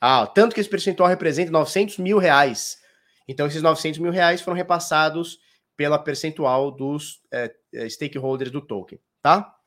Ah, 0.00 0.26
tanto 0.26 0.54
que 0.54 0.60
esse 0.60 0.70
percentual 0.70 1.08
representa 1.08 1.50
900 1.50 1.98
mil 1.98 2.18
reais. 2.18 2.80
Então, 3.26 3.46
esses 3.46 3.60
900 3.60 3.98
mil 3.98 4.12
reais 4.12 4.40
foram 4.40 4.56
repassados 4.56 5.40
pela 5.76 5.98
percentual 5.98 6.70
dos 6.70 7.20
é, 7.32 7.54
é 7.74 7.88
stakeholders 7.88 8.50
do 8.50 8.60
token, 8.60 9.00
tá? 9.20 9.57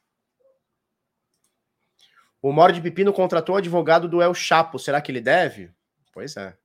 O 2.42 2.52
Moro 2.52 2.74
de 2.74 2.82
Pepino 2.82 3.14
contratou 3.14 3.56
advogado 3.56 4.10
do 4.10 4.22
El 4.22 4.34
Chapo. 4.34 4.80
Será 4.80 5.00
que 5.00 5.12
ele 5.12 5.22
deve? 5.22 5.72
Pois 6.12 6.36
é. 6.36 6.58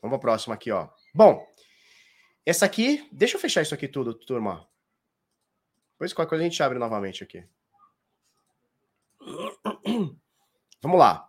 Vamos 0.00 0.16
para 0.18 0.30
próxima 0.30 0.54
aqui, 0.54 0.70
ó. 0.70 0.88
Bom, 1.14 1.46
essa 2.44 2.64
aqui, 2.64 3.06
deixa 3.12 3.36
eu 3.36 3.40
fechar 3.40 3.62
isso 3.62 3.74
aqui 3.74 3.86
tudo, 3.86 4.14
turma. 4.14 4.66
Depois 5.92 6.12
qualquer 6.12 6.30
coisa 6.30 6.44
a 6.44 6.48
gente 6.48 6.62
abre 6.62 6.78
novamente 6.78 7.22
aqui. 7.22 7.44
Vamos 10.82 10.98
lá. 10.98 11.28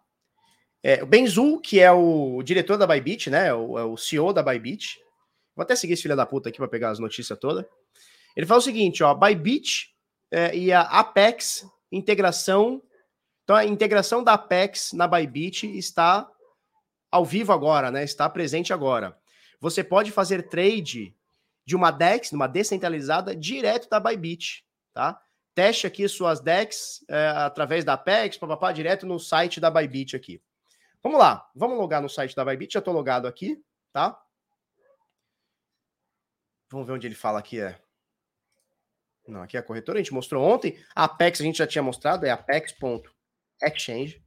É, 0.81 1.03
o 1.03 1.05
Benzu, 1.05 1.59
que 1.59 1.79
é 1.79 1.91
o 1.91 2.41
diretor 2.41 2.77
da 2.77 2.87
Bybit, 2.87 3.29
né? 3.29 3.53
O, 3.53 3.77
é 3.77 3.83
o 3.83 3.95
CEO 3.95 4.33
da 4.33 4.41
Bybit. 4.41 4.99
Vou 5.55 5.61
até 5.63 5.75
seguir 5.75 5.93
esse 5.93 6.01
filho 6.01 6.15
da 6.15 6.25
puta 6.25 6.49
aqui 6.49 6.57
para 6.57 6.67
pegar 6.67 6.89
as 6.89 6.97
notícias 6.97 7.37
todas. 7.37 7.63
Ele 8.35 8.47
fala 8.47 8.59
o 8.59 8.63
seguinte, 8.63 9.03
ó, 9.03 9.13
Bybit 9.13 9.92
é, 10.33 10.55
e 10.57 10.73
a 10.73 10.81
Apex 10.81 11.63
integração. 11.91 12.81
Então 13.43 13.55
a 13.55 13.63
integração 13.63 14.23
da 14.23 14.33
Apex 14.33 14.91
na 14.93 15.07
Bybit 15.07 15.77
está 15.77 16.27
ao 17.11 17.23
vivo 17.23 17.53
agora, 17.53 17.91
né? 17.91 18.03
Está 18.03 18.27
presente 18.27 18.73
agora. 18.73 19.15
Você 19.61 19.83
pode 19.83 20.11
fazer 20.11 20.49
trade 20.49 21.15
de 21.65 21.75
uma 21.75 21.91
DEX, 21.91 22.31
numa 22.31 22.47
descentralizada, 22.47 23.35
direto 23.35 23.87
da 23.87 23.99
Bybit, 23.99 24.65
tá? 24.91 25.21
Teste 25.53 25.85
aqui 25.85 26.07
suas 26.09 26.41
DEX 26.41 27.05
é, 27.07 27.27
através 27.27 27.85
da 27.85 27.93
Apex, 27.93 28.37
papapá, 28.37 28.71
direto 28.71 29.05
no 29.05 29.19
site 29.19 29.59
da 29.59 29.69
Bybit 29.69 30.15
aqui. 30.15 30.41
Vamos 31.01 31.19
lá, 31.19 31.47
vamos 31.55 31.77
logar 31.77 32.01
no 32.01 32.09
site 32.09 32.35
da 32.35 32.43
Bybit, 32.43 32.73
já 32.73 32.79
estou 32.79 32.93
logado 32.93 33.27
aqui, 33.27 33.63
tá? 33.93 34.19
Vamos 36.71 36.87
ver 36.87 36.93
onde 36.93 37.05
ele 37.05 37.15
fala 37.15 37.37
aqui 37.37 37.59
é. 37.59 37.82
Não, 39.27 39.41
aqui 39.41 39.55
é 39.55 39.59
a 39.59 39.63
corretora, 39.63 39.99
a 39.99 40.01
gente 40.01 40.13
mostrou 40.13 40.43
ontem. 40.43 40.77
A 40.95 41.05
Apex 41.05 41.39
a 41.39 41.43
gente 41.43 41.57
já 41.57 41.67
tinha 41.67 41.81
mostrado, 41.81 42.25
é 42.25 42.29
apex.exchange 42.29 44.23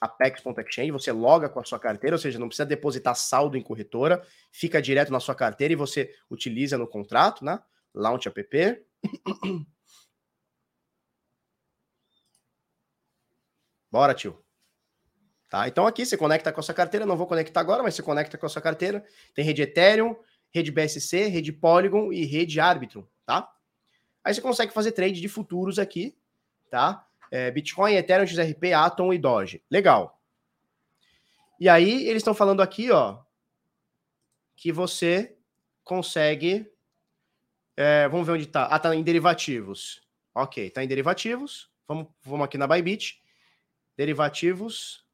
apex.exchange, 0.00 0.90
você 0.90 1.12
loga 1.12 1.48
com 1.48 1.60
a 1.60 1.64
sua 1.64 1.78
carteira, 1.78 2.16
ou 2.16 2.20
seja, 2.20 2.38
não 2.38 2.48
precisa 2.48 2.66
depositar 2.66 3.14
saldo 3.16 3.56
em 3.56 3.62
corretora, 3.62 4.22
fica 4.52 4.82
direto 4.82 5.10
na 5.12 5.20
sua 5.20 5.34
carteira 5.34 5.72
e 5.72 5.76
você 5.76 6.14
utiliza 6.30 6.76
no 6.78 6.86
contrato, 6.86 7.44
né? 7.44 7.58
Launch 7.94 8.28
app. 8.28 8.84
Bora, 13.90 14.14
tio. 14.14 14.42
Tá? 15.48 15.66
Então 15.68 15.86
aqui 15.86 16.04
você 16.04 16.16
conecta 16.16 16.52
com 16.52 16.60
a 16.60 16.62
sua 16.62 16.74
carteira, 16.74 17.06
não 17.06 17.16
vou 17.16 17.26
conectar 17.26 17.60
agora, 17.60 17.82
mas 17.82 17.94
você 17.94 18.02
conecta 18.02 18.36
com 18.36 18.44
a 18.46 18.48
sua 18.48 18.60
carteira. 18.60 19.04
Tem 19.34 19.44
rede 19.44 19.62
Ethereum, 19.62 20.16
rede 20.50 20.72
BSC, 20.72 21.28
rede 21.28 21.52
Polygon 21.52 22.12
e 22.12 22.24
rede 22.24 22.60
Arbitrum, 22.60 23.06
tá? 23.26 23.52
Aí 24.24 24.32
você 24.32 24.40
consegue 24.40 24.72
fazer 24.72 24.92
trade 24.92 25.20
de 25.20 25.28
futuros 25.28 25.78
aqui, 25.78 26.16
tá? 26.70 27.06
é, 27.30 27.50
Bitcoin, 27.50 27.94
Ethereum, 27.94 28.26
XRP, 28.26 28.72
Atom 28.72 29.12
e 29.12 29.18
Doge. 29.18 29.62
Legal. 29.70 30.20
E 31.58 31.68
aí 31.68 32.06
eles 32.08 32.20
estão 32.20 32.34
falando 32.34 32.60
aqui, 32.60 32.90
ó, 32.90 33.18
que 34.54 34.70
você 34.70 35.36
consegue. 35.82 36.70
É, 37.76 38.08
vamos 38.08 38.26
ver 38.26 38.34
onde 38.34 38.44
está. 38.44 38.66
Ah, 38.66 38.78
tá 38.78 38.94
em 38.94 39.02
derivativos. 39.02 40.02
Ok, 40.34 40.70
tá 40.70 40.84
em 40.84 40.88
derivativos. 40.88 41.70
Vamos, 41.88 42.08
vamos 42.22 42.44
aqui 42.44 42.58
na 42.58 42.66
Bybit. 42.66 43.22
Derivativos. 43.96 45.05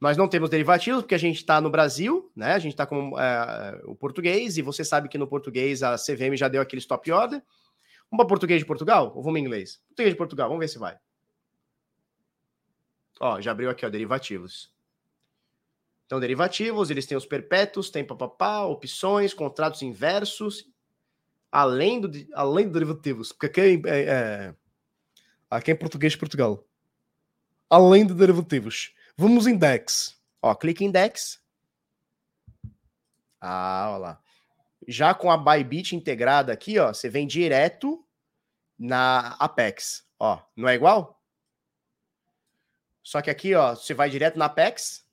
Nós 0.00 0.16
não 0.16 0.28
temos 0.28 0.48
derivativos 0.48 1.02
porque 1.02 1.14
a 1.14 1.18
gente 1.18 1.36
está 1.36 1.60
no 1.60 1.70
Brasil, 1.70 2.30
né? 2.34 2.52
A 2.52 2.58
gente 2.58 2.72
está 2.72 2.86
com 2.86 3.18
é, 3.18 3.80
o 3.84 3.96
português 3.96 4.56
e 4.56 4.62
você 4.62 4.84
sabe 4.84 5.08
que 5.08 5.18
no 5.18 5.26
português 5.26 5.82
a 5.82 5.96
CVM 5.96 6.36
já 6.36 6.46
deu 6.46 6.62
aquele 6.62 6.80
stop 6.80 7.10
order. 7.10 7.42
Vamos 8.10 8.24
para 8.24 8.26
português 8.26 8.60
de 8.60 8.66
Portugal 8.66 9.12
ou 9.14 9.22
vamos 9.22 9.40
em 9.40 9.44
inglês? 9.44 9.82
Português 9.88 10.14
de 10.14 10.18
Portugal, 10.18 10.48
vamos 10.48 10.60
ver 10.60 10.68
se 10.68 10.78
vai. 10.78 10.96
Ó, 13.20 13.40
já 13.40 13.50
abriu 13.50 13.68
aqui, 13.68 13.84
ó, 13.84 13.88
derivativos. 13.88 14.72
Então, 16.06 16.20
derivativos, 16.20 16.88
eles 16.88 17.04
têm 17.04 17.18
os 17.18 17.26
perpétuos, 17.26 17.90
tem 17.90 18.04
papapá, 18.04 18.64
opções, 18.64 19.34
contratos 19.34 19.82
inversos, 19.82 20.66
além 21.52 22.00
do, 22.00 22.10
além 22.32 22.66
do 22.66 22.72
derivativos. 22.72 23.32
Porque 23.32 23.46
aqui 23.46 23.82
é, 23.86 24.00
é, 24.04 24.54
aqui 25.50 25.70
é 25.70 25.74
em 25.74 25.76
português 25.76 26.12
de 26.12 26.18
Portugal. 26.18 26.64
Além 27.68 28.06
de 28.06 28.14
derivativos. 28.14 28.94
Vamos 29.20 29.48
em 29.48 29.56
DEX. 29.56 30.16
Ó, 30.40 30.54
clique 30.54 30.84
em 30.84 30.92
DEX. 30.92 31.42
Ah, 33.40 33.88
olha 33.90 33.98
lá. 33.98 34.22
Já 34.86 35.12
com 35.12 35.28
a 35.28 35.36
Bybit 35.36 35.96
integrada 35.96 36.52
aqui, 36.52 36.78
ó, 36.78 36.94
você 36.94 37.08
vem 37.08 37.26
direto 37.26 38.06
na 38.78 39.34
Apex. 39.40 40.08
Ó, 40.20 40.40
não 40.54 40.68
é 40.68 40.74
igual? 40.76 41.20
Só 43.02 43.20
que 43.20 43.28
aqui, 43.28 43.56
ó, 43.56 43.74
você 43.74 43.92
vai 43.92 44.08
direto 44.08 44.38
na 44.38 44.44
Apex 44.44 45.04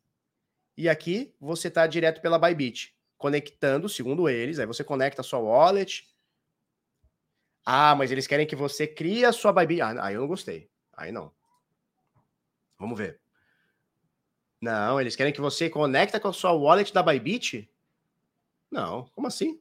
e 0.78 0.88
aqui 0.88 1.36
você 1.40 1.72
tá 1.72 1.88
direto 1.88 2.22
pela 2.22 2.38
Bybit, 2.38 2.96
conectando, 3.18 3.90
segundo 3.90 4.30
eles, 4.30 4.60
aí 4.60 4.68
você 4.68 4.84
conecta 4.84 5.22
a 5.22 5.24
sua 5.24 5.40
wallet. 5.40 6.08
Ah, 7.66 7.96
mas 7.96 8.12
eles 8.12 8.28
querem 8.28 8.46
que 8.46 8.56
você 8.56 8.86
crie 8.86 9.26
a 9.26 9.32
sua 9.32 9.52
Bybit. 9.52 9.82
Ah, 9.82 10.06
aí 10.06 10.14
eu 10.14 10.22
não 10.22 10.28
gostei. 10.28 10.70
Aí 10.94 11.12
não. 11.12 11.34
Vamos 12.78 13.00
ver. 13.00 13.25
Não, 14.62 15.00
eles 15.00 15.16
querem 15.16 15.34
que 15.34 15.42
você 15.42 15.70
conecta 15.70 16.20
com 16.20 16.28
a 16.28 16.34
sua 16.34 16.52
wallet 16.52 16.94
da 16.94 17.04
Bybit? 17.04 17.70
Não, 18.72 19.06
como 19.14 19.28
assim? 19.28 19.60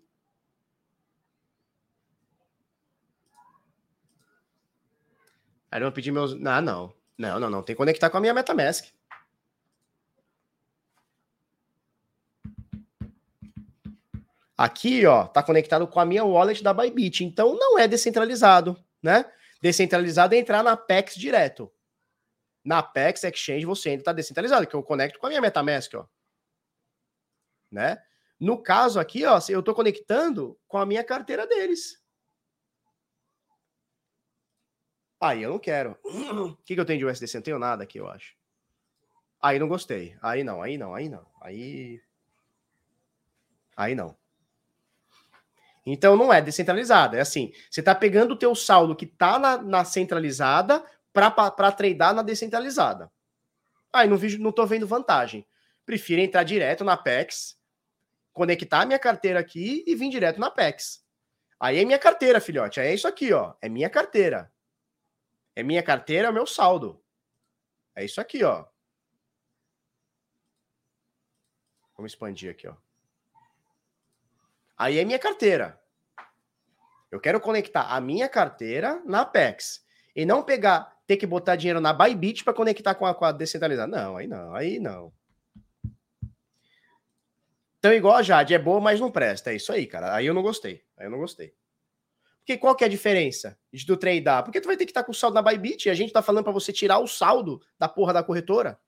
Aí 5.70 5.80
vão 5.80 5.90
pedir 5.90 6.12
meus. 6.12 6.34
Ah, 6.46 6.60
não. 6.60 6.94
Não, 7.18 7.40
não, 7.40 7.50
não. 7.50 7.62
Tem 7.62 7.74
que 7.74 7.78
conectar 7.78 8.08
com 8.08 8.16
a 8.16 8.20
minha 8.20 8.32
MetaMask. 8.32 8.86
Aqui, 14.56 15.04
ó, 15.04 15.26
tá 15.26 15.42
conectado 15.42 15.86
com 15.88 15.98
a 15.98 16.04
minha 16.04 16.24
wallet 16.24 16.62
da 16.62 16.72
Bybit. 16.72 17.24
Então 17.24 17.56
não 17.56 17.76
é 17.76 17.88
descentralizado, 17.88 18.76
né? 19.02 19.24
Descentralizado 19.60 20.34
é 20.34 20.38
entrar 20.38 20.62
na 20.62 20.72
Apex 20.72 21.16
direto. 21.16 21.70
Na 22.64 22.78
Apex 22.78 23.22
Exchange 23.24 23.66
você 23.66 23.90
ainda 23.90 24.04
tá 24.04 24.12
descentralizado, 24.12 24.66
que 24.66 24.74
eu 24.74 24.82
conecto 24.82 25.18
com 25.18 25.26
a 25.26 25.28
minha 25.28 25.40
MetaMask, 25.40 25.94
ó. 25.94 26.06
Né? 27.70 28.02
No 28.40 28.62
caso 28.62 28.98
aqui, 28.98 29.24
ó, 29.24 29.38
eu 29.48 29.62
tô 29.62 29.74
conectando 29.74 30.58
com 30.66 30.78
a 30.78 30.86
minha 30.86 31.04
carteira 31.04 31.46
deles. 31.46 32.02
Aí 35.20 35.42
eu 35.42 35.50
não 35.50 35.58
quero. 35.58 35.96
O 36.04 36.56
que, 36.64 36.74
que 36.74 36.80
eu 36.80 36.84
tenho 36.84 36.98
de 36.98 37.06
USDC? 37.06 37.38
Não 37.38 37.42
tenho 37.42 37.58
nada 37.58 37.84
aqui, 37.84 37.98
eu 37.98 38.08
acho. 38.08 38.34
Aí 39.40 39.58
não 39.58 39.68
gostei. 39.68 40.16
Aí 40.22 40.44
não, 40.44 40.62
aí 40.62 40.76
não, 40.76 40.94
aí 40.94 41.08
não. 41.08 41.26
Aí. 41.40 42.00
Aí 43.76 43.94
não. 43.94 44.16
Então 45.86 46.16
não 46.16 46.32
é 46.32 46.40
descentralizada. 46.40 47.16
É 47.16 47.20
assim: 47.20 47.52
você 47.70 47.80
está 47.80 47.94
pegando 47.94 48.32
o 48.32 48.38
teu 48.38 48.54
saldo 48.54 48.96
que 48.96 49.04
está 49.04 49.38
na, 49.38 49.58
na 49.58 49.84
centralizada 49.84 50.84
para 51.14 51.70
tradar 51.72 52.12
na 52.12 52.22
descentralizada. 52.22 53.10
Aí 53.92 54.08
não, 54.08 54.16
vi, 54.16 54.36
não 54.36 54.52
vendo 54.66 54.86
vantagem. 54.86 55.46
Prefiro 55.86 56.20
entrar 56.20 56.42
direto 56.42 56.82
na 56.82 56.96
PEX, 56.96 57.56
conectar 58.32 58.80
a 58.80 58.86
minha 58.86 58.98
carteira 58.98 59.38
aqui 59.38 59.84
e 59.86 59.94
vir 59.94 60.10
direto 60.10 60.40
na 60.40 60.50
PEX. 60.50 61.04
Aí 61.60 61.78
é 61.78 61.84
minha 61.84 61.98
carteira, 61.98 62.40
filhote. 62.40 62.80
Aí 62.80 62.88
é 62.88 62.94
isso 62.94 63.06
aqui, 63.06 63.32
ó. 63.32 63.54
É 63.62 63.68
minha 63.68 63.88
carteira. 63.88 64.52
É 65.54 65.62
minha 65.62 65.82
carteira, 65.82 66.28
é 66.28 66.32
meu 66.32 66.46
saldo. 66.46 67.00
É 67.94 68.04
isso 68.04 68.20
aqui, 68.20 68.42
ó. 68.42 68.66
Vamos 71.96 72.10
expandir 72.10 72.50
aqui, 72.50 72.66
ó. 72.66 72.74
Aí 74.76 74.98
é 74.98 75.04
minha 75.04 75.18
carteira. 75.18 75.80
Eu 77.08 77.20
quero 77.20 77.40
conectar 77.40 77.94
a 77.94 78.00
minha 78.00 78.28
carteira 78.28 79.00
na 79.06 79.20
Apex. 79.20 79.86
E 80.16 80.26
não 80.26 80.42
pegar, 80.42 80.93
ter 81.06 81.16
que 81.16 81.26
botar 81.26 81.56
dinheiro 81.56 81.80
na 81.80 81.92
Bybit 81.92 82.44
para 82.44 82.54
conectar 82.54 82.94
com 82.94 83.06
a, 83.06 83.14
com 83.14 83.24
a 83.24 83.32
descentralizada. 83.32 83.90
Não, 83.90 84.16
aí 84.16 84.26
não, 84.26 84.54
aí 84.54 84.78
não. 84.78 85.12
Então, 87.78 87.92
igual 87.92 88.16
a 88.16 88.22
Jade, 88.22 88.54
é 88.54 88.58
boa, 88.58 88.80
mas 88.80 88.98
não 88.98 89.10
presta. 89.10 89.52
É 89.52 89.56
isso 89.56 89.70
aí, 89.70 89.86
cara. 89.86 90.14
Aí 90.14 90.24
eu 90.24 90.32
não 90.32 90.42
gostei. 90.42 90.82
Aí 90.96 91.06
eu 91.06 91.10
não 91.10 91.18
gostei. 91.18 91.54
Porque 92.38 92.56
qual 92.56 92.74
que 92.74 92.84
é 92.84 92.86
a 92.86 92.90
diferença 92.90 93.58
tu 93.86 93.96
tradear? 93.96 94.42
Porque 94.42 94.60
tu 94.60 94.66
vai 94.66 94.76
ter 94.76 94.84
que 94.86 94.90
estar 94.90 95.04
com 95.04 95.12
o 95.12 95.14
saldo 95.14 95.34
na 95.34 95.42
Bybit 95.42 95.86
e 95.86 95.90
a 95.90 95.94
gente 95.94 96.12
tá 96.12 96.22
falando 96.22 96.44
para 96.44 96.52
você 96.52 96.72
tirar 96.72 96.98
o 96.98 97.06
saldo 97.06 97.60
da 97.78 97.88
porra 97.88 98.12
da 98.12 98.22
corretora. 98.22 98.80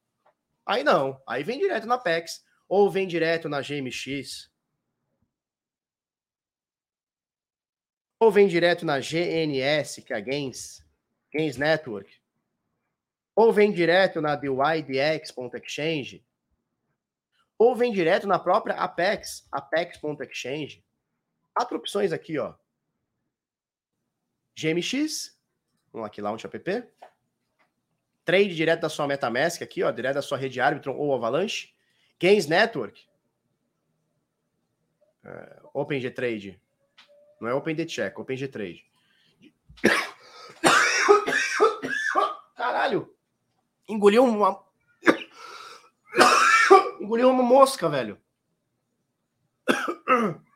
Aí 0.64 0.82
não, 0.82 1.20
aí 1.26 1.42
vem 1.42 1.58
direto 1.58 1.86
na 1.86 1.98
PEX 1.98 2.42
ou 2.68 2.90
vem 2.90 3.06
direto 3.06 3.48
na 3.48 3.60
GMX. 3.60 4.50
Ou 8.18 8.30
vem 8.30 8.48
direto 8.48 8.84
na 8.86 8.98
GNS, 8.98 10.02
que 10.02 10.12
é 10.12 10.16
a 10.16 10.20
Gains, 10.20 10.85
Gains 11.32 11.56
Network. 11.56 12.10
Ou 13.34 13.52
vem 13.52 13.70
direto 13.70 14.20
na 14.20 14.34
DYDX.exchange. 14.34 16.24
Ou 17.58 17.76
vem 17.76 17.92
direto 17.92 18.26
na 18.26 18.38
própria 18.38 18.74
Apex, 18.76 19.46
apex.exchange. 19.52 20.84
Quatro 21.54 21.76
opções 21.76 22.12
aqui, 22.12 22.38
ó. 22.38 22.54
GMX, 24.58 25.38
vamos 25.92 26.06
aqui, 26.06 26.20
Launch 26.20 26.46
App. 26.46 26.88
Trade 28.24 28.54
direto 28.54 28.80
da 28.80 28.88
sua 28.88 29.06
MetaMask 29.06 29.62
aqui, 29.62 29.82
ó, 29.82 29.90
direto 29.90 30.14
da 30.14 30.22
sua 30.22 30.38
rede 30.38 30.60
Arbitron 30.60 30.96
ou 30.96 31.14
Avalanche. 31.14 31.74
Gains 32.18 32.46
Network. 32.46 33.06
Uh, 35.24 35.70
OpenGTrade. 35.74 36.60
Não 37.40 37.48
é 37.48 37.54
OpenDCheck, 37.54 38.18
OpenGTrade. 38.18 38.84
Caralho! 39.82 40.15
Engoliu 43.88 44.24
uma. 44.24 44.62
Engoliu 47.00 47.30
uma 47.30 47.42
mosca, 47.42 47.88
velho. 47.88 48.20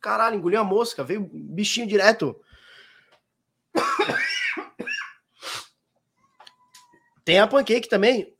Caralho, 0.00 0.36
engoliu 0.36 0.60
a 0.60 0.64
mosca, 0.64 1.04
veio 1.04 1.28
bichinho 1.32 1.86
direto. 1.86 2.42
Tem 7.24 7.38
a 7.38 7.46
pancake 7.46 7.88
também. 7.88 8.34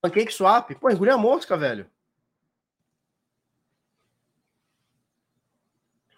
pancake 0.00 0.32
swap. 0.32 0.70
Pô, 0.76 0.90
engoliu 0.90 1.14
a 1.14 1.18
mosca, 1.18 1.56
velho. 1.56 1.90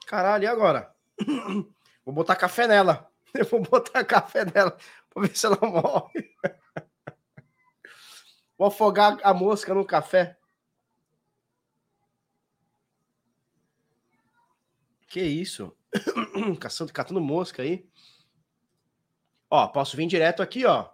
Caralho, 0.07 0.45
e 0.45 0.47
agora? 0.47 0.95
Vou 2.05 2.15
botar 2.15 2.37
café 2.37 2.67
nela. 2.67 3.10
Eu 3.35 3.45
vou 3.45 3.61
botar 3.63 4.05
café 4.05 4.45
nela 4.45 4.77
pra 5.09 5.23
ver 5.23 5.37
se 5.37 5.47
ela 5.47 5.59
morre. 5.63 6.35
Vou 8.59 8.69
afogar 8.69 9.19
a 9.23 9.33
mosca 9.33 9.73
no 9.73 9.85
café. 9.85 10.37
Que 15.09 15.21
isso? 15.21 15.77
Caçando, 16.61 16.93
catando 16.93 17.21
mosca 17.21 17.63
aí. 17.63 17.89
Ó, 19.51 19.67
posso 19.67 19.97
vir 19.97 20.07
direto 20.07 20.43
aqui, 20.43 20.65
ó. 20.65 20.89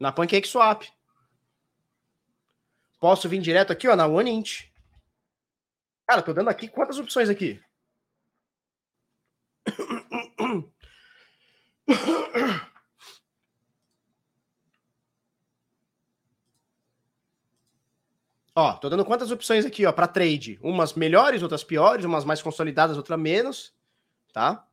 Na 0.00 0.10
Pancake 0.10 0.48
Swap. 0.48 0.82
Posso 2.98 3.28
vir 3.28 3.40
direto 3.40 3.72
aqui, 3.72 3.86
ó, 3.86 3.94
na 3.94 4.06
OneInt. 4.06 4.72
Cara, 6.06 6.22
tô 6.22 6.32
dando 6.32 6.50
aqui 6.50 6.66
quantas 6.68 6.98
opções 6.98 7.28
aqui? 7.28 7.62
Ó, 18.54 18.74
tô 18.74 18.90
dando 18.90 19.04
quantas 19.04 19.30
opções 19.30 19.64
aqui, 19.64 19.86
ó, 19.86 19.92
para 19.92 20.06
trade? 20.06 20.58
Umas 20.62 20.92
melhores, 20.92 21.42
outras 21.42 21.64
piores, 21.64 22.04
umas 22.04 22.24
mais 22.24 22.42
consolidadas, 22.42 22.96
outras 22.98 23.18
menos, 23.18 23.74
tá? 24.32 24.68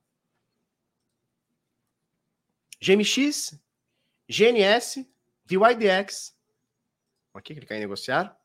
GMX, 2.82 3.58
GNS, 4.28 5.10
VYDX. 5.46 6.38
Aqui, 7.34 7.56
clicar 7.56 7.78
em 7.78 7.82
negociar. 7.82 8.38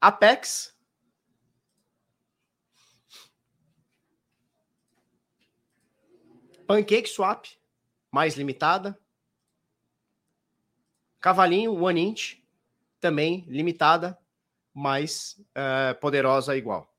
Apex. 0.00 0.77
Pancake 6.68 7.08
Swap, 7.08 7.46
mais 8.12 8.36
limitada. 8.36 9.00
Cavalinho 11.18 11.74
One 11.74 11.98
Inch, 11.98 12.44
também 13.00 13.46
limitada, 13.48 14.18
mais 14.74 15.40
uh, 15.56 15.98
poderosa 15.98 16.54
igual. 16.58 16.94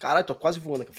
Caralho, 0.00 0.26
tô 0.26 0.34
quase 0.34 0.58
voando 0.58 0.82
aqui. 0.82 0.92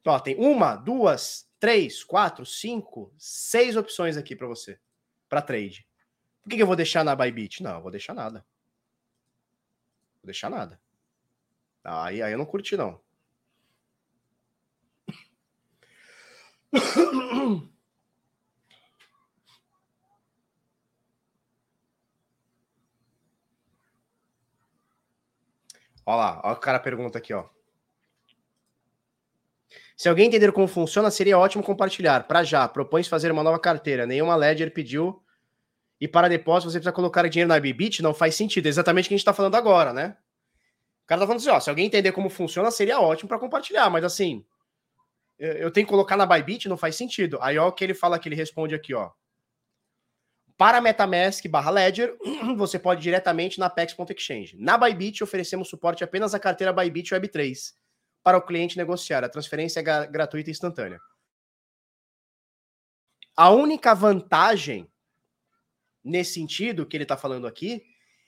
Então, 0.00 0.12
ó, 0.12 0.18
tem 0.18 0.34
uma, 0.34 0.74
duas, 0.74 1.48
três, 1.60 2.02
quatro, 2.02 2.44
cinco, 2.44 3.14
seis 3.16 3.76
opções 3.76 4.16
aqui 4.16 4.34
para 4.34 4.48
você, 4.48 4.80
para 5.28 5.40
trade. 5.40 5.86
Por 6.42 6.50
que, 6.50 6.56
que, 6.56 6.62
eu 6.62 6.66
vou 6.66 6.74
deixar 6.74 7.04
na 7.04 7.14
Bybit? 7.14 7.62
Não, 7.62 7.76
eu 7.76 7.82
vou 7.82 7.92
deixar 7.92 8.14
nada. 8.14 8.44
Vou 10.20 10.26
deixar 10.26 10.50
nada. 10.50 10.87
Aí, 11.88 12.22
aí 12.22 12.32
eu 12.32 12.38
não 12.38 12.44
curti, 12.46 12.76
não. 12.76 13.00
Olha 26.04 26.16
lá, 26.16 26.40
olha 26.44 26.54
o 26.54 26.60
cara 26.60 26.78
pergunta 26.80 27.18
aqui, 27.18 27.34
ó. 27.34 27.44
Se 29.96 30.08
alguém 30.08 30.26
entender 30.26 30.52
como 30.52 30.68
funciona, 30.68 31.10
seria 31.10 31.38
ótimo 31.38 31.62
compartilhar. 31.62 32.26
Para 32.26 32.44
já, 32.44 32.68
propõe-se 32.68 33.10
fazer 33.10 33.32
uma 33.32 33.42
nova 33.42 33.58
carteira. 33.58 34.06
Nenhuma 34.06 34.36
Ledger 34.36 34.72
pediu. 34.72 35.22
E 36.00 36.06
para 36.06 36.28
depósito, 36.28 36.70
você 36.70 36.78
precisa 36.78 36.92
colocar 36.92 37.28
dinheiro 37.28 37.48
na 37.48 37.58
Bybit? 37.58 38.02
Não 38.02 38.14
faz 38.14 38.34
sentido. 38.34 38.66
É 38.66 38.68
exatamente 38.68 39.06
o 39.06 39.08
que 39.08 39.14
a 39.14 39.16
gente 39.16 39.22
está 39.22 39.34
falando 39.34 39.56
agora, 39.56 39.92
né? 39.92 40.16
Cara 41.08 41.22
tá 41.22 41.26
falando 41.26 41.40
assim, 41.40 41.48
ó, 41.48 41.58
se 41.58 41.70
alguém 41.70 41.86
entender 41.86 42.12
como 42.12 42.28
funciona, 42.28 42.70
seria 42.70 43.00
ótimo 43.00 43.30
para 43.30 43.38
compartilhar. 43.38 43.88
Mas 43.88 44.04
assim, 44.04 44.44
eu 45.38 45.70
tenho 45.70 45.86
que 45.86 45.90
colocar 45.90 46.18
na 46.18 46.26
Bybit? 46.26 46.68
Não 46.68 46.76
faz 46.76 46.96
sentido. 46.96 47.38
Aí, 47.40 47.56
ó, 47.56 47.66
o 47.68 47.72
que 47.72 47.82
ele 47.82 47.94
fala 47.94 48.18
que 48.18 48.28
ele 48.28 48.36
responde 48.36 48.74
aqui, 48.74 48.92
ó. 48.92 49.10
Para 50.58 50.82
MetaMask 50.82 51.48
barra 51.48 51.70
Ledger, 51.70 52.14
você 52.58 52.78
pode 52.78 53.00
ir 53.00 53.04
diretamente 53.04 53.58
na 53.58 53.70
Pex.exchange. 53.70 54.58
Na 54.58 54.76
Bybit, 54.76 55.24
oferecemos 55.24 55.70
suporte 55.70 56.04
apenas 56.04 56.34
à 56.34 56.38
carteira 56.38 56.74
Bybit 56.74 57.14
Web3 57.14 57.72
para 58.22 58.36
o 58.36 58.42
cliente 58.42 58.76
negociar. 58.76 59.24
A 59.24 59.30
transferência 59.30 59.80
é 59.80 60.06
gratuita 60.06 60.50
e 60.50 60.52
instantânea. 60.52 61.00
A 63.34 63.48
única 63.48 63.94
vantagem 63.94 64.86
nesse 66.04 66.34
sentido 66.34 66.84
que 66.84 66.94
ele 66.98 67.04
está 67.04 67.16
falando 67.16 67.46
aqui 67.46 67.82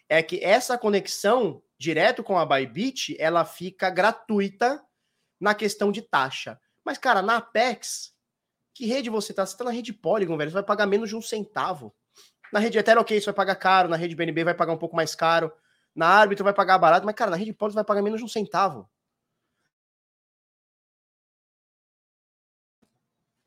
é 0.08 0.22
que 0.22 0.42
essa 0.42 0.78
conexão 0.78 1.62
direto 1.80 2.22
com 2.22 2.38
a 2.38 2.44
Bybit 2.44 3.16
ela 3.18 3.42
fica 3.42 3.88
gratuita 3.88 4.84
na 5.40 5.54
questão 5.54 5.90
de 5.90 6.02
taxa. 6.02 6.60
Mas, 6.84 6.98
cara, 6.98 7.22
na 7.22 7.38
Apex, 7.38 8.14
que 8.74 8.84
rede 8.84 9.08
você 9.08 9.32
está? 9.32 9.46
Você 9.46 9.54
está 9.54 9.64
na 9.64 9.70
rede 9.70 9.90
Polygon, 9.90 10.36
velho. 10.36 10.50
Você 10.50 10.54
vai 10.54 10.62
pagar 10.62 10.84
menos 10.84 11.08
de 11.08 11.16
um 11.16 11.22
centavo. 11.22 11.96
Na 12.52 12.60
rede 12.60 12.78
Ethereum, 12.78 13.00
ok, 13.00 13.18
você 13.18 13.24
vai 13.24 13.34
pagar 13.34 13.56
caro. 13.56 13.88
Na 13.88 13.96
rede 13.96 14.14
BNB 14.14 14.44
vai 14.44 14.54
pagar 14.54 14.74
um 14.74 14.78
pouco 14.78 14.94
mais 14.94 15.14
caro. 15.14 15.50
Na 15.94 16.06
Arbitrum 16.06 16.44
vai 16.44 16.52
pagar 16.52 16.76
barato. 16.76 17.06
Mas, 17.06 17.14
cara, 17.14 17.30
na 17.30 17.36
rede 17.38 17.54
Polygon 17.54 17.76
vai 17.76 17.84
pagar 17.84 18.02
menos 18.02 18.20
de 18.20 18.26
um 18.26 18.28
centavo. 18.28 18.86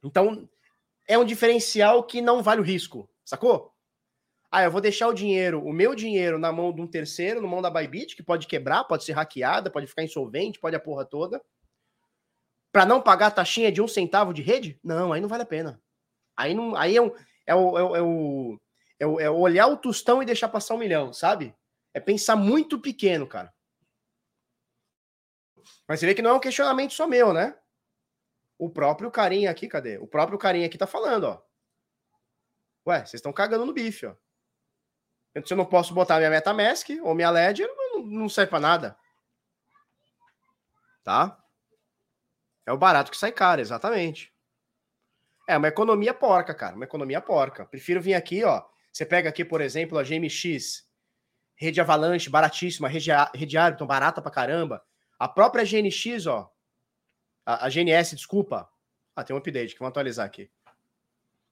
Então, 0.01 0.49
é 1.07 1.17
um 1.19 1.25
diferencial 1.25 2.03
que 2.03 2.19
não 2.19 2.41
vale 2.41 2.61
o 2.61 2.63
risco, 2.63 3.07
sacou? 3.23 3.72
Ah, 4.55 4.61
eu 4.61 4.69
vou 4.69 4.79
deixar 4.79 5.07
o 5.07 5.13
dinheiro, 5.15 5.65
o 5.65 5.73
meu 5.73 5.95
dinheiro, 5.95 6.37
na 6.37 6.51
mão 6.51 6.71
de 6.71 6.79
um 6.79 6.85
terceiro, 6.85 7.41
na 7.41 7.47
mão 7.47 7.59
da 7.59 7.71
Bybit, 7.71 8.15
que 8.15 8.21
pode 8.21 8.45
quebrar, 8.45 8.83
pode 8.83 9.03
ser 9.03 9.13
hackeada, 9.13 9.71
pode 9.71 9.87
ficar 9.87 10.03
insolvente, 10.03 10.59
pode 10.59 10.75
a 10.75 10.79
porra 10.79 11.03
toda. 11.03 11.43
Para 12.71 12.85
não 12.85 13.01
pagar 13.01 13.27
a 13.27 13.31
taxinha 13.31 13.71
de 13.71 13.81
um 13.81 13.87
centavo 13.87 14.31
de 14.31 14.43
rede? 14.43 14.79
Não, 14.83 15.11
aí 15.11 15.19
não 15.19 15.27
vale 15.27 15.41
a 15.41 15.47
pena. 15.47 15.81
Aí, 16.37 16.53
não, 16.53 16.75
aí 16.75 16.95
é, 16.95 17.01
um, 17.01 17.11
é, 17.47 17.55
o, 17.55 17.77
é, 17.79 17.83
o, 17.83 17.95
é, 17.95 18.01
o, 18.03 18.59
é, 18.99 19.23
é 19.23 19.29
olhar 19.31 19.65
o 19.65 19.75
tostão 19.75 20.21
e 20.21 20.25
deixar 20.25 20.49
passar 20.49 20.75
um 20.75 20.77
milhão, 20.77 21.11
sabe? 21.11 21.55
É 21.91 21.99
pensar 21.99 22.35
muito 22.35 22.79
pequeno, 22.79 23.25
cara. 23.25 23.51
Mas 25.87 25.99
você 25.99 26.05
vê 26.05 26.13
que 26.13 26.21
não 26.21 26.29
é 26.29 26.33
um 26.33 26.39
questionamento 26.39 26.93
só 26.93 27.07
meu, 27.07 27.33
né? 27.33 27.57
O 28.59 28.69
próprio 28.69 29.09
carinha 29.09 29.49
aqui, 29.49 29.67
cadê? 29.67 29.97
O 29.97 30.05
próprio 30.05 30.37
carinha 30.37 30.67
aqui 30.67 30.77
tá 30.77 30.85
falando, 30.85 31.23
ó. 31.23 31.41
Ué, 32.85 32.99
vocês 32.99 33.15
estão 33.15 33.33
cagando 33.33 33.65
no 33.65 33.73
bife, 33.73 34.05
ó. 34.05 34.15
Se 35.45 35.53
eu 35.53 35.57
não 35.57 35.65
posso 35.65 35.93
botar 35.93 36.17
minha 36.17 36.29
MetaMask 36.29 36.89
ou 37.01 37.15
minha 37.15 37.29
Ledger, 37.31 37.67
não, 38.05 38.29
serve 38.29 38.51
para 38.51 38.59
nada. 38.59 38.97
Tá? 41.03 41.37
É 42.65 42.71
o 42.71 42.77
barato 42.77 43.09
que 43.09 43.17
sai 43.17 43.31
caro, 43.31 43.59
exatamente. 43.59 44.31
É 45.49 45.57
uma 45.57 45.67
economia 45.67 46.13
porca, 46.13 46.53
cara. 46.53 46.75
Uma 46.75 46.85
economia 46.85 47.19
porca. 47.19 47.65
Prefiro 47.65 48.01
vir 48.01 48.13
aqui, 48.13 48.43
ó. 48.43 48.63
Você 48.91 49.05
pega 49.05 49.27
aqui, 49.27 49.43
por 49.43 49.59
exemplo, 49.59 49.97
a 49.97 50.03
GMX, 50.03 50.87
rede 51.55 51.81
Avalanche, 51.81 52.29
baratíssima, 52.29 52.87
rede, 52.87 53.09
rede 53.33 53.57
barata 53.85 54.21
pra 54.21 54.31
caramba. 54.31 54.83
A 55.17 55.27
própria 55.27 55.65
GNX, 55.65 56.27
ó, 56.27 56.51
A, 57.45 57.65
a 57.65 57.69
GNS, 57.69 58.15
desculpa. 58.15 58.69
Ah, 59.15 59.23
tem 59.23 59.35
um 59.35 59.39
update 59.39 59.73
que 59.73 59.79
vamos 59.79 59.91
atualizar 59.91 60.25
aqui. 60.25 60.49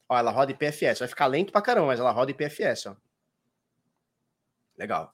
Ó, 0.08 0.18
ela 0.18 0.32
roda 0.32 0.52
IPFS. 0.52 1.00
Vai 1.00 1.08
ficar 1.08 1.26
lento 1.26 1.52
pra 1.52 1.62
caramba, 1.62 1.88
mas 1.88 2.00
ela 2.00 2.12
roda 2.12 2.32
IPFS, 2.32 2.86
ó. 2.88 2.96
Legal. 4.82 5.14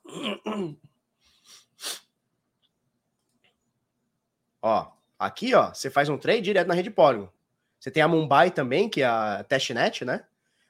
Ó, 4.61 4.91
aqui, 5.19 5.53
ó, 5.53 5.73
você 5.73 5.89
faz 5.89 6.07
um 6.07 6.18
trade 6.18 6.41
direto 6.41 6.69
na 6.69 6.73
rede 6.73 6.89
Polygon. 6.89 7.30
Você 7.77 7.91
tem 7.91 8.02
a 8.02 8.07
Mumbai 8.07 8.49
também, 8.49 8.88
que 8.88 9.02
é 9.02 9.06
a 9.06 9.44
testnet, 9.44 10.06
né? 10.06 10.26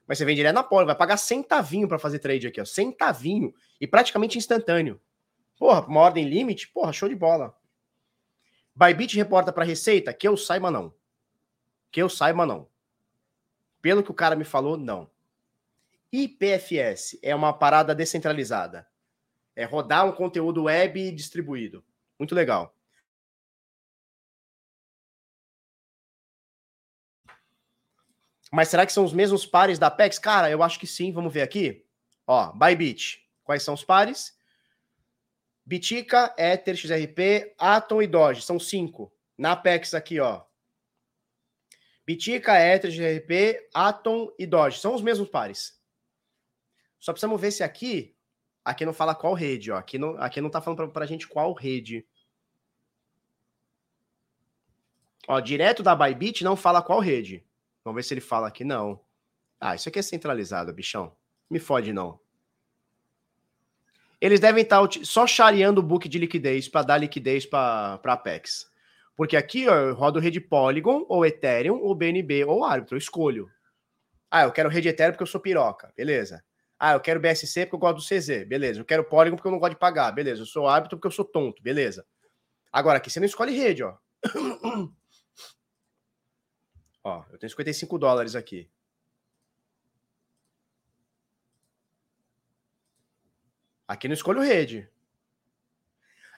Mas 0.07 0.17
você 0.17 0.25
vem 0.25 0.35
direto 0.35 0.55
na 0.55 0.63
Polygon, 0.63 0.87
vai 0.87 0.95
pagar 0.95 1.17
centavinho 1.17 1.87
para 1.87 1.99
fazer 1.99 2.17
trade 2.17 2.47
aqui, 2.47 2.59
ó. 2.59 2.65
Centavinho. 2.65 3.53
E 3.79 3.85
praticamente 3.85 4.39
instantâneo. 4.39 4.99
Porra, 5.59 5.85
uma 5.85 6.01
ordem 6.01 6.27
limite, 6.27 6.67
porra, 6.67 6.91
show 6.91 7.07
de 7.07 7.15
bola. 7.15 7.55
Bybit 8.75 9.15
reporta 9.15 9.53
para 9.53 9.63
Receita 9.63 10.11
que 10.11 10.27
eu 10.27 10.35
saiba 10.35 10.71
não. 10.71 10.91
Que 11.91 12.01
eu 12.01 12.09
saiba 12.09 12.47
não. 12.47 12.67
Pelo 13.79 14.01
que 14.01 14.09
o 14.09 14.15
cara 14.15 14.35
me 14.35 14.43
falou, 14.43 14.75
não. 14.75 15.07
IPFS 16.11 17.19
é 17.21 17.35
uma 17.35 17.51
parada 17.53 17.93
descentralizada. 17.93 18.87
É 19.55 19.65
rodar 19.65 20.05
um 20.05 20.11
conteúdo 20.11 20.63
web 20.63 21.11
distribuído. 21.11 21.83
Muito 22.17 22.33
legal. 22.33 22.75
Mas 28.51 28.69
será 28.69 28.85
que 28.85 28.93
são 28.93 29.03
os 29.03 29.13
mesmos 29.13 29.45
pares 29.45 29.77
da 29.77 29.87
Apex? 29.87 30.17
Cara, 30.17 30.49
eu 30.49 30.63
acho 30.63 30.79
que 30.79 30.87
sim. 30.87 31.11
Vamos 31.11 31.33
ver 31.33 31.41
aqui. 31.41 31.85
Ó, 32.25 32.51
Bybit. 32.53 33.27
Quais 33.43 33.63
são 33.63 33.73
os 33.73 33.83
pares? 33.83 34.37
Bitica, 35.65 36.33
Ether, 36.37 36.75
XRP, 36.75 37.53
Atom 37.57 38.01
e 38.01 38.07
Doge. 38.07 38.41
São 38.41 38.57
cinco. 38.57 39.11
Na 39.37 39.51
Apex 39.51 39.93
aqui, 39.93 40.19
ó. 40.19 40.43
Bitica, 42.05 42.57
Ether, 42.57 42.89
XRP, 42.89 43.67
Atom 43.73 44.33
e 44.39 44.45
Doge. 44.45 44.79
São 44.79 44.95
os 44.95 45.01
mesmos 45.01 45.27
pares. 45.27 45.76
Só 46.99 47.11
precisamos 47.11 47.39
ver 47.39 47.51
se 47.51 47.63
aqui... 47.63 48.15
Aqui 48.63 48.85
não 48.85 48.91
fala 48.91 49.15
qual 49.15 49.33
rede, 49.33 49.71
ó. 49.71 49.77
Aqui 49.77 49.97
não, 49.97 50.21
aqui 50.21 50.41
não 50.41 50.49
tá 50.49 50.61
falando 50.61 50.77
pra, 50.77 50.87
pra 50.89 51.05
gente 51.05 51.25
qual 51.25 51.53
rede. 51.53 52.05
Ó, 55.27 55.39
direto 55.39 55.81
da 55.81 55.95
Bybit 55.95 56.43
não 56.43 56.55
fala 56.55 56.81
qual 56.81 56.99
rede. 56.99 57.45
Vamos 57.83 57.95
ver 57.95 58.03
se 58.03 58.13
ele 58.13 58.21
fala 58.21 58.47
aqui. 58.47 58.63
Não. 58.63 58.99
Ah, 59.59 59.75
isso 59.75 59.89
aqui 59.89 59.99
é 59.99 60.01
centralizado, 60.01 60.73
bichão. 60.73 61.15
Me 61.49 61.59
fode, 61.59 61.93
não. 61.93 62.19
Eles 64.19 64.39
devem 64.39 64.63
estar 64.63 64.85
tá 64.85 64.99
só 65.03 65.27
chareando 65.27 65.79
o 65.79 65.83
book 65.83 66.09
de 66.09 66.17
liquidez 66.17 66.67
para 66.67 66.85
dar 66.85 66.97
liquidez 66.97 67.45
para 67.45 67.99
Apex. 68.03 68.71
Porque 69.15 69.37
aqui 69.37 69.67
ó, 69.67 69.75
eu 69.75 69.95
rodo 69.95 70.19
rede 70.19 70.39
Polygon, 70.39 71.05
ou 71.07 71.25
Ethereum, 71.25 71.79
ou 71.81 71.95
BNB, 71.95 72.45
ou 72.45 72.63
árbitro. 72.63 72.95
Eu 72.95 72.99
escolho. 72.99 73.49
Ah, 74.29 74.43
eu 74.43 74.51
quero 74.51 74.69
rede 74.69 74.89
Ethereum 74.89 75.13
porque 75.13 75.23
eu 75.23 75.27
sou 75.27 75.41
piroca. 75.41 75.91
Beleza. 75.95 76.43
Ah, 76.79 76.93
eu 76.93 76.99
quero 76.99 77.19
BSC 77.19 77.65
porque 77.65 77.75
eu 77.75 77.79
gosto 77.79 77.97
do 77.97 78.03
CZ. 78.03 78.45
Beleza. 78.47 78.79
Eu 78.79 78.85
quero 78.85 79.03
Polygon 79.03 79.35
porque 79.35 79.47
eu 79.47 79.51
não 79.51 79.59
gosto 79.59 79.73
de 79.73 79.79
pagar. 79.79 80.11
Beleza. 80.11 80.41
Eu 80.41 80.45
sou 80.45 80.67
árbitro 80.67 80.97
porque 80.97 81.07
eu 81.07 81.11
sou 81.11 81.25
tonto. 81.25 81.61
Beleza. 81.63 82.05
Agora 82.71 82.97
aqui 82.97 83.09
você 83.09 83.19
não 83.19 83.25
escolhe 83.25 83.55
rede, 83.55 83.83
ó. 83.83 83.97
Ó, 87.03 87.23
eu 87.31 87.37
tenho 87.37 87.49
55 87.49 87.97
dólares 87.97 88.35
aqui. 88.35 88.69
Aqui 93.87 94.07
não 94.07 94.13
escolho 94.13 94.41
rede. 94.41 94.89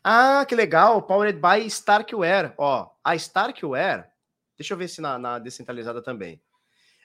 Ah, 0.03 0.45
que 0.48 0.56
legal. 0.56 1.02
Powered 1.02 1.40
by 1.40 1.66
Starkware. 1.66 2.53
Ó, 2.57 2.90
a 3.03 3.16
Starkware. 3.16 4.06
Deixa 4.56 4.74
eu 4.74 4.78
ver 4.78 4.88
se 4.88 5.02
na, 5.02 5.18
na 5.18 5.40
descentralizada 5.40 6.02
também. 6.02 6.40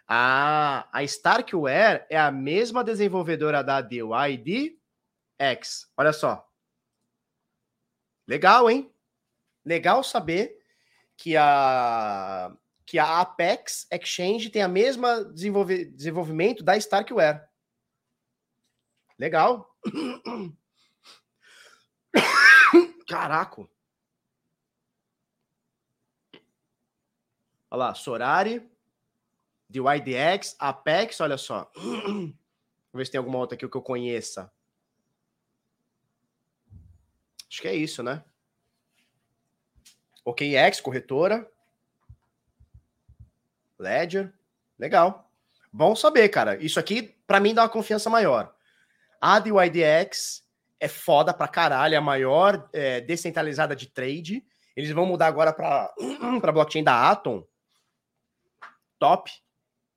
Ah, 0.06 0.88
a 0.92 1.02
Starkware 1.02 2.06
é 2.10 2.18
a 2.18 2.30
mesma 2.30 2.84
desenvolvedora 2.84 3.62
da 3.62 3.80
DYD 3.80 4.78
X. 5.38 5.90
Olha 5.96 6.12
só. 6.12 6.46
Legal, 8.26 8.70
hein? 8.70 8.92
Legal 9.64 10.04
saber 10.04 10.58
que 11.16 11.36
a 11.36 12.54
que 12.86 12.98
a 12.98 13.20
Apex 13.20 13.86
Exchange 13.90 14.50
tem 14.50 14.60
a 14.60 14.68
mesma 14.68 15.24
desenvolve, 15.24 15.86
desenvolvimento 15.86 16.62
da 16.62 16.76
Starkware. 16.76 17.48
Legal. 19.18 19.74
Caraca. 23.08 23.66
Olha 27.70 27.78
lá, 27.78 27.94
Sorari, 27.94 28.70
DYDX, 29.80 30.54
Apex, 30.58 31.20
olha 31.20 31.36
só. 31.36 31.70
Vamos 31.74 32.34
ver 32.92 33.06
se 33.06 33.10
tem 33.10 33.18
alguma 33.18 33.38
outra 33.38 33.56
aqui 33.56 33.68
que 33.68 33.76
eu 33.76 33.82
conheça. 33.82 34.52
Acho 37.50 37.62
que 37.62 37.68
é 37.68 37.74
isso, 37.74 38.02
né? 38.02 38.22
OKX, 40.24 40.80
corretora. 40.80 41.50
Ledger. 43.78 44.32
Legal. 44.78 45.30
Bom 45.72 45.96
saber, 45.96 46.28
cara. 46.28 46.56
Isso 46.62 46.78
aqui, 46.78 47.16
para 47.26 47.40
mim, 47.40 47.52
dá 47.52 47.62
uma 47.62 47.68
confiança 47.68 48.08
maior. 48.08 48.54
A 49.20 49.40
DYDX 49.40 50.44
é 50.78 50.86
foda 50.86 51.34
pra 51.34 51.48
caralho, 51.48 51.94
é 51.94 51.98
a 51.98 52.00
maior 52.00 52.68
é, 52.72 53.00
descentralizada 53.00 53.74
de 53.74 53.88
trade. 53.88 54.46
Eles 54.76 54.90
vão 54.90 55.06
mudar 55.06 55.26
agora 55.26 55.52
para 55.52 55.92
a 56.42 56.52
blockchain 56.52 56.84
da 56.84 57.10
Atom. 57.10 57.44
Top. 58.98 59.30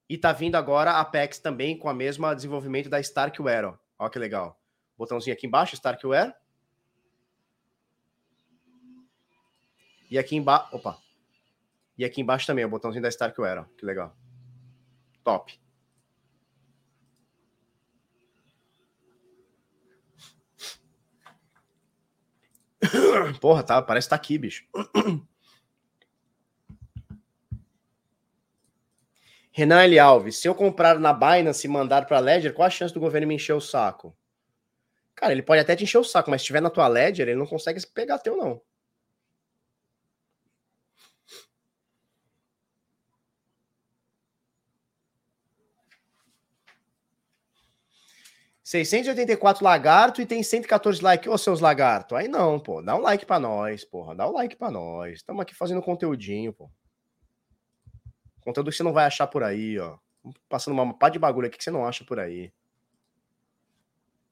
E 0.10 0.18
tá 0.18 0.32
vindo 0.32 0.56
agora 0.56 0.92
a 0.92 1.02
Apex 1.02 1.40
também 1.40 1.78
com 1.78 1.90
a 1.90 1.94
mesma 1.94 2.34
desenvolvimento 2.34 2.90
da 2.90 3.00
Starkware. 3.00 3.74
Ó 4.00 4.10
que 4.10 4.18
legal. 4.18 4.60
Botãozinho 4.98 5.36
aqui 5.36 5.46
embaixo, 5.46 5.76
Starkware. 5.76 6.34
E 10.10 10.18
aqui 10.18 10.36
embaixo. 10.36 10.76
Opa. 10.76 10.98
E 11.98 12.06
aqui 12.06 12.22
embaixo 12.22 12.48
também, 12.48 12.64
o 12.64 12.70
botãozinho 12.70 13.02
da 13.02 13.10
Starkware, 13.10 13.60
ó. 13.60 13.64
Que 13.78 13.86
legal. 13.86 14.16
Top. 15.24 15.60
Porra, 23.42 23.64
tá, 23.64 23.82
parece 23.82 24.08
que 24.08 24.10
tá 24.12 24.16
aqui, 24.16 24.38
bicho. 24.38 24.66
Renan 29.58 29.82
L. 29.86 29.98
Alves, 29.98 30.38
se 30.38 30.48
eu 30.48 30.54
comprar 30.54 31.00
na 31.00 31.12
Binance 31.12 31.66
e 31.66 31.68
mandar 31.68 32.06
para 32.06 32.20
Ledger, 32.20 32.54
qual 32.54 32.68
a 32.68 32.70
chance 32.70 32.94
do 32.94 33.00
governo 33.00 33.26
me 33.26 33.34
encher 33.34 33.54
o 33.54 33.60
saco? 33.60 34.16
Cara, 35.16 35.32
ele 35.32 35.42
pode 35.42 35.60
até 35.60 35.76
te 35.76 35.84
encher 35.84 35.98
o 35.98 36.04
saco, 36.04 36.30
mas 36.30 36.42
se 36.42 36.44
estiver 36.44 36.62
na 36.62 36.70
tua 36.70 36.88
Ledger, 36.88 37.28
ele 37.28 37.40
não 37.40 37.48
consegue 37.48 37.82
pegar 37.88 38.20
teu, 38.20 38.38
não. 38.38 38.62
684 48.64 49.64
lagarto 49.64 50.22
e 50.22 50.28
tem 50.28 50.44
114 50.44 51.02
likes. 51.02 51.32
Ô, 51.32 51.36
seus 51.36 51.62
lagarto. 51.62 52.16
Aí 52.16 52.28
não, 52.28 52.60
pô. 52.60 52.84
Dá 52.84 52.96
um 52.96 53.02
like 53.02 53.26
pra 53.26 53.40
nós, 53.40 53.84
porra. 53.84 54.14
Dá 54.14 54.30
um 54.30 54.34
like 54.34 54.56
pra 54.56 54.70
nós. 54.70 55.14
Estamos 55.14 55.42
aqui 55.42 55.56
fazendo 55.56 55.82
conteúdinho, 55.82 56.54
pô. 56.54 56.70
Conteúdo 58.48 58.72
que 58.72 58.78
você 58.78 58.84
não 58.84 58.94
vai 58.94 59.04
achar 59.04 59.28
por 59.28 59.44
aí, 59.44 59.78
ó. 59.78 59.98
Passando 60.48 60.72
uma 60.72 60.94
pá 60.94 61.10
de 61.10 61.20
bagulho 61.20 61.48
aqui 61.48 61.58
que 61.58 61.64
você 61.66 61.70
não 61.70 61.86
acha 61.86 62.06
por 62.06 62.18
aí. 62.18 62.50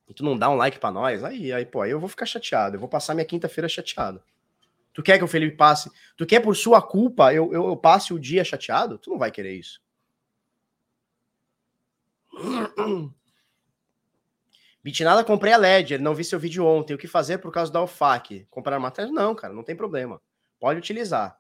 E 0.08 0.14
tu 0.14 0.24
não 0.24 0.38
dá 0.38 0.50
um 0.50 0.56
like 0.56 0.80
pra 0.80 0.90
nós? 0.90 1.22
Aí, 1.22 1.52
aí, 1.52 1.66
pô, 1.66 1.82
aí 1.82 1.92
eu 1.92 2.00
vou 2.00 2.08
ficar 2.08 2.26
chateado. 2.26 2.78
Eu 2.78 2.80
vou 2.80 2.88
passar 2.88 3.14
minha 3.14 3.26
quinta-feira 3.26 3.68
chateado. 3.68 4.24
Tu 4.94 5.04
quer 5.04 5.18
que 5.18 5.24
o 5.26 5.28
Felipe 5.28 5.58
passe? 5.58 5.92
Tu 6.16 6.26
quer 6.26 6.40
por 6.40 6.56
sua 6.56 6.82
culpa 6.82 7.34
eu, 7.34 7.52
eu, 7.52 7.68
eu 7.68 7.76
passe 7.76 8.14
o 8.14 8.20
dia 8.20 8.46
chateado? 8.46 8.98
Tu 8.98 9.10
não 9.10 9.18
vai 9.18 9.32
querer 9.32 9.54
isso. 9.54 9.82
Bitnada, 14.82 15.26
comprei 15.26 15.52
a 15.52 15.58
Ledger, 15.58 16.02
não 16.02 16.16
vi 16.16 16.24
seu 16.24 16.40
vídeo 16.40 16.66
ontem. 16.66 16.94
O 16.94 16.98
que 16.98 17.06
fazer 17.06 17.40
por 17.40 17.52
causa 17.52 17.70
da 17.70 17.82
OFAC? 17.82 18.48
Comprar 18.50 18.80
Trezor? 18.92 19.14
Não, 19.14 19.36
cara, 19.36 19.54
não 19.54 19.62
tem 19.64 19.76
problema. 19.76 20.22
Pode 20.58 20.80
utilizar. 20.80 21.38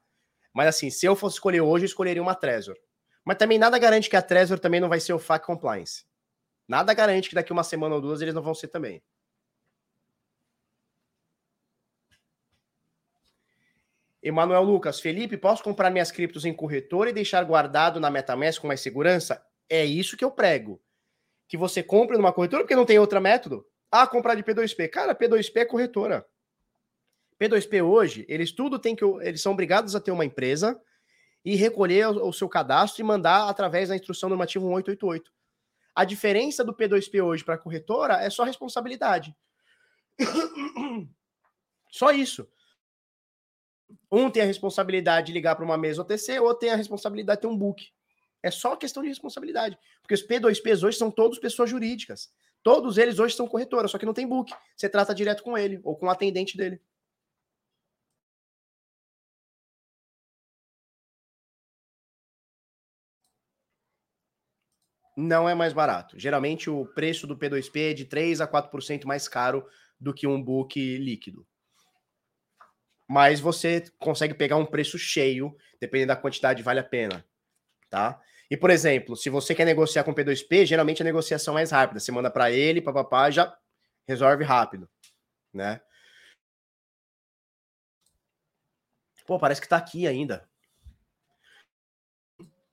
Mas 0.56 0.69
assim, 0.69 0.90
se 0.90 1.06
eu 1.06 1.18
fosse 1.18 1.36
escolher 1.36 1.60
hoje, 1.60 1.84
eu 1.84 1.88
escolheria 1.88 2.22
uma 2.22 2.34
Trezor. 2.34 2.77
Mas 3.26 3.38
também 3.38 3.60
nada 3.60 3.77
garante 3.77 4.10
que 4.10 4.15
a 4.15 4.22
Trezor 4.22 4.57
também 4.57 4.80
não 4.80 4.88
vai 4.88 5.02
ser 5.02 5.11
OFAC 5.11 5.45
Compliance. 5.45 6.06
Nada 6.65 6.94
garante 6.94 7.27
que 7.27 7.36
daqui 7.36 7.52
uma 7.52 7.64
semana 7.64 7.95
ou 7.95 8.02
duas 8.02 8.22
eles 8.22 8.34
não 8.34 8.41
vão 8.41 8.56
ser 8.56 8.69
também. 8.69 9.03
Emanuel 14.23 14.64
Lucas, 14.64 15.02
Felipe, 15.02 15.38
posso 15.38 15.61
comprar 15.61 15.90
minhas 15.90 16.10
criptos 16.10 16.45
em 16.45 16.53
corretora 16.53 17.10
e 17.10 17.14
deixar 17.14 17.44
guardado 17.44 17.99
na 17.99 18.10
MetaMask 18.10 18.61
com 18.61 18.68
mais 18.68 18.80
segurança? 18.80 19.45
É 19.69 19.84
isso 19.84 20.15
que 20.15 20.23
eu 20.23 20.32
prego 20.32 20.82
que 21.49 21.57
você 21.57 21.84
compra 21.84 22.18
numa 22.18 22.34
corretora, 22.34 22.64
porque 22.64 22.76
não 22.76 22.86
tem 22.86 22.98
outro 22.98 23.19
método. 23.22 23.68
Ah, 23.91 24.07
comprar 24.07 24.36
de 24.36 24.44
P2P. 24.44 24.90
Cara, 24.90 25.14
P2P 25.14 25.57
é 25.57 25.65
corretora. 25.65 26.26
P2P 27.40 27.84
hoje, 27.84 28.26
eles 28.30 28.52
tudo 28.52 28.80
tem 28.80 28.95
que. 28.95 29.03
Eles 29.22 29.41
são 29.41 29.52
obrigados 29.52 29.95
a 29.95 29.99
ter 29.99 30.12
uma 30.12 30.26
empresa 30.26 30.80
e 31.44 31.56
recolher 31.56 32.07
o, 32.07 32.34
seu 32.34 32.49
cadastro 32.49 33.02
e 33.02 33.06
mandar 33.06 33.48
através 33.48 33.90
da 33.90 33.95
instrução 33.95 34.30
normativa 34.30 34.64
1888. 34.66 35.32
A 35.94 36.03
diferença 36.03 36.64
do 36.64 36.74
P2P 36.74 37.24
hoje 37.24 37.44
para 37.44 37.56
a 37.56 37.57
corretora 37.57 38.16
é 38.16 38.30
só 38.30 38.44
responsabilidade. 38.44 39.36
Só 41.91 42.12
isso. 42.12 42.45
Um 44.12 44.30
tem 44.30 44.44
a 44.44 44.45
responsabilidade 44.45 45.28
de 45.28 45.34
ligar 45.34 45.56
para 45.56 45.64
uma 45.64 45.78
mesa 45.78 46.02
OTC, 46.02 46.40
outro 46.40 46.60
tem 46.60 46.72
a 46.72 46.76
responsabilidade 46.76 47.38
de 47.38 47.41
ter 47.44 47.48
um 47.48 47.57
book. 47.57 47.90
É 48.44 48.52
só 48.52 48.76
questão 48.76 49.02
de 49.02 49.07
responsabilidade. 49.07 49.78
Porque 50.02 50.14
os 50.14 50.22
P2Ps 50.22 50.84
hoje 50.84 50.98
são 50.98 51.10
todos 51.10 51.40
pessoas 51.40 51.70
jurídicas. 51.70 52.30
Todos 52.62 52.98
eles 52.98 53.18
hoje 53.18 53.34
são 53.34 53.48
corretoras, 53.48 53.91
só 53.91 53.98
que 53.98 54.06
não 54.06 54.14
tem 54.14 54.28
book. 54.28 54.53
Você 54.76 54.90
trata 54.90 55.16
direto 55.16 55.41
com 55.41 55.57
ele 55.57 55.80
ou 55.84 55.95
com 55.95 56.07
o 56.07 56.10
atendente 56.10 56.57
dele. 56.57 56.82
Não 65.16 65.48
é 65.48 65.56
mais 65.56 65.72
barato. 65.72 66.20
Geralmente 66.20 66.70
o 66.70 66.86
preço 66.86 67.26
do 67.26 67.38
P2P 67.38 67.92
é 67.92 67.94
de 67.94 68.06
3 68.06 68.42
a 68.42 68.48
4% 68.48 69.06
mais 69.06 69.28
caro 69.28 69.66
do 70.00 70.14
que 70.14 70.28
um 70.28 70.42
book 70.42 70.98
líquido. 70.98 71.48
Mas 73.08 73.40
você 73.40 73.86
consegue 73.98 74.34
pegar 74.34 74.58
um 74.58 74.66
preço 74.66 74.98
cheio, 74.98 75.56
dependendo 75.80 76.10
da 76.10 76.16
quantidade, 76.16 76.64
vale 76.64 76.80
a 76.80 76.84
pena, 76.84 77.26
tá? 77.90 78.20
E, 78.50 78.58
por 78.58 78.70
exemplo, 78.70 79.16
se 79.16 79.30
você 79.30 79.56
quer 79.56 79.66
negociar 79.66 80.04
com 80.04 80.14
P2P, 80.14 80.66
geralmente 80.66 81.02
a 81.02 81.06
negociação 81.06 81.54
é 81.54 81.56
mais 81.56 81.72
rápida. 81.72 82.00
Você 82.00 82.12
manda 82.12 82.30
para 82.30 82.52
ele, 82.52 82.82
papapá, 82.82 83.30
já 83.32 83.58
resolve 84.08 84.44
rápido, 84.44 84.90
né? 85.54 85.82
Pô, 89.26 89.40
parece 89.40 89.62
que 89.62 89.68
tá 89.68 89.78
aqui 89.78 90.06
ainda. 90.06 90.48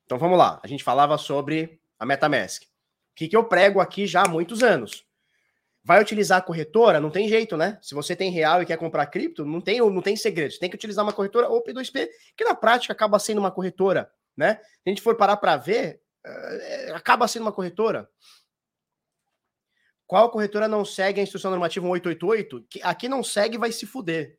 Então 0.05 0.19
vamos 0.19 0.36
lá. 0.36 0.60
A 0.62 0.66
gente 0.66 0.85
falava 0.85 1.16
sobre 1.16 1.81
a 2.02 2.06
MetaMask. 2.06 2.62
O 2.62 2.66
que, 3.14 3.28
que 3.28 3.36
eu 3.36 3.44
prego 3.44 3.80
aqui 3.80 4.06
já 4.06 4.22
há 4.22 4.28
muitos 4.28 4.62
anos? 4.62 5.04
Vai 5.84 6.00
utilizar 6.00 6.38
a 6.38 6.42
corretora? 6.42 7.00
Não 7.00 7.10
tem 7.10 7.28
jeito, 7.28 7.56
né? 7.56 7.78
Se 7.82 7.94
você 7.94 8.14
tem 8.14 8.30
real 8.30 8.62
e 8.62 8.66
quer 8.66 8.76
comprar 8.76 9.06
cripto, 9.06 9.44
não 9.44 9.60
tem, 9.60 9.78
não 9.78 10.02
tem 10.02 10.16
segredo. 10.16 10.52
Você 10.52 10.58
tem 10.58 10.70
que 10.70 10.76
utilizar 10.76 11.04
uma 11.04 11.12
corretora 11.12 11.48
ou 11.48 11.62
P2P, 11.62 12.08
que 12.36 12.44
na 12.44 12.54
prática 12.54 12.92
acaba 12.92 13.18
sendo 13.18 13.38
uma 13.38 13.50
corretora 13.50 14.10
né? 14.36 14.54
Se 14.54 14.80
a 14.86 14.88
gente 14.90 15.02
for 15.02 15.16
parar 15.16 15.36
para 15.36 15.56
ver, 15.56 16.00
é, 16.24 16.92
acaba 16.92 17.28
sendo 17.28 17.42
uma 17.42 17.52
corretora. 17.52 18.08
Qual 20.06 20.30
corretora 20.30 20.68
não 20.68 20.84
segue 20.84 21.20
a 21.20 21.22
instrução 21.22 21.50
normativa 21.50 21.84
1888? 21.84 22.66
Que 22.68 22.82
aqui 22.82 23.08
não 23.08 23.22
segue, 23.22 23.58
vai 23.58 23.72
se 23.72 23.86
fuder. 23.86 24.38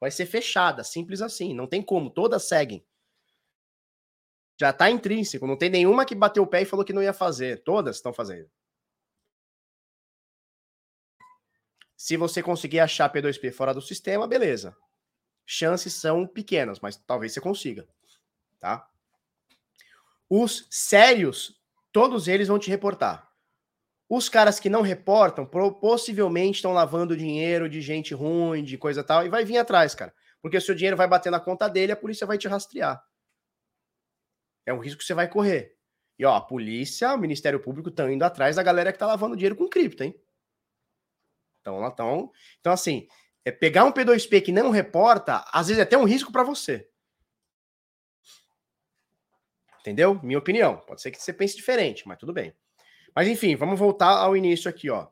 Vai 0.00 0.10
ser 0.10 0.26
fechada, 0.26 0.84
simples 0.84 1.20
assim. 1.20 1.54
Não 1.54 1.66
tem 1.66 1.82
como, 1.82 2.10
todas 2.10 2.46
seguem. 2.46 2.84
Já 4.58 4.70
está 4.70 4.90
intrínseco, 4.90 5.46
não 5.46 5.56
tem 5.56 5.70
nenhuma 5.70 6.04
que 6.04 6.16
bateu 6.16 6.42
o 6.42 6.46
pé 6.46 6.62
e 6.62 6.64
falou 6.64 6.84
que 6.84 6.92
não 6.92 7.02
ia 7.02 7.12
fazer. 7.12 7.62
Todas 7.62 7.96
estão 7.96 8.12
fazendo. 8.12 8.50
Se 11.96 12.16
você 12.16 12.42
conseguir 12.42 12.80
achar 12.80 13.12
P2P 13.12 13.52
fora 13.52 13.72
do 13.72 13.80
sistema, 13.80 14.26
beleza. 14.26 14.76
Chances 15.46 15.94
são 15.94 16.26
pequenas, 16.26 16.80
mas 16.80 16.96
talvez 16.96 17.32
você 17.32 17.40
consiga, 17.40 17.88
tá? 18.60 18.88
Os 20.28 20.66
sérios, 20.70 21.60
todos 21.92 22.28
eles 22.28 22.48
vão 22.48 22.58
te 22.58 22.68
reportar. 22.68 23.28
Os 24.08 24.28
caras 24.28 24.58
que 24.58 24.68
não 24.68 24.82
reportam, 24.82 25.46
possivelmente 25.46 26.56
estão 26.56 26.72
lavando 26.72 27.16
dinheiro 27.16 27.68
de 27.68 27.80
gente 27.80 28.12
ruim, 28.12 28.64
de 28.64 28.76
coisa 28.76 29.04
tal, 29.04 29.24
e 29.24 29.28
vai 29.28 29.44
vir 29.44 29.58
atrás, 29.58 29.94
cara. 29.94 30.14
Porque 30.42 30.56
o 30.56 30.60
seu 30.60 30.74
dinheiro 30.74 30.96
vai 30.96 31.06
bater 31.06 31.30
na 31.30 31.40
conta 31.40 31.68
dele, 31.68 31.92
a 31.92 31.96
polícia 31.96 32.26
vai 32.26 32.38
te 32.38 32.48
rastrear. 32.48 33.02
É 34.68 34.72
um 34.74 34.80
risco 34.80 34.98
que 34.98 35.04
você 35.06 35.14
vai 35.14 35.26
correr. 35.26 35.74
E 36.18 36.26
ó, 36.26 36.34
a 36.34 36.42
polícia, 36.42 37.14
o 37.14 37.18
Ministério 37.18 37.58
Público 37.58 37.88
estão 37.88 38.12
indo 38.12 38.22
atrás 38.22 38.56
da 38.56 38.62
galera 38.62 38.92
que 38.92 38.98
tá 38.98 39.06
lavando 39.06 39.34
dinheiro 39.34 39.56
com 39.56 39.66
cripto, 39.66 40.04
hein? 40.04 40.14
Então, 41.62 41.78
lá 41.78 41.88
estão. 41.88 42.30
Então, 42.60 42.70
assim, 42.70 43.08
é 43.46 43.50
pegar 43.50 43.86
um 43.86 43.92
P2P 43.92 44.42
que 44.42 44.52
não 44.52 44.68
reporta, 44.68 45.42
às 45.50 45.68
vezes 45.68 45.80
é 45.80 45.84
até 45.84 45.96
um 45.96 46.04
risco 46.04 46.30
para 46.30 46.42
você. 46.42 46.86
Entendeu? 49.80 50.20
Minha 50.22 50.38
opinião. 50.38 50.76
Pode 50.76 51.00
ser 51.00 51.12
que 51.12 51.22
você 51.22 51.32
pense 51.32 51.56
diferente, 51.56 52.06
mas 52.06 52.18
tudo 52.18 52.34
bem. 52.34 52.52
Mas 53.16 53.26
enfim, 53.26 53.56
vamos 53.56 53.78
voltar 53.78 54.18
ao 54.18 54.36
início 54.36 54.68
aqui, 54.68 54.90
ó. 54.90 55.08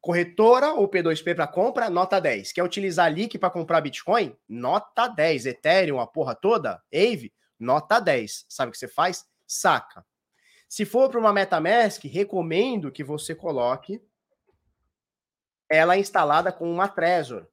Corretora 0.00 0.74
ou 0.74 0.88
P2P 0.88 1.34
para 1.34 1.48
compra, 1.48 1.90
nota 1.90 2.20
10. 2.20 2.52
Quer 2.52 2.62
utilizar 2.62 3.12
LIC 3.12 3.36
para 3.36 3.50
comprar 3.50 3.80
Bitcoin? 3.80 4.36
Nota 4.48 5.08
10. 5.08 5.46
Ethereum, 5.46 5.98
a 5.98 6.06
porra 6.06 6.36
toda? 6.36 6.80
Ave? 6.94 7.32
Nota 7.62 8.00
10. 8.00 8.46
Sabe 8.48 8.70
o 8.70 8.72
que 8.72 8.78
você 8.78 8.88
faz? 8.88 9.24
Saca. 9.46 10.04
Se 10.68 10.84
for 10.84 11.08
para 11.08 11.20
uma 11.20 11.32
MetaMask, 11.32 12.02
recomendo 12.04 12.90
que 12.90 13.04
você 13.04 13.34
coloque 13.34 14.02
ela 15.70 15.96
instalada 15.96 16.52
com 16.52 16.70
uma 16.70 16.88
Trezor. 16.88 17.46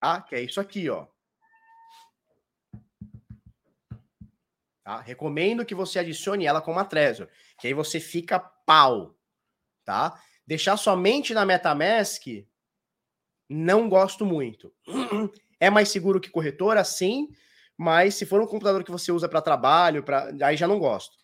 Tá? 0.00 0.22
Que 0.22 0.36
é 0.36 0.40
isso 0.40 0.60
aqui, 0.60 0.88
ó. 0.88 1.06
Tá? 4.82 5.00
Recomendo 5.00 5.64
que 5.64 5.74
você 5.74 5.98
adicione 5.98 6.46
ela 6.46 6.62
com 6.62 6.72
uma 6.72 6.84
Trezor, 6.84 7.28
que 7.58 7.66
aí 7.66 7.74
você 7.74 8.00
fica 8.00 8.40
pau, 8.40 9.16
tá? 9.84 10.20
Deixar 10.46 10.76
somente 10.76 11.34
na 11.34 11.44
MetaMask, 11.44 12.26
não 13.48 13.88
gosto 13.88 14.24
muito. 14.24 14.72
É 15.60 15.70
mais 15.70 15.90
seguro 15.90 16.20
que 16.20 16.28
corretora, 16.28 16.82
sim, 16.82 17.28
mas 17.82 18.14
se 18.14 18.24
for 18.24 18.40
um 18.40 18.46
computador 18.46 18.84
que 18.84 18.92
você 18.92 19.10
usa 19.10 19.28
para 19.28 19.42
trabalho, 19.42 20.04
pra... 20.04 20.30
aí 20.42 20.56
já 20.56 20.68
não 20.68 20.78
gosto. 20.78 21.18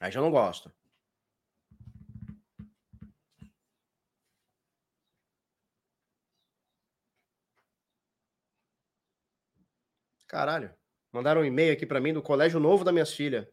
Aí 0.00 0.10
já 0.10 0.20
não 0.20 0.30
gosto. 0.30 0.72
Caralho. 10.26 10.74
Mandaram 11.12 11.42
um 11.42 11.44
e-mail 11.44 11.72
aqui 11.72 11.86
para 11.86 12.00
mim 12.00 12.12
do 12.12 12.22
colégio 12.22 12.58
novo 12.58 12.82
da 12.82 12.92
minhas 12.92 13.12
filhas. 13.14 13.46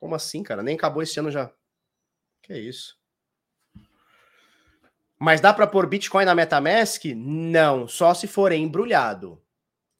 Como 0.00 0.14
assim, 0.14 0.42
cara? 0.42 0.62
Nem 0.62 0.76
acabou 0.76 1.02
esse 1.02 1.20
ano 1.20 1.30
já. 1.30 1.52
Que 2.42 2.54
isso? 2.58 2.98
Mas 5.18 5.40
dá 5.40 5.52
para 5.52 5.66
pôr 5.66 5.86
Bitcoin 5.86 6.24
na 6.24 6.34
MetaMask? 6.34 7.04
Não, 7.14 7.86
só 7.86 8.14
se 8.14 8.26
for 8.26 8.52
embrulhado. 8.52 9.45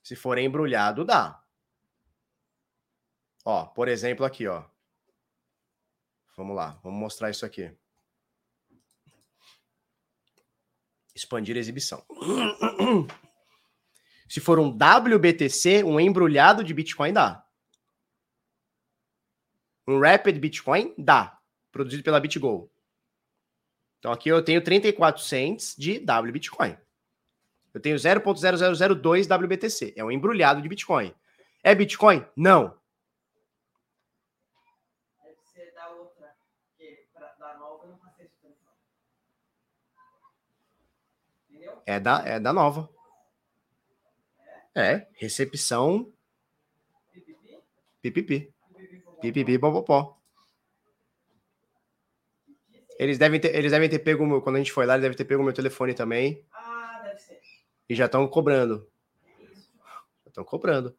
Se 0.06 0.14
for 0.14 0.38
embrulhado, 0.38 1.04
dá. 1.04 1.42
Ó, 3.44 3.66
por 3.66 3.88
exemplo, 3.88 4.24
aqui, 4.24 4.46
ó. 4.46 4.62
Vamos 6.36 6.54
lá, 6.54 6.78
vamos 6.80 7.00
mostrar 7.00 7.28
isso 7.28 7.44
aqui. 7.44 7.76
Expandir 11.12 11.56
a 11.56 11.58
exibição. 11.58 12.06
Se 14.30 14.38
for 14.38 14.60
um 14.60 14.68
WBTC, 14.68 15.82
um 15.82 15.98
embrulhado 15.98 16.62
de 16.62 16.72
Bitcoin, 16.72 17.12
dá. 17.12 17.44
Um 19.88 19.98
Rapid 19.98 20.38
Bitcoin, 20.38 20.94
dá. 20.96 21.36
Produzido 21.72 22.04
pela 22.04 22.20
BitGo. 22.20 22.70
Então 23.98 24.12
aqui 24.12 24.28
eu 24.28 24.40
tenho 24.40 24.62
34 24.62 25.20
cents 25.20 25.74
de 25.76 25.98
WBitcoin. 25.98 26.78
Eu 27.76 27.80
tenho 27.82 27.96
0.0002 27.96 29.26
WBTC. 29.28 29.92
É 29.94 30.02
um 30.02 30.10
embrulhado 30.10 30.62
de 30.62 30.68
Bitcoin. 30.68 31.14
É 31.62 31.74
Bitcoin? 31.74 32.24
Não. 32.34 32.74
É 41.84 42.00
da, 42.00 42.22
é 42.26 42.40
da 42.40 42.50
nova. 42.50 42.88
É, 44.74 45.06
recepção. 45.12 46.10
Pipipi. 48.00 48.54
Pipipi, 49.20 49.58
popopó. 49.58 50.18
Eles 52.98 53.18
devem 53.18 53.38
ter, 53.38 53.54
eles 53.54 53.70
devem 53.70 53.90
ter 53.90 53.98
pego 53.98 54.40
quando 54.40 54.56
a 54.56 54.60
gente 54.60 54.72
foi 54.72 54.86
lá, 54.86 54.94
eles 54.94 55.02
devem 55.02 55.16
ter 55.18 55.26
pego 55.26 55.42
meu 55.42 55.52
telefone 55.52 55.92
também. 55.92 56.42
E 57.88 57.94
já 57.94 58.06
estão 58.06 58.26
cobrando. 58.28 58.88
Estão 60.26 60.44
cobrando. 60.44 60.96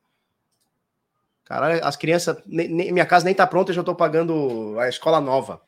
Caralho, 1.43 1.83
as 1.85 1.95
crianças, 1.95 2.41
nem, 2.45 2.67
nem, 2.67 2.91
minha 2.91 3.05
casa 3.05 3.23
nem 3.23 3.33
tá 3.33 3.47
pronta, 3.47 3.71
eu 3.71 3.75
já 3.75 3.83
tô 3.83 3.95
pagando 3.95 4.77
a 4.79 4.89
escola 4.89 5.21
nova. 5.21 5.61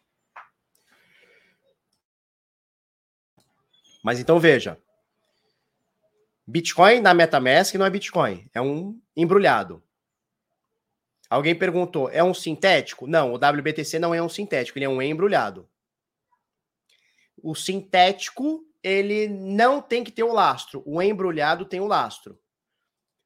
Mas 4.03 4.19
então 4.19 4.39
veja, 4.39 4.77
Bitcoin 6.45 6.99
na 6.99 7.13
MetaMask 7.13 7.75
não 7.75 7.85
é 7.85 7.89
Bitcoin, 7.89 8.49
é 8.53 8.61
um 8.61 8.99
embrulhado. 9.15 9.83
Alguém 11.29 11.53
perguntou, 11.53 12.09
é 12.09 12.23
um 12.23 12.33
sintético? 12.33 13.05
Não, 13.05 13.33
o 13.33 13.35
WBTC 13.35 13.99
não 13.99 14.15
é 14.15 14.21
um 14.21 14.27
sintético, 14.27 14.79
ele 14.79 14.85
é 14.85 14.89
um 14.89 15.01
embrulhado. 15.01 15.69
O 17.41 17.53
sintético 17.53 18.65
ele 18.83 19.27
não 19.27 19.81
tem 19.81 20.03
que 20.03 20.11
ter 20.11 20.23
o 20.23 20.33
lastro. 20.33 20.83
O 20.85 21.01
embrulhado 21.01 21.65
tem 21.65 21.79
o 21.79 21.87
lastro. 21.87 22.39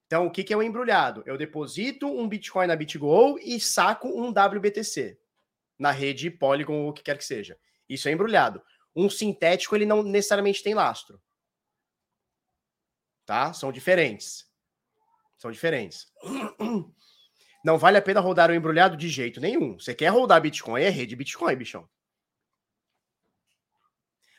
Então, 0.06 0.28
o 0.28 0.32
que, 0.32 0.44
que 0.44 0.54
é 0.54 0.58
o 0.58 0.64
embrulhado? 0.64 1.24
Eu 1.26 1.38
deposito 1.38 2.08
um 2.08 2.28
Bitcoin 2.28 2.68
na 2.68 2.76
BitGo 2.76 3.40
e 3.40 3.60
saco 3.60 4.08
um 4.08 4.30
WBTC 4.30 5.20
na 5.78 5.92
rede 5.92 6.30
Polygon 6.30 6.84
ou 6.84 6.90
o 6.90 6.94
que 6.94 7.04
quer 7.04 7.18
que 7.18 7.26
seja. 7.26 7.58
Isso 7.90 8.08
é 8.08 8.12
embrulhado. 8.12 8.62
Um 8.96 9.10
sintético, 9.10 9.76
ele 9.76 9.86
não 9.86 10.04
necessariamente 10.04 10.62
tem 10.62 10.74
lastro. 10.74 11.22
Tá? 13.26 13.54
São 13.54 13.72
diferentes. 13.72 14.46
São 15.38 15.52
diferentes. 15.52 16.08
Não 17.66 17.78
vale 17.78 17.98
a 17.98 18.02
pena 18.02 18.20
rodar 18.20 18.52
o 18.52 18.54
embrulhado 18.54 18.98
de 18.98 19.08
jeito 19.08 19.40
nenhum. 19.40 19.80
Você 19.80 19.96
quer 19.96 20.10
rodar 20.10 20.42
Bitcoin, 20.42 20.82
é 20.82 20.90
rede 20.90 21.16
Bitcoin, 21.16 21.56
bichão. 21.56 21.90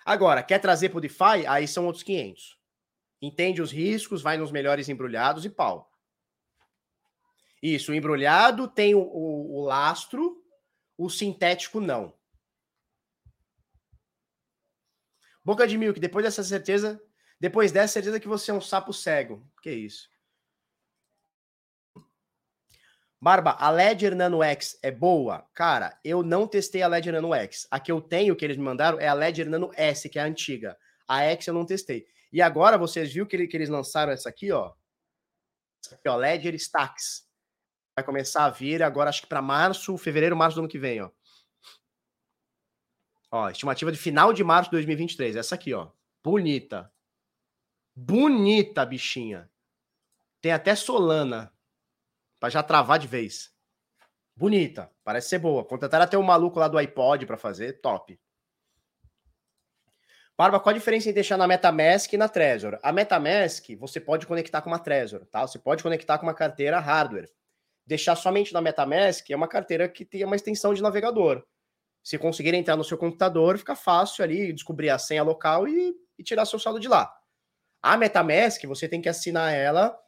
Agora, 0.05 0.43
quer 0.43 0.59
trazer 0.59 0.90
para 0.90 0.98
o 0.98 1.01
DeFi? 1.01 1.47
Aí 1.48 1.66
são 1.66 1.86
outros 1.86 2.02
500. 2.02 2.59
Entende 3.22 3.62
os 3.62 3.72
riscos, 3.72 4.20
vai 4.20 4.36
nos 4.36 4.52
melhores 4.52 4.89
embrulhados 4.89 5.44
e 5.44 5.51
pau. 5.51 5.90
Isso, 7.62 7.93
o 7.93 7.94
embrulhado 7.94 8.68
tem 8.68 8.94
o, 8.94 9.01
o, 9.01 9.60
o 9.60 9.64
lastro, 9.64 10.44
o 10.98 11.09
sintético 11.09 11.81
não. 11.81 12.14
Boca 15.43 15.66
de 15.66 15.78
Milk, 15.78 15.98
depois 15.98 16.24
dessa 16.24 16.43
certeza, 16.43 17.02
depois 17.40 17.72
dessa 17.72 17.94
certeza 17.94 18.20
que 18.20 18.28
você 18.28 18.51
é 18.51 18.55
um 18.55 18.60
sapo 18.60 18.93
cego. 18.93 19.51
Que 19.62 19.70
isso? 19.70 20.09
Barba, 23.24 23.52
a 23.52 23.70
Ledger 23.70 24.14
Nano 24.14 24.42
X 24.42 24.78
é 24.82 24.90
boa? 24.90 25.48
Cara, 25.55 25.98
eu 26.05 26.22
não 26.22 26.46
testei 26.46 26.82
a 26.82 26.86
Ledger 26.86 27.14
Nano 27.14 27.32
X. 27.32 27.66
A 27.70 27.80
que 27.80 27.90
eu 27.90 27.98
tenho, 27.98 28.36
que 28.36 28.44
eles 28.44 28.59
me 28.59 28.62
mandaram, 28.62 29.01
é 29.01 29.09
a 29.09 29.14
Ledger 29.14 29.48
Nano 29.48 29.70
S, 29.76 30.10
que 30.10 30.18
é 30.18 30.22
a 30.22 30.26
antiga. 30.26 30.76
A 31.09 31.22
X 31.22 31.46
eu 31.46 31.55
não 31.55 31.64
testei. 31.64 32.06
E 32.30 32.42
agora 32.42 32.76
vocês 32.76 33.14
viram 33.14 33.26
que, 33.26 33.34
eles 33.34 33.70
lançaram 33.70 34.12
essa 34.12 34.28
aqui, 34.28 34.52
ó. 34.52 34.74
Essa 35.82 35.94
aqui, 35.94 36.06
ó, 36.06 36.16
Ledger 36.16 36.55
Stacks. 36.56 37.26
Vai 37.96 38.05
começar 38.05 38.44
a 38.44 38.51
vir 38.51 38.82
agora, 38.82 39.09
acho 39.09 39.22
que 39.22 39.26
para 39.26 39.40
março, 39.40 39.96
fevereiro, 39.96 40.36
março 40.36 40.56
do 40.56 40.60
ano 40.60 40.68
que 40.68 40.78
vem, 40.78 41.01
ó. 41.01 41.10
Ó, 43.30 43.48
estimativa 43.48 43.90
de 43.90 43.96
final 43.96 44.34
de 44.34 44.44
março 44.44 44.68
de 44.68 44.76
2023. 44.76 45.36
Essa 45.36 45.55
aqui, 45.55 45.72
ó. 45.72 45.90
Bonita. 46.22 46.92
Bonita, 47.96 48.84
bichinha. 48.84 49.51
Tem 50.42 50.52
até 50.52 50.74
Solana 50.74 51.53
para 52.45 52.51
já 52.51 52.62
travar 52.62 52.99
de 52.99 53.07
vez. 53.07 53.51
Bonita, 54.37 54.91
parece 55.03 55.31
ser 55.31 55.39
boa. 55.39 55.65
Contrataram 55.65 56.05
até 56.05 56.19
um 56.19 56.23
maluco 56.23 56.59
lá 56.59 56.69
do 56.69 56.77
iPod 56.77 57.25
para 57.25 57.39
fazer, 57.39 57.81
top. 57.81 58.21
Barba, 60.37 60.61
qual 60.61 60.75
a 60.75 60.77
diferença 60.77 61.09
em 61.09 61.15
deixar 61.15 61.39
na 61.39 61.49
MetaMask 61.49 62.12
e 62.12 62.19
na 62.19 62.29
Trezor? 62.29 62.79
A 62.83 62.93
MetaMask 62.93 63.75
você 63.79 63.99
pode 63.99 64.27
conectar 64.27 64.61
com 64.61 64.69
uma 64.69 64.79
Trezor, 64.79 65.25
tá? 65.25 65.47
Você 65.47 65.59
pode 65.59 65.83
conectar 65.83 66.19
com 66.19 66.27
uma 66.27 66.35
carteira 66.35 66.79
hardware. 66.79 67.31
Deixar 67.87 68.15
somente 68.15 68.53
na 68.53 68.61
MetaMask 68.61 69.31
é 69.31 69.37
uma 69.37 69.49
carteira 69.49 69.89
que 69.89 70.05
tem 70.05 70.23
uma 70.23 70.37
extensão 70.37 70.75
de 70.75 70.83
navegador. 70.83 71.43
Se 72.03 72.19
conseguir 72.19 72.53
entrar 72.53 72.77
no 72.77 72.85
seu 72.85 72.99
computador, 72.99 73.57
fica 73.57 73.75
fácil 73.75 74.23
ali 74.23 74.53
descobrir 74.53 74.91
a 74.91 74.99
senha 74.99 75.23
local 75.23 75.66
e, 75.66 75.95
e 76.19 76.23
tirar 76.23 76.45
seu 76.45 76.59
saldo 76.59 76.79
de 76.79 76.89
lá. 76.89 77.11
A 77.81 77.97
MetaMask, 77.97 78.62
você 78.66 78.87
tem 78.87 79.01
que 79.01 79.09
assinar 79.09 79.55
ela 79.55 79.99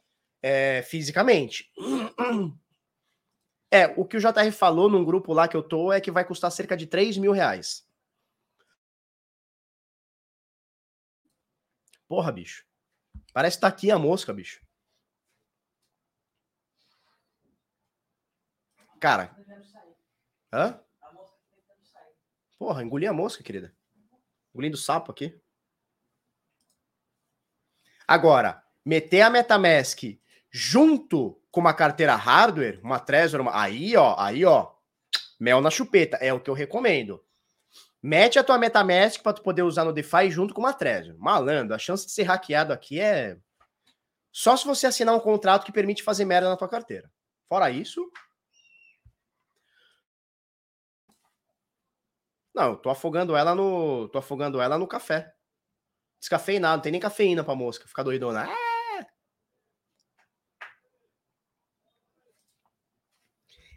é, 0.41 0.81
fisicamente. 0.83 1.71
É, 3.69 3.87
o 3.97 4.05
que 4.05 4.15
o 4.15 4.19
JR 4.19 4.51
falou 4.51 4.89
num 4.89 5.03
grupo 5.03 5.33
lá 5.33 5.47
que 5.47 5.57
eu 5.57 5.61
tô 5.61 5.91
é 5.91 5.99
que 5.99 6.11
vai 6.11 6.23
custar 6.23 6.51
cerca 6.51 6.77
de 6.77 6.87
3 6.87 7.17
mil 7.17 7.31
reais. 7.31 7.85
Porra, 12.07 12.31
bicho. 12.31 12.65
Parece 13.33 13.57
que 13.57 13.61
tá 13.61 13.67
aqui 13.67 13.91
a 13.91 13.99
mosca, 13.99 14.33
bicho. 14.33 14.65
Cara. 18.99 19.35
Hã? 20.51 20.79
Porra, 22.57 22.81
engoli 22.81 23.05
a 23.05 23.13
mosca, 23.13 23.43
querida. 23.43 23.75
Engolindo 24.53 24.77
sapo 24.77 25.11
aqui. 25.11 25.39
Agora, 28.07 28.63
meter 28.85 29.21
a 29.21 29.29
MetaMask 29.29 30.17
junto 30.57 31.39
com 31.51 31.59
uma 31.59 31.73
carteira 31.73 32.15
hardware, 32.15 32.79
uma 32.83 32.99
Trezor, 32.99 33.41
uma... 33.41 33.61
aí, 33.61 33.95
ó, 33.95 34.15
aí, 34.17 34.43
ó, 34.43 34.71
mel 35.39 35.61
na 35.61 35.69
chupeta, 35.69 36.17
é 36.17 36.33
o 36.33 36.39
que 36.39 36.49
eu 36.49 36.55
recomendo. 36.55 37.23
Mete 38.01 38.39
a 38.39 38.43
tua 38.43 38.57
MetaMask 38.57 39.21
para 39.21 39.33
tu 39.33 39.43
poder 39.43 39.61
usar 39.61 39.85
no 39.85 39.93
DeFi 39.93 40.31
junto 40.31 40.55
com 40.55 40.61
uma 40.61 40.73
Trezor. 40.73 41.15
Malandro, 41.19 41.75
a 41.75 41.79
chance 41.79 42.07
de 42.07 42.11
ser 42.11 42.23
hackeado 42.23 42.73
aqui 42.73 42.99
é 42.99 43.37
só 44.31 44.57
se 44.57 44.65
você 44.65 44.87
assinar 44.87 45.15
um 45.15 45.19
contrato 45.19 45.63
que 45.63 45.71
permite 45.71 46.01
fazer 46.01 46.25
merda 46.25 46.49
na 46.49 46.57
tua 46.57 46.67
carteira. 46.67 47.11
Fora 47.47 47.69
isso, 47.69 48.01
Não, 52.55 52.71
eu 52.71 52.75
tô 52.75 52.89
afogando 52.89 53.35
ela 53.35 53.53
no, 53.53 54.09
tô 54.09 54.17
afogando 54.17 54.59
ela 54.59 54.79
no 54.79 54.87
café. 54.87 55.31
Descafeinado, 56.19 56.77
não 56.77 56.81
tem 56.81 56.91
nem 56.91 56.99
cafeína 56.99 57.43
pra 57.43 57.53
mosca, 57.53 57.87
ficar 57.87 58.01
doidona. 58.01 58.47
Ah! 58.49 58.66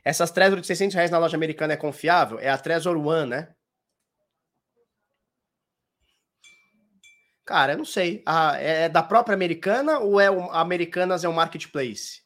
Essas 0.04 0.30
Trezor 0.30 0.60
de 0.60 0.66
600 0.66 0.94
reais 0.94 1.10
na 1.10 1.18
loja 1.18 1.36
americana 1.36 1.74
é 1.74 1.76
confiável? 1.76 2.38
É 2.38 2.48
a 2.48 2.58
Trezor 2.58 2.96
One, 2.96 3.30
né? 3.30 3.54
Cara, 7.44 7.72
eu 7.72 7.78
não 7.78 7.84
sei. 7.84 8.22
Ah, 8.24 8.56
é 8.56 8.88
da 8.88 9.02
própria 9.02 9.34
americana 9.34 9.98
ou 9.98 10.20
é 10.20 10.30
o 10.30 10.50
Americanas 10.52 11.24
é 11.24 11.28
um 11.28 11.32
marketplace? 11.32 12.22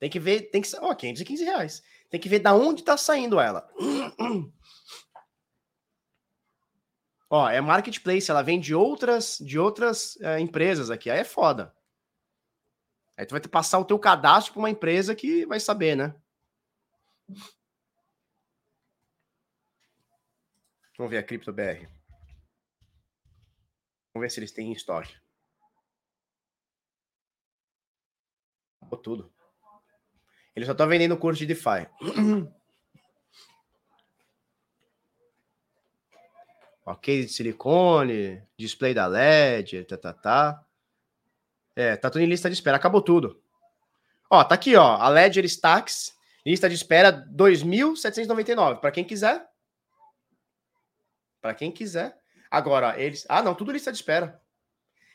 Tem 0.00 0.08
que 0.08 0.18
ver, 0.18 0.50
tem 0.50 0.62
que. 0.62 0.76
Ó, 0.78 0.90
oh, 0.90 0.96
515 0.96 1.44
reais. 1.44 1.82
Tem 2.10 2.18
que 2.18 2.28
ver 2.28 2.38
da 2.38 2.54
onde 2.54 2.82
tá 2.82 2.96
saindo 2.96 3.38
ela. 3.38 3.68
Ó, 7.30 7.48
é 7.48 7.60
marketplace, 7.60 8.30
ela 8.30 8.42
vem 8.42 8.60
de 8.60 8.74
outras, 8.74 9.38
de 9.40 9.58
outras 9.58 10.16
uh, 10.16 10.38
empresas 10.38 10.90
aqui. 10.90 11.08
Aí 11.08 11.20
é 11.20 11.24
foda. 11.24 11.74
Aí 13.16 13.24
tu 13.24 13.30
vai 13.30 13.40
ter 13.40 13.48
que 13.48 13.52
passar 13.52 13.78
o 13.78 13.84
teu 13.84 13.98
cadastro 13.98 14.52
para 14.52 14.60
uma 14.60 14.70
empresa 14.70 15.14
que 15.14 15.46
vai 15.46 15.60
saber, 15.60 15.96
né? 15.96 16.14
Vamos 20.96 21.10
ver 21.10 21.18
a 21.18 21.22
CryptoBR. 21.22 21.88
Vamos 24.14 24.26
ver 24.26 24.30
se 24.30 24.40
eles 24.40 24.52
têm 24.52 24.68
em 24.68 24.72
estoque. 24.72 25.16
Acabou 28.80 28.98
tudo. 28.98 29.32
Eles 30.54 30.66
só 30.66 30.72
estão 30.72 30.86
vendendo 30.86 31.16
curso 31.16 31.38
de 31.38 31.46
DeFi. 31.46 31.88
ok, 36.84 37.24
de 37.24 37.32
silicone, 37.32 38.46
display 38.56 38.92
da 38.92 39.06
LED, 39.06 39.84
tá, 39.84 39.96
tá, 39.96 40.12
tá. 40.12 40.66
É, 41.74 41.96
tá 41.96 42.10
tudo 42.10 42.20
em 42.22 42.26
lista 42.26 42.50
de 42.50 42.54
espera. 42.54 42.76
Acabou 42.76 43.00
tudo. 43.00 43.42
Ó, 44.28 44.44
tá 44.44 44.54
aqui, 44.54 44.76
ó. 44.76 44.96
A 44.96 45.08
Ledger 45.08 45.44
Stacks 45.46 46.14
Lista 46.44 46.68
de 46.68 46.74
espera 46.74 47.12
2.799. 47.32 48.80
Para 48.80 48.90
quem 48.90 49.04
quiser. 49.04 49.46
Para 51.40 51.54
quem 51.54 51.70
quiser. 51.70 52.16
Agora, 52.50 53.00
eles. 53.00 53.24
Ah, 53.28 53.42
não, 53.42 53.54
tudo 53.54 53.72
lista 53.72 53.90
de 53.90 53.98
espera. 53.98 54.40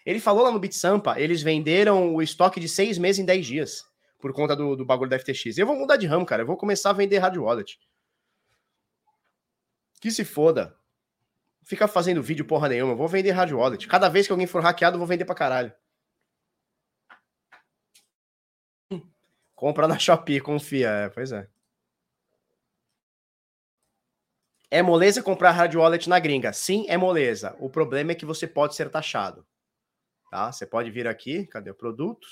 Ele 0.06 0.20
falou 0.20 0.44
lá 0.44 0.52
no 0.52 0.60
BitSampa, 0.60 1.20
eles 1.20 1.41
venderam 1.41 2.16
o 2.16 2.22
estoque 2.22 2.62
de 2.62 2.70
seis 2.70 2.98
meses 2.98 3.20
em 3.20 3.26
10 3.26 3.45
dias. 3.45 3.86
Por 4.20 4.34
conta 4.34 4.56
do, 4.56 4.76
do 4.76 4.86
bagulho 4.86 5.10
da 5.10 5.20
FTX. 5.20 5.58
Eu 5.58 5.68
vou 5.68 5.76
mudar 5.76 5.98
de 5.98 6.08
ramo, 6.08 6.26
cara. 6.26 6.41
Eu 6.41 6.48
vou 6.48 6.58
começar 6.58 6.91
a 6.91 6.94
vender 6.94 7.18
hard 7.20 7.38
wallet. 7.38 7.78
Que 9.99 10.10
se 10.10 10.24
foda. 10.24 10.76
Fica 11.64 11.88
fazendo 11.88 12.24
vídeo 12.24 12.45
porra 12.45 12.70
nenhuma. 12.70 12.94
Eu 12.94 12.98
vou 12.98 13.08
vender 13.08 13.32
hard 13.32 13.52
wallet. 13.52 13.86
Cada 13.88 14.08
vez 14.08 14.26
que 14.26 14.32
alguém 14.32 14.48
for 14.48 14.64
hackeado, 14.64 14.95
eu 14.95 14.99
vou 14.99 15.08
vender 15.08 15.26
pra 15.26 15.36
caralho. 15.36 15.74
Compra 19.58 19.88
na 19.88 19.98
Shopee, 19.98 20.40
confia. 20.40 20.88
É, 20.88 21.10
pois 21.10 21.32
é. 21.32 21.50
É 24.70 24.84
moleza 24.84 25.24
comprar 25.24 25.50
hard 25.50 25.74
wallet 25.74 26.08
na 26.08 26.20
gringa? 26.20 26.54
Sim, 26.54 26.86
é 26.88 26.96
moleza. 26.96 27.56
O 27.60 27.68
problema 27.68 28.12
é 28.12 28.16
que 28.16 28.26
você 28.26 28.46
pode 28.46 28.76
ser 28.76 28.92
taxado. 28.92 29.48
Tá? 30.30 30.52
Você 30.52 30.64
pode 30.68 30.92
vir 30.92 31.08
aqui, 31.08 31.48
cadê 31.48 31.72
o 31.72 31.76
produto? 31.76 32.28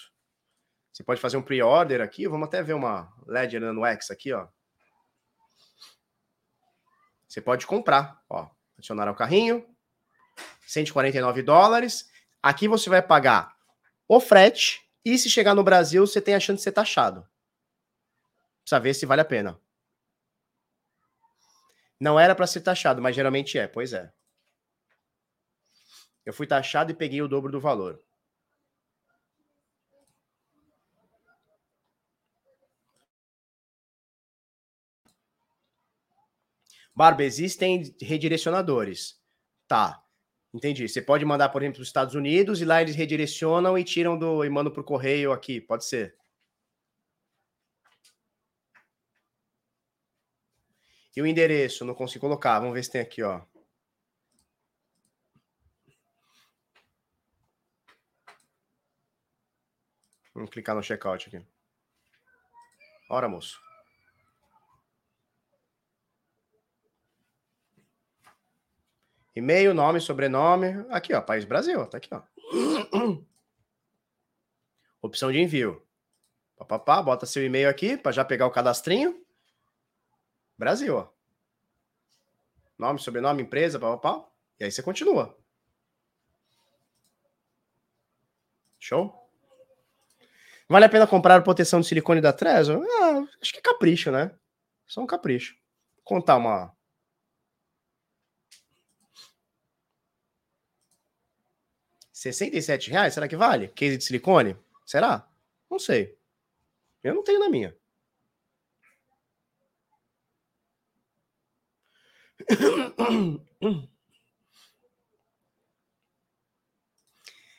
Você 0.93 1.03
pode 1.03 1.19
fazer 1.19 1.35
um 1.35 1.41
pre-order 1.41 1.99
aqui. 1.99 2.27
Vamos 2.27 2.47
até 2.47 2.61
ver 2.61 2.73
uma 2.73 3.11
Ledger 3.25 3.59
Nano 3.59 3.83
X 3.85 4.11
aqui, 4.11 4.31
ó. 4.31 4.47
Você 7.27 7.41
pode 7.41 7.65
comprar, 7.65 8.21
ó. 8.29 8.51
Adicionar 8.77 9.07
ao 9.07 9.15
carrinho. 9.15 9.65
149 10.67 11.41
dólares. 11.41 12.07
Aqui 12.43 12.67
você 12.67 12.87
vai 12.87 13.01
pagar 13.01 13.55
o 14.07 14.19
frete 14.19 14.84
e 15.05 15.17
se 15.17 15.29
chegar 15.29 15.53
no 15.53 15.63
Brasil, 15.63 16.05
você 16.05 16.19
tem 16.19 16.33
a 16.33 16.39
chance 16.39 16.57
de 16.57 16.63
ser 16.63 16.71
taxado. 16.71 17.25
Precisa 18.61 18.79
ver 18.79 18.93
se 18.95 19.05
vale 19.05 19.21
a 19.21 19.25
pena. 19.25 19.59
Não 21.99 22.19
era 22.19 22.35
para 22.35 22.47
ser 22.47 22.61
taxado, 22.61 23.01
mas 23.01 23.15
geralmente 23.15 23.57
é, 23.57 23.67
pois 23.67 23.93
é. 23.93 24.11
Eu 26.25 26.33
fui 26.33 26.47
taxado 26.47 26.91
e 26.91 26.95
peguei 26.95 27.21
o 27.21 27.27
dobro 27.27 27.51
do 27.51 27.61
valor. 27.61 28.01
Barba, 36.95 37.23
existem 37.23 37.95
redirecionadores. 38.01 39.21
Tá. 39.67 40.04
Entendi. 40.55 40.87
Você 40.87 41.01
pode 41.01 41.25
mandar, 41.25 41.49
por 41.49 41.61
exemplo, 41.61 41.75
para 41.75 41.81
os 41.81 41.89
Estados 41.89 42.15
Unidos 42.15 42.61
e 42.61 42.65
lá 42.65 42.81
eles 42.81 42.95
redirecionam 42.95 43.77
e 43.77 43.83
tiram 43.83 44.17
do 44.17 44.45
e 44.45 44.49
mandam 44.49 44.71
o 44.71 44.83
correio 44.85 45.33
aqui. 45.33 45.59
Pode 45.59 45.83
ser. 45.83 46.15
E 51.13 51.21
o 51.21 51.27
endereço? 51.27 51.83
Não 51.83 51.93
consigo 51.93 52.21
colocar. 52.21 52.57
Vamos 52.59 52.73
ver 52.73 52.83
se 52.85 52.91
tem 52.91 53.01
aqui, 53.01 53.21
ó. 53.21 53.41
Vamos 60.33 60.49
clicar 60.49 60.73
no 60.73 60.81
checkout 60.81 61.27
aqui. 61.27 61.45
Ora, 63.09 63.27
moço. 63.27 63.64
E-mail, 69.35 69.73
nome, 69.73 69.99
sobrenome. 69.99 70.85
Aqui, 70.89 71.13
ó, 71.13 71.21
País 71.21 71.43
Brasil. 71.43 71.85
Tá 71.87 71.97
aqui, 71.97 72.09
ó. 72.11 72.21
Opção 75.01 75.31
de 75.31 75.39
envio. 75.39 75.85
Papapá, 76.57 77.01
bota 77.01 77.25
seu 77.25 77.45
e-mail 77.45 77.69
aqui 77.69 77.97
para 77.97 78.13
já 78.13 78.23
pegar 78.23 78.47
o 78.47 78.51
cadastrinho. 78.51 79.21
Brasil, 80.57 80.95
ó. 80.95 81.09
Nome, 82.77 82.99
sobrenome, 82.99 83.43
empresa, 83.43 83.77
papapá. 83.77 84.25
E 84.57 84.63
aí 84.63 84.71
você 84.71 84.81
continua. 84.81 85.37
Show? 88.79 89.29
Vale 90.69 90.85
a 90.85 90.89
pena 90.89 91.05
comprar 91.05 91.43
proteção 91.43 91.81
de 91.81 91.87
silicone 91.87 92.21
da 92.21 92.31
Trezor? 92.31 92.85
Ah, 93.01 93.23
acho 93.41 93.51
que 93.51 93.59
é 93.59 93.61
capricho, 93.61 94.11
né? 94.11 94.31
Só 94.87 95.01
um 95.01 95.07
capricho. 95.07 95.55
Vou 95.97 96.03
contar 96.03 96.37
uma, 96.37 96.75
67 102.33 102.89
reais? 102.89 103.13
Será 103.13 103.27
que 103.27 103.35
vale? 103.35 103.67
Case 103.69 103.97
de 103.97 104.03
silicone? 104.03 104.57
Será? 104.85 105.27
Não 105.69 105.77
sei. 105.77 106.17
Eu 107.03 107.13
não 107.13 107.23
tenho 107.23 107.39
na 107.39 107.49
minha. 107.49 107.75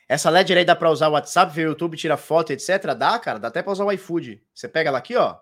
Essa 0.09 0.29
LED 0.29 0.53
aí 0.53 0.65
dá 0.65 0.75
para 0.75 0.89
usar 0.89 1.07
o 1.09 1.13
WhatsApp, 1.13 1.53
ver 1.53 1.67
o 1.67 1.71
YouTube, 1.71 1.97
tira 1.97 2.17
foto, 2.17 2.51
etc. 2.51 2.93
Dá, 2.97 3.17
cara. 3.19 3.39
Dá 3.39 3.47
até 3.47 3.61
para 3.61 3.71
usar 3.71 3.85
o 3.85 3.91
iFood. 3.91 4.45
Você 4.53 4.67
pega 4.67 4.89
ela 4.89 4.97
aqui, 4.97 5.15
ó. 5.15 5.39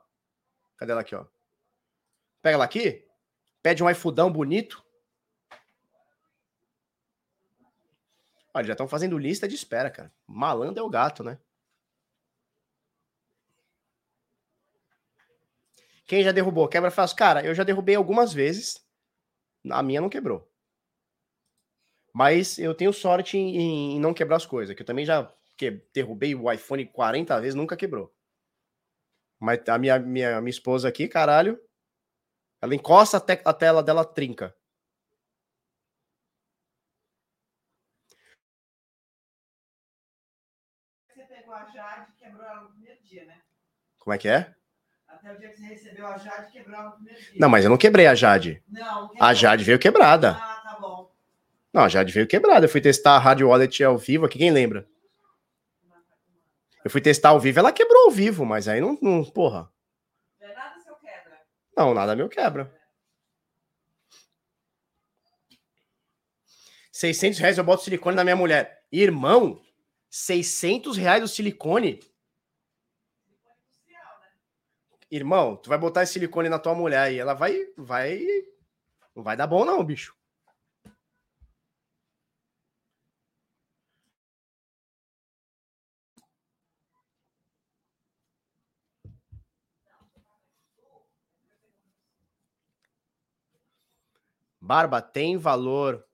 Cadê 0.77 0.91
ela 0.91 1.01
aqui, 1.01 1.15
ó? 1.15 1.25
Pega 2.41 2.55
ela 2.55 2.65
aqui. 2.65 3.07
Pede 3.63 3.83
um 3.83 3.89
iFoodão 3.89 4.31
bonito. 4.31 4.84
Olha, 8.55 8.67
já 8.67 8.71
estão 8.71 8.87
fazendo 8.87 9.17
lista 9.17 9.49
de 9.49 9.53
espera, 9.53 9.91
cara. 9.91 10.09
Malandro 10.25 10.79
é 10.81 10.85
o 10.85 10.89
gato, 10.89 11.21
né? 11.25 11.37
Quem 16.07 16.23
já 16.23 16.31
derrubou? 16.31 16.65
Quebra 16.69 16.89
fácil. 16.89 17.17
Cara, 17.17 17.45
eu 17.45 17.53
já 17.53 17.65
derrubei 17.65 17.95
algumas 17.95 18.31
vezes. 18.31 18.81
A 19.69 19.83
minha 19.83 19.99
não 19.99 20.07
quebrou. 20.07 20.49
Mas 22.13 22.57
eu 22.57 22.73
tenho 22.73 22.93
sorte 22.93 23.37
em, 23.37 23.97
em 23.97 23.99
não 23.99 24.13
quebrar 24.13 24.37
as 24.37 24.45
coisas. 24.45 24.73
Que 24.73 24.83
eu 24.83 24.85
também 24.85 25.05
já 25.05 25.29
que, 25.57 25.71
derrubei 25.93 26.33
o 26.33 26.49
iPhone 26.49 26.85
40 26.85 27.37
vezes, 27.41 27.55
nunca 27.55 27.75
quebrou. 27.75 28.15
Mas 29.37 29.67
a 29.67 29.77
minha, 29.77 29.99
minha, 29.99 30.39
minha 30.39 30.49
esposa 30.49 30.87
aqui, 30.87 31.09
caralho, 31.09 31.59
ela 32.61 32.73
encosta 32.73 33.17
até 33.17 33.41
a 33.43 33.51
tela 33.51 33.83
dela 33.83 34.05
trinca. 34.05 34.55
a 41.55 41.65
Jade 41.69 42.11
quebrou 42.17 42.45
ela 42.45 42.63
no 42.63 42.69
primeiro 42.69 43.01
dia, 43.03 43.25
né? 43.25 43.41
Como 44.05 44.13
é 44.13 44.19
que 44.19 44.27
é? 44.27 44.53
Até 45.07 45.33
o 45.33 45.37
dia 45.39 45.49
que 45.49 45.57
você 45.57 45.63
recebeu 45.63 46.05
a 46.05 46.15
Jade, 46.19 46.51
quebrou 46.51 46.75
ela 46.75 46.89
no 46.89 46.95
primeiro 46.95 47.19
dia. 47.19 47.33
Não, 47.39 47.49
mas 47.49 47.63
eu 47.63 47.71
não 47.71 47.77
quebrei 47.77 48.05
a 48.05 48.13
Jade. 48.13 48.63
Não, 48.69 49.11
A 49.19 49.33
Jade 49.33 49.63
veio 49.63 49.79
quebrada. 49.79 50.37
Ah, 50.39 50.61
tá 50.63 50.77
bom. 50.79 51.11
Não, 51.73 51.83
a 51.83 51.89
Jade 51.89 52.13
veio 52.13 52.27
quebrada. 52.27 52.65
Eu 52.65 52.69
fui 52.69 52.79
testar 52.79 53.15
a 53.15 53.17
Rádio 53.17 53.47
Wallet 53.47 53.83
ao 53.83 53.97
vivo 53.97 54.27
aqui, 54.27 54.37
quem 54.37 54.51
lembra? 54.51 54.87
Eu 56.83 56.91
fui 56.91 57.01
testar 57.01 57.29
ao 57.29 57.39
vivo, 57.39 57.57
ela 57.57 57.71
quebrou 57.71 58.05
ao 58.05 58.11
vivo, 58.11 58.45
mas 58.45 58.67
aí 58.67 58.79
não, 58.79 58.95
não 59.01 59.23
porra. 59.25 59.71
Não 60.39 60.47
é 60.47 60.53
nada 60.53 60.79
seu 60.79 60.93
quebra. 60.97 61.41
Não, 61.75 61.93
nada 61.95 62.15
meu 62.15 62.29
quebra. 62.29 62.71
600 66.91 67.39
reais 67.39 67.57
eu 67.57 67.63
boto 67.63 67.83
silicone 67.83 68.15
na 68.15 68.23
minha 68.23 68.35
mulher. 68.35 68.83
Irmão, 68.91 69.59
600 70.11 70.95
reais 70.95 71.23
o 71.23 71.27
silicone? 71.27 71.99
Irmão, 75.11 75.55
tu 75.57 75.69
vai 75.69 75.77
botar 75.77 76.03
esse 76.03 76.13
silicone 76.13 76.49
na 76.49 76.59
tua 76.59 76.75
mulher 76.75 77.11
e 77.11 77.19
ela 77.19 77.33
vai, 77.33 77.55
vai, 77.77 78.21
não 79.15 79.23
vai 79.23 79.37
dar 79.37 79.47
bom 79.47 79.65
não, 79.65 79.83
bicho. 79.83 80.15
Barba 94.59 95.01
tem 95.01 95.37
valor 95.37 96.05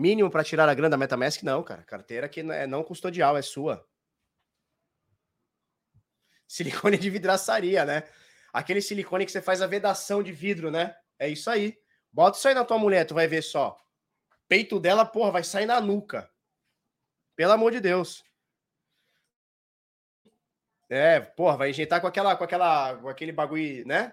Mínimo 0.00 0.30
para 0.30 0.42
tirar 0.42 0.66
a 0.66 0.72
grana 0.72 0.88
da 0.88 0.96
MetaMask, 0.96 1.42
não, 1.42 1.62
cara. 1.62 1.82
Carteira 1.82 2.26
que 2.26 2.40
é 2.40 2.66
não 2.66 2.82
custodial, 2.82 3.36
é 3.36 3.42
sua. 3.42 3.86
Silicone 6.48 6.96
de 6.96 7.10
vidraçaria, 7.10 7.84
né? 7.84 8.04
Aquele 8.52 8.82
silicone 8.82 9.24
que 9.24 9.32
você 9.32 9.40
faz 9.40 9.62
a 9.62 9.66
vedação 9.66 10.22
de 10.22 10.32
vidro, 10.32 10.70
né? 10.70 10.96
É 11.18 11.28
isso 11.28 11.48
aí. 11.50 11.78
Bota 12.12 12.36
isso 12.36 12.48
aí 12.48 12.54
na 12.54 12.64
tua 12.64 12.78
mulher, 12.78 13.06
tu 13.06 13.14
vai 13.14 13.26
ver 13.26 13.42
só. 13.42 13.76
Peito 14.48 14.80
dela, 14.80 15.06
porra, 15.06 15.30
vai 15.30 15.44
sair 15.44 15.66
na 15.66 15.80
nuca. 15.80 16.28
Pelo 17.36 17.52
amor 17.52 17.70
de 17.70 17.80
Deus. 17.80 18.24
É, 20.88 21.20
porra, 21.20 21.56
vai 21.56 21.70
injetar 21.70 22.00
com 22.00 22.08
aquela, 22.08 22.36
com 22.36 22.42
aquela, 22.42 22.96
com 22.96 23.08
aquele 23.08 23.30
bagulho, 23.30 23.86
né? 23.86 24.12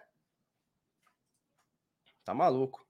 Tá 2.23 2.35
maluco. 2.35 2.85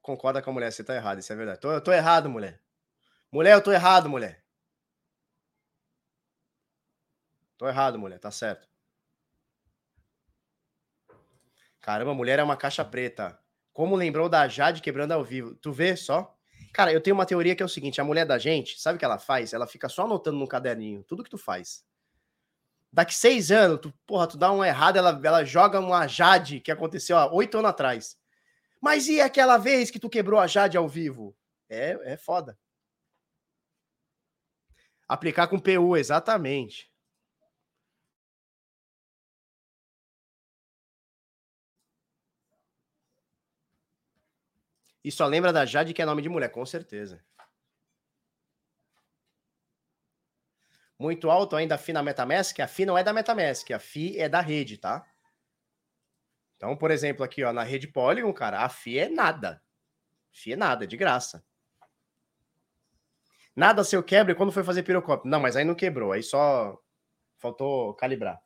Concorda 0.00 0.40
com 0.40 0.50
a 0.50 0.52
mulher, 0.52 0.70
você 0.70 0.84
tá 0.84 0.94
errado, 0.94 1.18
isso 1.18 1.32
é 1.32 1.36
verdade. 1.36 1.60
Tô, 1.60 1.72
eu 1.72 1.82
tô 1.82 1.92
errado, 1.92 2.30
mulher. 2.30 2.62
Mulher, 3.32 3.54
eu 3.54 3.62
tô 3.62 3.72
errado, 3.72 4.08
mulher. 4.08 4.44
Tô 7.58 7.68
errado, 7.68 7.98
mulher, 7.98 8.18
tá 8.20 8.30
certo. 8.30 8.69
Caramba, 11.80 12.14
mulher 12.14 12.38
é 12.38 12.42
uma 12.42 12.56
caixa 12.56 12.84
preta. 12.84 13.38
Como 13.72 13.96
lembrou 13.96 14.28
da 14.28 14.46
Jade 14.46 14.82
quebrando 14.82 15.12
ao 15.12 15.24
vivo. 15.24 15.54
Tu 15.54 15.72
vê 15.72 15.96
só? 15.96 16.36
Cara, 16.72 16.92
eu 16.92 17.00
tenho 17.00 17.14
uma 17.14 17.26
teoria 17.26 17.56
que 17.56 17.62
é 17.62 17.66
o 17.66 17.68
seguinte: 17.68 18.00
a 18.00 18.04
mulher 18.04 18.26
da 18.26 18.38
gente, 18.38 18.80
sabe 18.80 18.96
o 18.96 18.98
que 18.98 19.04
ela 19.04 19.18
faz? 19.18 19.52
Ela 19.52 19.66
fica 19.66 19.88
só 19.88 20.04
anotando 20.04 20.38
no 20.38 20.46
caderninho 20.46 21.02
tudo 21.04 21.24
que 21.24 21.30
tu 21.30 21.38
faz. 21.38 21.84
Daqui 22.92 23.14
seis 23.14 23.50
anos, 23.52 23.80
tu, 23.80 23.94
porra, 24.06 24.26
tu 24.26 24.36
dá 24.36 24.50
um 24.50 24.64
errado, 24.64 24.96
ela, 24.96 25.20
ela 25.22 25.44
joga 25.44 25.78
uma 25.78 26.06
Jade 26.08 26.60
que 26.60 26.72
aconteceu 26.72 27.16
há 27.16 27.32
oito 27.32 27.56
anos 27.56 27.70
atrás. 27.70 28.18
Mas 28.80 29.06
e 29.08 29.20
aquela 29.20 29.58
vez 29.58 29.90
que 29.90 30.00
tu 30.00 30.10
quebrou 30.10 30.40
a 30.40 30.46
Jade 30.46 30.76
ao 30.76 30.88
vivo? 30.88 31.36
É, 31.68 32.12
é 32.12 32.16
foda. 32.16 32.58
Aplicar 35.08 35.46
com 35.46 35.58
PU, 35.58 35.96
exatamente. 35.96 36.89
E 45.02 45.10
só 45.10 45.26
lembra 45.26 45.52
da 45.52 45.64
Jade 45.64 45.94
que 45.94 46.02
é 46.02 46.04
nome 46.04 46.22
de 46.22 46.28
mulher, 46.28 46.50
com 46.50 46.64
certeza. 46.64 47.22
Muito 50.98 51.30
alto 51.30 51.56
ainda 51.56 51.76
a 51.76 51.78
FI 51.78 51.94
na 51.94 52.02
Metamask. 52.02 52.60
A 52.60 52.68
FI 52.68 52.84
não 52.84 52.98
é 52.98 53.02
da 53.02 53.12
Metamask, 53.12 53.70
a 53.70 53.78
FI 53.78 54.18
é 54.18 54.28
da 54.28 54.40
rede, 54.40 54.76
tá? 54.76 55.02
Então, 56.56 56.76
por 56.76 56.90
exemplo, 56.90 57.24
aqui 57.24 57.42
ó, 57.42 57.54
na 57.54 57.62
rede 57.62 57.88
Polygon, 57.88 58.34
cara, 58.34 58.62
a 58.62 58.68
FI 58.68 58.98
é 58.98 59.08
nada. 59.08 59.62
FI 60.30 60.52
é 60.52 60.56
nada, 60.56 60.86
de 60.86 60.96
graça. 60.98 61.42
Nada 63.56 63.82
seu 63.82 64.02
quebra 64.02 64.34
quando 64.34 64.52
foi 64.52 64.62
fazer 64.62 64.82
pirocópio. 64.82 65.30
Não, 65.30 65.40
mas 65.40 65.56
aí 65.56 65.64
não 65.64 65.74
quebrou, 65.74 66.12
aí 66.12 66.22
só 66.22 66.78
faltou 67.38 67.94
calibrar. 67.94 68.38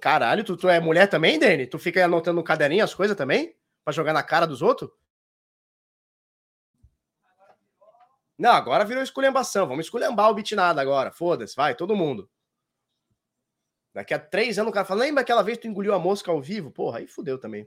Caralho, 0.00 0.42
tu, 0.44 0.56
tu 0.56 0.68
é 0.68 0.80
mulher 0.80 1.08
também, 1.08 1.38
Dani? 1.38 1.66
Tu 1.66 1.78
fica 1.78 2.04
anotando 2.04 2.36
no 2.36 2.44
caderninho 2.44 2.82
as 2.82 2.94
coisas 2.94 3.16
também? 3.16 3.54
Pra 3.86 3.92
jogar 3.92 4.12
na 4.12 4.22
cara 4.24 4.48
dos 4.48 4.62
outros? 4.62 4.90
Não, 8.36 8.50
agora 8.50 8.84
virou 8.84 9.00
esculhambação. 9.00 9.68
Vamos 9.68 9.86
esculhambar 9.86 10.28
o 10.28 10.34
Bitnada 10.34 10.80
agora. 10.82 11.12
Foda-se, 11.12 11.54
vai, 11.54 11.72
todo 11.72 11.94
mundo. 11.94 12.28
Daqui 13.94 14.12
a 14.12 14.18
três 14.18 14.58
anos 14.58 14.70
o 14.70 14.74
cara 14.74 14.84
fala: 14.84 15.04
lembra 15.04 15.22
aquela 15.22 15.40
vez 15.40 15.56
que 15.56 15.62
tu 15.62 15.68
engoliu 15.68 15.94
a 15.94 16.00
mosca 16.00 16.32
ao 16.32 16.42
vivo? 16.42 16.72
Porra, 16.72 16.98
aí 16.98 17.06
fudeu 17.06 17.38
também. 17.38 17.64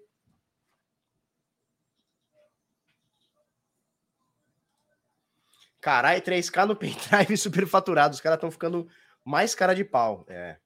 Caralho, 5.80 6.22
3K 6.22 6.66
no 6.66 6.76
pendrive 6.76 7.38
superfaturado. 7.40 8.14
Os 8.14 8.20
caras 8.20 8.36
estão 8.36 8.52
ficando 8.52 8.90
mais 9.24 9.56
cara 9.56 9.74
de 9.74 9.86
pau. 9.86 10.26
É. 10.28 10.58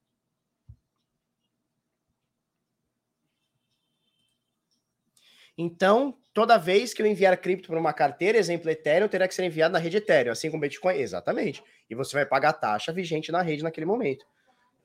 Então, 5.64 6.14
toda 6.34 6.58
vez 6.58 6.94
que 6.94 7.02
eu 7.02 7.06
enviar 7.06 7.38
cripto 7.38 7.70
para 7.70 7.80
uma 7.80 7.94
carteira, 7.94 8.38
exemplo 8.38 8.70
Ethereum, 8.70 9.08
terá 9.08 9.30
que 9.30 9.34
ser 9.34 9.46
enviado 9.46 9.72
na 9.72 9.80
rede 9.80 9.96
Ethereum, 9.96 10.34
assim 10.34 10.52
como 10.52 10.60
Bitcoin. 10.60 10.98
Exatamente. 10.98 11.64
E 11.90 11.96
você 11.96 12.14
vai 12.18 12.26
pagar 12.26 12.50
a 12.50 12.54
taxa 12.54 12.92
vigente 12.92 13.32
na 13.32 13.42
rede 13.42 13.64
naquele 13.64 13.86
momento. 13.86 14.26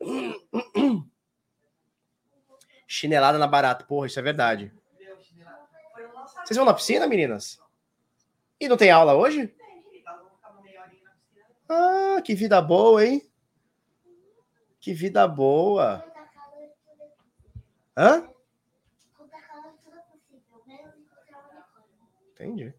Chinelada 2.86 3.38
na 3.38 3.48
barata. 3.48 3.84
Porra, 3.84 4.06
isso 4.06 4.20
é 4.20 4.22
verdade. 4.22 4.72
Vocês 6.44 6.56
vão 6.56 6.64
na 6.64 6.72
piscina, 6.72 7.08
meninas? 7.08 7.60
E 8.60 8.68
não 8.68 8.76
tem 8.76 8.92
aula 8.92 9.14
hoje? 9.14 9.52
Ah, 11.68 12.22
que 12.24 12.34
vida 12.34 12.62
boa, 12.62 13.04
hein? 13.04 13.28
Que 14.80 14.94
vida 14.94 15.26
boa. 15.26 16.04
Hã? 17.96 18.28
Entendi. 22.38 22.72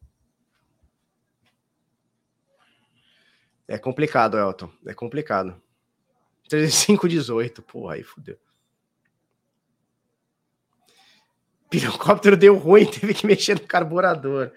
É 3.68 3.78
complicado, 3.78 4.38
Elton. 4.38 4.72
É 4.86 4.94
complicado. 4.94 5.62
3518, 6.48 7.62
porra, 7.62 7.96
aí 7.96 8.04
fudeu. 8.04 8.40
Pirocóptero 11.70 12.36
deu 12.36 12.58
ruim, 12.58 12.86
teve 12.90 13.14
que 13.14 13.28
mexer 13.28 13.56
no 13.56 13.68
carburador. 13.68 14.52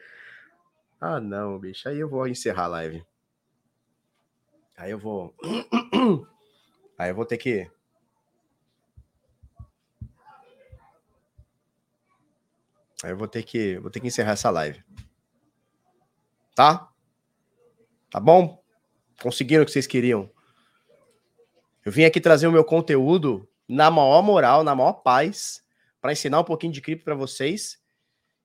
Ah, 1.01 1.21
não, 1.21 1.59
bicho. 1.59 1.89
Aí 1.89 1.99
eu 1.99 2.09
vou 2.09 2.27
encerrar 2.29 2.65
a 2.65 2.69
live. 2.69 3.05
Aí 4.77 4.93
eu 4.93 4.99
vou. 4.99 5.35
Aí 6.97 7.11
eu 7.11 7.15
vou 7.15 7.27
ter 7.27 7.37
que. 7.37 7.71
Eu 13.11 13.17
vou 13.17 13.29
ter 13.29 13.43
que, 13.43 13.79
vou 13.79 13.91
ter 13.91 14.01
que 14.01 14.07
encerrar 14.07 14.33
essa 14.33 14.51
live. 14.51 14.83
Tá? 16.55 16.91
Tá 18.11 18.21
bom? 18.21 18.63
Conseguiram 19.21 19.63
o 19.63 19.67
que 19.67 19.73
vocês 19.73 19.87
queriam. 19.87 20.31
Eu 21.85 21.91
vim 21.91 22.05
aqui 22.05 22.21
trazer 22.21 22.47
o 22.47 22.53
meu 22.53 22.65
conteúdo 22.65 23.49
na 23.69 23.91
maior 23.91 24.23
moral, 24.23 24.63
na 24.63 24.75
maior 24.75 24.93
paz, 24.93 25.65
para 26.01 26.13
ensinar 26.13 26.41
um 26.41 26.45
pouquinho 26.45 26.73
de 26.73 26.81
cripto 26.81 27.05
para 27.05 27.15
vocês. 27.15 27.81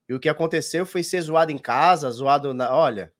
E 0.07 0.13
o 0.13 0.19
que 0.19 0.29
aconteceu 0.29 0.85
foi 0.85 1.03
ser 1.03 1.21
zoado 1.21 1.51
em 1.51 1.57
casa, 1.57 2.09
zoado 2.09 2.53
na. 2.53 2.73
Olha. 2.73 3.13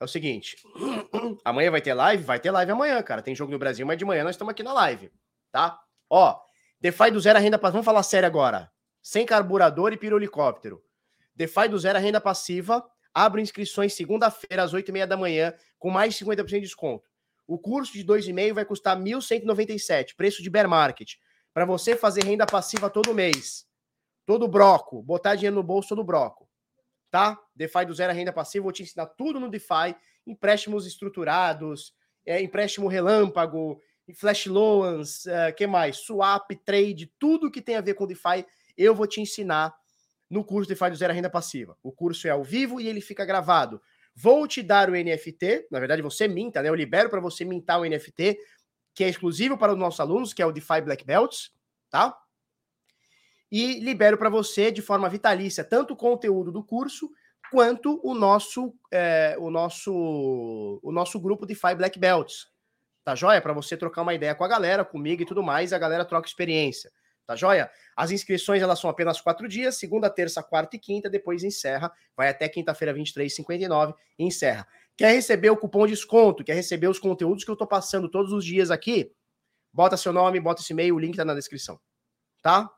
É 0.00 0.04
o 0.04 0.08
seguinte. 0.08 0.56
Amanhã 1.44 1.70
vai 1.70 1.80
ter 1.80 1.94
live? 1.94 2.22
Vai 2.24 2.40
ter 2.40 2.50
live 2.50 2.72
amanhã, 2.72 3.02
cara. 3.02 3.22
Tem 3.22 3.34
jogo 3.34 3.52
no 3.52 3.58
Brasil, 3.58 3.86
mas 3.86 3.96
de 3.96 4.04
manhã 4.04 4.24
nós 4.24 4.34
estamos 4.34 4.50
aqui 4.50 4.62
na 4.62 4.72
live. 4.72 5.10
Tá? 5.52 5.80
Ó, 6.10 6.43
DeFi 6.84 7.10
do 7.10 7.18
zero 7.18 7.38
a 7.38 7.40
renda 7.40 7.58
passiva. 7.58 7.72
Vamos 7.72 7.86
falar 7.86 8.02
sério 8.02 8.26
agora. 8.26 8.70
Sem 9.00 9.24
carburador 9.24 9.94
e 9.94 9.96
pirohelicóptero. 9.96 10.84
DeFi 11.34 11.66
do 11.66 11.78
zero 11.78 11.96
a 11.96 12.00
renda 12.00 12.20
passiva. 12.20 12.86
Abre 13.14 13.40
inscrições 13.40 13.94
segunda-feira, 13.94 14.62
às 14.62 14.74
8h30 14.74 15.06
da 15.06 15.16
manhã, 15.16 15.54
com 15.78 15.88
mais 15.88 16.12
de 16.12 16.22
50% 16.22 16.44
de 16.46 16.60
desconto. 16.60 17.08
O 17.46 17.58
curso 17.58 17.94
de 17.94 18.04
2,5 18.04 18.52
vai 18.52 18.66
custar 18.66 18.98
1.197, 18.98 20.14
preço 20.14 20.42
de 20.42 20.50
bear 20.50 20.68
market. 20.68 21.14
Para 21.54 21.64
você 21.64 21.96
fazer 21.96 22.22
renda 22.22 22.44
passiva 22.44 22.90
todo 22.90 23.14
mês. 23.14 23.64
Todo 24.26 24.46
broco. 24.46 25.02
Botar 25.02 25.36
dinheiro 25.36 25.56
no 25.56 25.62
bolso 25.62 25.88
todo 25.88 26.04
broco. 26.04 26.46
Tá? 27.10 27.40
DeFi 27.56 27.86
do 27.86 27.94
zero 27.94 28.12
a 28.12 28.14
renda 28.14 28.30
passiva. 28.30 28.64
Vou 28.64 28.72
te 28.72 28.82
ensinar 28.82 29.06
tudo 29.06 29.40
no 29.40 29.48
DeFi. 29.48 29.96
Empréstimos 30.26 30.86
estruturados, 30.86 31.94
é, 32.26 32.42
empréstimo 32.42 32.88
relâmpago, 32.88 33.80
flash 34.12 34.46
loans, 34.46 35.24
uh, 35.26 35.54
que 35.56 35.66
mais? 35.66 35.96
Swap, 35.98 36.50
trade, 36.64 37.10
tudo 37.18 37.50
que 37.50 37.62
tem 37.62 37.76
a 37.76 37.80
ver 37.80 37.94
com 37.94 38.06
DeFi, 38.06 38.44
eu 38.76 38.94
vou 38.94 39.06
te 39.06 39.20
ensinar 39.20 39.74
no 40.28 40.44
curso 40.44 40.68
DeFi 40.68 40.90
do 40.90 40.96
Zero 40.96 41.12
a 41.12 41.14
Renda 41.14 41.30
Passiva. 41.30 41.76
O 41.82 41.92
curso 41.92 42.26
é 42.26 42.30
ao 42.30 42.42
vivo 42.42 42.80
e 42.80 42.88
ele 42.88 43.00
fica 43.00 43.24
gravado. 43.24 43.80
Vou 44.14 44.46
te 44.46 44.62
dar 44.62 44.90
o 44.90 44.92
NFT, 44.92 45.68
na 45.70 45.80
verdade 45.80 46.02
você 46.02 46.28
minta, 46.28 46.62
né? 46.62 46.68
Eu 46.68 46.74
libero 46.74 47.08
para 47.08 47.20
você 47.20 47.44
mintar 47.44 47.80
o 47.80 47.84
NFT, 47.84 48.38
que 48.94 49.02
é 49.02 49.08
exclusivo 49.08 49.58
para 49.58 49.72
os 49.72 49.78
nossos 49.78 50.00
alunos, 50.00 50.32
que 50.32 50.42
é 50.42 50.46
o 50.46 50.52
DeFi 50.52 50.80
Black 50.82 51.04
Belts, 51.04 51.50
tá? 51.90 52.16
E 53.50 53.80
libero 53.80 54.16
para 54.16 54.28
você 54.28 54.70
de 54.70 54.82
forma 54.82 55.08
vitalícia 55.08 55.64
tanto 55.64 55.94
o 55.94 55.96
conteúdo 55.96 56.50
do 56.50 56.62
curso 56.62 57.10
quanto 57.50 58.00
o 58.02 58.14
nosso 58.14 58.74
é, 58.90 59.36
o 59.38 59.50
nosso 59.50 60.80
o 60.82 60.92
nosso 60.92 61.20
grupo 61.20 61.46
DeFi 61.46 61.74
Black 61.76 61.98
Belts, 61.98 62.48
Tá 63.04 63.14
joia? 63.14 63.40
Para 63.40 63.52
você 63.52 63.76
trocar 63.76 64.02
uma 64.02 64.14
ideia 64.14 64.34
com 64.34 64.44
a 64.44 64.48
galera, 64.48 64.84
comigo 64.84 65.22
e 65.22 65.26
tudo 65.26 65.42
mais, 65.42 65.72
e 65.72 65.74
a 65.74 65.78
galera 65.78 66.04
troca 66.04 66.26
experiência. 66.26 66.90
Tá 67.26 67.36
joia? 67.36 67.70
As 67.96 68.10
inscrições 68.10 68.62
elas 68.62 68.78
são 68.78 68.88
apenas 68.88 69.20
quatro 69.20 69.48
dias, 69.48 69.76
segunda, 69.76 70.10
terça, 70.10 70.42
quarta 70.42 70.76
e 70.76 70.78
quinta, 70.78 71.08
depois 71.08 71.44
encerra, 71.44 71.92
vai 72.16 72.28
até 72.28 72.48
quinta-feira, 72.48 72.94
23h59 72.94 73.94
e 74.18 74.24
encerra. 74.24 74.66
Quer 74.96 75.12
receber 75.12 75.50
o 75.50 75.56
cupom 75.56 75.86
de 75.86 75.92
desconto? 75.92 76.44
Quer 76.44 76.54
receber 76.54 76.88
os 76.88 76.98
conteúdos 76.98 77.44
que 77.44 77.50
eu 77.50 77.56
tô 77.56 77.66
passando 77.66 78.10
todos 78.10 78.32
os 78.32 78.44
dias 78.44 78.70
aqui? 78.70 79.12
Bota 79.72 79.96
seu 79.96 80.12
nome, 80.12 80.38
bota 80.40 80.62
esse 80.62 80.72
e-mail, 80.72 80.94
o 80.94 80.98
link 80.98 81.16
tá 81.16 81.24
na 81.24 81.34
descrição. 81.34 81.80
Tá? 82.42 82.70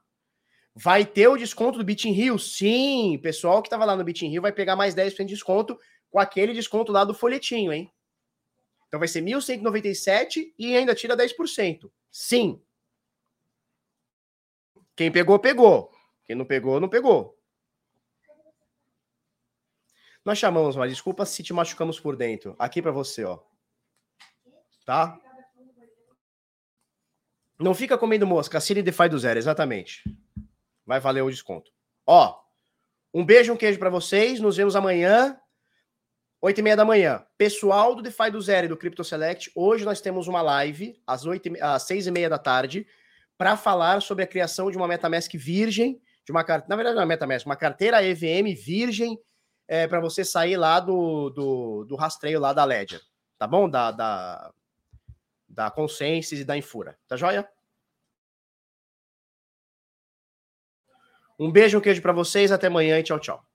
Vai 0.74 1.04
ter 1.04 1.28
o 1.28 1.36
desconto 1.36 1.78
do 1.78 1.84
Bitin 1.84 2.10
Rio? 2.12 2.38
Sim, 2.38 3.18
pessoal 3.22 3.62
que 3.62 3.70
tava 3.70 3.84
lá 3.84 3.96
no 3.96 4.04
Bitin 4.04 4.28
Rio 4.28 4.42
vai 4.42 4.52
pegar 4.52 4.76
mais 4.76 4.94
10% 4.94 5.26
de 5.26 5.34
desconto 5.34 5.78
com 6.10 6.18
aquele 6.18 6.52
desconto 6.52 6.92
lá 6.92 7.04
do 7.04 7.14
folhetinho, 7.14 7.72
hein? 7.72 7.90
Então 8.96 9.00
vai 9.00 9.08
ser 9.08 9.22
1.197 9.22 10.54
e 10.58 10.74
ainda 10.74 10.94
tira 10.94 11.14
10%. 11.14 11.90
Sim. 12.10 12.62
Quem 14.96 15.12
pegou, 15.12 15.38
pegou. 15.38 15.92
Quem 16.24 16.34
não 16.34 16.46
pegou, 16.46 16.80
não 16.80 16.88
pegou. 16.88 17.38
Nós 20.24 20.38
chamamos, 20.38 20.76
mas 20.76 20.90
desculpa 20.90 21.26
se 21.26 21.42
te 21.42 21.52
machucamos 21.52 22.00
por 22.00 22.16
dentro. 22.16 22.56
Aqui 22.58 22.80
para 22.80 22.90
você, 22.90 23.22
ó. 23.22 23.38
Tá? 24.86 25.20
Não 27.58 27.74
fica 27.74 27.98
comendo 27.98 28.26
mosca. 28.26 28.56
Assine 28.56 28.82
DeFi 28.82 29.10
do 29.10 29.18
zero, 29.18 29.38
exatamente. 29.38 30.02
Vai 30.86 31.00
valer 31.00 31.20
o 31.20 31.30
desconto. 31.30 31.70
Ó, 32.06 32.40
um 33.12 33.26
beijo, 33.26 33.52
um 33.52 33.56
queijo 33.58 33.78
para 33.78 33.90
vocês. 33.90 34.40
Nos 34.40 34.56
vemos 34.56 34.74
amanhã. 34.74 35.38
8 36.46 36.58
e 36.58 36.62
meia 36.62 36.76
da 36.76 36.84
manhã. 36.84 37.26
Pessoal 37.36 37.92
do 37.92 38.00
DeFi 38.00 38.30
do 38.30 38.40
Zero 38.40 38.66
e 38.66 38.68
do 38.68 38.76
Crypto 38.76 39.02
Select, 39.02 39.50
hoje 39.52 39.84
nós 39.84 40.00
temos 40.00 40.28
uma 40.28 40.40
live 40.42 40.96
às, 41.04 41.26
8 41.26 41.48
e, 41.48 41.60
às 41.60 41.82
6 41.82 42.06
e 42.06 42.10
meia 42.12 42.30
da 42.30 42.38
tarde 42.38 42.86
para 43.36 43.56
falar 43.56 44.00
sobre 44.00 44.22
a 44.22 44.26
criação 44.28 44.70
de 44.70 44.76
uma 44.76 44.86
MetaMask 44.86 45.34
virgem, 45.34 46.00
de 46.24 46.30
uma 46.30 46.44
na 46.68 46.76
verdade 46.76 46.94
não 46.94 47.02
é 47.02 47.06
MetaMask, 47.06 47.46
uma 47.46 47.56
carteira 47.56 48.00
EVM 48.00 48.54
virgem 48.54 49.18
é, 49.66 49.88
para 49.88 49.98
você 49.98 50.24
sair 50.24 50.56
lá 50.56 50.78
do, 50.78 51.30
do, 51.30 51.84
do, 51.84 51.96
rastreio 51.96 52.38
lá 52.38 52.52
da 52.52 52.64
Ledger, 52.64 53.00
tá 53.36 53.48
bom? 53.48 53.68
Da, 53.68 53.90
da, 53.90 54.52
da 55.48 55.68
Consensus 55.68 56.38
e 56.38 56.44
da 56.44 56.56
Infura, 56.56 56.96
tá 57.08 57.16
joia? 57.16 57.48
Um 61.36 61.50
beijo, 61.50 61.76
um 61.76 61.80
queijo 61.80 62.00
para 62.00 62.12
vocês, 62.12 62.52
até 62.52 62.68
amanhã 62.68 63.00
e 63.00 63.02
tchau, 63.02 63.18
tchau. 63.18 63.45